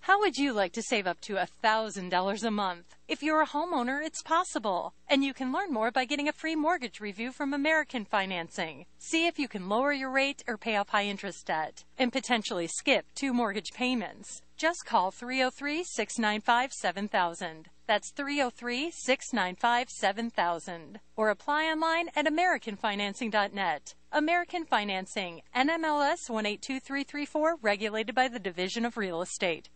How 0.00 0.20
would 0.20 0.36
you 0.36 0.52
like 0.52 0.74
to 0.74 0.82
save 0.82 1.06
up 1.06 1.18
to 1.22 1.36
$1,000 1.36 2.44
a 2.44 2.50
month? 2.50 2.94
If 3.08 3.22
you're 3.22 3.40
a 3.40 3.46
homeowner, 3.46 4.04
it's 4.04 4.20
possible. 4.22 4.92
And 5.08 5.24
you 5.24 5.32
can 5.32 5.52
learn 5.52 5.72
more 5.72 5.90
by 5.90 6.04
getting 6.04 6.28
a 6.28 6.34
free 6.34 6.54
mortgage 6.54 7.00
review 7.00 7.32
from 7.32 7.54
American 7.54 8.04
Financing. 8.04 8.84
See 8.98 9.26
if 9.26 9.38
you 9.38 9.48
can 9.48 9.70
lower 9.70 9.94
your 9.94 10.10
rate 10.10 10.44
or 10.46 10.58
pay 10.58 10.76
off 10.76 10.90
high 10.90 11.06
interest 11.06 11.46
debt 11.46 11.82
and 11.98 12.12
potentially 12.12 12.66
skip 12.66 13.06
two 13.14 13.32
mortgage 13.32 13.72
payments. 13.72 14.42
Just 14.56 14.86
call 14.86 15.10
303 15.10 15.84
695 15.84 16.72
7000. 16.72 17.68
That's 17.86 18.10
303 18.10 18.90
695 18.90 19.90
7000. 19.90 21.00
Or 21.14 21.28
apply 21.28 21.64
online 21.64 22.08
at 22.16 22.24
AmericanFinancing.net. 22.24 23.94
American 24.12 24.64
Financing, 24.64 25.42
NMLS 25.54 26.30
182334, 26.30 27.56
regulated 27.60 28.14
by 28.14 28.28
the 28.28 28.38
Division 28.38 28.86
of 28.86 28.96
Real 28.96 29.20
Estate. 29.20 29.68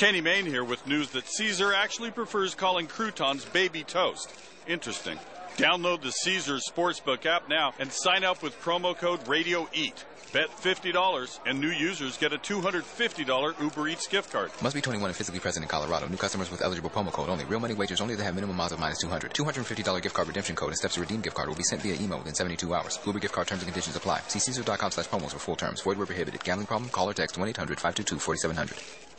Kenny 0.00 0.22
Mayne 0.22 0.46
here 0.46 0.64
with 0.64 0.86
news 0.86 1.10
that 1.10 1.28
Caesar 1.28 1.74
actually 1.74 2.10
prefers 2.10 2.54
calling 2.54 2.86
croutons 2.86 3.44
baby 3.44 3.84
toast. 3.84 4.32
Interesting. 4.66 5.18
Download 5.58 6.00
the 6.00 6.10
Caesar 6.10 6.56
Sportsbook 6.56 7.26
app 7.26 7.50
now 7.50 7.74
and 7.78 7.92
sign 7.92 8.24
up 8.24 8.42
with 8.42 8.58
promo 8.62 8.96
code 8.96 9.22
RadioEat. 9.24 9.92
Bet 10.32 10.48
$50 10.56 11.40
and 11.44 11.60
new 11.60 11.68
users 11.68 12.16
get 12.16 12.32
a 12.32 12.38
$250 12.38 13.60
Uber 13.60 13.88
Eats 13.88 14.06
gift 14.06 14.32
card. 14.32 14.50
Must 14.62 14.74
be 14.74 14.80
21 14.80 15.10
and 15.10 15.14
physically 15.14 15.38
present 15.38 15.64
in 15.64 15.68
Colorado. 15.68 16.08
New 16.08 16.16
customers 16.16 16.50
with 16.50 16.62
eligible 16.62 16.88
promo 16.88 17.12
code 17.12 17.28
only. 17.28 17.44
Real 17.44 17.60
money 17.60 17.74
wagers 17.74 18.00
only 18.00 18.14
that 18.14 18.24
have 18.24 18.34
minimum 18.34 18.58
odds 18.58 18.72
of 18.72 18.80
minus 18.80 18.96
200. 19.00 19.34
$250 19.34 20.00
gift 20.00 20.14
card 20.14 20.28
redemption 20.28 20.56
code 20.56 20.68
and 20.68 20.78
steps 20.78 20.94
to 20.94 21.02
redeem 21.02 21.20
gift 21.20 21.36
card 21.36 21.50
will 21.50 21.56
be 21.56 21.62
sent 21.62 21.82
via 21.82 21.96
email 22.00 22.16
within 22.16 22.34
72 22.34 22.72
hours. 22.72 22.98
Uber 23.04 23.18
gift 23.18 23.34
card 23.34 23.48
terms 23.48 23.60
and 23.60 23.70
conditions 23.70 23.96
apply. 23.96 24.20
See 24.28 24.38
Caesar.com 24.38 24.92
slash 24.92 25.08
promos 25.08 25.32
for 25.32 25.40
full 25.40 25.56
terms. 25.56 25.82
Void 25.82 25.98
where 25.98 26.06
prohibited. 26.06 26.42
Gambling 26.42 26.68
problem? 26.68 26.90
Call 26.90 27.10
or 27.10 27.12
text 27.12 27.36
1-800-522-4700. 27.36 29.09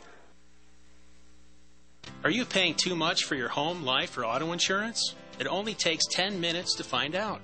Are 2.24 2.30
you 2.30 2.44
paying 2.44 2.76
too 2.76 2.94
much 2.94 3.24
for 3.24 3.34
your 3.34 3.48
home, 3.48 3.82
life, 3.82 4.16
or 4.16 4.24
auto 4.24 4.52
insurance? 4.52 5.16
It 5.40 5.48
only 5.48 5.74
takes 5.74 6.06
10 6.12 6.40
minutes 6.40 6.76
to 6.76 6.84
find 6.84 7.16
out. 7.16 7.40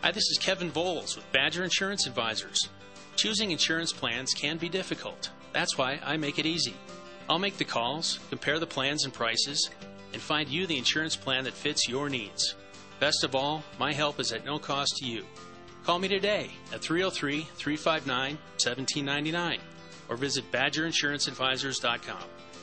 Hi, 0.00 0.10
this 0.10 0.30
is 0.30 0.38
Kevin 0.40 0.70
Voles 0.70 1.16
with 1.16 1.30
Badger 1.32 1.64
Insurance 1.64 2.06
Advisors. 2.06 2.70
Choosing 3.16 3.50
insurance 3.50 3.92
plans 3.92 4.32
can 4.32 4.56
be 4.56 4.70
difficult. 4.70 5.28
That's 5.52 5.76
why 5.76 6.00
I 6.02 6.16
make 6.16 6.38
it 6.38 6.46
easy. 6.46 6.74
I'll 7.28 7.38
make 7.38 7.58
the 7.58 7.66
calls, 7.66 8.20
compare 8.30 8.58
the 8.58 8.66
plans 8.66 9.04
and 9.04 9.12
prices, 9.12 9.68
and 10.14 10.22
find 10.22 10.48
you 10.48 10.66
the 10.66 10.78
insurance 10.78 11.14
plan 11.14 11.44
that 11.44 11.52
fits 11.52 11.86
your 11.86 12.08
needs. 12.08 12.54
Best 13.00 13.24
of 13.24 13.34
all, 13.34 13.62
my 13.78 13.92
help 13.92 14.18
is 14.18 14.32
at 14.32 14.46
no 14.46 14.58
cost 14.58 14.96
to 14.96 15.04
you. 15.04 15.26
Call 15.84 15.98
me 15.98 16.08
today 16.08 16.50
at 16.72 16.80
303 16.80 17.42
359 17.54 18.38
1799 18.56 19.58
or 20.08 20.16
visit 20.16 20.50
badgerinsuranceadvisors.com. 20.50 22.31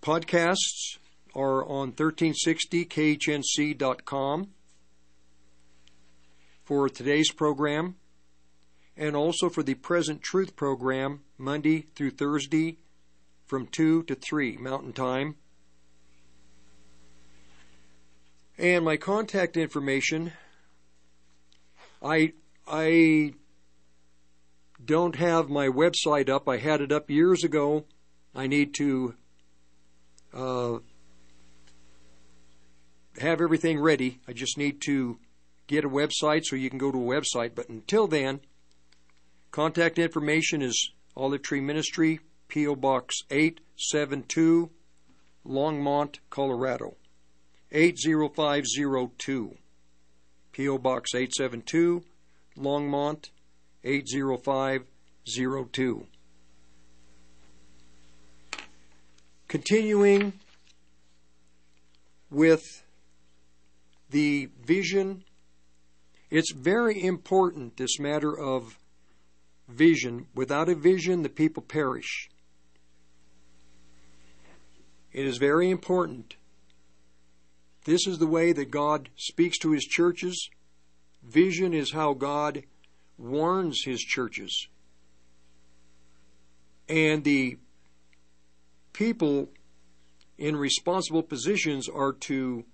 Podcasts 0.00 0.96
are 1.34 1.62
on 1.66 1.92
1360khnc.com 1.92 4.48
for 6.64 6.88
today's 6.88 7.30
program 7.30 7.96
and 8.98 9.14
also 9.14 9.48
for 9.48 9.62
the 9.62 9.74
Present 9.74 10.20
Truth 10.20 10.56
program 10.56 11.20
Monday 11.38 11.86
through 11.94 12.10
Thursday 12.10 12.78
from 13.46 13.68
2 13.68 14.02
to 14.02 14.14
3 14.14 14.58
Mountain 14.58 14.92
Time. 14.92 15.36
And 18.58 18.84
my 18.84 18.96
contact 18.96 19.56
information 19.56 20.32
I 22.02 22.32
I 22.66 23.34
don't 24.84 25.16
have 25.16 25.48
my 25.48 25.68
website 25.68 26.28
up. 26.28 26.48
I 26.48 26.58
had 26.58 26.80
it 26.80 26.92
up 26.92 27.10
years 27.10 27.44
ago. 27.44 27.84
I 28.34 28.46
need 28.46 28.74
to 28.74 29.14
uh, 30.32 30.78
have 33.20 33.40
everything 33.40 33.80
ready. 33.80 34.20
I 34.28 34.32
just 34.32 34.56
need 34.56 34.80
to 34.82 35.18
get 35.66 35.84
a 35.84 35.88
website 35.88 36.44
so 36.44 36.56
you 36.56 36.70
can 36.70 36.78
go 36.78 36.92
to 36.92 36.98
a 36.98 37.20
website. 37.20 37.54
But 37.54 37.68
until 37.68 38.06
then, 38.06 38.40
Contact 39.50 39.98
information 39.98 40.62
is 40.62 40.92
Olive 41.16 41.42
Tree 41.42 41.60
Ministry, 41.60 42.20
P.O. 42.48 42.76
Box 42.76 43.16
872, 43.30 44.70
Longmont, 45.46 46.18
Colorado 46.30 46.96
80502. 47.72 49.56
P.O. 50.52 50.78
Box 50.78 51.14
872, 51.14 52.02
Longmont 52.58 53.30
80502. 53.84 56.06
Continuing 59.46 60.32
with 62.30 62.82
the 64.10 64.48
vision 64.62 65.24
It's 66.30 66.52
very 66.52 67.02
important, 67.02 67.78
this 67.78 67.98
matter 67.98 68.38
of 68.38 68.76
vision. 69.68 70.26
Without 70.34 70.68
a 70.68 70.74
vision, 70.74 71.22
the 71.22 71.28
people 71.28 71.62
perish. 71.62 72.30
It 75.12 75.26
is 75.26 75.38
very 75.38 75.70
important. 75.70 76.36
This 77.84 78.06
is 78.06 78.18
the 78.18 78.26
way 78.26 78.52
that 78.52 78.70
God 78.70 79.08
speaks 79.16 79.58
to 79.58 79.72
his 79.72 79.84
churches. 79.84 80.50
Vision 81.22 81.72
is 81.72 81.92
how 81.92 82.12
God 82.14 82.64
warns 83.16 83.82
his 83.84 84.00
churches. 84.00 84.68
And 86.88 87.24
the 87.24 87.58
people 88.92 89.50
in 90.38 90.56
responsible 90.56 91.22
positions 91.22 91.88
are 91.88 92.12
to 92.12 92.64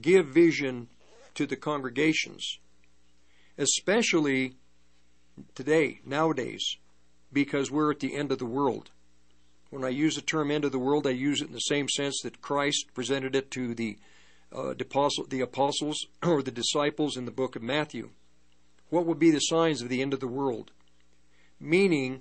give 0.00 0.26
vision 0.26 0.88
to 1.34 1.46
the 1.46 1.56
congregations, 1.56 2.58
especially 3.58 4.56
today, 5.54 6.00
nowadays, 6.04 6.76
because 7.32 7.70
we're 7.70 7.90
at 7.90 8.00
the 8.00 8.14
end 8.14 8.32
of 8.32 8.38
the 8.38 8.46
world. 8.46 8.90
When 9.70 9.84
I 9.84 9.88
use 9.88 10.14
the 10.14 10.22
term 10.22 10.50
end 10.50 10.64
of 10.64 10.72
the 10.72 10.78
world, 10.78 11.06
I 11.06 11.10
use 11.10 11.40
it 11.40 11.48
in 11.48 11.52
the 11.52 11.58
same 11.58 11.88
sense 11.88 12.20
that 12.22 12.40
Christ 12.40 12.86
presented 12.94 13.34
it 13.34 13.50
to 13.52 13.74
the, 13.74 13.98
uh, 14.52 14.74
the 14.74 15.40
apostles 15.42 16.06
or 16.22 16.42
the 16.42 16.50
disciples 16.50 17.16
in 17.16 17.24
the 17.24 17.30
book 17.30 17.56
of 17.56 17.62
Matthew. 17.62 18.10
What 18.88 19.06
will 19.06 19.14
be 19.14 19.30
the 19.30 19.40
signs 19.40 19.82
of 19.82 19.88
the 19.88 20.00
end 20.00 20.14
of 20.14 20.20
the 20.20 20.28
world? 20.28 20.70
Meaning, 21.58 22.20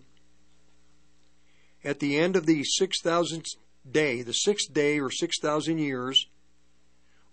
at 1.83 1.99
the 1.99 2.17
end 2.17 2.35
of 2.35 2.47
the 2.47 2.63
6,000th 2.81 3.45
day, 3.89 4.23
the 4.23 4.33
sixth 4.33 4.73
day 4.73 4.99
or 4.99 5.11
6,000 5.11 5.77
years, 5.77 6.27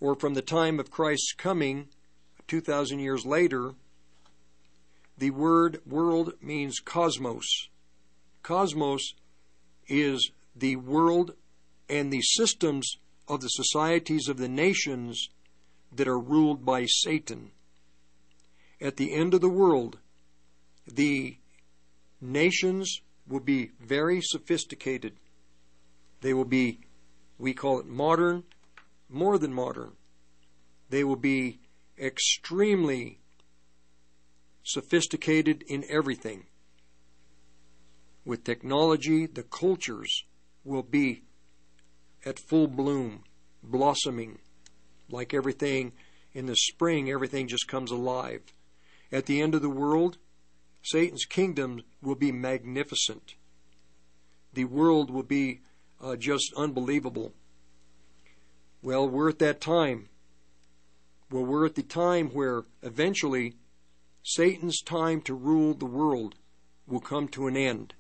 or 0.00 0.14
from 0.14 0.34
the 0.34 0.42
time 0.42 0.78
of 0.78 0.90
Christ's 0.90 1.32
coming, 1.32 1.88
2,000 2.48 2.98
years 2.98 3.24
later, 3.24 3.74
the 5.22 5.30
word 5.30 5.80
world 5.86 6.32
means 6.42 6.80
cosmos. 6.80 7.68
Cosmos 8.42 9.14
is 9.86 10.32
the 10.56 10.74
world 10.74 11.34
and 11.88 12.12
the 12.12 12.22
systems 12.22 12.96
of 13.28 13.40
the 13.40 13.46
societies 13.46 14.26
of 14.26 14.36
the 14.36 14.48
nations 14.48 15.28
that 15.92 16.08
are 16.08 16.18
ruled 16.18 16.64
by 16.64 16.86
Satan. 16.86 17.52
At 18.80 18.96
the 18.96 19.14
end 19.14 19.32
of 19.32 19.40
the 19.40 19.48
world, 19.48 20.00
the 20.92 21.36
nations 22.20 23.00
will 23.28 23.38
be 23.38 23.70
very 23.80 24.20
sophisticated. 24.20 25.12
They 26.20 26.34
will 26.34 26.44
be, 26.44 26.80
we 27.38 27.54
call 27.54 27.78
it 27.78 27.86
modern, 27.86 28.42
more 29.08 29.38
than 29.38 29.54
modern. 29.54 29.92
They 30.90 31.04
will 31.04 31.14
be 31.14 31.60
extremely 31.96 33.20
sophisticated 34.62 35.62
in 35.68 35.84
everything. 35.88 36.46
With 38.24 38.44
technology, 38.44 39.26
the 39.26 39.42
cultures 39.42 40.24
will 40.64 40.82
be 40.82 41.22
at 42.24 42.38
full 42.38 42.68
bloom, 42.68 43.24
blossoming. 43.62 44.38
Like 45.10 45.34
everything 45.34 45.92
in 46.32 46.46
the 46.46 46.56
spring, 46.56 47.10
everything 47.10 47.48
just 47.48 47.68
comes 47.68 47.90
alive. 47.90 48.42
At 49.10 49.26
the 49.26 49.42
end 49.42 49.54
of 49.54 49.62
the 49.62 49.68
world, 49.68 50.18
Satan's 50.82 51.24
kingdom 51.24 51.82
will 52.00 52.14
be 52.14 52.32
magnificent. 52.32 53.34
The 54.52 54.64
world 54.64 55.10
will 55.10 55.22
be 55.22 55.60
uh, 56.00 56.16
just 56.16 56.52
unbelievable. 56.56 57.34
Well, 58.82 59.08
we're 59.08 59.28
at 59.28 59.38
that 59.40 59.60
time. 59.60 60.08
Well, 61.30 61.44
we're 61.44 61.66
at 61.66 61.76
the 61.76 61.82
time 61.82 62.30
where 62.30 62.64
eventually 62.82 63.54
Satan's 64.22 64.80
time 64.82 65.20
to 65.22 65.34
rule 65.34 65.74
the 65.74 65.84
world 65.84 66.36
will 66.86 67.00
come 67.00 67.28
to 67.28 67.46
an 67.46 67.56
end. 67.56 67.94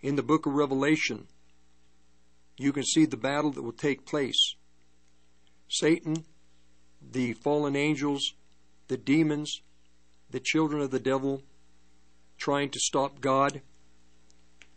In 0.00 0.16
the 0.16 0.22
book 0.22 0.46
of 0.46 0.52
Revelation, 0.52 1.26
you 2.56 2.72
can 2.72 2.84
see 2.84 3.04
the 3.04 3.16
battle 3.16 3.50
that 3.52 3.62
will 3.62 3.72
take 3.72 4.06
place. 4.06 4.54
Satan, 5.68 6.24
the 7.02 7.32
fallen 7.32 7.74
angels, 7.74 8.34
the 8.88 8.96
demons, 8.96 9.60
the 10.30 10.40
children 10.40 10.80
of 10.80 10.90
the 10.90 11.00
devil, 11.00 11.42
trying 12.38 12.70
to 12.70 12.78
stop 12.78 13.20
God 13.20 13.62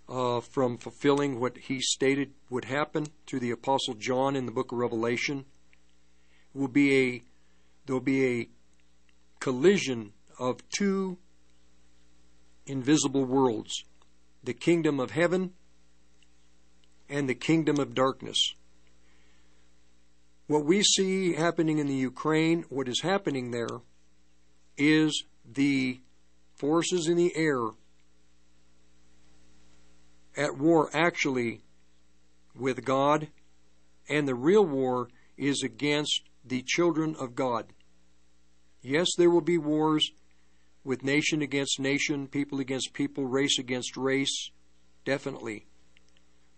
uh, 0.09 0.39
from 0.39 0.77
fulfilling 0.77 1.39
what 1.39 1.57
he 1.57 1.81
stated 1.81 2.33
would 2.49 2.65
happen 2.65 3.07
through 3.25 3.41
the 3.41 3.51
Apostle 3.51 3.93
John 3.93 4.35
in 4.35 4.45
the 4.45 4.51
book 4.51 4.71
of 4.71 4.77
Revelation. 4.77 5.45
Will 6.53 6.67
be 6.67 6.97
a 6.97 7.21
there'll 7.85 8.01
be 8.01 8.25
a 8.25 8.49
collision 9.39 10.13
of 10.39 10.57
two 10.69 11.17
invisible 12.65 13.25
worlds 13.25 13.83
the 14.43 14.53
kingdom 14.53 14.99
of 14.99 15.11
heaven 15.11 15.51
and 17.09 17.27
the 17.27 17.35
kingdom 17.35 17.79
of 17.79 17.93
darkness. 17.93 18.53
What 20.47 20.65
we 20.65 20.83
see 20.83 21.33
happening 21.33 21.79
in 21.79 21.87
the 21.87 21.95
Ukraine, 21.95 22.63
what 22.69 22.87
is 22.87 23.01
happening 23.01 23.51
there, 23.51 23.81
is 24.77 25.23
the 25.45 25.99
forces 26.55 27.07
in 27.07 27.17
the 27.17 27.35
air 27.35 27.59
at 30.37 30.57
war 30.57 30.89
actually 30.93 31.61
with 32.55 32.85
God, 32.85 33.27
and 34.07 34.27
the 34.27 34.35
real 34.35 34.65
war 34.65 35.09
is 35.35 35.63
against 35.63 36.21
the 36.45 36.63
children 36.65 37.15
of 37.19 37.35
God. 37.35 37.73
Yes, 38.81 39.07
there 39.17 39.29
will 39.29 39.41
be 39.41 39.57
wars 39.57 40.11
with 40.87 41.03
nation 41.03 41.41
against 41.41 41.81
nation, 41.81 42.27
people 42.27 42.61
against 42.61 42.93
people, 42.93 43.25
race 43.25 43.59
against 43.59 43.97
race, 43.97 44.51
definitely. 45.03 45.65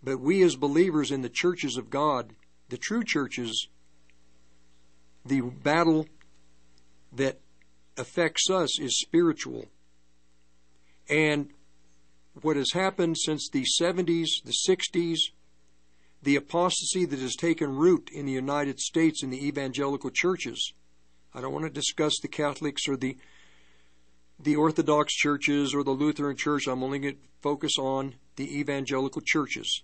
But 0.04 0.20
we 0.20 0.44
as 0.44 0.54
believers 0.54 1.10
in 1.10 1.22
the 1.22 1.28
churches 1.28 1.76
of 1.76 1.90
God, 1.90 2.32
the 2.68 2.78
true 2.78 3.02
churches, 3.02 3.66
the 5.26 5.40
battle 5.40 6.06
that 7.12 7.40
affects 7.96 8.48
us 8.48 8.78
is 8.78 9.00
spiritual. 9.00 9.66
And 11.08 11.50
what 12.40 12.56
has 12.56 12.70
happened 12.72 13.18
since 13.18 13.48
the 13.50 13.64
70s, 13.80 14.28
the 14.44 14.54
60s, 14.68 15.18
the 16.22 16.36
apostasy 16.36 17.04
that 17.04 17.18
has 17.18 17.34
taken 17.34 17.74
root 17.74 18.08
in 18.12 18.26
the 18.26 18.32
United 18.32 18.78
States 18.78 19.24
in 19.24 19.30
the 19.30 19.44
evangelical 19.44 20.10
churches. 20.10 20.72
I 21.34 21.40
don't 21.40 21.52
want 21.52 21.64
to 21.64 21.70
discuss 21.70 22.20
the 22.20 22.28
Catholics 22.28 22.86
or 22.86 22.96
the 22.96 23.16
the 24.42 24.56
Orthodox 24.56 25.14
churches 25.14 25.74
or 25.74 25.84
the 25.84 25.90
Lutheran 25.90 26.36
church. 26.36 26.66
I'm 26.66 26.82
only 26.82 26.98
going 26.98 27.14
to 27.14 27.20
focus 27.42 27.78
on 27.78 28.14
the 28.36 28.58
evangelical 28.58 29.22
churches. 29.24 29.82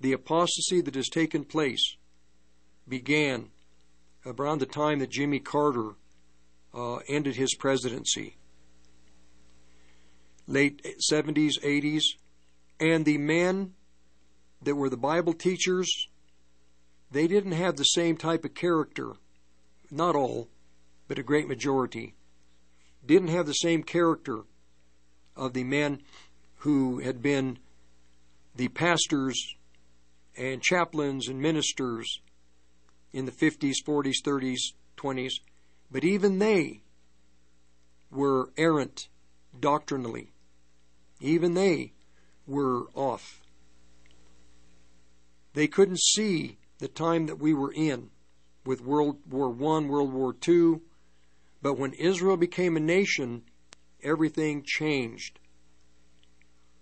The 0.00 0.12
apostasy 0.12 0.80
that 0.82 0.94
has 0.94 1.08
taken 1.08 1.44
place 1.44 1.96
began 2.86 3.50
around 4.26 4.58
the 4.58 4.66
time 4.66 4.98
that 4.98 5.10
Jimmy 5.10 5.38
Carter 5.38 5.92
uh, 6.74 6.96
ended 7.08 7.36
his 7.36 7.54
presidency 7.54 8.36
late 10.46 10.84
70s, 11.10 11.52
80s, 11.62 12.02
and 12.80 13.04
the 13.04 13.18
men 13.18 13.74
that 14.62 14.74
were 14.74 14.90
the 14.90 14.96
Bible 14.96 15.32
teachers, 15.32 16.08
they 17.10 17.26
didn't 17.26 17.52
have 17.52 17.76
the 17.76 17.84
same 17.84 18.16
type 18.16 18.44
of 18.44 18.54
character. 18.54 19.12
Not 19.90 20.16
all, 20.16 20.48
but 21.08 21.18
a 21.18 21.22
great 21.22 21.48
majority. 21.48 22.14
Didn't 23.06 23.28
have 23.28 23.46
the 23.46 23.52
same 23.52 23.82
character 23.82 24.42
of 25.36 25.52
the 25.52 25.64
men 25.64 26.00
who 26.58 27.00
had 27.00 27.20
been 27.20 27.58
the 28.54 28.68
pastors 28.68 29.56
and 30.36 30.62
chaplains 30.62 31.28
and 31.28 31.40
ministers 31.40 32.20
in 33.12 33.26
the 33.26 33.32
50s, 33.32 33.74
40s, 33.86 34.22
30s, 34.24 34.58
20s. 34.96 35.32
But 35.90 36.04
even 36.04 36.38
they 36.38 36.82
were 38.10 38.50
errant 38.56 39.08
doctrinally. 39.58 40.32
Even 41.20 41.54
they 41.54 41.92
were 42.46 42.84
off. 42.94 43.40
They 45.52 45.68
couldn't 45.68 46.00
see 46.00 46.58
the 46.78 46.88
time 46.88 47.26
that 47.26 47.38
we 47.38 47.54
were 47.54 47.72
in 47.72 48.10
with 48.64 48.80
World 48.80 49.18
War 49.30 49.50
I, 49.50 49.86
World 49.86 50.12
War 50.12 50.34
II. 50.46 50.80
But 51.64 51.78
when 51.78 51.94
Israel 51.94 52.36
became 52.36 52.76
a 52.76 52.80
nation, 52.80 53.44
everything 54.02 54.64
changed. 54.66 55.38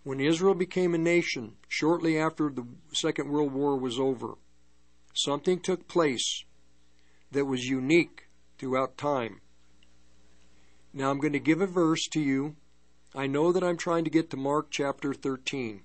When 0.02 0.18
Israel 0.18 0.56
became 0.56 0.92
a 0.92 0.98
nation, 0.98 1.54
shortly 1.68 2.18
after 2.18 2.50
the 2.50 2.66
Second 2.92 3.30
World 3.30 3.52
War 3.52 3.76
was 3.76 4.00
over, 4.00 4.34
something 5.14 5.60
took 5.60 5.86
place 5.86 6.42
that 7.30 7.44
was 7.44 7.66
unique 7.66 8.28
throughout 8.58 8.98
time. 8.98 9.40
Now 10.92 11.12
I'm 11.12 11.20
going 11.20 11.32
to 11.32 11.38
give 11.38 11.60
a 11.60 11.66
verse 11.68 12.02
to 12.14 12.20
you 12.20 12.56
I 13.14 13.28
know 13.28 13.52
that 13.52 13.62
I'm 13.62 13.76
trying 13.76 14.02
to 14.02 14.10
get 14.10 14.30
to 14.30 14.36
Mark 14.36 14.68
chapter 14.70 15.14
13. 15.14 15.82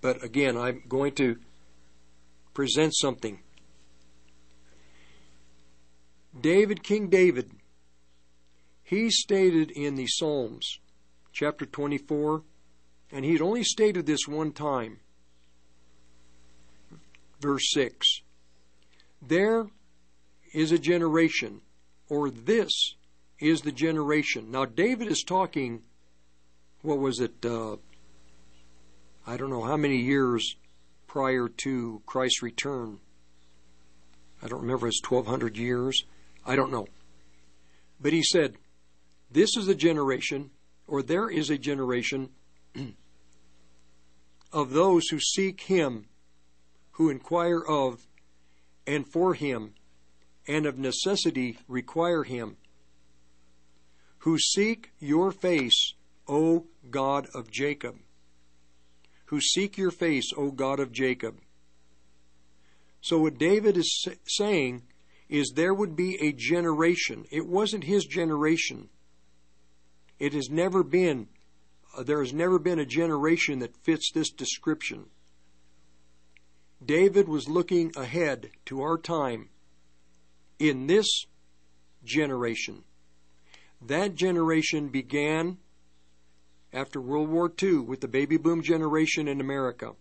But 0.00 0.24
again, 0.24 0.56
I'm 0.56 0.82
going 0.88 1.14
to 1.16 1.36
present 2.54 2.96
something. 2.96 3.38
David, 6.40 6.82
King 6.82 7.08
David, 7.08 7.57
he 8.88 9.10
stated 9.10 9.70
in 9.72 9.96
the 9.96 10.06
Psalms, 10.06 10.78
chapter 11.30 11.66
24, 11.66 12.42
and 13.12 13.22
he 13.22 13.32
had 13.32 13.42
only 13.42 13.62
stated 13.62 14.06
this 14.06 14.26
one 14.26 14.50
time, 14.50 15.00
verse 17.38 17.70
6 17.72 18.22
There 19.20 19.66
is 20.54 20.72
a 20.72 20.78
generation, 20.78 21.60
or 22.08 22.30
this 22.30 22.94
is 23.38 23.60
the 23.60 23.72
generation. 23.72 24.50
Now, 24.50 24.64
David 24.64 25.08
is 25.08 25.22
talking, 25.22 25.82
what 26.80 26.98
was 26.98 27.20
it, 27.20 27.44
uh, 27.44 27.76
I 29.26 29.36
don't 29.36 29.50
know 29.50 29.64
how 29.64 29.76
many 29.76 29.98
years 29.98 30.56
prior 31.06 31.46
to 31.58 32.00
Christ's 32.06 32.42
return. 32.42 33.00
I 34.42 34.48
don't 34.48 34.62
remember, 34.62 34.88
it's 34.88 35.02
1200 35.06 35.58
years. 35.58 36.04
I 36.46 36.56
don't 36.56 36.72
know. 36.72 36.86
But 38.00 38.14
he 38.14 38.22
said, 38.22 38.54
This 39.30 39.56
is 39.56 39.68
a 39.68 39.74
generation, 39.74 40.50
or 40.86 41.02
there 41.02 41.28
is 41.28 41.50
a 41.50 41.58
generation 41.58 42.30
of 44.52 44.70
those 44.70 45.08
who 45.08 45.20
seek 45.20 45.62
him, 45.62 46.06
who 46.92 47.10
inquire 47.10 47.60
of 47.60 48.06
and 48.86 49.06
for 49.06 49.34
him, 49.34 49.74
and 50.46 50.64
of 50.64 50.78
necessity 50.78 51.58
require 51.68 52.24
him, 52.24 52.56
who 54.20 54.38
seek 54.38 54.92
your 54.98 55.30
face, 55.30 55.92
O 56.26 56.66
God 56.90 57.26
of 57.34 57.50
Jacob, 57.50 57.96
who 59.26 59.40
seek 59.40 59.76
your 59.76 59.90
face, 59.90 60.32
O 60.36 60.50
God 60.50 60.80
of 60.80 60.90
Jacob. 60.90 61.38
So, 63.02 63.18
what 63.18 63.38
David 63.38 63.76
is 63.76 64.06
saying 64.26 64.82
is 65.28 65.52
there 65.54 65.74
would 65.74 65.94
be 65.94 66.16
a 66.20 66.32
generation. 66.32 67.26
It 67.30 67.46
wasn't 67.46 67.84
his 67.84 68.06
generation. 68.06 68.88
It 70.18 70.32
has 70.32 70.50
never 70.50 70.82
been, 70.82 71.28
uh, 71.96 72.02
there 72.02 72.20
has 72.20 72.32
never 72.32 72.58
been 72.58 72.78
a 72.78 72.86
generation 72.86 73.60
that 73.60 73.76
fits 73.76 74.10
this 74.12 74.30
description. 74.30 75.06
David 76.84 77.28
was 77.28 77.48
looking 77.48 77.92
ahead 77.96 78.50
to 78.66 78.82
our 78.82 78.98
time 78.98 79.48
in 80.58 80.86
this 80.86 81.26
generation. 82.04 82.84
That 83.80 84.14
generation 84.14 84.88
began 84.88 85.58
after 86.72 87.00
World 87.00 87.28
War 87.28 87.52
II 87.60 87.78
with 87.78 88.00
the 88.00 88.08
baby 88.08 88.36
boom 88.36 88.62
generation 88.62 89.28
in 89.28 89.40
America. 89.40 89.92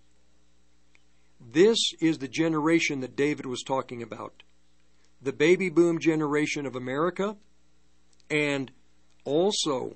This 1.39 1.77
is 1.99 2.18
the 2.18 2.27
generation 2.27 3.02
that 3.02 3.15
David 3.15 3.45
was 3.45 3.64
talking 3.64 4.02
about. 4.02 4.44
The 5.22 5.34
baby 5.34 5.69
boom 5.69 5.99
generation 5.99 6.65
of 6.65 6.76
America 6.76 7.38
and 8.30 8.72
also 9.23 9.95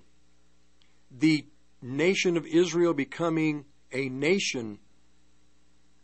the 1.11 1.45
nation 1.81 2.38
of 2.38 2.45
Israel 2.45 2.93
becoming 2.93 3.65
a 3.91 4.09
nation. 4.09 4.79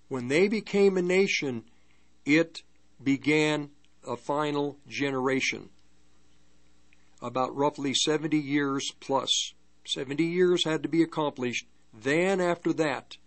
When 0.08 0.28
they 0.28 0.48
became 0.48 0.98
a 0.98 1.02
nation, 1.02 1.64
it 2.26 2.62
began 3.02 3.70
a 4.08 4.18
final 4.18 4.78
generation. 4.88 5.70
About 7.22 7.56
roughly 7.56 7.94
70 7.94 8.38
years 8.38 8.92
plus. 9.00 9.54
70 9.86 10.24
years 10.24 10.66
had 10.66 10.84
to 10.84 10.90
be 10.90 11.02
accomplished. 11.02 11.66
Then, 11.94 12.42
after 12.42 12.74
that, 12.74 13.18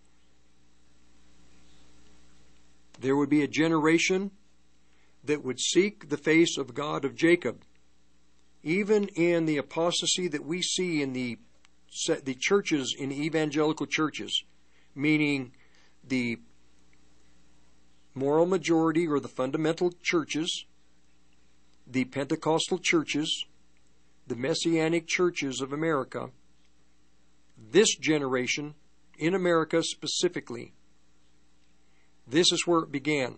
there 3.01 3.17
would 3.17 3.31
be 3.31 3.43
a 3.43 3.49
generation 3.49 4.31
that 5.25 5.45
would 5.45 5.59
seek 5.61 6.09
the 6.09 6.17
face 6.17 6.57
of 6.57 6.75
God 6.75 7.05
of 7.05 7.17
Jacob. 7.17 7.63
Even 8.63 9.09
in 9.09 9.47
the 9.47 9.57
apostasy 9.57 10.29
that 10.29 10.45
we 10.45 10.61
see 10.63 11.03
in 11.03 11.13
the 11.13 11.39
the 11.91 12.37
churches 12.39 12.95
in 12.99 13.13
evangelical 13.13 13.87
churches, 13.87 14.45
meaning 14.95 15.53
the 16.05 16.39
moral 18.15 18.47
majority 18.47 19.07
or 19.07 19.21
the 19.21 19.29
fundamental 19.29 19.93
churches, 20.03 20.65
the 21.87 22.05
Pentecostal 22.05 22.79
churches, 22.79 23.45
the 24.27 24.37
Messianic 24.37 25.07
churches 25.07 25.61
of 25.61 25.73
America, 25.73 26.31
this 27.71 27.97
generation, 27.97 28.75
in 29.19 29.35
America 29.35 29.83
specifically, 29.83 30.73
this 32.27 32.53
is 32.53 32.67
where 32.67 32.81
it 32.81 32.93
began. 32.93 33.37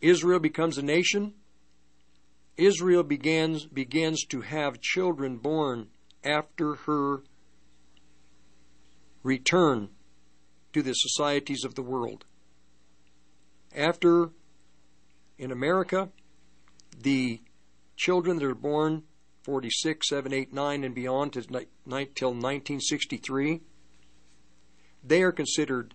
Israel 0.00 0.40
becomes 0.40 0.78
a 0.78 0.82
nation. 0.82 1.34
Israel 2.56 3.02
begins, 3.02 3.66
begins 3.66 4.24
to 4.26 4.40
have 4.40 4.80
children 4.80 5.36
born 5.36 5.88
after 6.24 6.74
her 6.74 7.22
return 9.22 9.90
to 10.72 10.82
the 10.82 10.92
societies 10.92 11.64
of 11.64 11.74
the 11.74 11.82
world. 11.82 12.24
After, 13.74 14.30
in 15.36 15.50
America, 15.50 16.10
the 17.00 17.42
children 17.96 18.38
that 18.38 18.46
are 18.46 18.54
born 18.54 19.02
46, 19.42 20.08
7, 20.08 20.32
8, 20.32 20.52
9, 20.52 20.84
and 20.84 20.94
beyond 20.94 21.32
till 21.32 21.44
1963, 21.44 23.60
they 25.02 25.22
are 25.22 25.32
considered 25.32 25.94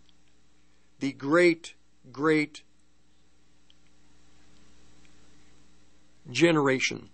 the 0.99 1.13
great, 1.13 1.75
great 2.11 2.63
generation. 6.31 7.09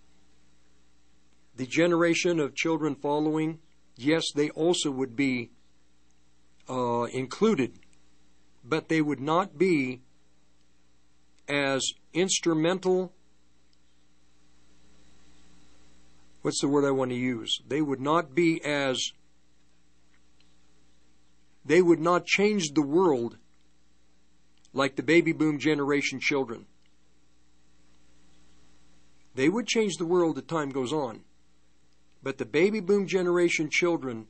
The 1.59 1.65
generation 1.65 2.39
of 2.39 2.55
children 2.55 2.95
following, 2.95 3.59
yes, 3.97 4.23
they 4.33 4.49
also 4.51 4.89
would 4.91 5.17
be 5.17 5.49
uh, 6.69 7.03
included, 7.11 7.73
but 8.63 8.87
they 8.87 9.01
would 9.01 9.19
not 9.19 9.57
be 9.57 9.99
as 11.49 11.85
instrumental. 12.13 13.11
What's 16.43 16.61
the 16.61 16.69
word 16.69 16.85
I 16.85 16.91
want 16.91 17.11
to 17.11 17.17
use? 17.17 17.59
They 17.67 17.81
would 17.81 17.99
not 17.99 18.33
be 18.33 18.63
as. 18.63 19.11
They 21.65 21.81
would 21.81 21.99
not 21.99 22.25
change 22.25 22.71
the 22.73 22.87
world 22.87 23.35
like 24.71 24.95
the 24.95 25.03
baby 25.03 25.33
boom 25.33 25.59
generation 25.59 26.21
children. 26.21 26.67
They 29.35 29.49
would 29.49 29.67
change 29.67 29.97
the 29.97 30.05
world 30.05 30.37
as 30.37 30.45
time 30.45 30.69
goes 30.69 30.93
on. 30.93 31.25
But 32.21 32.37
the 32.37 32.45
baby 32.45 32.79
boom 32.79 33.07
generation 33.07 33.69
children 33.69 34.27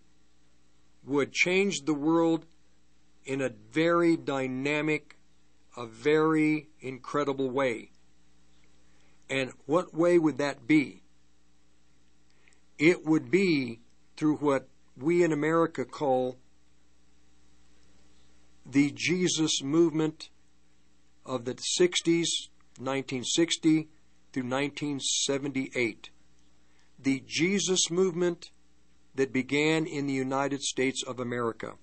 would 1.06 1.32
change 1.32 1.82
the 1.82 1.94
world 1.94 2.46
in 3.26 3.42
a 3.42 3.50
very 3.72 4.16
dynamic, 4.16 5.18
a 5.76 5.86
very 5.86 6.70
incredible 6.82 7.50
way. 7.50 7.92
And 9.30 9.52
what 9.66 9.94
way 9.94 10.18
would 10.18 10.38
that 10.38 10.68
be? 10.68 11.04
It 12.78 13.06
would 13.06 13.30
be 13.30 13.80
through 14.18 14.38
what 14.38 14.68
we 14.98 15.24
in 15.24 15.32
America 15.32 15.86
call 15.86 16.38
the 18.66 18.92
Jesus 18.96 19.62
movement 19.64 20.30
of 21.26 21.46
the 21.46 21.56
60s, 21.80 22.28
1960 22.78 23.88
through 24.32 24.44
1978. 24.44 26.10
The 27.02 27.24
Jesus 27.26 27.90
movement 27.90 28.52
that 29.16 29.34
began 29.34 29.86
in 29.86 30.06
the 30.08 30.14
United 30.14 30.62
States 30.62 31.04
of 31.06 31.20
America. 31.20 31.74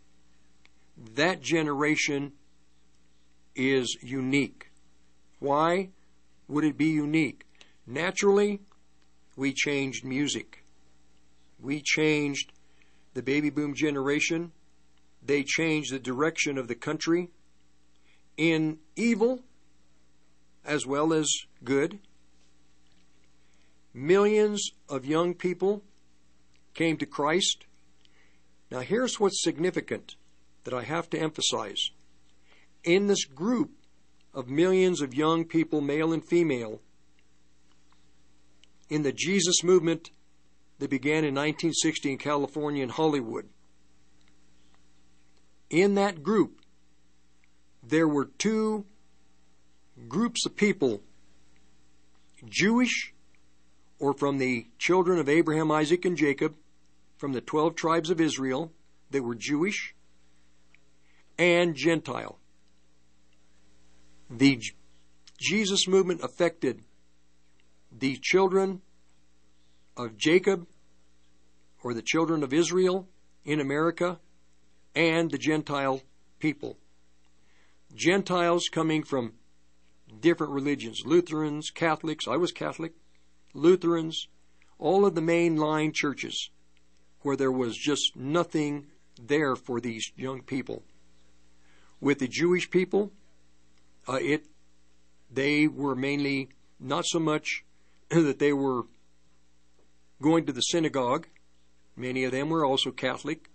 That 1.15 1.43
generation 1.43 2.33
is 3.55 3.97
unique. 4.03 4.71
Why 5.39 5.91
would 6.49 6.65
it 6.65 6.77
be 6.77 6.87
unique? 6.87 7.45
Naturally, 7.87 8.61
we 9.37 9.53
changed 9.53 10.05
music. 10.05 10.65
We 11.61 11.83
changed 11.83 12.53
the 13.15 13.23
baby 13.23 13.51
boom 13.51 13.75
generation 13.75 14.53
they 15.27 15.43
changed 15.43 15.93
the 15.93 15.99
direction 15.99 16.57
of 16.57 16.69
the 16.69 16.75
country 16.75 17.31
in 18.37 18.79
evil 18.95 19.43
as 20.65 20.87
well 20.87 21.13
as 21.13 21.29
good. 21.65 21.99
Millions 23.97 24.73
of 24.91 25.07
young 25.07 25.33
people 25.33 25.83
came 26.75 26.99
to 26.99 27.07
Christ. 27.07 27.65
Now, 28.71 28.81
here's 28.81 29.19
what's 29.19 29.43
significant 29.43 30.17
that 30.65 30.75
I 30.75 30.83
have 30.83 31.09
to 31.11 31.19
emphasize. 31.19 31.93
In 32.85 33.07
this 33.07 33.25
group 33.25 33.71
of 34.35 34.51
millions 34.51 35.01
of 35.01 35.15
young 35.15 35.47
people, 35.47 35.81
male 35.81 36.13
and 36.13 36.23
female, 36.23 36.83
in 38.91 39.03
the 39.03 39.15
Jesus 39.15 39.65
movement 39.65 40.11
that 40.79 40.91
began 40.91 41.25
in 41.25 41.35
1960 41.35 42.13
in 42.13 42.19
California 42.19 42.83
and 42.83 42.93
Hollywood, 42.93 43.49
in 45.71 45.95
that 45.95 46.23
group, 46.23 46.61
there 47.83 48.07
were 48.07 48.27
two 48.27 48.85
groups 50.07 50.45
of 50.45 50.55
people 50.55 51.01
Jewish 52.47 53.15
or 53.99 54.13
from 54.15 54.39
the 54.39 54.67
children 54.79 55.19
of 55.19 55.29
Abraham, 55.29 55.71
Isaac, 55.71 56.05
and 56.05 56.17
Jacob, 56.17 56.55
from 57.17 57.33
the 57.33 57.41
12 57.41 57.75
tribes 57.75 58.11
of 58.11 58.21
Israel 58.21 58.73
that 59.11 59.23
were 59.23 59.35
Jewish 59.35 59.95
and 61.39 61.75
Gentile. 61.75 62.39
The 64.29 64.61
Jesus 65.39 65.87
movement 65.87 66.23
affected 66.23 66.83
the 67.97 68.19
children 68.21 68.83
of 69.97 70.17
Jacob 70.17 70.67
or 71.83 71.95
the 71.95 72.03
children 72.03 72.43
of 72.43 72.53
Israel 72.53 73.09
in 73.45 73.61
America 73.61 74.19
and 74.95 75.31
the 75.31 75.39
Gentile 75.39 76.03
people. 76.39 76.77
Gentiles 77.95 78.69
coming 78.71 79.03
from 79.03 79.35
different 80.21 80.53
religions 80.53 81.03
Lutherans, 81.05 81.71
Catholics, 81.71 82.27
I 82.29 82.37
was 82.37 82.53
Catholic, 82.53 82.93
Lutherans, 83.57 84.29
all 84.79 85.07
of 85.07 85.15
the 85.15 85.21
mainline 85.21 85.93
churches 85.95 86.51
where 87.23 87.37
there 87.37 87.53
was 87.53 87.77
just 87.77 88.15
nothing 88.15 88.87
there 89.21 89.57
for 89.57 89.81
these 89.81 90.13
young 90.17 90.43
people. 90.43 90.83
With 92.01 92.19
the 92.19 92.29
Jewish 92.29 92.71
people, 92.71 93.11
uh, 94.09 94.19
it 94.21 94.47
they 95.31 95.67
were 95.67 95.97
mainly 95.97 96.51
not 96.79 97.05
so 97.07 97.19
much 97.19 97.65
that 98.11 98.39
they 98.39 98.53
were 98.53 98.83
going 100.23 100.47
to 100.47 100.53
the 100.53 100.61
synagogue. 100.61 101.27
Many 101.97 102.25
of 102.25 102.33
them 102.33 102.51
were 102.51 102.65
also 102.65 102.91
Catholic. 102.91 103.51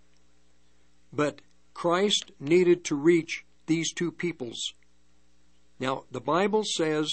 But 1.14 1.41
Christ 1.73 2.32
needed 2.40 2.84
to 2.86 2.95
reach 2.95 3.45
these 3.68 3.94
two 3.94 4.11
peoples. 4.11 4.73
Now, 5.80 6.03
the 6.11 6.22
Bible 6.22 6.64
says 6.65 7.10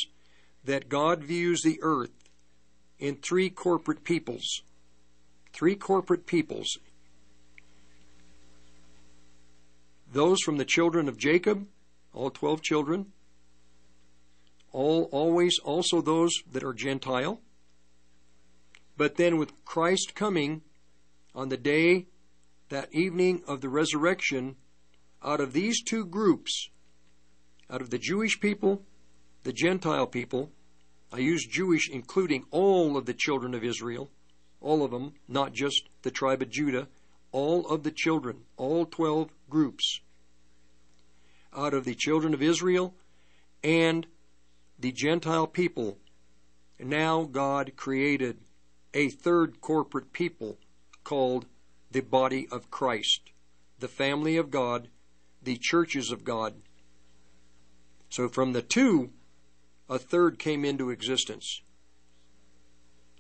that 0.65 0.89
God 0.89 1.23
views 1.23 1.63
the 1.63 1.79
earth 1.83 2.18
in 2.99 3.17
three 3.17 3.51
corporate 3.51 4.05
peoples. 4.05 4.63
Three 5.53 5.75
corporate 5.75 6.27
peoples. 6.27 6.79
Those 10.13 10.41
from 10.41 10.57
the 10.57 10.65
children 10.65 11.09
of 11.09 11.19
Jacob, 11.19 11.67
all 12.15 12.31
12 12.31 12.63
children, 12.63 13.07
all 14.73 15.09
always 15.13 15.59
also 15.59 16.01
those 16.01 16.33
that 16.51 16.65
are 16.65 16.73
Gentile. 16.73 17.41
But 18.97 19.17
then 19.17 19.37
with 19.37 19.65
Christ 19.65 20.15
coming 20.15 20.63
on 21.35 21.49
the 21.49 21.57
day, 21.57 22.07
that 22.69 22.93
evening 22.93 23.43
of 23.47 23.61
the 23.61 23.69
resurrection, 23.69 24.57
out 25.23 25.41
of 25.41 25.53
these 25.53 25.83
two 25.83 26.05
groups, 26.05 26.69
out 27.71 27.81
of 27.81 27.91
the 27.91 27.99
Jewish 27.99 28.41
people, 28.41 28.83
the 29.43 29.53
Gentile 29.53 30.07
people, 30.07 30.51
I 31.13 31.19
use 31.19 31.47
Jewish 31.47 31.89
including 31.89 32.45
all 32.51 32.97
of 32.97 33.07
the 33.07 33.15
children 33.15 33.55
of 33.55 33.65
Israel, 33.65 34.11
all 34.61 34.85
of 34.85 34.91
them, 34.91 35.15
not 35.27 35.53
just 35.53 35.89
the 36.03 36.11
tribe 36.11 36.43
of 36.43 36.51
Judah, 36.51 36.89
all 37.33 37.67
of 37.67 37.83
the 37.83 37.91
children, 37.91 38.45
all 38.57 38.85
12 38.85 39.31
groups, 39.49 40.01
out 41.55 41.75
of 41.75 41.85
the 41.85 41.95
children 41.95 42.35
of 42.35 42.43
Israel 42.43 42.95
and 43.63 44.07
the 44.79 44.93
Gentile 44.93 45.47
people. 45.47 45.99
Now 46.79 47.25
God 47.25 47.73
created 47.77 48.39
a 48.95 49.09
third 49.09 49.61
corporate 49.61 50.13
people 50.13 50.59
called 51.05 51.47
the 51.91 52.01
body 52.01 52.47
of 52.51 52.71
Christ, 52.71 53.33
the 53.79 53.89
family 53.89 54.37
of 54.37 54.51
God, 54.51 54.89
the 55.43 55.57
churches 55.57 56.11
of 56.11 56.25
God. 56.25 56.55
So 58.11 58.29
from 58.29 58.53
the 58.53 58.63
two, 58.63 59.11
a 59.89 59.99
third 59.99 60.39
came 60.39 60.65
into 60.65 60.91
existence. 60.91 61.63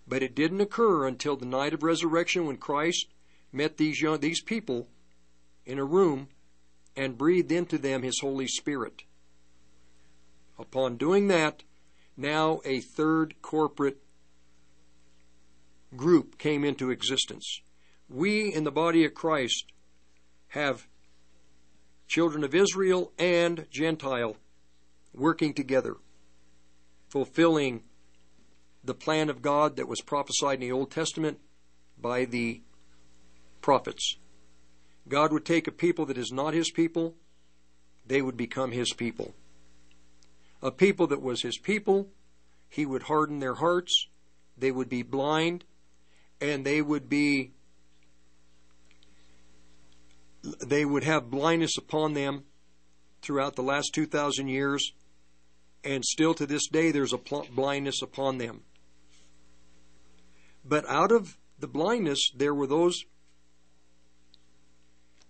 But 0.06 0.22
it 0.22 0.34
didn't 0.34 0.60
occur 0.60 1.06
until 1.06 1.36
the 1.36 1.46
night 1.46 1.74
of 1.74 1.82
resurrection 1.82 2.46
when 2.46 2.56
Christ 2.56 3.06
met 3.52 3.76
these 3.76 4.00
young, 4.00 4.20
these 4.20 4.40
people 4.40 4.88
in 5.64 5.78
a 5.78 5.84
room 5.84 6.28
and 6.96 7.18
breathed 7.18 7.52
into 7.52 7.78
them 7.78 8.02
his 8.02 8.20
Holy 8.20 8.46
Spirit. 8.46 9.02
Upon 10.58 10.96
doing 10.96 11.28
that, 11.28 11.62
now 12.16 12.60
a 12.64 12.80
third 12.80 13.40
corporate 13.42 13.98
group 15.96 16.38
came 16.38 16.64
into 16.64 16.90
existence. 16.90 17.60
We 18.08 18.52
in 18.52 18.64
the 18.64 18.72
body 18.72 19.04
of 19.04 19.14
Christ 19.14 19.66
have 20.48 20.86
children 22.08 22.42
of 22.42 22.54
Israel 22.54 23.12
and 23.18 23.66
Gentile 23.70 24.36
working 25.14 25.54
together, 25.54 25.96
fulfilling 27.08 27.82
the 28.84 28.94
plan 28.94 29.28
of 29.28 29.42
God 29.42 29.76
that 29.76 29.88
was 29.88 30.00
prophesied 30.00 30.54
in 30.54 30.68
the 30.68 30.72
Old 30.72 30.90
Testament 30.90 31.38
by 32.00 32.24
the 32.24 32.62
prophets. 33.60 34.16
God 35.08 35.32
would 35.32 35.44
take 35.44 35.66
a 35.66 35.72
people 35.72 36.06
that 36.06 36.18
is 36.18 36.30
not 36.32 36.54
his 36.54 36.70
people, 36.70 37.14
they 38.06 38.22
would 38.22 38.36
become 38.36 38.72
his 38.72 38.92
people. 38.92 39.34
A 40.62 40.70
people 40.70 41.06
that 41.08 41.22
was 41.22 41.42
his 41.42 41.58
people, 41.58 42.08
he 42.68 42.84
would 42.84 43.04
harden 43.04 43.38
their 43.38 43.54
hearts, 43.54 44.08
they 44.56 44.70
would 44.70 44.88
be 44.88 45.02
blind, 45.02 45.64
and 46.40 46.64
they 46.64 46.82
would 46.82 47.08
be 47.08 47.52
they 50.64 50.84
would 50.84 51.04
have 51.04 51.30
blindness 51.30 51.76
upon 51.76 52.14
them 52.14 52.44
throughout 53.22 53.56
the 53.56 53.62
last 53.62 53.92
2,000 53.92 54.48
years, 54.48 54.92
and 55.84 56.04
still 56.04 56.34
to 56.34 56.46
this 56.46 56.68
day 56.68 56.90
there's 56.90 57.12
a 57.12 57.18
blindness 57.18 58.02
upon 58.02 58.38
them. 58.38 58.62
But 60.64 60.88
out 60.88 61.12
of 61.12 61.38
the 61.58 61.68
blindness, 61.68 62.30
there 62.34 62.54
were 62.54 62.66
those 62.66 63.04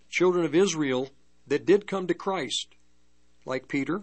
children 0.08 0.44
of 0.44 0.54
Israel 0.54 1.10
that 1.46 1.66
did 1.66 1.86
come 1.86 2.06
to 2.06 2.14
Christ, 2.14 2.74
like 3.44 3.68
Peter, 3.68 4.02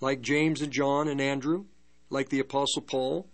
like 0.00 0.20
James 0.20 0.62
and 0.62 0.72
John 0.72 1.08
and 1.08 1.20
Andrew, 1.20 1.66
like 2.08 2.30
the 2.30 2.40
Apostle 2.40 2.82
Paul. 2.82 3.28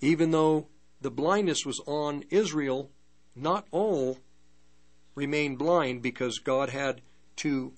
Even 0.00 0.30
though 0.30 0.68
the 1.00 1.10
blindness 1.10 1.66
was 1.66 1.80
on 1.86 2.24
Israel, 2.30 2.90
not 3.34 3.66
all 3.70 4.18
remained 5.14 5.58
blind 5.58 6.02
because 6.02 6.38
God 6.38 6.70
had 6.70 7.02
to 7.36 7.72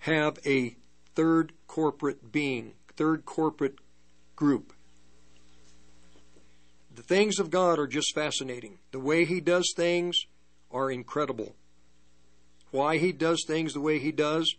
have 0.00 0.38
a 0.44 0.76
third 1.14 1.52
corporate 1.66 2.32
being, 2.32 2.72
third 2.96 3.24
corporate 3.24 3.76
group. 4.36 4.72
The 6.94 7.02
things 7.02 7.38
of 7.38 7.50
God 7.50 7.78
are 7.78 7.86
just 7.86 8.14
fascinating. 8.14 8.78
The 8.92 9.00
way 9.00 9.24
He 9.24 9.40
does 9.40 9.72
things 9.76 10.16
are 10.70 10.90
incredible. 10.90 11.54
Why 12.70 12.98
He 12.98 13.12
does 13.12 13.44
things 13.46 13.72
the 13.72 13.80
way 13.80 13.98
He 13.98 14.12
does 14.12 14.54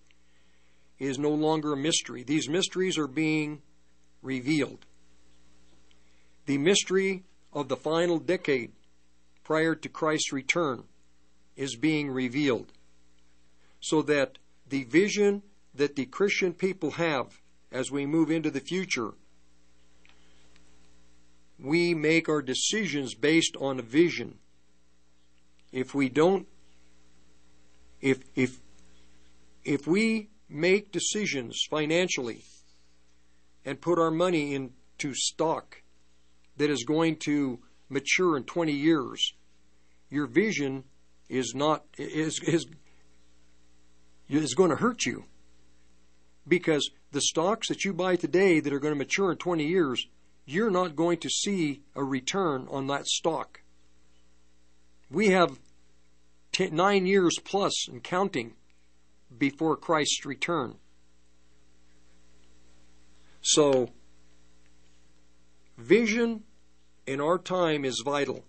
is 0.99 1.17
no 1.19 1.31
longer 1.31 1.73
a 1.73 1.77
mystery. 1.77 2.23
These 2.23 2.49
mysteries 2.49 2.97
are 2.97 3.07
being 3.07 3.61
revealed. 4.21 4.85
The 6.45 6.57
mystery 6.57 7.23
of 7.53 7.69
the 7.69 7.77
final 7.77 8.19
decade 8.19 8.71
prior 9.43 9.75
to 9.75 9.89
Christ's 9.89 10.31
return 10.33 10.83
is 11.55 11.75
being 11.75 12.09
revealed. 12.09 12.71
So 13.79 14.01
that 14.03 14.37
the 14.67 14.83
vision 14.83 15.43
that 15.75 15.95
the 15.95 16.05
Christian 16.05 16.53
people 16.53 16.91
have 16.91 17.41
as 17.71 17.91
we 17.91 18.05
move 18.05 18.31
into 18.31 18.49
the 18.49 18.59
future, 18.59 19.11
we 21.59 21.93
make 21.93 22.29
our 22.29 22.41
decisions 22.41 23.15
based 23.15 23.55
on 23.59 23.79
a 23.79 23.83
vision. 23.83 24.37
If 25.71 25.93
we 25.93 26.09
don't, 26.09 26.47
if, 28.01 28.19
if, 28.35 28.59
if 29.63 29.87
we 29.87 30.29
make 30.47 30.91
decisions 30.91 31.65
financially 31.69 32.43
and 33.65 33.81
put 33.81 33.99
our 33.99 34.11
money 34.11 34.53
into 34.53 35.13
stock 35.13 35.81
that 36.57 36.69
is 36.69 36.83
going 36.83 37.17
to 37.25 37.59
mature 37.89 38.37
in 38.37 38.43
20 38.43 38.71
years, 38.71 39.33
your 40.09 40.27
vision 40.27 40.83
is 41.27 41.53
not 41.55 41.83
is 41.97 42.39
is 42.43 42.67
is 44.29 44.53
going 44.53 44.69
to 44.69 44.75
hurt 44.75 45.05
you 45.05 45.25
because 46.47 46.89
the 47.11 47.21
stocks 47.21 47.67
that 47.69 47.83
you 47.83 47.93
buy 47.93 48.15
today 48.15 48.59
that 48.59 48.73
are 48.73 48.79
going 48.79 48.93
to 48.93 48.97
mature 48.97 49.31
in 49.31 49.37
20 49.37 49.65
years 49.65 50.07
you're 50.45 50.69
not 50.69 50.95
going 50.95 51.17
to 51.17 51.29
see 51.29 51.81
a 51.95 52.03
return 52.03 52.67
on 52.69 52.87
that 52.87 53.07
stock 53.07 53.61
we 55.09 55.29
have 55.29 55.59
ten, 56.51 56.75
9 56.75 57.05
years 57.05 57.37
plus 57.43 57.87
and 57.87 58.03
counting 58.03 58.53
before 59.37 59.75
Christ's 59.75 60.25
return 60.25 60.75
so 63.41 63.89
vision 65.77 66.43
in 67.05 67.21
our 67.21 67.37
time 67.37 67.85
is 67.85 68.01
vital 68.05 68.43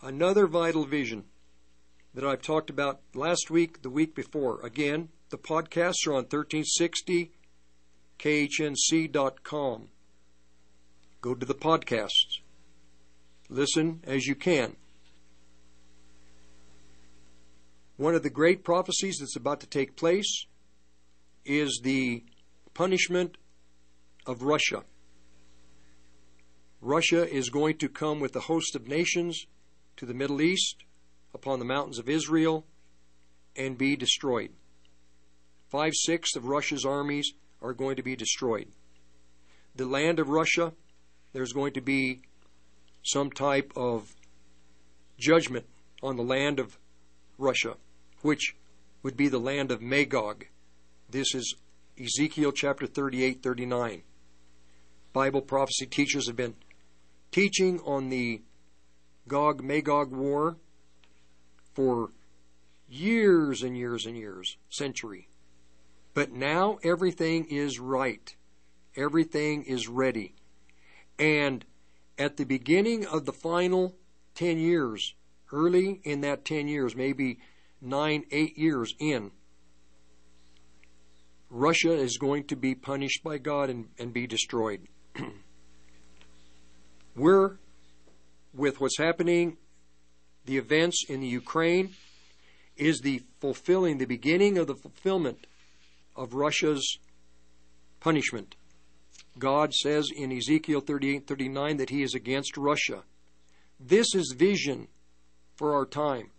Another 0.00 0.46
vital 0.46 0.84
vision 0.84 1.24
that 2.14 2.24
I've 2.24 2.42
talked 2.42 2.70
about 2.70 3.00
last 3.14 3.50
week, 3.50 3.82
the 3.82 3.90
week 3.90 4.14
before. 4.14 4.64
Again, 4.64 5.08
the 5.30 5.38
podcasts 5.38 6.06
are 6.06 6.12
on 6.12 6.24
1360 6.24 7.32
khnc.com. 8.18 9.88
Go 11.20 11.34
to 11.34 11.46
the 11.46 11.54
podcasts. 11.54 12.40
Listen 13.48 14.00
as 14.06 14.26
you 14.26 14.34
can. 14.34 14.76
One 17.96 18.14
of 18.14 18.22
the 18.22 18.30
great 18.30 18.62
prophecies 18.62 19.18
that's 19.18 19.36
about 19.36 19.60
to 19.60 19.66
take 19.66 19.96
place 19.96 20.46
is 21.44 21.80
the 21.82 22.24
punishment 22.74 23.36
of 24.26 24.42
Russia. 24.42 24.84
Russia 26.80 27.28
is 27.28 27.50
going 27.50 27.76
to 27.78 27.88
come 27.88 28.20
with 28.20 28.36
a 28.36 28.40
host 28.40 28.76
of 28.76 28.86
nations 28.86 29.46
to 29.96 30.06
the 30.06 30.14
Middle 30.14 30.40
East 30.40 30.84
upon 31.34 31.58
the 31.58 31.64
mountains 31.64 31.98
of 31.98 32.08
Israel 32.08 32.64
and 33.56 33.76
be 33.76 33.96
destroyed. 33.96 34.50
Five 35.70 35.92
sixths 35.94 36.36
of 36.36 36.46
Russia's 36.46 36.84
armies 36.84 37.32
are 37.60 37.74
going 37.74 37.96
to 37.96 38.02
be 38.02 38.16
destroyed. 38.16 38.68
The 39.74 39.84
land 39.84 40.18
of 40.18 40.28
Russia, 40.28 40.72
there's 41.32 41.52
going 41.52 41.74
to 41.74 41.80
be 41.80 42.22
some 43.02 43.30
type 43.30 43.72
of 43.76 44.14
judgment 45.18 45.66
on 46.02 46.16
the 46.16 46.22
land 46.22 46.58
of 46.58 46.78
Russia, 47.36 47.76
which 48.22 48.56
would 49.02 49.16
be 49.16 49.28
the 49.28 49.38
land 49.38 49.70
of 49.70 49.82
Magog. 49.82 50.46
This 51.10 51.34
is 51.34 51.54
Ezekiel 52.02 52.52
chapter 52.52 52.86
38 52.86 53.42
39. 53.42 54.02
Bible 55.12 55.42
prophecy 55.42 55.86
teachers 55.86 56.26
have 56.28 56.36
been 56.36 56.54
teaching 57.30 57.80
on 57.80 58.08
the 58.08 58.40
Gog 59.26 59.62
Magog 59.62 60.12
war 60.12 60.56
for 61.74 62.10
years 62.88 63.62
and 63.62 63.76
years 63.76 64.06
and 64.06 64.16
years, 64.16 64.56
century. 64.70 65.28
But 66.18 66.32
now 66.32 66.80
everything 66.82 67.44
is 67.44 67.78
right. 67.78 68.34
Everything 68.96 69.62
is 69.62 69.86
ready. 69.86 70.34
And 71.16 71.64
at 72.18 72.36
the 72.36 72.42
beginning 72.42 73.06
of 73.06 73.24
the 73.24 73.32
final 73.32 73.94
10 74.34 74.58
years, 74.58 75.14
early 75.52 76.00
in 76.02 76.22
that 76.22 76.44
10 76.44 76.66
years, 76.66 76.96
maybe 76.96 77.38
9, 77.80 78.24
8 78.32 78.58
years 78.58 78.96
in, 78.98 79.30
Russia 81.50 81.92
is 81.92 82.18
going 82.18 82.48
to 82.48 82.56
be 82.56 82.74
punished 82.74 83.22
by 83.22 83.38
God 83.38 83.70
and, 83.70 83.86
and 83.96 84.12
be 84.12 84.26
destroyed. 84.26 84.88
We're, 87.14 87.58
with 88.52 88.80
what's 88.80 88.98
happening, 88.98 89.56
the 90.46 90.58
events 90.58 91.04
in 91.08 91.20
the 91.20 91.28
Ukraine, 91.28 91.94
is 92.76 93.02
the 93.02 93.22
fulfilling, 93.40 93.98
the 93.98 94.04
beginning 94.04 94.58
of 94.58 94.66
the 94.66 94.74
fulfillment 94.74 95.46
of 96.18 96.34
Russia's 96.34 96.98
punishment. 98.00 98.56
God 99.38 99.72
says 99.72 100.10
in 100.14 100.32
Ezekiel 100.32 100.80
38:39 100.80 101.76
that 101.78 101.90
He 101.90 102.02
is 102.02 102.14
against 102.14 102.56
Russia. 102.56 103.04
This 103.78 104.14
is 104.14 104.34
vision 104.36 104.88
for 105.56 105.74
our 105.74 105.86
time. 105.86 106.30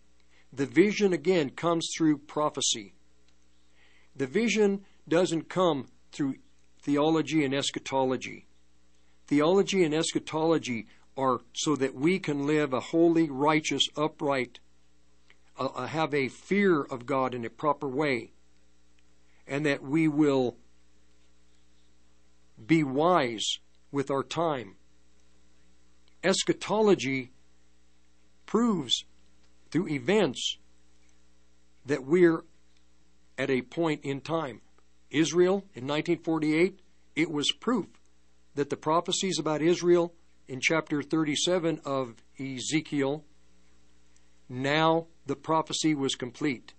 The 0.51 0.65
vision, 0.65 1.13
again, 1.13 1.51
comes 1.51 1.89
through 1.95 2.19
prophecy. 2.19 2.93
The 4.15 4.27
vision 4.27 4.85
doesn't 5.07 5.49
come 5.49 5.87
through 6.11 6.35
theology 6.81 7.45
and 7.45 7.53
eschatology. 7.53 8.47
Theology 9.27 9.83
and 9.83 9.93
eschatology 9.93 10.87
are 11.15 11.41
so 11.53 11.75
that 11.75 11.93
we 11.93 12.19
can 12.19 12.47
live 12.47 12.73
a 12.73 12.79
holy, 12.79 13.29
righteous, 13.29 13.83
upright, 13.95 14.59
uh, 15.57 15.65
uh, 15.65 15.87
have 15.87 16.13
a 16.13 16.29
fear 16.29 16.81
of 16.81 17.05
God 17.05 17.35
in 17.35 17.45
a 17.45 17.49
proper 17.49 17.87
way, 17.87 18.31
and 19.49 19.65
that 19.65 19.83
we 19.83 20.07
will 20.07 20.55
be 22.65 22.83
wise 22.83 23.57
with 23.91 24.11
our 24.11 24.23
time. 24.23 24.75
Eschatology 26.23 27.31
proves 28.45 29.03
through 29.71 29.87
events 29.89 30.57
that 31.85 32.05
we're 32.05 32.43
at 33.37 33.49
a 33.49 33.63
point 33.63 34.01
in 34.03 34.21
time. 34.21 34.61
Israel 35.09 35.65
in 35.73 35.87
1948, 35.87 36.79
it 37.15 37.31
was 37.31 37.51
proof 37.59 37.87
that 38.53 38.69
the 38.69 38.77
prophecies 38.77 39.39
about 39.39 39.61
Israel 39.61 40.13
in 40.47 40.59
chapter 40.61 41.01
37 41.01 41.81
of 41.85 42.15
Ezekiel, 42.39 43.23
now 44.47 45.07
the 45.25 45.35
prophecy 45.35 45.95
was 45.95 46.15
complete 46.15 46.73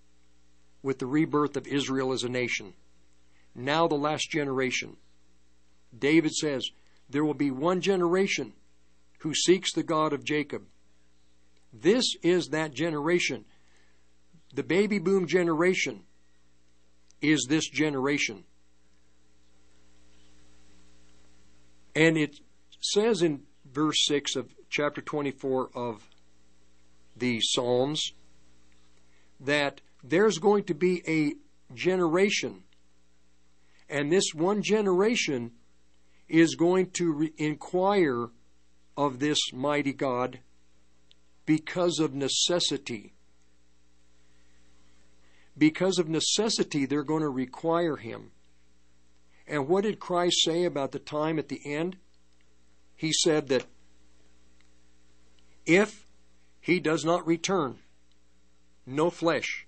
with 0.83 0.99
the 0.99 1.07
rebirth 1.07 1.57
of 1.57 1.67
Israel 1.67 2.12
as 2.12 2.23
a 2.23 2.28
nation. 2.28 2.73
Now 3.55 3.86
the 3.86 3.97
last 3.97 4.31
generation. 4.31 4.97
David 5.97 6.33
says, 6.33 6.70
There 7.09 7.25
will 7.25 7.34
be 7.34 7.50
one 7.50 7.81
generation 7.81 8.52
who 9.18 9.34
seeks 9.34 9.73
the 9.73 9.83
God 9.83 10.12
of 10.12 10.25
Jacob. 10.25 10.62
This 11.73 12.05
is 12.23 12.49
that 12.49 12.75
generation. 12.75 13.44
The 14.55 14.62
baby 14.62 14.99
boom 14.99 15.26
generation 15.26 16.02
is 17.20 17.47
this 17.49 17.68
generation. 17.68 18.44
And 21.94 22.17
it 22.17 22.41
says 22.81 23.23
in 23.23 23.42
verse 23.65 24.07
6 24.07 24.36
of 24.36 24.55
chapter 24.68 25.00
24 25.00 25.70
of 25.75 26.09
the 27.17 27.41
Psalms 27.41 28.12
that 29.39 29.81
there's 30.03 30.39
going 30.39 30.65
to 30.65 30.75
be 30.75 31.03
a 31.07 31.35
generation, 31.75 32.62
and 33.89 34.11
this 34.11 34.35
one 34.35 34.62
generation 34.62 35.53
is 36.29 36.55
going 36.55 36.91
to 36.91 37.12
re- 37.12 37.33
inquire 37.37 38.29
of 38.97 39.19
this 39.19 39.53
mighty 39.53 39.93
God 39.93 40.41
because 41.45 41.99
of 41.99 42.15
necessity. 42.15 43.12
Because 45.59 45.99
of 45.99 46.09
necessity, 46.09 46.87
they're 46.87 47.03
going 47.03 47.23
to 47.23 47.29
require 47.29 47.97
him. 47.97 48.31
And 49.47 49.67
what 49.67 49.83
did 49.83 49.99
Christ 49.99 50.45
say 50.45 50.65
about 50.65 50.93
the 50.93 50.99
time 50.99 51.39
at 51.39 51.49
the 51.49 51.61
end? 51.65 51.97
He 52.97 53.12
said 53.12 53.49
that 53.49 53.67
if 55.67 56.07
he 56.61 56.79
does 56.79 57.05
not 57.05 57.27
return, 57.27 57.79
no 58.87 59.11
flesh 59.11 59.67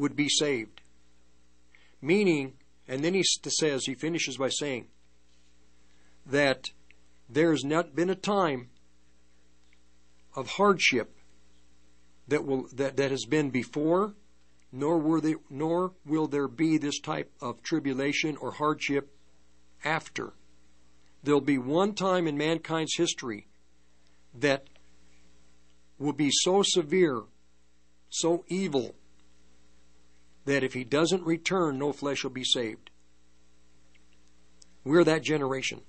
would 0.00 0.16
be 0.16 0.28
saved. 0.28 0.80
Meaning, 2.02 2.54
and 2.88 3.04
then 3.04 3.14
he 3.14 3.22
says, 3.22 3.84
he 3.84 3.94
finishes 3.94 4.38
by 4.38 4.48
saying 4.48 4.86
that 6.26 6.70
there's 7.28 7.64
not 7.64 7.94
been 7.94 8.10
a 8.10 8.14
time 8.14 8.70
of 10.34 10.48
hardship 10.48 11.16
that 12.28 12.44
will 12.44 12.66
that, 12.74 12.96
that 12.96 13.10
has 13.10 13.26
been 13.26 13.50
before, 13.50 14.14
nor 14.72 14.98
were 14.98 15.20
they, 15.20 15.34
nor 15.50 15.92
will 16.06 16.26
there 16.26 16.48
be 16.48 16.78
this 16.78 17.00
type 17.00 17.30
of 17.40 17.62
tribulation 17.62 18.36
or 18.36 18.52
hardship 18.52 19.14
after. 19.84 20.32
There'll 21.22 21.40
be 21.40 21.58
one 21.58 21.94
time 21.94 22.26
in 22.26 22.38
mankind's 22.38 22.96
history 22.96 23.48
that 24.34 24.64
will 25.98 26.12
be 26.12 26.30
so 26.32 26.62
severe, 26.62 27.22
so 28.08 28.44
evil, 28.48 28.94
that 30.44 30.64
if 30.64 30.74
he 30.74 30.84
doesn't 30.84 31.24
return, 31.24 31.78
no 31.78 31.92
flesh 31.92 32.24
will 32.24 32.30
be 32.30 32.44
saved. 32.44 32.90
We're 34.84 35.04
that 35.04 35.22
generation. 35.22 35.82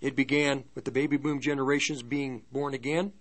It 0.00 0.16
began 0.16 0.64
with 0.74 0.84
the 0.84 0.90
baby 0.90 1.16
boom 1.16 1.40
generations 1.40 2.02
being 2.02 2.42
born 2.52 2.74
again, 2.74 3.12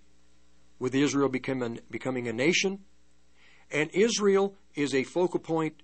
with 0.79 0.93
Israel 0.93 1.29
becoming, 1.29 1.79
becoming 1.89 2.27
a 2.27 2.33
nation, 2.33 2.79
and 3.71 3.89
Israel 3.93 4.55
is 4.75 4.93
a 4.93 5.03
focal 5.03 5.39
point 5.39 5.81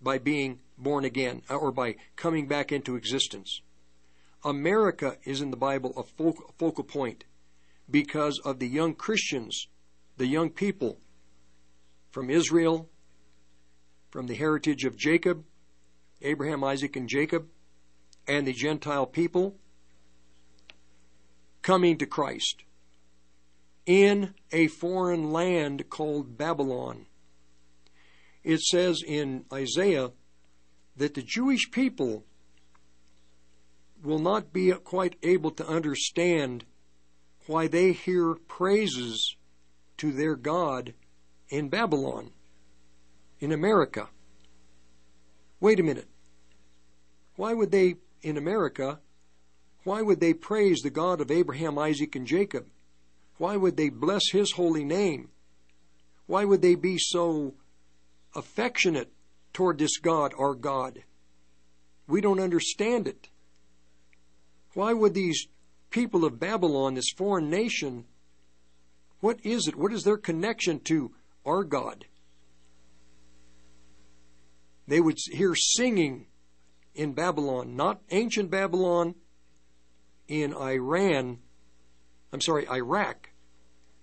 by 0.00 0.18
being 0.18 0.60
born 0.76 1.04
again 1.04 1.42
uh, 1.50 1.56
or 1.56 1.72
by 1.72 1.96
coming 2.16 2.46
back 2.46 2.72
into 2.72 2.96
existence. 2.96 3.60
America 4.44 5.16
is 5.24 5.40
in 5.40 5.50
the 5.50 5.56
Bible 5.56 5.92
a 5.96 6.04
focal 6.58 6.84
point 6.84 7.24
because 7.90 8.40
of 8.44 8.58
the 8.60 8.68
young 8.68 8.94
Christians, 8.94 9.66
the 10.16 10.26
young 10.26 10.50
people 10.50 10.98
from 12.10 12.30
Israel, 12.30 12.88
from 14.10 14.26
the 14.26 14.34
heritage 14.34 14.84
of 14.84 14.96
Jacob, 14.96 15.44
Abraham, 16.22 16.64
Isaac, 16.64 16.96
and 16.96 17.08
Jacob, 17.08 17.48
and 18.26 18.46
the 18.46 18.52
Gentile 18.52 19.06
people 19.06 19.56
coming 21.62 21.98
to 21.98 22.06
Christ 22.06 22.64
in 23.86 24.34
a 24.52 24.66
foreign 24.68 25.32
land 25.32 25.88
called 25.88 26.36
Babylon. 26.36 27.06
It 28.44 28.60
says 28.60 29.02
in 29.06 29.44
Isaiah 29.52 30.12
that 30.96 31.14
the 31.14 31.22
Jewish 31.22 31.70
people 31.70 32.24
will 34.02 34.18
not 34.18 34.52
be 34.52 34.72
quite 34.72 35.16
able 35.22 35.50
to 35.52 35.66
understand 35.66 36.64
why 37.46 37.66
they 37.66 37.92
hear 37.92 38.34
praises 38.34 39.36
to 39.96 40.12
their 40.12 40.36
God 40.36 40.94
in 41.48 41.68
Babylon, 41.68 42.30
in 43.40 43.52
America. 43.52 44.08
Wait 45.60 45.80
a 45.80 45.82
minute. 45.82 46.08
Why 47.36 47.54
would 47.54 47.70
they, 47.70 47.96
in 48.22 48.36
America, 48.36 49.00
why 49.84 50.02
would 50.02 50.20
they 50.20 50.34
praise 50.34 50.80
the 50.80 50.90
God 50.90 51.20
of 51.20 51.30
Abraham, 51.30 51.78
Isaac, 51.78 52.16
and 52.16 52.26
Jacob? 52.26 52.66
Why 53.38 53.56
would 53.56 53.76
they 53.76 53.88
bless 53.88 54.30
his 54.32 54.52
holy 54.52 54.84
name? 54.84 55.28
Why 56.26 56.44
would 56.44 56.60
they 56.62 56.74
be 56.74 56.98
so 56.98 57.54
affectionate 58.34 59.12
toward 59.52 59.78
this 59.78 59.98
God, 59.98 60.34
our 60.38 60.54
God? 60.54 61.04
We 62.06 62.20
don't 62.20 62.40
understand 62.40 63.06
it. 63.06 63.28
Why 64.74 64.92
would 64.92 65.14
these 65.14 65.46
people 65.90 66.24
of 66.24 66.40
Babylon, 66.40 66.94
this 66.94 67.12
foreign 67.16 67.48
nation, 67.48 68.04
what 69.20 69.38
is 69.44 69.66
it? 69.68 69.76
What 69.76 69.92
is 69.92 70.04
their 70.04 70.18
connection 70.18 70.80
to 70.80 71.12
our 71.46 71.64
God? 71.64 72.04
They 74.88 75.00
would 75.02 75.18
hear 75.30 75.54
singing 75.54 76.28
in 76.94 77.12
Babylon, 77.12 77.76
not 77.76 78.00
ancient 78.10 78.50
Babylon, 78.50 79.14
in 80.26 80.54
Iran, 80.54 81.38
I'm 82.32 82.40
sorry, 82.40 82.68
Iraq. 82.68 83.30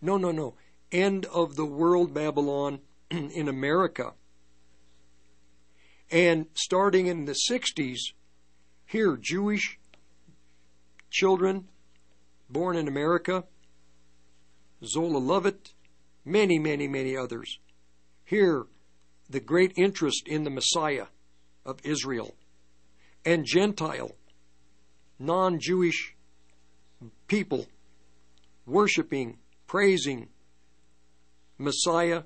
No, 0.01 0.17
no, 0.17 0.31
no. 0.31 0.55
End 0.91 1.25
of 1.25 1.55
the 1.55 1.65
world 1.65 2.13
Babylon 2.13 2.79
in 3.09 3.47
America. 3.47 4.13
And 6.11 6.45
starting 6.53 7.07
in 7.07 7.25
the 7.25 7.35
60s, 7.49 7.99
here, 8.85 9.17
Jewish 9.17 9.79
children 11.09 11.67
born 12.47 12.75
in 12.75 12.87
America, 12.87 13.43
Zola 14.83 15.17
Levitt, 15.17 15.73
many, 16.23 16.59
many, 16.59 16.87
many 16.87 17.17
others. 17.17 17.59
Here, 18.23 18.65
the 19.29 19.39
great 19.39 19.73
interest 19.75 20.27
in 20.27 20.43
the 20.43 20.49
Messiah 20.49 21.07
of 21.65 21.79
Israel 21.83 22.35
and 23.25 23.45
Gentile, 23.45 24.15
non 25.19 25.59
Jewish 25.59 26.15
people 27.27 27.67
worshiping, 28.65 29.37
praising 29.67 30.29
Messiah, 31.57 32.23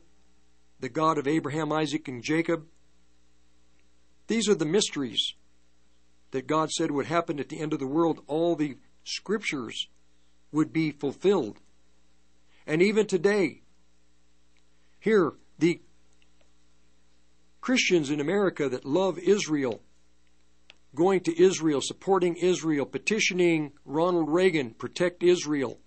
the 0.79 0.89
God 0.89 1.17
of 1.17 1.27
Abraham, 1.27 1.71
Isaac, 1.71 2.07
and 2.07 2.23
Jacob. 2.23 2.65
These 4.27 4.47
are 4.47 4.55
the 4.55 4.65
mysteries 4.65 5.33
that 6.31 6.47
God 6.47 6.71
said 6.71 6.91
would 6.91 7.07
happen 7.07 7.39
at 7.39 7.49
the 7.49 7.59
end 7.59 7.73
of 7.73 7.79
the 7.79 7.87
world. 7.87 8.21
All 8.27 8.55
the 8.55 8.77
scriptures 9.03 9.87
would 10.51 10.71
be 10.71 10.91
fulfilled. 10.91 11.59
And 12.67 12.81
even 12.81 13.07
today, 13.07 13.61
here, 14.99 15.33
the 15.57 15.81
Christians 17.61 18.09
in 18.09 18.19
America 18.19 18.69
that 18.69 18.85
love 18.85 19.17
Israel 19.19 19.81
going 20.95 21.21
to 21.21 21.41
Israel, 21.41 21.81
supporting 21.81 22.35
Israel, 22.35 22.85
petitioning 22.85 23.71
Ronald 23.85 24.29
Reagan, 24.29 24.71
protect 24.71 25.23
Israel. 25.23 25.77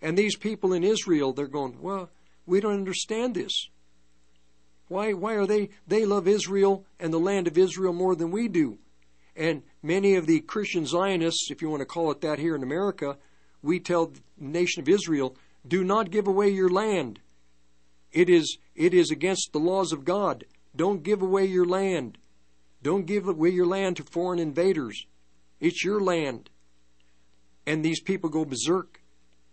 And 0.00 0.16
these 0.16 0.36
people 0.36 0.72
in 0.72 0.84
Israel, 0.84 1.32
they're 1.32 1.46
going, 1.46 1.80
well, 1.80 2.10
we 2.46 2.60
don't 2.60 2.74
understand 2.74 3.34
this. 3.34 3.68
Why, 4.88 5.12
why 5.12 5.34
are 5.34 5.46
they, 5.46 5.70
they 5.86 6.04
love 6.04 6.28
Israel 6.28 6.84
and 7.00 7.12
the 7.12 7.18
land 7.18 7.46
of 7.46 7.58
Israel 7.58 7.92
more 7.92 8.14
than 8.14 8.30
we 8.30 8.48
do? 8.48 8.78
And 9.36 9.62
many 9.82 10.14
of 10.14 10.26
the 10.26 10.40
Christian 10.40 10.86
Zionists, 10.86 11.50
if 11.50 11.60
you 11.62 11.68
want 11.68 11.80
to 11.80 11.86
call 11.86 12.10
it 12.10 12.20
that 12.20 12.38
here 12.38 12.54
in 12.54 12.62
America, 12.62 13.16
we 13.62 13.80
tell 13.80 14.06
the 14.06 14.20
nation 14.38 14.82
of 14.82 14.88
Israel, 14.88 15.36
do 15.66 15.82
not 15.82 16.10
give 16.10 16.26
away 16.26 16.50
your 16.50 16.68
land. 16.68 17.20
It 18.12 18.28
is, 18.28 18.58
it 18.76 18.94
is 18.94 19.10
against 19.10 19.52
the 19.52 19.58
laws 19.58 19.92
of 19.92 20.04
God. 20.04 20.44
Don't 20.76 21.02
give 21.02 21.22
away 21.22 21.46
your 21.46 21.66
land. 21.66 22.18
Don't 22.82 23.06
give 23.06 23.28
away 23.28 23.50
your 23.50 23.66
land 23.66 23.96
to 23.96 24.02
foreign 24.02 24.38
invaders. 24.38 25.06
It's 25.60 25.84
your 25.84 26.00
land. 26.00 26.50
And 27.66 27.84
these 27.84 28.00
people 28.00 28.28
go 28.28 28.44
berserk. 28.44 29.00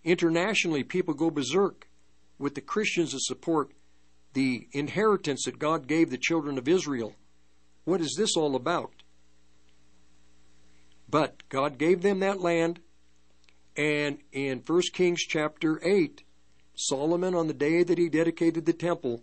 Internationally, 0.04 0.84
people 0.84 1.14
go 1.14 1.30
berserk 1.30 1.88
with 2.38 2.56
the 2.56 2.62
Christians 2.62 3.12
that 3.12 3.22
support 3.22 3.72
the 4.34 4.68
inheritance 4.72 5.44
that 5.46 5.60
God 5.60 5.88
gave 5.88 6.10
the 6.10 6.18
children 6.18 6.58
of 6.58 6.68
Israel. 6.68 7.16
What 7.86 8.02
is 8.02 8.16
this 8.18 8.36
all 8.36 8.56
about? 8.56 9.04
But 11.10 11.48
God 11.50 11.78
gave 11.78 12.02
them 12.02 12.20
that 12.20 12.40
land, 12.40 12.80
and 13.76 14.20
in 14.32 14.60
1 14.66 14.82
Kings 14.94 15.22
chapter 15.22 15.80
8, 15.84 16.24
Solomon, 16.74 17.36
on 17.36 17.48
the 17.48 17.54
day 17.54 17.84
that 17.84 17.98
he 17.98 18.08
dedicated 18.08 18.66
the 18.66 18.74
temple, 18.74 19.22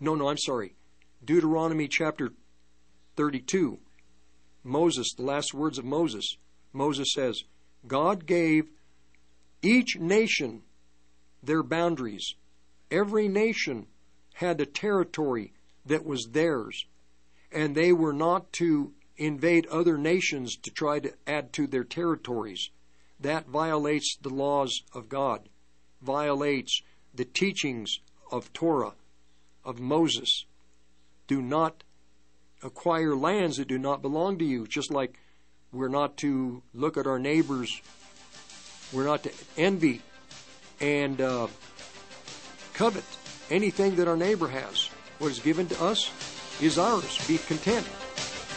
no, 0.00 0.14
no, 0.14 0.28
I'm 0.28 0.38
sorry, 0.38 0.74
Deuteronomy 1.24 1.88
chapter 1.88 2.30
32, 3.16 3.78
Moses, 4.62 5.12
the 5.14 5.22
last 5.22 5.52
words 5.52 5.78
of 5.78 5.84
Moses, 5.84 6.36
Moses 6.72 7.08
says, 7.12 7.42
God 7.86 8.26
gave 8.26 8.68
each 9.62 9.98
nation 9.98 10.62
their 11.42 11.62
boundaries. 11.62 12.34
Every 12.90 13.28
nation 13.28 13.86
had 14.34 14.60
a 14.60 14.66
territory 14.66 15.52
that 15.86 16.04
was 16.04 16.28
theirs, 16.30 16.86
and 17.50 17.74
they 17.74 17.92
were 17.92 18.12
not 18.12 18.52
to 18.54 18.92
invade 19.16 19.66
other 19.66 19.98
nations 19.98 20.56
to 20.56 20.70
try 20.70 21.00
to 21.00 21.12
add 21.26 21.52
to 21.54 21.66
their 21.66 21.84
territories. 21.84 22.70
That 23.18 23.48
violates 23.48 24.16
the 24.22 24.28
laws 24.30 24.82
of 24.94 25.08
God, 25.08 25.48
violates 26.00 26.82
the 27.12 27.24
teachings 27.24 27.98
of 28.30 28.52
Torah, 28.52 28.94
of 29.64 29.80
Moses. 29.80 30.44
Do 31.28 31.40
not 31.40 31.84
acquire 32.62 33.14
lands 33.14 33.58
that 33.58 33.68
do 33.68 33.78
not 33.78 34.02
belong 34.02 34.38
to 34.38 34.44
you, 34.44 34.66
just 34.66 34.90
like 34.90 35.20
we're 35.72 35.88
not 35.88 36.16
to 36.18 36.62
look 36.74 36.96
at 36.96 37.06
our 37.06 37.18
neighbors, 37.18 37.80
we're 38.92 39.04
not 39.04 39.22
to 39.22 39.30
envy 39.56 40.00
and 40.80 41.20
uh, 41.20 41.46
covet 42.72 43.04
anything 43.50 43.96
that 43.96 44.08
our 44.08 44.16
neighbor 44.16 44.48
has. 44.48 44.88
What 45.18 45.30
is 45.30 45.38
given 45.38 45.66
to 45.68 45.82
us 45.82 46.10
is 46.60 46.78
ours. 46.78 47.18
Be 47.28 47.38
content. 47.38 47.86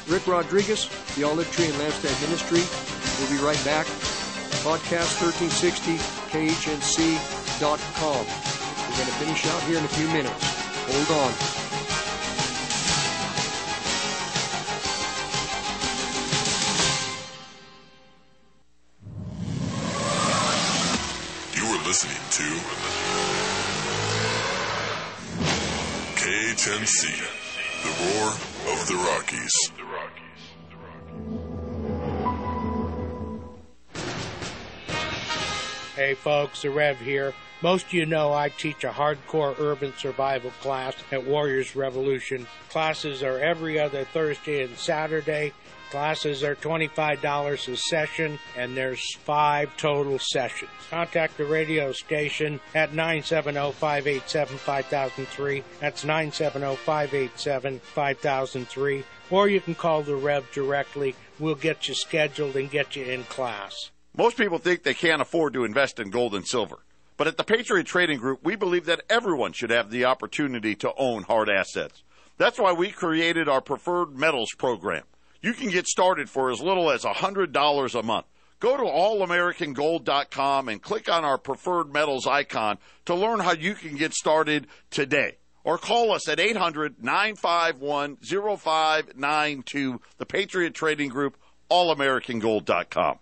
Rick 0.07 0.27
Rodriguez, 0.27 0.89
the 1.15 1.23
Olive 1.23 1.51
Tree 1.51 1.65
and 1.65 1.73
Lampstand 1.75 2.21
Ministry. 2.21 2.63
We'll 3.19 3.37
be 3.37 3.43
right 3.43 3.63
back. 3.65 3.85
Podcast 4.63 5.21
1360, 5.21 5.97
KHNC.com. 6.31 8.25
We're 8.25 8.97
going 8.97 9.07
to 9.07 9.13
finish 9.19 9.45
out 9.47 9.63
here 9.63 9.77
in 9.77 9.85
a 9.85 9.87
few 9.87 10.07
minutes. 10.07 10.43
Hold 10.87 11.11
on. 11.19 11.60
To 22.41 22.47
KHNC, 26.15 27.01
the 27.83 27.93
roar 28.01 28.29
of 28.73 28.87
the 28.87 28.95
Rockies. 28.95 29.55
Hey 35.95 36.15
folks, 36.15 36.63
the 36.63 36.71
Rev 36.71 36.99
here. 36.99 37.33
Most 37.61 37.87
of 37.87 37.93
you 37.93 38.07
know 38.07 38.33
I 38.33 38.49
teach 38.49 38.83
a 38.83 38.89
hardcore 38.89 39.59
urban 39.59 39.93
survival 39.95 40.49
class 40.61 40.95
at 41.11 41.23
Warriors 41.23 41.75
Revolution. 41.75 42.47
Classes 42.69 43.21
are 43.21 43.37
every 43.37 43.79
other 43.79 44.03
Thursday 44.03 44.63
and 44.63 44.75
Saturday. 44.77 45.53
Classes 45.91 46.41
are 46.41 46.55
$25 46.55 47.67
a 47.67 47.75
session, 47.75 48.39
and 48.55 48.77
there's 48.77 49.13
five 49.25 49.75
total 49.75 50.17
sessions. 50.19 50.71
Contact 50.89 51.35
the 51.35 51.43
radio 51.43 51.91
station 51.91 52.61
at 52.73 52.93
970-587-5003. 52.93 55.63
That's 55.81 56.05
970-587-5003. 56.05 59.03
Or 59.29 59.49
you 59.49 59.59
can 59.59 59.75
call 59.75 60.01
the 60.01 60.15
Rev 60.15 60.49
directly. 60.53 61.13
We'll 61.39 61.55
get 61.55 61.89
you 61.89 61.93
scheduled 61.93 62.55
and 62.55 62.71
get 62.71 62.95
you 62.95 63.03
in 63.03 63.25
class. 63.25 63.91
Most 64.15 64.37
people 64.37 64.59
think 64.59 64.83
they 64.83 64.93
can't 64.93 65.21
afford 65.21 65.51
to 65.55 65.65
invest 65.65 65.99
in 65.99 66.09
gold 66.09 66.35
and 66.35 66.47
silver. 66.47 66.85
But 67.17 67.27
at 67.27 67.35
the 67.35 67.43
Patriot 67.43 67.85
Trading 67.85 68.17
Group, 68.17 68.39
we 68.43 68.55
believe 68.55 68.85
that 68.85 69.01
everyone 69.09 69.51
should 69.51 69.71
have 69.71 69.89
the 69.89 70.05
opportunity 70.05 70.73
to 70.75 70.93
own 70.95 71.23
hard 71.23 71.49
assets. 71.49 72.01
That's 72.37 72.59
why 72.59 72.71
we 72.71 72.91
created 72.91 73.49
our 73.49 73.59
preferred 73.59 74.17
metals 74.17 74.53
program. 74.57 75.03
You 75.41 75.53
can 75.53 75.69
get 75.69 75.87
started 75.87 76.29
for 76.29 76.51
as 76.51 76.61
little 76.61 76.91
as 76.91 77.03
$100 77.03 77.99
a 77.99 78.03
month. 78.03 78.25
Go 78.59 78.77
to 78.77 78.83
allamericangold.com 78.83 80.69
and 80.69 80.81
click 80.81 81.09
on 81.09 81.25
our 81.25 81.39
preferred 81.39 81.91
metals 81.91 82.27
icon 82.27 82.77
to 83.05 83.15
learn 83.15 83.39
how 83.39 83.53
you 83.53 83.73
can 83.73 83.95
get 83.95 84.13
started 84.13 84.67
today. 84.91 85.37
Or 85.63 85.79
call 85.79 86.11
us 86.11 86.29
at 86.29 86.39
800 86.39 87.03
951 87.03 88.17
0592, 88.17 90.01
the 90.17 90.25
Patriot 90.27 90.75
Trading 90.75 91.09
Group, 91.09 91.37
allamericangold.com. 91.71 93.17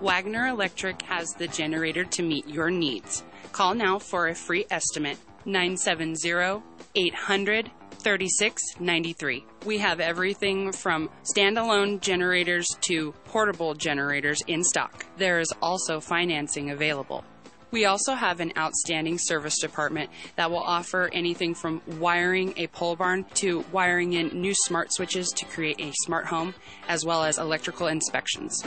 Wagner 0.00 0.46
Electric 0.46 1.02
has 1.02 1.32
the 1.32 1.48
generator 1.48 2.04
to 2.04 2.22
meet 2.22 2.46
your 2.46 2.70
needs. 2.70 3.24
Call 3.50 3.74
now 3.74 3.98
for 3.98 4.28
a 4.28 4.36
free 4.36 4.66
estimate 4.70 5.18
970 5.44 6.62
800 6.96 7.70
3693. 7.98 9.44
We 9.64 9.78
have 9.78 9.98
everything 9.98 10.70
from 10.70 11.10
standalone 11.24 12.00
generators 12.00 12.68
to 12.82 13.12
portable 13.24 13.74
generators 13.74 14.42
in 14.46 14.62
stock. 14.62 15.04
There 15.16 15.40
is 15.40 15.52
also 15.60 15.98
financing 15.98 16.70
available. 16.70 17.24
We 17.72 17.84
also 17.84 18.14
have 18.14 18.38
an 18.38 18.52
outstanding 18.56 19.18
service 19.18 19.58
department 19.58 20.10
that 20.36 20.50
will 20.50 20.62
offer 20.62 21.10
anything 21.12 21.54
from 21.54 21.82
wiring 21.98 22.54
a 22.56 22.68
pole 22.68 22.94
barn 22.94 23.24
to 23.34 23.64
wiring 23.72 24.12
in 24.12 24.40
new 24.40 24.54
smart 24.54 24.92
switches 24.92 25.30
to 25.30 25.44
create 25.46 25.80
a 25.80 25.92
smart 26.04 26.26
home, 26.26 26.54
as 26.88 27.04
well 27.04 27.24
as 27.24 27.38
electrical 27.38 27.88
inspections. 27.88 28.62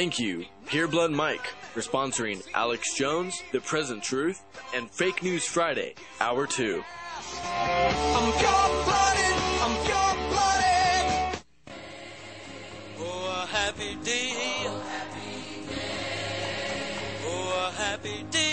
Thank 0.00 0.18
you, 0.18 0.46
Pure 0.64 0.88
Blood 0.88 1.10
Mike, 1.10 1.46
for 1.74 1.82
sponsoring 1.82 2.42
Alex 2.54 2.94
Jones, 2.94 3.42
The 3.52 3.60
Present 3.60 4.02
Truth, 4.02 4.42
and 4.74 4.90
Fake 4.90 5.22
News 5.22 5.44
Friday, 5.44 5.94
Hour 6.22 6.46
2. 6.46 6.82
I'm 7.44 8.32
pure 8.32 8.50
blooded. 8.86 9.36
I'm 9.60 9.76
pure 9.84 10.14
blooded. 10.30 11.42
Oh, 12.98 13.46
happy 13.52 13.94
day. 14.02 14.32
Oh, 17.26 17.70
happy 17.76 18.24
day. 18.30 18.49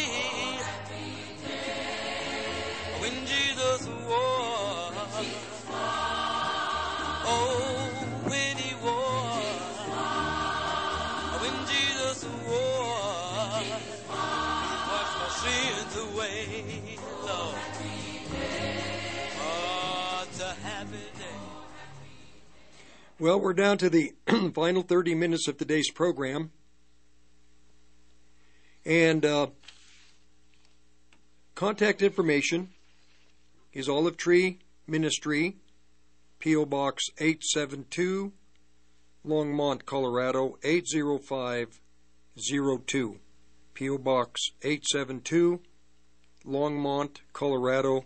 Well, 23.19 23.39
we're 23.39 23.53
down 23.53 23.79
to 23.79 23.89
the 23.89 24.13
final 24.53 24.83
30 24.83 25.15
minutes 25.15 25.47
of 25.47 25.57
today's 25.57 25.89
program. 25.89 26.51
And 28.85 29.25
uh, 29.25 29.47
contact 31.55 32.03
information 32.03 32.69
is 33.73 33.89
Olive 33.89 34.17
Tree 34.17 34.59
Ministry, 34.85 35.55
P.O. 36.37 36.67
Box 36.67 37.05
872, 37.17 38.33
Longmont, 39.25 39.87
Colorado 39.87 40.59
80502. 40.63 43.19
P.O. 43.73 43.97
Box 43.97 44.41
872, 44.61 45.59
Longmont, 46.45 47.21
Colorado 47.33 48.05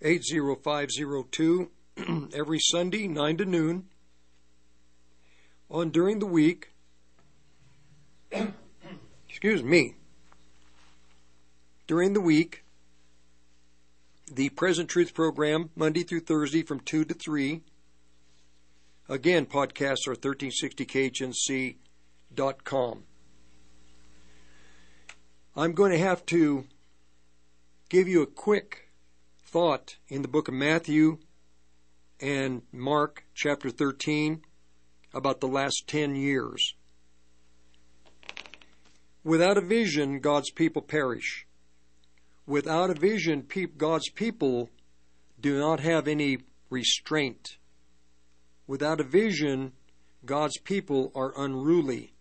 80502. 0.00 1.72
Every 2.34 2.58
Sunday, 2.60 3.08
9 3.08 3.36
to 3.38 3.44
noon. 3.44 3.86
On 5.70 5.90
during 5.90 6.18
the 6.18 6.26
week, 6.26 6.72
excuse 9.28 9.62
me, 9.62 9.94
during 11.86 12.14
the 12.14 12.20
week, 12.20 12.64
the 14.30 14.50
Present 14.50 14.88
Truth 14.88 15.14
program, 15.14 15.70
Monday 15.74 16.02
through 16.02 16.20
Thursday 16.20 16.62
from 16.62 16.80
2 16.80 17.06
to 17.06 17.14
3. 17.14 17.62
Again, 19.08 19.46
podcasts 19.46 20.06
are 20.06 20.14
1360khnc.com. 20.14 23.04
I'm 25.56 25.72
going 25.72 25.92
to 25.92 25.98
have 25.98 26.26
to 26.26 26.66
give 27.88 28.06
you 28.06 28.20
a 28.22 28.26
quick 28.26 28.90
thought 29.42 29.96
in 30.08 30.20
the 30.22 30.28
book 30.28 30.48
of 30.48 30.54
Matthew 30.54 31.18
and 32.20 32.62
Mark, 32.72 33.24
chapter 33.34 33.70
13, 33.70 34.42
about 35.14 35.40
the 35.40 35.46
last 35.46 35.84
10 35.86 36.16
years. 36.16 36.74
Without 39.24 39.56
a 39.56 39.60
vision, 39.62 40.20
God's 40.20 40.50
people 40.50 40.82
perish. 40.82 41.46
Without 42.46 42.90
a 42.90 42.94
vision, 42.94 43.46
God's 43.76 44.10
people 44.10 44.70
do 45.40 45.58
not 45.58 45.80
have 45.80 46.08
any 46.08 46.38
restraint. 46.70 47.58
Without 48.66 49.00
a 49.00 49.04
vision, 49.04 49.72
God's 50.24 50.58
people 50.58 51.12
are 51.14 51.32
unruly. 51.36 52.14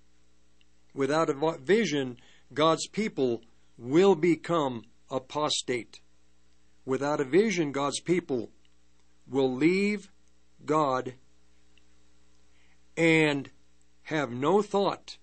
Without 0.94 1.30
a 1.30 1.58
vision, 1.58 2.18
God's 2.54 2.88
people 2.88 3.42
will 3.78 4.16
become 4.16 4.84
apostate. 5.10 6.00
Without 6.86 7.20
a 7.20 7.26
vision, 7.26 7.72
God's 7.72 8.00
people 8.00 8.50
will 9.30 9.54
leave 9.54 10.10
God 10.66 11.14
and 12.96 13.50
have 14.04 14.32
no 14.32 14.62
thought 14.62 15.18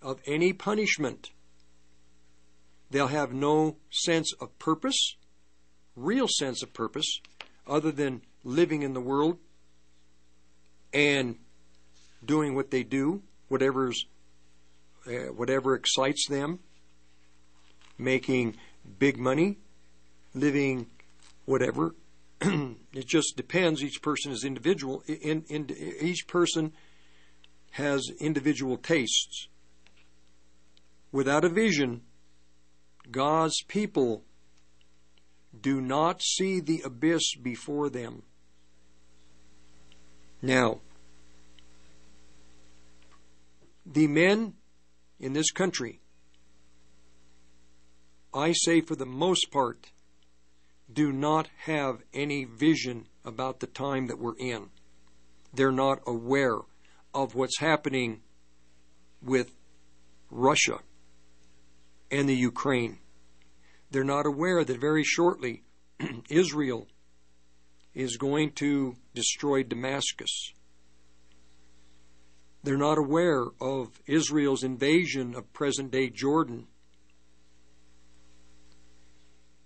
of 0.00 0.20
any 0.26 0.52
punishment. 0.52 1.30
They'll 2.90 3.08
have 3.08 3.32
no 3.32 3.76
sense 3.90 4.32
of 4.40 4.58
purpose, 4.58 5.16
real 5.96 6.28
sense 6.28 6.62
of 6.62 6.72
purpose, 6.72 7.20
other 7.66 7.90
than 7.90 8.22
living 8.44 8.82
in 8.82 8.92
the 8.92 9.00
world 9.00 9.38
and 10.92 11.36
doing 12.24 12.54
what 12.54 12.70
they 12.70 12.82
do, 12.82 13.22
whatever's 13.48 14.06
uh, 15.06 15.32
whatever 15.32 15.74
excites 15.74 16.26
them, 16.28 16.60
making 17.98 18.56
big 18.98 19.18
money, 19.18 19.58
living 20.34 20.86
whatever. 21.44 21.94
it 22.40 23.06
just 23.06 23.36
depends. 23.36 23.82
Each 23.82 24.02
person 24.02 24.32
is 24.32 24.44
individual. 24.44 25.02
In, 25.06 25.44
in, 25.48 25.70
each 26.00 26.26
person 26.26 26.72
has 27.72 28.08
individual 28.20 28.76
tastes. 28.76 29.48
Without 31.12 31.44
a 31.44 31.48
vision, 31.48 32.02
God's 33.10 33.62
people 33.68 34.24
do 35.60 35.80
not 35.80 36.22
see 36.22 36.60
the 36.60 36.82
abyss 36.84 37.34
before 37.40 37.88
them. 37.88 38.22
Now, 40.42 40.80
the 43.86 44.06
men 44.06 44.54
in 45.18 45.32
this 45.32 45.50
country, 45.50 46.00
I 48.32 48.52
say 48.52 48.80
for 48.80 48.96
the 48.96 49.06
most 49.06 49.50
part, 49.50 49.92
do 50.94 51.12
not 51.12 51.48
have 51.64 52.02
any 52.12 52.44
vision 52.44 53.06
about 53.24 53.60
the 53.60 53.66
time 53.66 54.06
that 54.06 54.18
we're 54.18 54.36
in. 54.38 54.70
They're 55.52 55.72
not 55.72 56.00
aware 56.06 56.58
of 57.12 57.34
what's 57.34 57.58
happening 57.58 58.22
with 59.22 59.54
Russia 60.30 60.80
and 62.10 62.28
the 62.28 62.36
Ukraine. 62.36 62.98
They're 63.90 64.04
not 64.04 64.26
aware 64.26 64.64
that 64.64 64.80
very 64.80 65.04
shortly 65.04 65.62
Israel 66.30 66.88
is 67.94 68.16
going 68.16 68.52
to 68.52 68.96
destroy 69.14 69.62
Damascus. 69.62 70.52
They're 72.64 72.76
not 72.76 72.98
aware 72.98 73.44
of 73.60 74.00
Israel's 74.06 74.64
invasion 74.64 75.34
of 75.34 75.52
present 75.52 75.90
day 75.90 76.08
Jordan. 76.08 76.66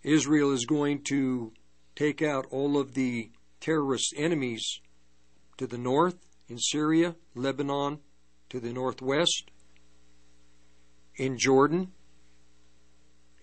Israel 0.08 0.52
is 0.52 0.64
going 0.64 1.02
to 1.08 1.52
take 1.94 2.22
out 2.22 2.46
all 2.50 2.78
of 2.78 2.94
the 2.94 3.30
terrorist 3.60 4.14
enemies 4.16 4.80
to 5.58 5.66
the 5.66 5.76
north 5.76 6.16
in 6.48 6.58
Syria, 6.58 7.14
Lebanon, 7.34 7.98
to 8.48 8.58
the 8.58 8.72
northwest, 8.72 9.50
in 11.16 11.36
Jordan, 11.36 11.92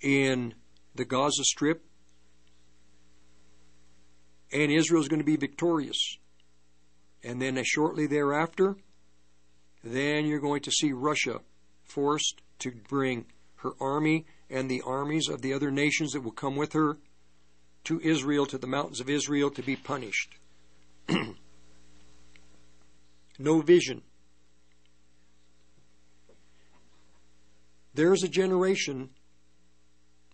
in 0.01 0.55
the 0.95 1.05
Gaza 1.05 1.43
Strip, 1.43 1.85
and 4.51 4.71
Israel 4.71 5.01
is 5.01 5.07
going 5.07 5.19
to 5.19 5.25
be 5.25 5.35
victorious. 5.35 6.17
And 7.23 7.41
then 7.41 7.61
shortly 7.63 8.07
thereafter, 8.07 8.77
then 9.83 10.25
you're 10.25 10.39
going 10.39 10.61
to 10.61 10.71
see 10.71 10.93
Russia 10.93 11.41
forced 11.83 12.41
to 12.59 12.71
bring 12.71 13.25
her 13.57 13.73
army 13.79 14.25
and 14.49 14.69
the 14.69 14.82
armies 14.82 15.27
of 15.27 15.41
the 15.41 15.53
other 15.53 15.72
nations 15.72 16.11
that 16.11 16.22
will 16.22 16.32
come 16.32 16.56
with 16.56 16.74
her 16.74 16.98
to 17.85 17.99
Israel, 18.01 18.45
to 18.48 18.57
the 18.57 18.67
mountains 18.67 18.99
of 18.99 19.09
Israel, 19.09 19.49
to 19.51 19.61
be 19.61 19.75
punished. 19.75 20.35
no 23.40 23.61
vision. 23.61 24.01
There's 27.93 28.24
a 28.24 28.27
generation, 28.27 29.09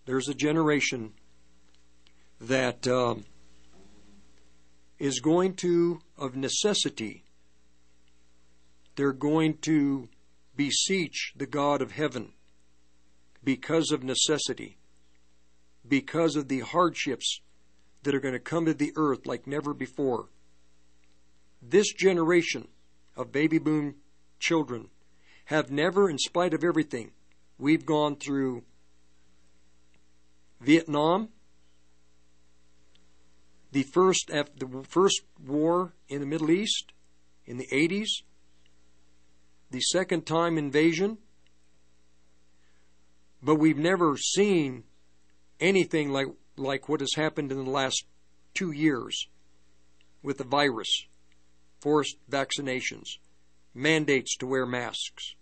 there's 0.05 0.27
a 0.27 0.33
generation 0.33 1.13
that 2.39 2.87
um, 2.87 3.25
is 4.97 5.19
going 5.19 5.53
to, 5.55 6.01
of 6.17 6.35
necessity, 6.35 7.23
they're 8.95 9.13
going 9.13 9.57
to 9.59 10.09
beseech 10.55 11.33
the 11.35 11.45
God 11.45 11.81
of 11.81 11.91
heaven 11.91 12.33
because 13.43 13.91
of 13.91 14.03
necessity, 14.03 14.77
because 15.87 16.35
of 16.35 16.47
the 16.47 16.59
hardships 16.59 17.41
that 18.03 18.15
are 18.15 18.19
going 18.19 18.33
to 18.33 18.39
come 18.39 18.65
to 18.65 18.73
the 18.73 18.93
earth 18.95 19.25
like 19.25 19.47
never 19.47 19.73
before. 19.73 20.29
This 21.61 21.93
generation 21.93 22.67
of 23.15 23.31
baby 23.31 23.59
boom 23.59 23.95
children 24.39 24.89
have 25.45 25.71
never, 25.71 26.09
in 26.09 26.17
spite 26.17 26.53
of 26.53 26.63
everything, 26.63 27.11
we've 27.57 27.85
gone 27.85 28.15
through 28.15 28.63
Vietnam, 30.59 31.29
the 33.71 33.83
first 33.83 34.27
the 34.27 34.83
first 34.87 35.21
war 35.45 35.93
in 36.09 36.19
the 36.19 36.25
Middle 36.25 36.51
East 36.51 36.91
in 37.45 37.57
the 37.57 37.67
80s, 37.71 38.23
the 39.71 39.81
second 39.81 40.25
time 40.25 40.57
invasion, 40.57 41.17
but 43.41 43.55
we've 43.55 43.77
never 43.77 44.17
seen 44.17 44.83
anything 45.59 46.11
like 46.11 46.27
like 46.57 46.87
what 46.89 46.99
has 46.99 47.13
happened 47.15 47.51
in 47.51 47.63
the 47.63 47.69
last 47.69 48.05
2 48.55 48.71
years 48.71 49.27
with 50.21 50.37
the 50.37 50.43
virus, 50.43 51.05
forced 51.79 52.17
vaccinations, 52.29 53.17
mandates 53.73 54.35
to 54.37 54.45
wear 54.45 54.65
masks. 54.65 55.35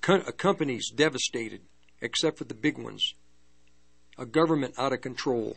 Co- 0.00 0.22
companies 0.32 0.90
devastated, 0.90 1.60
except 2.00 2.38
for 2.38 2.44
the 2.44 2.54
big 2.54 2.78
ones 2.78 3.14
a 4.18 4.26
government 4.26 4.74
out 4.78 4.92
of 4.92 5.00
control. 5.00 5.56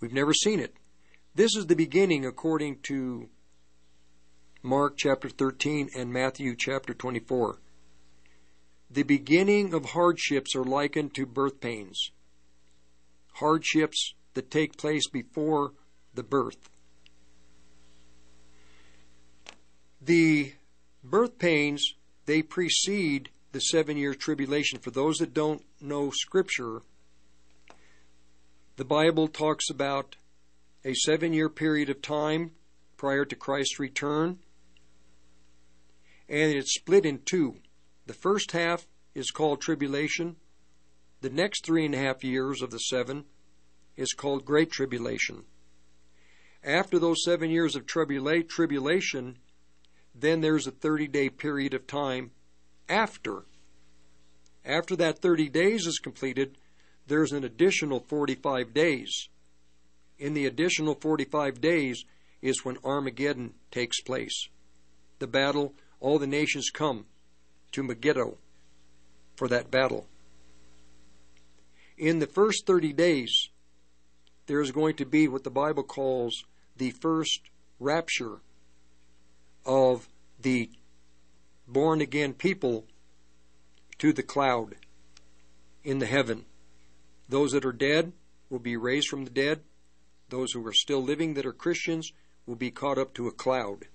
We've 0.00 0.12
never 0.12 0.32
seen 0.32 0.60
it. 0.60 0.74
This 1.34 1.56
is 1.56 1.66
the 1.66 1.74
beginning, 1.74 2.24
according 2.24 2.78
to 2.84 3.28
Mark 4.62 4.94
chapter 4.96 5.28
13 5.28 5.90
and 5.96 6.12
Matthew 6.12 6.54
chapter 6.56 6.94
24. 6.94 7.58
The 8.94 9.02
beginning 9.02 9.74
of 9.74 9.86
hardships 9.86 10.54
are 10.54 10.62
likened 10.62 11.14
to 11.14 11.26
birth 11.26 11.60
pains, 11.60 12.12
hardships 13.32 14.14
that 14.34 14.52
take 14.52 14.76
place 14.76 15.08
before 15.08 15.72
the 16.14 16.22
birth. 16.22 16.70
The 20.00 20.52
birth 21.02 21.40
pains, 21.40 21.94
they 22.26 22.40
precede 22.40 23.30
the 23.50 23.58
seven 23.58 23.96
year 23.96 24.14
tribulation. 24.14 24.78
For 24.78 24.92
those 24.92 25.16
that 25.16 25.34
don't 25.34 25.64
know 25.80 26.12
Scripture, 26.14 26.82
the 28.76 28.84
Bible 28.84 29.26
talks 29.26 29.70
about 29.70 30.14
a 30.84 30.94
seven 30.94 31.32
year 31.32 31.48
period 31.48 31.90
of 31.90 32.00
time 32.00 32.52
prior 32.96 33.24
to 33.24 33.34
Christ's 33.34 33.80
return, 33.80 34.38
and 36.28 36.52
it's 36.52 36.76
split 36.76 37.04
in 37.04 37.18
two. 37.24 37.56
The 38.06 38.14
first 38.14 38.52
half 38.52 38.86
is 39.14 39.30
called 39.30 39.60
tribulation, 39.60 40.36
the 41.20 41.30
next 41.30 41.64
three 41.64 41.86
and 41.86 41.94
a 41.94 41.98
half 41.98 42.22
years 42.22 42.60
of 42.60 42.70
the 42.70 42.78
seven 42.78 43.24
is 43.96 44.12
called 44.12 44.44
great 44.44 44.70
tribulation. 44.70 45.44
After 46.62 46.98
those 46.98 47.24
seven 47.24 47.50
years 47.50 47.74
of 47.76 47.86
tribula- 47.86 48.46
tribulation, 48.46 49.38
then 50.14 50.42
there's 50.42 50.66
a 50.66 50.70
30 50.70 51.08
day 51.08 51.30
period 51.30 51.72
of 51.72 51.86
time 51.86 52.32
after. 52.90 53.44
After 54.66 54.96
that 54.96 55.20
30 55.20 55.48
days 55.48 55.86
is 55.86 55.98
completed, 55.98 56.58
there's 57.06 57.32
an 57.32 57.44
additional 57.44 58.00
45 58.00 58.74
days. 58.74 59.28
In 60.18 60.34
the 60.34 60.44
additional 60.44 60.94
45 60.94 61.60
days 61.60 62.04
is 62.42 62.64
when 62.64 62.76
Armageddon 62.84 63.54
takes 63.70 64.00
place. 64.02 64.48
The 65.20 65.26
battle, 65.26 65.74
all 66.00 66.18
the 66.18 66.26
nations 66.26 66.68
come 66.70 67.06
to 67.74 67.82
Megiddo 67.82 68.38
for 69.36 69.48
that 69.48 69.70
battle. 69.70 70.06
In 71.98 72.20
the 72.20 72.26
first 72.26 72.66
30 72.66 72.92
days, 72.92 73.50
there 74.46 74.60
is 74.60 74.70
going 74.70 74.94
to 74.96 75.04
be 75.04 75.26
what 75.26 75.44
the 75.44 75.50
Bible 75.50 75.82
calls 75.82 76.44
the 76.76 76.90
first 76.90 77.40
rapture 77.80 78.40
of 79.66 80.08
the 80.40 80.70
born 81.66 82.00
again 82.00 82.32
people 82.32 82.84
to 83.98 84.12
the 84.12 84.22
cloud 84.22 84.76
in 85.82 85.98
the 85.98 86.06
heaven. 86.06 86.44
Those 87.28 87.52
that 87.52 87.64
are 87.64 87.72
dead 87.72 88.12
will 88.50 88.58
be 88.60 88.76
raised 88.76 89.08
from 89.08 89.24
the 89.24 89.30
dead. 89.30 89.60
Those 90.28 90.52
who 90.52 90.64
are 90.66 90.72
still 90.72 91.02
living 91.02 91.34
that 91.34 91.46
are 91.46 91.52
Christians 91.52 92.12
will 92.46 92.56
be 92.56 92.70
caught 92.70 92.98
up 92.98 93.14
to 93.14 93.26
a 93.26 93.32
cloud. 93.32 93.86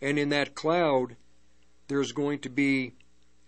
And 0.00 0.18
in 0.18 0.30
that 0.30 0.54
cloud, 0.54 1.16
there's 1.90 2.12
going 2.12 2.38
to 2.38 2.48
be 2.48 2.92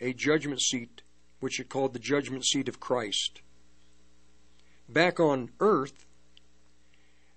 a 0.01 0.12
judgment 0.12 0.61
seat, 0.61 1.03
which 1.39 1.61
is 1.61 1.67
called 1.69 1.93
the 1.93 2.01
judgment 2.01 2.45
seat 2.45 2.69
of 2.69 2.81
Christ. 2.81 3.41
Back 4.89 5.21
on 5.21 5.51
earth, 5.61 6.07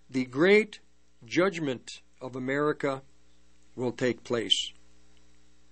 the 0.09 0.25
great 0.25 0.79
judgment 1.23 2.01
of 2.19 2.35
America 2.35 3.03
will 3.75 3.91
take 3.91 4.23
place. 4.23 4.71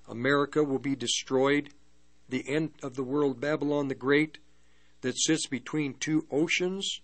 America 0.07 0.63
will 0.63 0.77
be 0.77 0.95
destroyed. 0.95 1.69
The 2.29 2.47
end 2.47 2.73
of 2.83 2.95
the 2.95 3.03
world, 3.03 3.41
Babylon 3.41 3.87
the 3.87 3.95
Great, 3.95 4.37
that 5.01 5.17
sits 5.17 5.47
between 5.47 5.95
two 5.95 6.27
oceans 6.29 7.01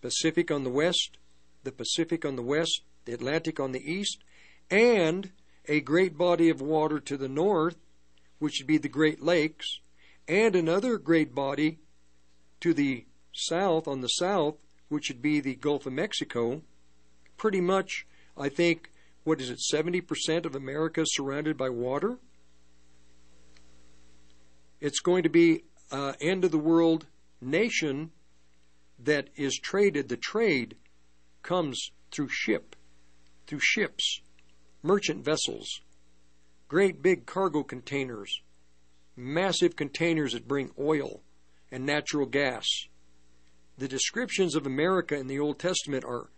Pacific 0.00 0.50
on 0.50 0.64
the 0.64 0.70
west, 0.70 1.18
the 1.62 1.72
Pacific 1.72 2.24
on 2.24 2.36
the 2.36 2.42
west, 2.42 2.80
the 3.04 3.12
Atlantic 3.12 3.60
on 3.60 3.72
the 3.72 3.84
east, 3.84 4.24
and 4.70 5.30
a 5.68 5.80
great 5.80 6.16
body 6.16 6.48
of 6.48 6.60
water 6.60 6.98
to 7.00 7.16
the 7.16 7.28
north, 7.28 7.76
which 8.38 8.58
would 8.60 8.66
be 8.66 8.78
the 8.78 8.88
Great 8.88 9.22
Lakes, 9.22 9.80
and 10.26 10.56
another 10.56 10.98
great 10.98 11.34
body 11.34 11.78
to 12.60 12.74
the 12.74 13.06
south, 13.32 13.86
on 13.86 14.00
the 14.00 14.08
south, 14.08 14.56
which 14.88 15.08
would 15.08 15.22
be 15.22 15.40
the 15.40 15.54
Gulf 15.54 15.86
of 15.86 15.92
Mexico. 15.92 16.62
Pretty 17.36 17.60
much, 17.60 18.06
I 18.36 18.48
think, 18.48 18.90
what 19.24 19.40
is 19.40 19.50
it, 19.50 19.60
70% 19.72 20.44
of 20.44 20.54
America 20.54 21.04
surrounded 21.06 21.56
by 21.56 21.68
water? 21.68 22.18
It's 24.80 25.00
going 25.00 25.22
to 25.22 25.28
be 25.28 25.62
uh, 25.92 26.14
end 26.20 26.44
of 26.44 26.50
the 26.50 26.58
world 26.58 27.06
nation 27.40 28.10
that 28.98 29.28
is 29.36 29.58
traded, 29.58 30.08
the 30.08 30.16
trade 30.16 30.76
comes 31.42 31.90
through 32.10 32.28
ship, 32.28 32.76
through 33.46 33.60
ships, 33.60 34.20
merchant 34.82 35.24
vessels, 35.24 35.80
great 36.68 37.02
big 37.02 37.26
cargo 37.26 37.62
containers, 37.62 38.42
massive 39.16 39.76
containers 39.76 40.32
that 40.32 40.48
bring 40.48 40.70
oil 40.78 41.22
and 41.70 41.86
natural 41.86 42.26
gas. 42.26 42.66
The 43.78 43.88
descriptions 43.88 44.54
of 44.54 44.66
America 44.66 45.16
in 45.16 45.26
the 45.26 45.38
Old 45.38 45.58
Testament 45.58 46.04
are 46.04 46.30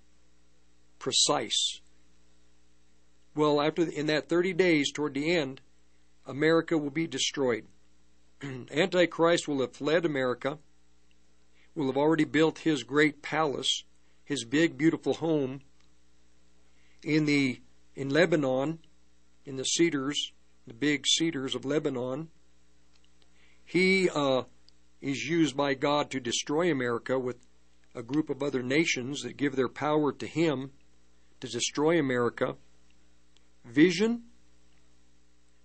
precise. 0.99 1.81
Well, 3.35 3.61
after 3.61 3.83
in 3.83 4.07
that 4.07 4.29
30 4.29 4.53
days 4.53 4.93
toward 4.93 5.15
the 5.15 5.35
end, 5.35 5.61
America 6.27 6.79
will 6.79 6.91
be 6.91 7.07
destroyed. 7.07 7.67
Antichrist 8.43 9.49
will 9.49 9.61
have 9.61 9.75
fled 9.75 10.05
America, 10.05 10.59
will 11.75 11.87
have 11.87 11.97
already 11.97 12.25
built 12.25 12.61
his 12.61 12.83
great 12.83 13.23
palace, 13.23 13.83
his 14.25 14.45
big, 14.45 14.79
beautiful 14.79 15.15
home 15.15 15.61
in 17.03 17.27
the 17.27 17.61
in 17.97 18.09
Lebanon, 18.09 18.79
in 19.45 19.57
the 19.57 19.65
cedars, 19.65 20.33
the 20.67 20.75
big 20.75 21.07
cedars 21.07 21.55
of 21.55 21.65
Lebanon. 21.65 22.29
He 23.65 24.09
uh, 24.11 24.43
is 25.01 25.25
used 25.25 25.57
by 25.57 25.75
God 25.75 26.11
to 26.11 26.21
destroy 26.21 26.71
America 26.71 27.19
with 27.19 27.37
a 27.95 28.03
group 28.03 28.29
of 28.31 28.43
other 28.43 28.63
nations 28.63 29.23
that 29.23 29.37
give 29.37 29.57
their 29.57 29.69
power 29.69 30.13
to 30.13 30.27
him 30.27 30.73
to 31.41 31.49
destroy 31.49 31.99
America. 31.99 32.57
Vision. 33.65 34.25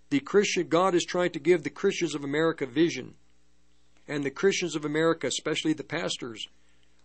The 0.09 0.19
Christian 0.19 0.67
God 0.67 0.95
is 0.95 1.05
trying 1.05 1.31
to 1.31 1.39
give 1.39 1.63
the 1.63 1.69
Christians 1.69 2.15
of 2.15 2.23
America 2.23 2.65
vision. 2.65 3.15
And 4.07 4.23
the 4.23 4.31
Christians 4.31 4.75
of 4.75 4.85
America, 4.85 5.27
especially 5.27 5.73
the 5.73 5.83
pastors, 5.83 6.47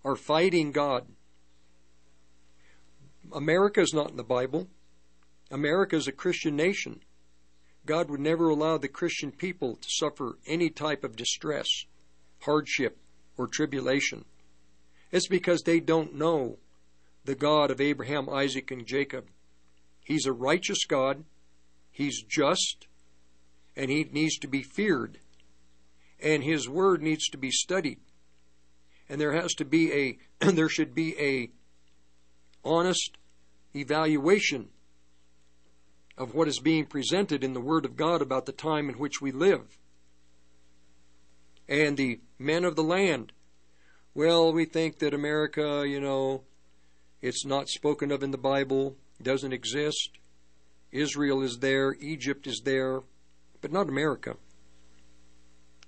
are 0.04 0.16
fighting 0.16 0.72
God. 0.72 1.06
America 3.32 3.80
is 3.80 3.92
not 3.92 4.10
in 4.10 4.16
the 4.16 4.24
Bible. 4.24 4.68
America 5.50 5.96
is 5.96 6.08
a 6.08 6.12
Christian 6.12 6.56
nation. 6.56 7.00
God 7.86 8.08
would 8.08 8.20
never 8.20 8.48
allow 8.48 8.78
the 8.78 8.88
Christian 8.88 9.30
people 9.30 9.76
to 9.76 9.88
suffer 9.90 10.38
any 10.46 10.70
type 10.70 11.04
of 11.04 11.16
distress, 11.16 11.68
hardship, 12.40 12.98
or 13.36 13.46
tribulation. 13.46 14.24
It's 15.12 15.28
because 15.28 15.62
they 15.62 15.80
don't 15.80 16.14
know 16.14 16.58
the 17.24 17.34
God 17.34 17.70
of 17.70 17.80
Abraham, 17.80 18.28
Isaac, 18.28 18.70
and 18.70 18.86
Jacob. 18.86 19.26
He's 20.04 20.26
a 20.26 20.32
righteous 20.32 20.84
God, 20.86 21.24
He's 21.90 22.22
just, 22.22 22.86
and 23.76 23.90
He 23.90 24.04
needs 24.04 24.38
to 24.38 24.48
be 24.48 24.62
feared, 24.62 25.18
and 26.20 26.42
His 26.42 26.68
Word 26.68 27.02
needs 27.02 27.28
to 27.28 27.38
be 27.38 27.50
studied. 27.50 28.00
And 29.08 29.20
there 29.20 29.32
has 29.32 29.54
to 29.54 29.64
be 29.64 30.18
a, 30.40 30.50
there 30.52 30.68
should 30.68 30.94
be 30.94 31.18
a 31.18 31.50
honest 32.64 33.18
evaluation 33.74 34.70
of 36.16 36.34
what 36.34 36.48
is 36.48 36.60
being 36.60 36.86
presented 36.86 37.42
in 37.42 37.54
the 37.54 37.60
Word 37.60 37.84
of 37.84 37.96
God 37.96 38.22
about 38.22 38.46
the 38.46 38.52
time 38.52 38.88
in 38.88 38.96
which 38.96 39.20
we 39.20 39.32
live. 39.32 39.78
And 41.68 41.96
the 41.96 42.20
men 42.38 42.64
of 42.64 42.76
the 42.76 42.82
land, 42.82 43.32
well, 44.14 44.52
we 44.52 44.64
think 44.64 44.98
that 44.98 45.14
America, 45.14 45.84
you 45.86 46.00
know, 46.00 46.42
it's 47.20 47.44
not 47.44 47.68
spoken 47.68 48.12
of 48.12 48.22
in 48.22 48.30
the 48.30 48.38
Bible, 48.38 48.96
doesn't 49.22 49.52
exist. 49.52 50.10
Israel 50.92 51.42
is 51.42 51.58
there, 51.58 51.94
Egypt 52.00 52.46
is 52.46 52.62
there, 52.64 53.00
but 53.60 53.72
not 53.72 53.88
America. 53.88 54.36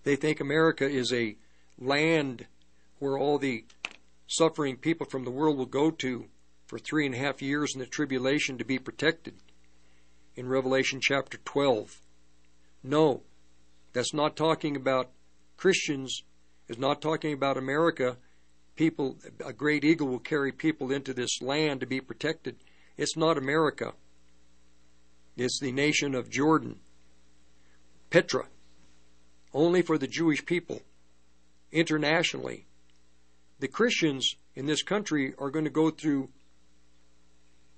They 0.03 0.17
think 0.17 0.41
America 0.41 0.89
is 0.89 1.13
a 1.13 1.37
land 1.79 2.47
where 2.99 3.19
all 3.19 3.39
the 3.39 3.65
suffering 4.27 4.77
people 4.77 5.07
from 5.07 5.25
the 5.25 5.31
world 5.31 5.59
will 5.59 5.67
go 5.67 5.91
to 5.91 6.27
for 6.67 6.79
three 6.79 7.07
and 7.07 7.15
a 7.15 7.19
half 7.19 7.43
years 7.43 7.75
in 7.75 7.81
the 7.81 7.87
tribulation 7.87 8.59
to 8.59 8.65
be 8.65 8.79
protected 8.79 9.35
in 10.37 10.49
Revelation 10.49 11.01
chapter 11.01 11.39
12. 11.39 12.01
No, 12.83 13.23
that's 13.93 14.13
not 14.13 14.37
talking 14.37 14.77
about 14.77 15.11
Christians, 15.57 16.23
it's 16.69 16.79
not 16.79 17.01
talking 17.01 17.33
about 17.33 17.57
America. 17.57 18.19
People, 18.77 19.17
a 19.45 19.55
great 19.55 19.85
eagle 19.85 20.09
will 20.09 20.19
carry 20.19 20.53
people 20.53 20.93
into 20.93 21.15
this 21.15 21.41
land 21.41 21.81
to 21.81 21.87
be 21.87 22.01
protected. 22.01 22.57
It's 22.99 23.17
not 23.17 23.39
America. 23.39 23.95
It's 25.37 25.59
the 25.61 25.73
nation 25.73 26.15
of 26.15 26.29
Jordan. 26.29 26.81
Petra, 28.11 28.47
only 29.55 29.81
for 29.81 29.97
the 29.97 30.07
Jewish 30.07 30.45
people. 30.45 30.83
Internationally, 31.73 32.67
the 33.61 33.69
Christians 33.69 34.37
in 34.55 34.67
this 34.67 34.83
country 34.83 35.33
are 35.39 35.51
going 35.51 35.65
to 35.65 35.71
go 35.71 35.91
through 35.91 36.29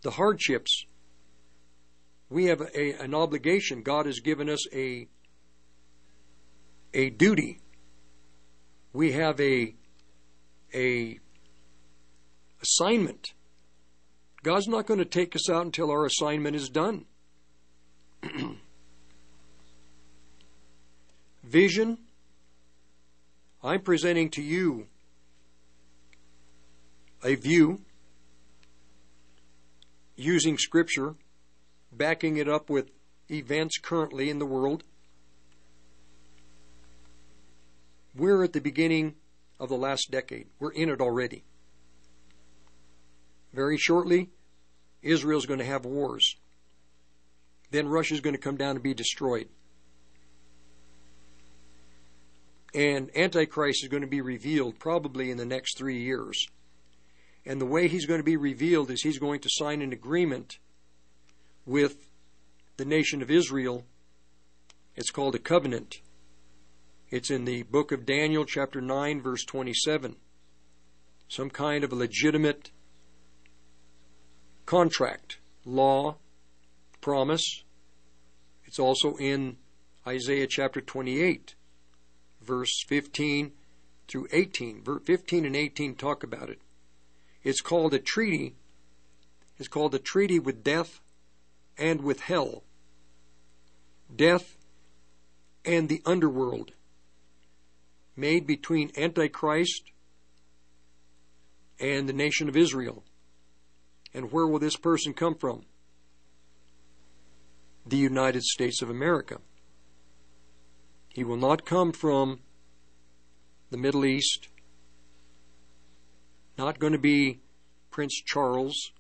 the 0.02 0.12
hardships 0.12 0.84
we 2.30 2.46
have 2.46 2.60
a, 2.60 2.92
an 3.02 3.14
obligation. 3.14 3.82
God 3.82 4.06
has 4.06 4.20
given 4.20 4.48
us 4.48 4.66
a 4.72 5.08
a 6.94 7.10
duty. 7.10 7.60
We 8.92 9.12
have 9.12 9.40
a 9.40 9.74
a 10.74 11.18
assignment. 12.62 13.32
God's 14.42 14.68
not 14.68 14.86
going 14.86 14.98
to 14.98 15.04
take 15.04 15.34
us 15.34 15.50
out 15.50 15.64
until 15.64 15.90
our 15.90 16.04
assignment 16.04 16.54
is 16.56 16.68
done. 16.68 17.06
Vision. 21.42 21.98
I'm 23.62 23.80
presenting 23.80 24.30
to 24.30 24.42
you 24.42 24.86
a 27.24 27.34
view 27.34 27.80
using 30.14 30.56
Scripture 30.56 31.16
backing 31.98 32.36
it 32.36 32.48
up 32.48 32.70
with 32.70 32.90
events 33.30 33.78
currently 33.78 34.30
in 34.30 34.38
the 34.38 34.46
world. 34.46 34.84
We're 38.14 38.42
at 38.42 38.52
the 38.52 38.60
beginning 38.60 39.16
of 39.60 39.68
the 39.68 39.76
last 39.76 40.10
decade. 40.10 40.46
We're 40.58 40.72
in 40.72 40.88
it 40.88 41.00
already. 41.00 41.44
Very 43.52 43.76
shortly, 43.76 44.30
Israel's 45.02 45.46
going 45.46 45.58
to 45.58 45.64
have 45.64 45.84
wars. 45.84 46.36
Then 47.70 47.88
Russia's 47.88 48.20
going 48.20 48.34
to 48.34 48.40
come 48.40 48.56
down 48.56 48.76
and 48.76 48.82
be 48.82 48.94
destroyed. 48.94 49.48
And 52.74 53.10
Antichrist 53.16 53.82
is 53.82 53.88
going 53.88 54.02
to 54.02 54.08
be 54.08 54.20
revealed 54.20 54.78
probably 54.78 55.30
in 55.30 55.36
the 55.36 55.44
next 55.44 55.78
three 55.78 56.02
years. 56.02 56.46
And 57.46 57.60
the 57.60 57.66
way 57.66 57.88
he's 57.88 58.06
going 58.06 58.20
to 58.20 58.24
be 58.24 58.36
revealed 58.36 58.90
is 58.90 59.02
he's 59.02 59.18
going 59.18 59.40
to 59.40 59.48
sign 59.50 59.80
an 59.80 59.92
agreement 59.92 60.58
with 61.68 62.08
the 62.78 62.84
nation 62.84 63.20
of 63.20 63.30
Israel. 63.30 63.84
It's 64.96 65.10
called 65.10 65.34
a 65.34 65.38
covenant. 65.38 66.00
It's 67.10 67.30
in 67.30 67.44
the 67.44 67.62
book 67.64 67.92
of 67.92 68.06
Daniel, 68.06 68.46
chapter 68.46 68.80
9, 68.80 69.20
verse 69.20 69.44
27. 69.44 70.16
Some 71.28 71.50
kind 71.50 71.84
of 71.84 71.92
a 71.92 71.96
legitimate 71.96 72.70
contract, 74.64 75.38
law, 75.66 76.16
promise. 77.02 77.64
It's 78.64 78.78
also 78.78 79.16
in 79.16 79.58
Isaiah 80.06 80.46
chapter 80.46 80.80
28, 80.80 81.54
verse 82.40 82.82
15 82.86 83.52
through 84.08 84.28
18. 84.32 84.82
15 85.04 85.44
and 85.44 85.56
18 85.56 85.94
talk 85.96 86.22
about 86.22 86.48
it. 86.48 86.60
It's 87.42 87.60
called 87.60 87.92
a 87.92 87.98
treaty. 87.98 88.56
It's 89.58 89.68
called 89.68 89.94
a 89.94 89.98
treaty 89.98 90.38
with 90.38 90.64
death 90.64 91.00
and 91.78 92.02
with 92.02 92.20
hell, 92.20 92.64
death 94.14 94.56
and 95.64 95.88
the 95.88 96.02
underworld, 96.04 96.72
made 98.16 98.46
between 98.46 98.90
Antichrist 98.96 99.82
and 101.78 102.08
the 102.08 102.12
nation 102.12 102.48
of 102.48 102.56
Israel. 102.56 103.04
And 104.12 104.32
where 104.32 104.46
will 104.46 104.58
this 104.58 104.76
person 104.76 105.14
come 105.14 105.34
from? 105.34 105.62
The 107.86 107.96
United 107.96 108.42
States 108.42 108.82
of 108.82 108.90
America. 108.90 109.38
He 111.08 111.24
will 111.24 111.36
not 111.36 111.64
come 111.64 111.92
from 111.92 112.40
the 113.70 113.76
Middle 113.76 114.04
East, 114.04 114.48
not 116.56 116.78
going 116.78 116.92
to 116.92 116.98
be 116.98 117.40
Prince 117.90 118.20
Charles 118.24 118.92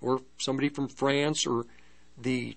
or 0.00 0.20
somebody 0.38 0.68
from 0.68 0.88
France 0.88 1.46
or 1.46 1.66
the 2.16 2.56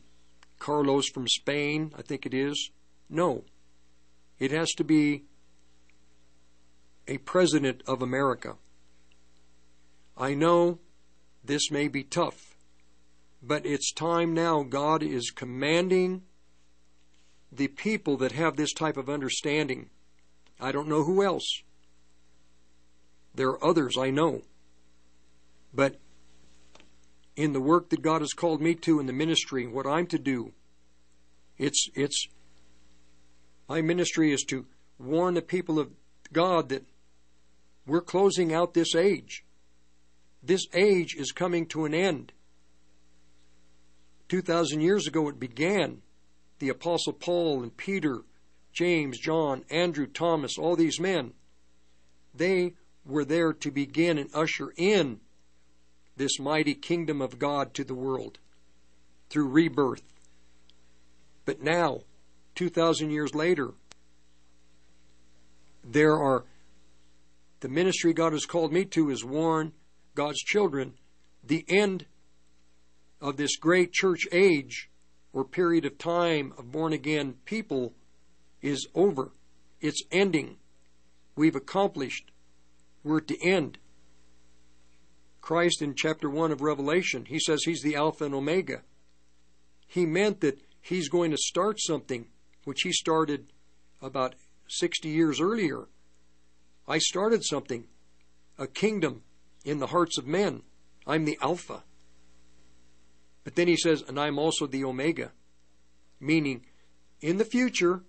Carlos 0.57 1.07
from 1.09 1.27
Spain, 1.27 1.93
I 1.97 2.01
think 2.01 2.25
it 2.25 2.33
is. 2.33 2.71
No. 3.09 3.43
It 4.39 4.51
has 4.51 4.71
to 4.73 4.83
be 4.83 5.23
a 7.07 7.17
president 7.17 7.81
of 7.87 8.01
America. 8.01 8.55
I 10.17 10.33
know 10.33 10.79
this 11.43 11.71
may 11.71 11.87
be 11.87 12.03
tough, 12.03 12.55
but 13.41 13.65
it's 13.65 13.93
time 13.93 14.33
now. 14.33 14.63
God 14.63 15.01
is 15.01 15.31
commanding 15.31 16.23
the 17.51 17.67
people 17.67 18.17
that 18.17 18.33
have 18.33 18.55
this 18.55 18.73
type 18.73 18.97
of 18.97 19.09
understanding. 19.09 19.89
I 20.59 20.71
don't 20.71 20.87
know 20.87 21.03
who 21.03 21.23
else. 21.23 21.63
There 23.33 23.49
are 23.49 23.63
others 23.63 23.97
I 23.97 24.09
know. 24.09 24.41
But 25.73 25.99
in 27.39 27.53
the 27.53 27.61
work 27.61 27.89
that 27.89 28.01
God 28.01 28.19
has 28.19 28.33
called 28.33 28.61
me 28.61 28.75
to 28.75 28.99
in 28.99 29.05
the 29.05 29.13
ministry, 29.13 29.65
what 29.65 29.87
I'm 29.87 30.07
to 30.07 30.19
do. 30.19 30.51
It's 31.57 31.89
it's 31.95 32.27
my 33.69 33.81
ministry 33.81 34.33
is 34.33 34.43
to 34.49 34.65
warn 34.99 35.35
the 35.35 35.41
people 35.41 35.79
of 35.79 35.89
God 36.33 36.67
that 36.67 36.83
we're 37.87 38.01
closing 38.01 38.53
out 38.53 38.73
this 38.73 38.93
age. 38.93 39.45
This 40.43 40.67
age 40.73 41.15
is 41.15 41.31
coming 41.31 41.65
to 41.67 41.85
an 41.85 41.93
end. 41.93 42.33
2,000 44.27 44.81
years 44.81 45.07
ago 45.07 45.29
it 45.29 45.39
began. 45.39 46.01
The 46.59 46.67
Apostle 46.67 47.13
Paul 47.13 47.63
and 47.63 47.75
Peter, 47.75 48.23
James, 48.73 49.17
John, 49.17 49.63
Andrew, 49.69 50.07
Thomas, 50.07 50.57
all 50.57 50.75
these 50.75 50.99
men, 50.99 51.31
they 52.33 52.73
were 53.05 53.23
there 53.23 53.53
to 53.53 53.71
begin 53.71 54.17
and 54.17 54.29
usher 54.33 54.73
in 54.75 55.21
this 56.19 56.37
mighty 56.37 56.75
kingdom 56.75 57.21
of 57.21 57.39
God 57.39 57.73
to 57.73 57.83
the 57.83 57.95
world 57.95 58.37
through 59.29 59.47
rebirth. 59.47 60.03
But 61.45 61.63
now, 61.63 62.01
2,000 62.55 63.09
years 63.09 63.33
later, 63.33 63.71
There 65.83 66.19
are 66.19 66.43
the 67.61 67.69
ministry 67.69 68.13
God 68.13 68.33
has 68.33 68.45
called 68.45 68.71
me 68.71 68.85
to 68.85 69.09
is 69.09 69.23
warn 69.23 69.71
God's 70.13 70.39
children 70.39 70.93
the 71.43 71.65
end 71.67 72.05
of 73.21 73.37
this 73.37 73.55
great 73.55 73.91
church 73.91 74.27
age 74.31 74.89
or 75.33 75.43
period 75.43 75.85
of 75.85 75.97
time 75.97 76.53
of 76.57 76.71
born 76.71 76.93
again 76.93 77.35
people 77.45 77.93
is 78.61 78.87
over. 78.93 79.31
It's 79.81 80.03
ending. 80.11 80.57
We've 81.35 81.55
accomplished. 81.55 82.29
We're 83.03 83.17
at 83.17 83.27
the 83.27 83.41
end. 83.41 83.77
Christ 85.41 85.81
in 85.81 85.95
chapter 85.95 86.29
1 86.29 86.51
of 86.51 86.61
Revelation, 86.61 87.25
he 87.25 87.39
says 87.39 87.63
he's 87.63 87.81
the 87.81 87.95
Alpha 87.95 88.25
and 88.25 88.35
Omega. 88.35 88.81
He 89.87 90.05
meant 90.05 90.41
that 90.41 90.61
he's 90.81 91.09
going 91.09 91.31
to 91.31 91.37
start 91.37 91.79
something 91.79 92.27
which 92.65 92.81
he 92.81 92.91
started 92.91 93.51
about 94.01 94.35
60 94.67 95.09
years 95.09 95.41
earlier. 95.41 95.87
I 96.87 96.99
started 96.99 97.43
something, 97.43 97.85
a 98.57 98.67
kingdom 98.67 99.23
in 99.65 99.79
the 99.79 99.87
hearts 99.87 100.17
of 100.17 100.27
men. 100.27 100.63
I'm 101.07 101.25
the 101.25 101.37
Alpha. 101.41 101.83
But 103.43 103.55
then 103.55 103.67
he 103.67 103.77
says, 103.77 104.03
and 104.07 104.19
I'm 104.19 104.37
also 104.37 104.67
the 104.67 104.83
Omega, 104.83 105.31
meaning 106.19 106.65
in 107.21 107.37
the 107.37 107.45
future, 107.45 108.03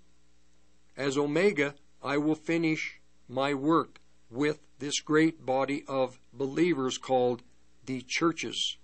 as 0.97 1.17
Omega, 1.17 1.75
I 2.03 2.19
will 2.19 2.35
finish 2.35 3.01
my 3.29 3.55
work 3.55 4.01
with 4.31 4.61
this 4.79 5.01
great 5.01 5.45
body 5.45 5.85
of 5.89 6.19
believers 6.33 6.99
called 6.99 7.43
the 7.87 8.03
churches, 8.07 8.77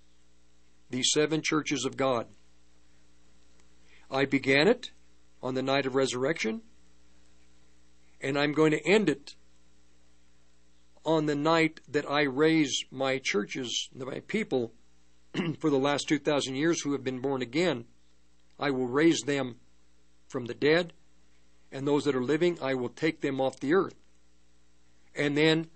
the 0.89 1.03
seven 1.03 1.41
churches 1.41 1.85
of 1.85 1.97
God. 1.97 2.27
I 4.11 4.25
began 4.25 4.67
it 4.67 4.91
on 5.41 5.53
the 5.53 5.61
night 5.61 5.85
of 5.85 5.95
resurrection, 5.95 6.61
and 8.21 8.37
I'm 8.37 8.53
going 8.53 8.71
to 8.71 8.87
end 8.87 9.09
it 9.09 9.35
on 11.05 11.25
the 11.25 11.35
night 11.35 11.79
that 11.87 12.09
I 12.09 12.23
raise 12.23 12.83
my 12.91 13.19
churches, 13.23 13.89
my 13.95 14.19
people, 14.27 14.73
for 15.59 15.69
the 15.69 15.79
last 15.79 16.09
2,000 16.09 16.55
years 16.55 16.81
who 16.81 16.91
have 16.91 17.03
been 17.03 17.19
born 17.19 17.41
again. 17.41 17.85
I 18.59 18.71
will 18.71 18.87
raise 18.87 19.21
them 19.21 19.57
from 20.27 20.45
the 20.45 20.53
dead, 20.53 20.93
and 21.71 21.87
those 21.87 22.03
that 22.05 22.15
are 22.15 22.23
living, 22.23 22.57
I 22.61 22.73
will 22.73 22.89
take 22.89 23.21
them 23.21 23.39
off 23.39 23.59
the 23.59 23.73
earth. 23.73 23.95
And 25.17 25.35
then 25.35 25.67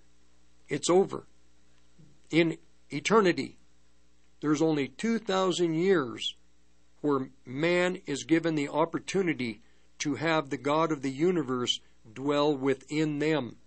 it's 0.70 0.90
over. 0.90 1.26
In 2.30 2.58
eternity, 2.90 3.58
there's 4.40 4.61
only 4.61 4.88
2,000 4.88 5.74
years 5.74 6.36
where 7.02 7.30
man 7.45 7.98
is 8.06 8.24
given 8.24 8.56
the 8.56 8.70
opportunity 8.70 9.61
to 10.00 10.16
have 10.16 10.50
the 10.50 10.58
God 10.58 10.92
of 10.92 11.02
the 11.02 11.11
universe 11.11 11.80
dwell 12.14 12.56
within 12.56 13.20
them, 13.20 13.58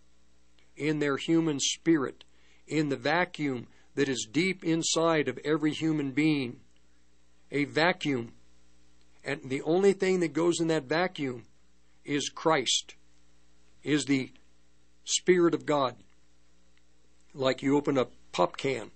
in 0.76 0.98
their 1.00 1.16
human 1.16 1.58
spirit, 1.60 2.24
in 2.66 2.88
the 2.88 2.96
vacuum 2.96 3.66
that 3.94 4.08
is 4.08 4.26
deep 4.30 4.64
inside 4.64 5.28
of 5.28 5.38
every 5.44 5.72
human 5.72 6.12
being. 6.12 6.60
A 7.50 7.64
vacuum. 7.64 8.32
And 9.24 9.40
the 9.44 9.62
only 9.62 9.92
thing 9.92 10.20
that 10.20 10.32
goes 10.32 10.60
in 10.60 10.68
that 10.68 10.84
vacuum 10.84 11.44
is 12.04 12.28
Christ, 12.28 12.94
is 13.82 14.04
the 14.04 14.32
Spirit 15.04 15.54
of 15.54 15.66
God. 15.66 15.96
Like 17.32 17.62
you 17.62 17.76
open 17.76 17.98
a 17.98 18.08
pop 18.32 18.56
can. 18.56 18.90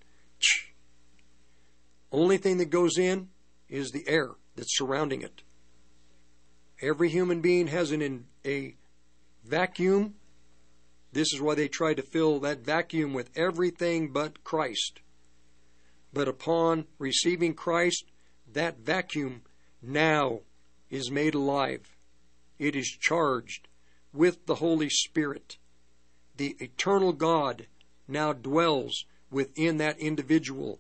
Only 2.11 2.39
thing 2.39 2.59
that 2.59 2.70
goes 2.70 2.97
in 2.97 3.28
is 3.69 3.91
the 3.91 4.09
air 4.09 4.31
that's 4.57 4.77
surrounding 4.77 5.23
it. 5.23 5.43
Every 6.81 7.09
human 7.09 7.41
being 7.41 7.67
has 7.67 7.91
an 7.91 8.03
in, 8.03 8.27
a 8.45 8.77
vacuum. 9.45 10.15
This 11.12 11.33
is 11.33 11.41
why 11.41 11.55
they 11.55 11.69
try 11.69 11.95
to 11.95 12.03
fill 12.03 12.39
that 12.41 12.61
vacuum 12.61 13.12
with 13.12 13.31
everything 13.37 14.12
but 14.12 14.45
Christ. 14.45 15.01
But 16.12 16.28
upon 16.28 16.87
receiving 16.99 17.55
Christ, 17.55 18.05
that 18.53 18.78
vacuum 18.78 19.43
now 19.83 20.41
is 20.91 21.11
made 21.11 21.35
alive. 21.35 21.97
It 22.59 22.75
is 22.75 22.89
charged 22.89 23.69
with 24.12 24.47
the 24.47 24.57
Holy 24.57 24.89
Spirit. 24.89 25.59
The 26.39 26.57
eternal 26.60 27.12
God 27.12 27.67
now 28.07 28.33
dwells 28.33 29.05
within 29.28 29.78
that 29.78 29.99
individual. 29.99 30.78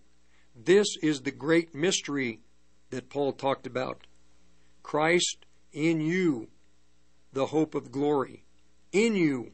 This 0.54 0.86
is 1.02 1.20
the 1.20 1.32
great 1.32 1.74
mystery 1.74 2.40
that 2.90 3.10
Paul 3.10 3.32
talked 3.32 3.66
about. 3.66 4.06
Christ 4.84 5.46
in 5.72 6.00
you, 6.00 6.48
the 7.32 7.46
hope 7.46 7.74
of 7.74 7.90
glory. 7.90 8.44
In 8.92 9.16
you, 9.16 9.50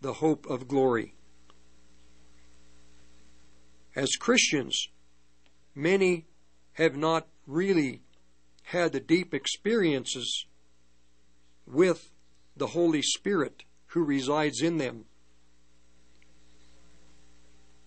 the 0.00 0.14
hope 0.14 0.44
of 0.46 0.66
glory. 0.66 1.14
As 3.94 4.16
Christians, 4.16 4.88
many 5.72 6.26
have 6.72 6.96
not 6.96 7.28
really 7.46 8.02
had 8.64 8.90
the 8.90 9.00
deep 9.00 9.32
experiences 9.32 10.46
with 11.64 12.10
the 12.56 12.66
Holy 12.68 13.02
Spirit 13.02 13.62
who 13.96 14.04
resides 14.04 14.60
in 14.60 14.76
them. 14.76 15.06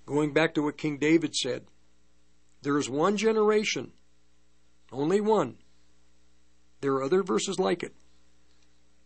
Going 0.07 0.33
back 0.33 0.55
to 0.55 0.63
what 0.63 0.75
King 0.75 0.97
David 0.97 1.35
said, 1.35 1.65
there 2.63 2.79
is 2.79 2.89
one 2.89 3.15
generation, 3.15 3.91
only 4.91 5.21
one. 5.21 5.57
There 6.81 6.93
are 6.93 7.03
other 7.03 7.21
verses 7.21 7.59
like 7.59 7.83
it. 7.83 7.93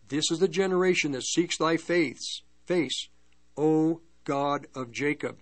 This 0.08 0.30
is 0.30 0.38
the 0.38 0.48
generation 0.48 1.12
that 1.12 1.24
seeks 1.24 1.58
thy 1.58 1.76
faiths, 1.76 2.40
face, 2.64 3.08
O 3.54 4.00
God 4.24 4.66
of 4.74 4.90
Jacob. 4.90 5.40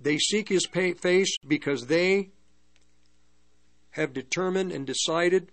They 0.00 0.16
seek 0.16 0.48
his 0.48 0.66
face 0.66 1.36
because 1.46 1.86
they 1.86 2.30
have 3.90 4.14
determined 4.14 4.72
and 4.72 4.86
decided 4.86 5.52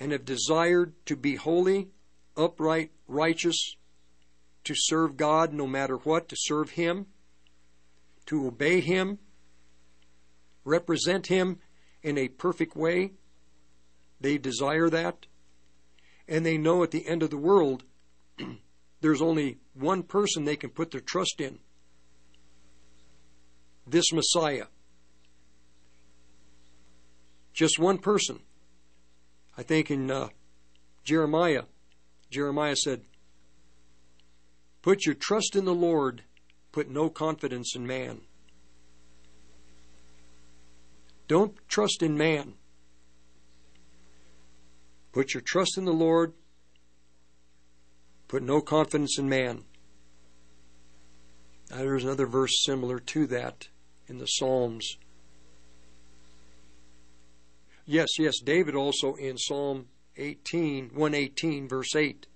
and 0.00 0.12
have 0.12 0.24
desired 0.24 0.94
to 1.04 1.14
be 1.14 1.36
holy, 1.36 1.90
upright, 2.36 2.90
righteous, 3.06 3.76
to 4.64 4.74
serve 4.76 5.16
God 5.16 5.52
no 5.52 5.66
matter 5.66 5.96
what, 5.96 6.28
to 6.28 6.36
serve 6.38 6.70
Him, 6.70 7.06
to 8.26 8.46
obey 8.46 8.80
Him, 8.80 9.18
represent 10.64 11.26
Him 11.26 11.58
in 12.02 12.18
a 12.18 12.28
perfect 12.28 12.76
way. 12.76 13.12
They 14.20 14.38
desire 14.38 14.88
that. 14.90 15.26
And 16.26 16.44
they 16.44 16.56
know 16.56 16.82
at 16.82 16.90
the 16.90 17.06
end 17.06 17.22
of 17.22 17.30
the 17.30 17.36
world, 17.36 17.84
there's 19.00 19.20
only 19.20 19.58
one 19.74 20.02
person 20.02 20.44
they 20.44 20.56
can 20.56 20.70
put 20.70 20.90
their 20.90 21.00
trust 21.00 21.40
in 21.40 21.58
this 23.86 24.12
Messiah. 24.12 24.66
Just 27.52 27.78
one 27.78 27.98
person. 27.98 28.40
I 29.56 29.62
think 29.62 29.90
in 29.90 30.10
uh, 30.10 30.28
Jeremiah, 31.04 31.64
Jeremiah 32.34 32.74
said, 32.74 33.02
Put 34.82 35.06
your 35.06 35.14
trust 35.14 35.54
in 35.54 35.64
the 35.64 35.74
Lord, 35.74 36.22
put 36.72 36.90
no 36.90 37.08
confidence 37.08 37.76
in 37.76 37.86
man. 37.86 38.22
Don't 41.28 41.56
trust 41.68 42.02
in 42.02 42.18
man. 42.18 42.54
Put 45.12 45.32
your 45.32 45.42
trust 45.42 45.78
in 45.78 45.84
the 45.84 45.92
Lord, 45.92 46.32
put 48.26 48.42
no 48.42 48.60
confidence 48.60 49.16
in 49.16 49.28
man. 49.28 49.62
Now, 51.70 51.76
there's 51.76 52.02
another 52.02 52.26
verse 52.26 52.64
similar 52.64 52.98
to 52.98 53.28
that 53.28 53.68
in 54.08 54.18
the 54.18 54.26
Psalms. 54.26 54.96
Yes, 57.86 58.08
yes, 58.18 58.40
David 58.40 58.74
also 58.74 59.14
in 59.14 59.38
Psalm 59.38 59.86
18, 60.16 60.90
118, 60.94 61.68
verse 61.68 61.94
8. 61.96 62.26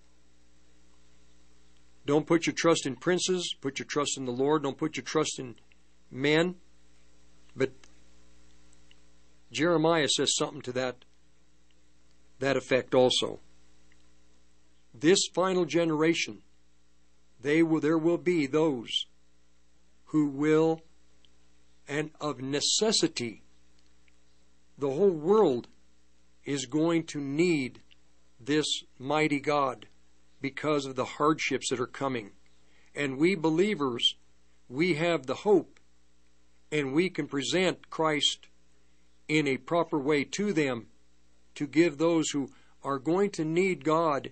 Don't 2.07 2.27
put 2.27 2.47
your 2.47 2.55
trust 2.55 2.87
in 2.87 2.97
princes, 2.97 3.55
put 3.61 3.79
your 3.79 3.87
trust 3.87 4.17
in 4.17 4.25
the 4.25 4.33
Lord. 4.33 4.63
Don't 4.63 4.79
put 4.79 4.97
your 4.97 5.05
trust 5.05 5.39
in 5.39 5.57
men. 6.11 6.57
But 7.55 7.73
Jeremiah 9.53 10.09
says 10.09 10.35
something 10.35 10.63
to 10.63 10.73
that 10.73 11.05
that 12.39 12.57
effect 12.57 12.95
also. 12.95 13.41
This 14.95 15.19
final 15.35 15.65
generation, 15.65 16.39
they 17.41 17.63
will 17.63 17.81
there 17.81 17.99
will 17.99 18.19
be 18.19 18.47
those 18.47 19.07
who 20.07 20.29
will 20.29 20.81
and 21.87 22.11
of 22.21 22.41
necessity 22.41 23.43
the 24.79 24.89
whole 24.89 25.11
world 25.11 25.69
is 26.49 26.65
going 26.65 27.05
to 27.05 27.21
need 27.21 27.79
this 28.41 28.65
mighty 28.99 29.39
God 29.39 29.85
because 30.41 30.87
of 30.87 30.97
the 30.97 31.05
hardships 31.05 31.69
that 31.69 31.79
are 31.79 31.87
coming. 31.87 32.31
And 32.95 33.19
we 33.19 33.35
believers, 33.35 34.15
we 34.67 34.95
have 34.95 35.27
the 35.27 35.35
hope 35.35 35.79
and 36.73 36.95
we 36.95 37.11
can 37.11 37.27
present 37.27 37.91
Christ 37.91 38.47
in 39.29 39.47
a 39.47 39.59
proper 39.59 39.99
way 39.99 40.25
to 40.25 40.55
them 40.55 40.87
to 41.55 41.67
give 41.67 41.99
those 41.99 42.31
who 42.31 42.49
are 42.83 42.99
going 42.99 43.29
to 43.33 43.45
need 43.45 43.85
God 43.85 44.31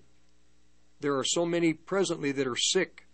There 1.00 1.18
are 1.18 1.24
so 1.24 1.44
many 1.44 1.74
presently 1.74 2.32
that 2.32 2.46
are 2.46 2.56
sick, 2.56 3.06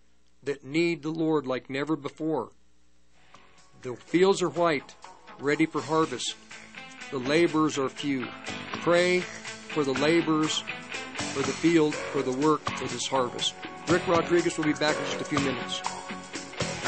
that 0.45 0.65
need 0.65 1.03
the 1.03 1.11
Lord 1.11 1.45
like 1.45 1.69
never 1.69 1.97
before. 1.97 2.51
The 3.83 3.97
fields 3.97 4.41
are 4.43 4.49
white, 4.49 4.95
ready 5.41 5.67
for 5.67 5.81
harvest. 5.81 6.37
The 7.13 7.19
laborers 7.19 7.77
are 7.77 7.91
few. 7.91 8.27
Pray 8.81 9.21
for 9.21 9.85
the 9.85 9.93
laborers, 9.93 10.65
for 11.35 11.41
the 11.41 11.53
field, 11.53 11.95
for 11.95 12.23
the 12.23 12.33
work, 12.33 12.63
for 12.71 12.89
this 12.89 13.07
harvest. 13.07 13.53
Rick 13.87 14.09
Rodriguez 14.09 14.57
will 14.57 14.65
be 14.65 14.73
back 14.73 14.97
in 14.97 15.05
just 15.05 15.21
a 15.21 15.25
few 15.25 15.39
minutes. 15.41 15.83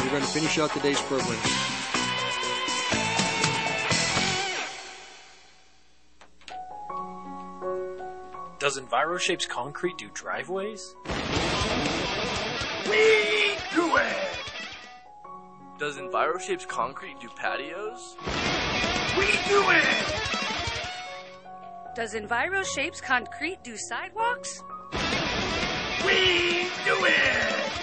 We're 0.00 0.08
going 0.08 0.22
to 0.22 0.28
finish 0.28 0.58
out 0.58 0.72
today's 0.72 0.98
program. 1.02 1.38
Does 8.58 8.80
EnviroShapes 8.80 9.46
Concrete 9.46 9.98
do 9.98 10.08
driveways? 10.14 10.96
We 12.88 13.58
do 13.74 13.96
it! 13.98 14.16
Does 15.78 15.98
EnviroShapes 15.98 16.66
Concrete 16.66 17.20
do 17.20 17.28
patios? 17.36 18.16
We 19.16 19.26
do 19.48 19.70
it! 19.70 19.84
Does 21.94 22.14
Enviro 22.14 22.64
Shapes 22.64 23.00
Concrete 23.00 23.62
do 23.62 23.76
sidewalks? 23.76 24.62
We 26.04 26.68
do 26.84 27.04
it! 27.04 27.74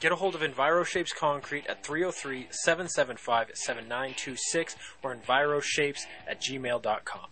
Get 0.00 0.12
a 0.12 0.16
hold 0.16 0.34
of 0.34 0.40
EnviroShapes 0.40 1.14
Concrete 1.14 1.66
at 1.66 1.82
303 1.84 2.48
775 2.50 3.50
7926 3.54 4.76
or 5.02 5.14
EnviroShapes 5.14 6.00
at 6.28 6.40
gmail.com. 6.40 7.26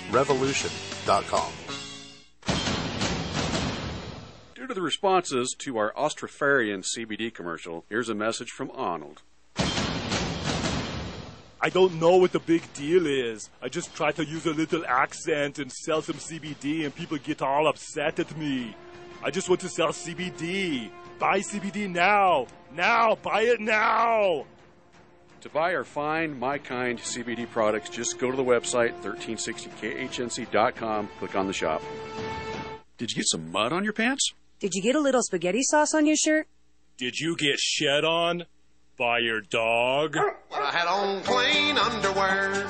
warriorsrevolution.com. 0.11 1.51
Due 4.55 4.67
to 4.67 4.73
the 4.73 4.81
responses 4.81 5.55
to 5.57 5.77
our 5.77 5.93
Austrofarian 5.93 6.83
CBD 6.83 7.33
commercial, 7.33 7.85
here's 7.89 8.09
a 8.09 8.15
message 8.15 8.49
from 8.49 8.69
Arnold. 8.75 9.21
I 11.63 11.69
don't 11.69 11.99
know 11.99 12.17
what 12.17 12.31
the 12.31 12.39
big 12.39 12.61
deal 12.73 13.05
is. 13.05 13.49
I 13.61 13.69
just 13.69 13.95
try 13.95 14.11
to 14.13 14.25
use 14.25 14.47
a 14.47 14.51
little 14.51 14.83
accent 14.85 15.59
and 15.59 15.71
sell 15.71 16.01
some 16.01 16.15
CBD, 16.15 16.85
and 16.85 16.95
people 16.95 17.17
get 17.17 17.41
all 17.41 17.67
upset 17.67 18.19
at 18.19 18.35
me. 18.37 18.75
I 19.23 19.29
just 19.29 19.47
want 19.47 19.61
to 19.61 19.69
sell 19.69 19.89
CBD. 19.89 20.89
Buy 21.19 21.39
CBD 21.39 21.87
now. 21.87 22.47
Now. 22.73 23.15
Buy 23.15 23.43
it 23.43 23.59
now. 23.59 24.45
To 25.41 25.49
buy 25.49 25.73
our 25.73 25.83
fine, 25.83 26.37
my 26.37 26.59
kind 26.59 26.99
CBD 26.99 27.49
products, 27.49 27.89
just 27.89 28.19
go 28.19 28.29
to 28.29 28.37
the 28.37 28.43
website 28.43 28.93
1360khnc.com, 29.01 31.09
click 31.17 31.35
on 31.35 31.47
the 31.47 31.53
shop. 31.53 31.81
Did 32.99 33.09
you 33.09 33.15
get 33.15 33.25
some 33.27 33.51
mud 33.51 33.73
on 33.73 33.83
your 33.83 33.93
pants? 33.93 34.33
Did 34.59 34.75
you 34.75 34.83
get 34.83 34.95
a 34.95 34.99
little 34.99 35.23
spaghetti 35.23 35.63
sauce 35.63 35.95
on 35.95 36.05
your 36.05 36.15
shirt? 36.15 36.47
Did 36.97 37.17
you 37.17 37.35
get 37.35 37.57
shed 37.57 38.05
on 38.05 38.45
by 38.99 39.17
your 39.17 39.41
dog? 39.41 40.15
Well, 40.15 40.35
I 40.53 40.71
had 40.71 40.87
on 40.87 41.23
clean 41.23 41.75
underwear. 41.75 42.67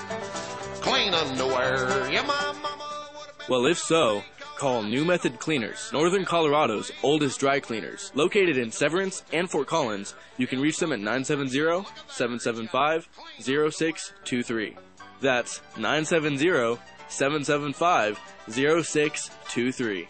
Clean 0.80 1.14
underwear. 1.14 2.09
Yeah, 2.09 2.22
my 2.22 2.53
mama. 2.53 3.09
Well, 3.50 3.66
if 3.66 3.80
so, 3.80 4.24
Call 4.62 4.84
New 4.84 5.04
Method 5.04 5.40
Cleaners, 5.40 5.90
Northern 5.92 6.24
Colorado's 6.24 6.92
oldest 7.02 7.40
dry 7.40 7.60
cleaners. 7.60 8.12
Located 8.14 8.60
in 8.60 8.70
Severance 8.72 9.24
and 9.34 9.50
Fort 9.50 9.66
Collins, 9.66 10.14
you 10.38 10.46
can 10.46 10.62
reach 10.62 10.78
them 10.78 10.92
at 10.92 11.00
970 11.00 11.84
775 12.08 13.10
0623. 13.40 14.78
That's 15.20 15.62
970 15.78 16.78
775 17.08 18.20
0623. 18.52 20.08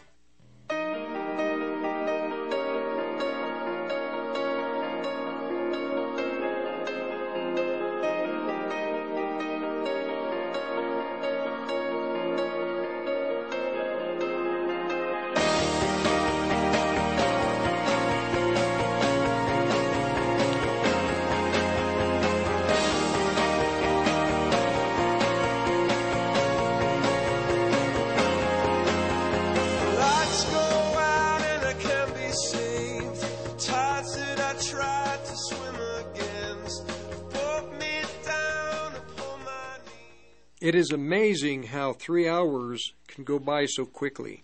Amazing 40.91 41.63
how 41.63 41.93
three 41.93 42.27
hours 42.27 42.93
can 43.07 43.23
go 43.23 43.39
by 43.39 43.65
so 43.65 43.85
quickly. 43.85 44.43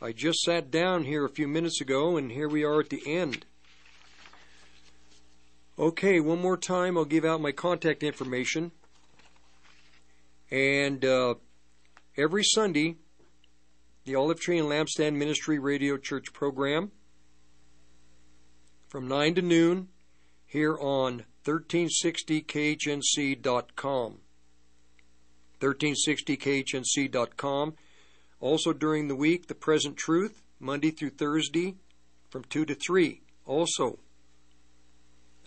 I 0.00 0.12
just 0.12 0.40
sat 0.40 0.70
down 0.70 1.04
here 1.04 1.24
a 1.24 1.30
few 1.30 1.46
minutes 1.46 1.80
ago, 1.80 2.16
and 2.16 2.32
here 2.32 2.48
we 2.48 2.64
are 2.64 2.80
at 2.80 2.90
the 2.90 3.02
end. 3.06 3.46
Okay, 5.78 6.20
one 6.20 6.40
more 6.40 6.56
time, 6.56 6.98
I'll 6.98 7.04
give 7.04 7.24
out 7.24 7.40
my 7.40 7.52
contact 7.52 8.02
information. 8.02 8.72
And 10.50 11.04
uh, 11.04 11.34
every 12.16 12.44
Sunday, 12.44 12.96
the 14.04 14.16
Olive 14.16 14.40
Tree 14.40 14.58
and 14.58 14.68
Lampstand 14.68 15.14
Ministry 15.14 15.58
Radio 15.58 15.96
Church 15.96 16.32
program 16.32 16.92
from 18.88 19.08
9 19.08 19.34
to 19.36 19.42
noon 19.42 19.88
here 20.44 20.76
on 20.78 21.24
1360khnc.com. 21.44 24.21
1360khnc.com. 25.62 27.74
Also 28.40 28.72
during 28.72 29.08
the 29.08 29.14
week, 29.14 29.46
The 29.46 29.54
Present 29.54 29.96
Truth, 29.96 30.42
Monday 30.58 30.90
through 30.90 31.10
Thursday 31.10 31.76
from 32.30 32.42
2 32.44 32.64
to 32.64 32.74
3. 32.74 33.20
Also 33.46 33.98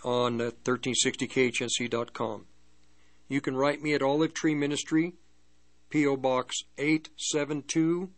on 0.03 0.39
uh, 0.39 0.51
1360khnc.com. 0.63 2.45
You 3.27 3.41
can 3.41 3.57
write 3.57 3.81
me 3.81 3.95
at 3.95 4.03
Olive 4.03 4.33
Tree 4.33 4.53
Ministry, 4.53 5.13
P.O. 5.89 6.17
Box 6.17 6.57
872, 6.77 8.11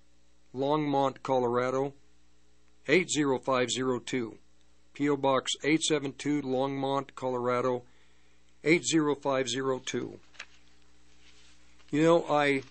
Longmont, 0.53 1.24
Colorado 1.24 1.93
80502. 2.88 4.38
P.O. 4.93 5.16
Box 5.16 5.53
872, 5.64 6.42
Longmont, 6.42 7.16
Colorado 7.16 7.84
80502. 8.64 10.19
You 11.90 12.03
know, 12.03 12.25
I 12.30 12.64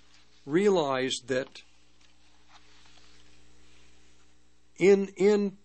realized 0.44 1.28
that 1.28 1.62
in 4.76 5.08
in 5.16 5.56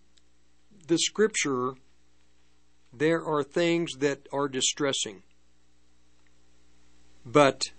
the 0.87 0.97
scripture 0.97 1.73
there 2.93 3.25
are 3.25 3.43
things 3.43 3.93
that 3.99 4.27
are 4.31 4.47
distressing. 4.47 5.23
But 7.25 7.71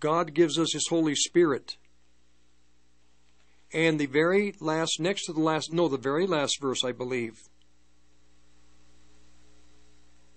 God 0.00 0.34
gives 0.34 0.58
us 0.58 0.72
His 0.72 0.86
Holy 0.88 1.14
Spirit. 1.14 1.76
And 3.72 3.98
the 3.98 4.06
very 4.06 4.54
last, 4.60 5.00
next 5.00 5.24
to 5.26 5.32
the 5.32 5.40
last, 5.40 5.72
no, 5.72 5.88
the 5.88 5.98
very 5.98 6.26
last 6.26 6.60
verse, 6.60 6.84
I 6.84 6.92
believe, 6.92 7.34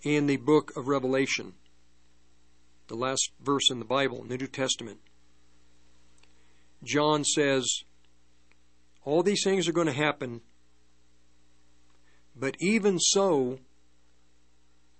in 0.01 0.25
the 0.25 0.37
book 0.37 0.75
of 0.75 0.87
Revelation, 0.87 1.53
the 2.89 2.95
last 2.95 3.31
verse 3.41 3.71
in 3.71 3.79
the 3.79 3.85
Bible, 3.85 4.21
in 4.21 4.27
the 4.27 4.37
New 4.37 4.47
Testament, 4.47 4.99
John 6.83 7.23
says, 7.23 7.83
All 9.03 9.23
these 9.23 9.43
things 9.43 9.67
are 9.67 9.73
going 9.73 9.87
to 9.87 9.93
happen, 9.93 10.41
but 12.35 12.55
even 12.59 12.99
so, 12.99 13.59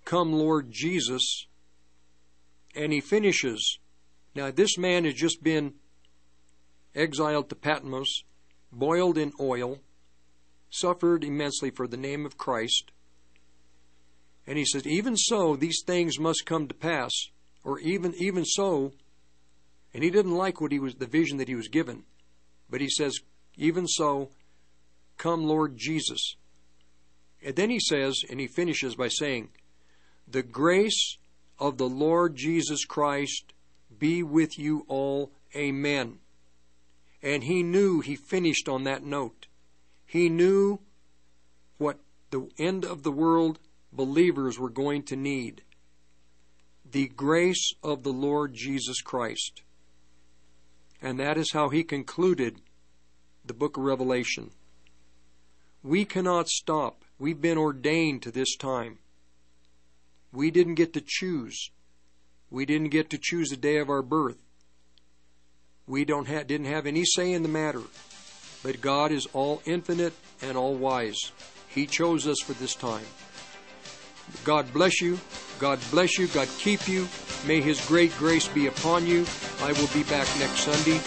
come 0.04 0.32
Lord 0.32 0.70
Jesus. 0.70 1.46
And 2.74 2.92
he 2.92 3.00
finishes. 3.00 3.78
Now, 4.34 4.50
this 4.50 4.78
man 4.78 5.04
has 5.04 5.14
just 5.14 5.42
been 5.42 5.74
exiled 6.94 7.48
to 7.48 7.56
Patmos, 7.56 8.22
boiled 8.70 9.18
in 9.18 9.32
oil, 9.40 9.78
suffered 10.70 11.24
immensely 11.24 11.70
for 11.70 11.88
the 11.88 11.96
name 11.96 12.24
of 12.24 12.38
Christ. 12.38 12.92
And 14.46 14.56
he 14.56 14.64
says, 14.64 14.86
even 14.86 15.16
so, 15.16 15.56
these 15.56 15.82
things 15.84 16.18
must 16.18 16.46
come 16.46 16.68
to 16.68 16.74
pass, 16.74 17.10
or 17.64 17.78
even 17.80 18.14
even 18.16 18.44
so, 18.44 18.92
and 19.92 20.02
he 20.02 20.10
didn't 20.10 20.36
like 20.36 20.60
what 20.60 20.72
he 20.72 20.78
was 20.78 20.94
the 20.94 21.06
vision 21.06 21.38
that 21.38 21.48
he 21.48 21.54
was 21.54 21.68
given. 21.68 22.04
But 22.68 22.80
he 22.80 22.88
says, 22.88 23.18
even 23.56 23.86
so, 23.88 24.30
come 25.16 25.44
Lord 25.44 25.76
Jesus. 25.76 26.36
And 27.44 27.56
then 27.56 27.70
he 27.70 27.80
says, 27.80 28.22
and 28.28 28.38
he 28.38 28.46
finishes 28.46 28.94
by 28.94 29.08
saying, 29.08 29.48
The 30.28 30.42
grace 30.42 31.16
of 31.58 31.78
the 31.78 31.88
Lord 31.88 32.36
Jesus 32.36 32.84
Christ 32.84 33.52
be 33.98 34.22
with 34.22 34.58
you 34.58 34.84
all. 34.88 35.32
Amen. 35.54 36.18
And 37.22 37.44
he 37.44 37.62
knew 37.62 38.00
he 38.00 38.16
finished 38.16 38.68
on 38.68 38.84
that 38.84 39.02
note. 39.02 39.46
He 40.06 40.28
knew 40.28 40.80
what 41.76 41.98
the 42.30 42.48
end 42.58 42.84
of 42.84 43.02
the 43.02 43.12
world 43.12 43.58
believers 43.92 44.58
were 44.58 44.70
going 44.70 45.02
to 45.04 45.16
need 45.16 45.62
the 46.92 47.08
grace 47.08 47.72
of 47.82 48.02
the 48.02 48.12
Lord 48.12 48.54
Jesus 48.54 49.00
Christ. 49.00 49.62
And 51.02 51.18
that 51.18 51.38
is 51.38 51.52
how 51.52 51.68
he 51.68 51.82
concluded 51.82 52.56
the 53.44 53.54
book 53.54 53.76
of 53.76 53.84
Revelation. 53.84 54.50
We 55.82 56.04
cannot 56.04 56.48
stop. 56.48 57.04
We've 57.18 57.40
been 57.40 57.58
ordained 57.58 58.22
to 58.22 58.30
this 58.30 58.56
time. 58.56 58.98
We 60.32 60.50
didn't 60.50 60.74
get 60.74 60.92
to 60.94 61.02
choose. 61.04 61.70
We 62.50 62.66
didn't 62.66 62.88
get 62.88 63.10
to 63.10 63.18
choose 63.18 63.50
the 63.50 63.56
day 63.56 63.78
of 63.78 63.88
our 63.88 64.02
birth. 64.02 64.38
We 65.86 66.04
don't 66.04 66.28
ha- 66.28 66.42
didn't 66.42 66.66
have 66.66 66.86
any 66.86 67.04
say 67.04 67.32
in 67.32 67.42
the 67.42 67.48
matter. 67.48 67.82
But 68.62 68.80
God 68.80 69.10
is 69.10 69.26
all 69.32 69.62
infinite 69.64 70.12
and 70.42 70.56
all 70.56 70.74
wise. 70.74 71.32
He 71.68 71.86
chose 71.86 72.26
us 72.26 72.40
for 72.40 72.52
this 72.52 72.74
time. 72.74 73.06
God 74.44 74.72
bless 74.72 75.00
you. 75.00 75.18
God 75.58 75.78
bless 75.90 76.18
you. 76.18 76.26
God 76.28 76.48
keep 76.58 76.88
you. 76.88 77.06
May 77.46 77.60
His 77.60 77.84
great 77.86 78.16
grace 78.16 78.48
be 78.48 78.66
upon 78.66 79.06
you. 79.06 79.26
I 79.62 79.72
will 79.72 79.88
be 79.88 80.02
back 80.04 80.26
next 80.38 80.60
Sunday, 80.60 81.00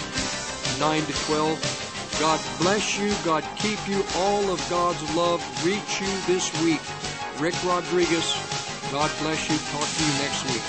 9 0.79 1.05
to 1.05 1.13
12. 1.25 2.17
God 2.19 2.39
bless 2.59 2.99
you. 2.99 3.11
God 3.25 3.43
keep 3.57 3.79
you. 3.87 4.03
All 4.15 4.51
of 4.51 4.65
God's 4.69 5.15
love 5.15 5.41
reach 5.65 6.01
you 6.01 6.07
this 6.27 6.51
week. 6.63 6.81
Rick 7.39 7.55
Rodriguez, 7.65 8.33
God 8.91 9.11
bless 9.21 9.49
you. 9.49 9.57
Talk 9.71 9.87
to 9.87 10.03
you 10.05 10.13
next 10.21 10.45
week. 10.53 10.63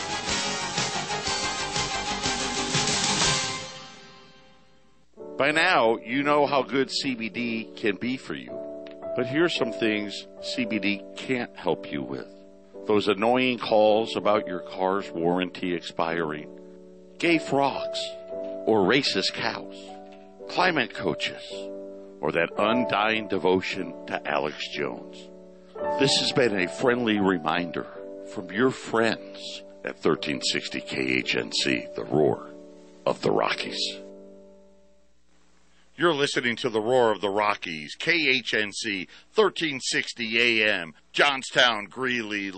By 5.37 5.51
now, 5.51 5.97
you 5.97 6.23
know 6.23 6.47
how 6.47 6.63
good 6.63 6.89
CBD 6.89 7.77
can 7.77 7.97
be 7.97 8.17
for 8.17 8.35
you. 8.35 8.51
But 9.17 9.27
here's 9.27 9.55
some 9.55 9.73
things 9.73 10.27
CBD 10.41 11.17
can't 11.17 11.55
help 11.57 11.93
you 11.93 12.03
with. 12.03 12.44
Those 12.87 13.09
annoying 13.09 13.59
calls 13.59 14.15
about 14.15 14.47
your 14.47 14.61
car's 14.61 15.11
warranty 15.11 15.75
expiring, 15.75 16.49
gay 17.19 17.39
frogs, 17.39 17.99
or 18.67 18.81
racist 18.81 19.33
cows, 19.33 19.75
climate 20.51 20.93
coaches, 20.93 21.43
or 22.21 22.31
that 22.33 22.51
undying 22.59 23.29
devotion 23.29 23.95
to 24.07 24.21
Alex 24.29 24.69
Jones. 24.69 25.29
This 25.99 26.15
has 26.21 26.33
been 26.33 26.61
a 26.61 26.69
friendly 26.69 27.19
reminder 27.19 27.87
from 28.35 28.51
your 28.51 28.71
friends 28.71 29.63
at 29.85 29.97
1360 30.05 30.81
KHNC, 30.83 31.95
the 31.95 32.05
roar 32.05 32.51
of 33.07 33.21
the 33.23 33.31
Rockies. 33.31 33.99
You're 35.97 36.15
listening 36.15 36.57
to 36.57 36.71
the 36.71 36.81
Roar 36.81 37.13
of 37.13 37.21
the 37.21 37.31
Rockies, 37.31 37.95
KHNC, 37.97 39.07
1360 39.33 40.63
AM, 40.63 40.93
Johnstown, 41.13 41.85
Greeley, 41.85 42.51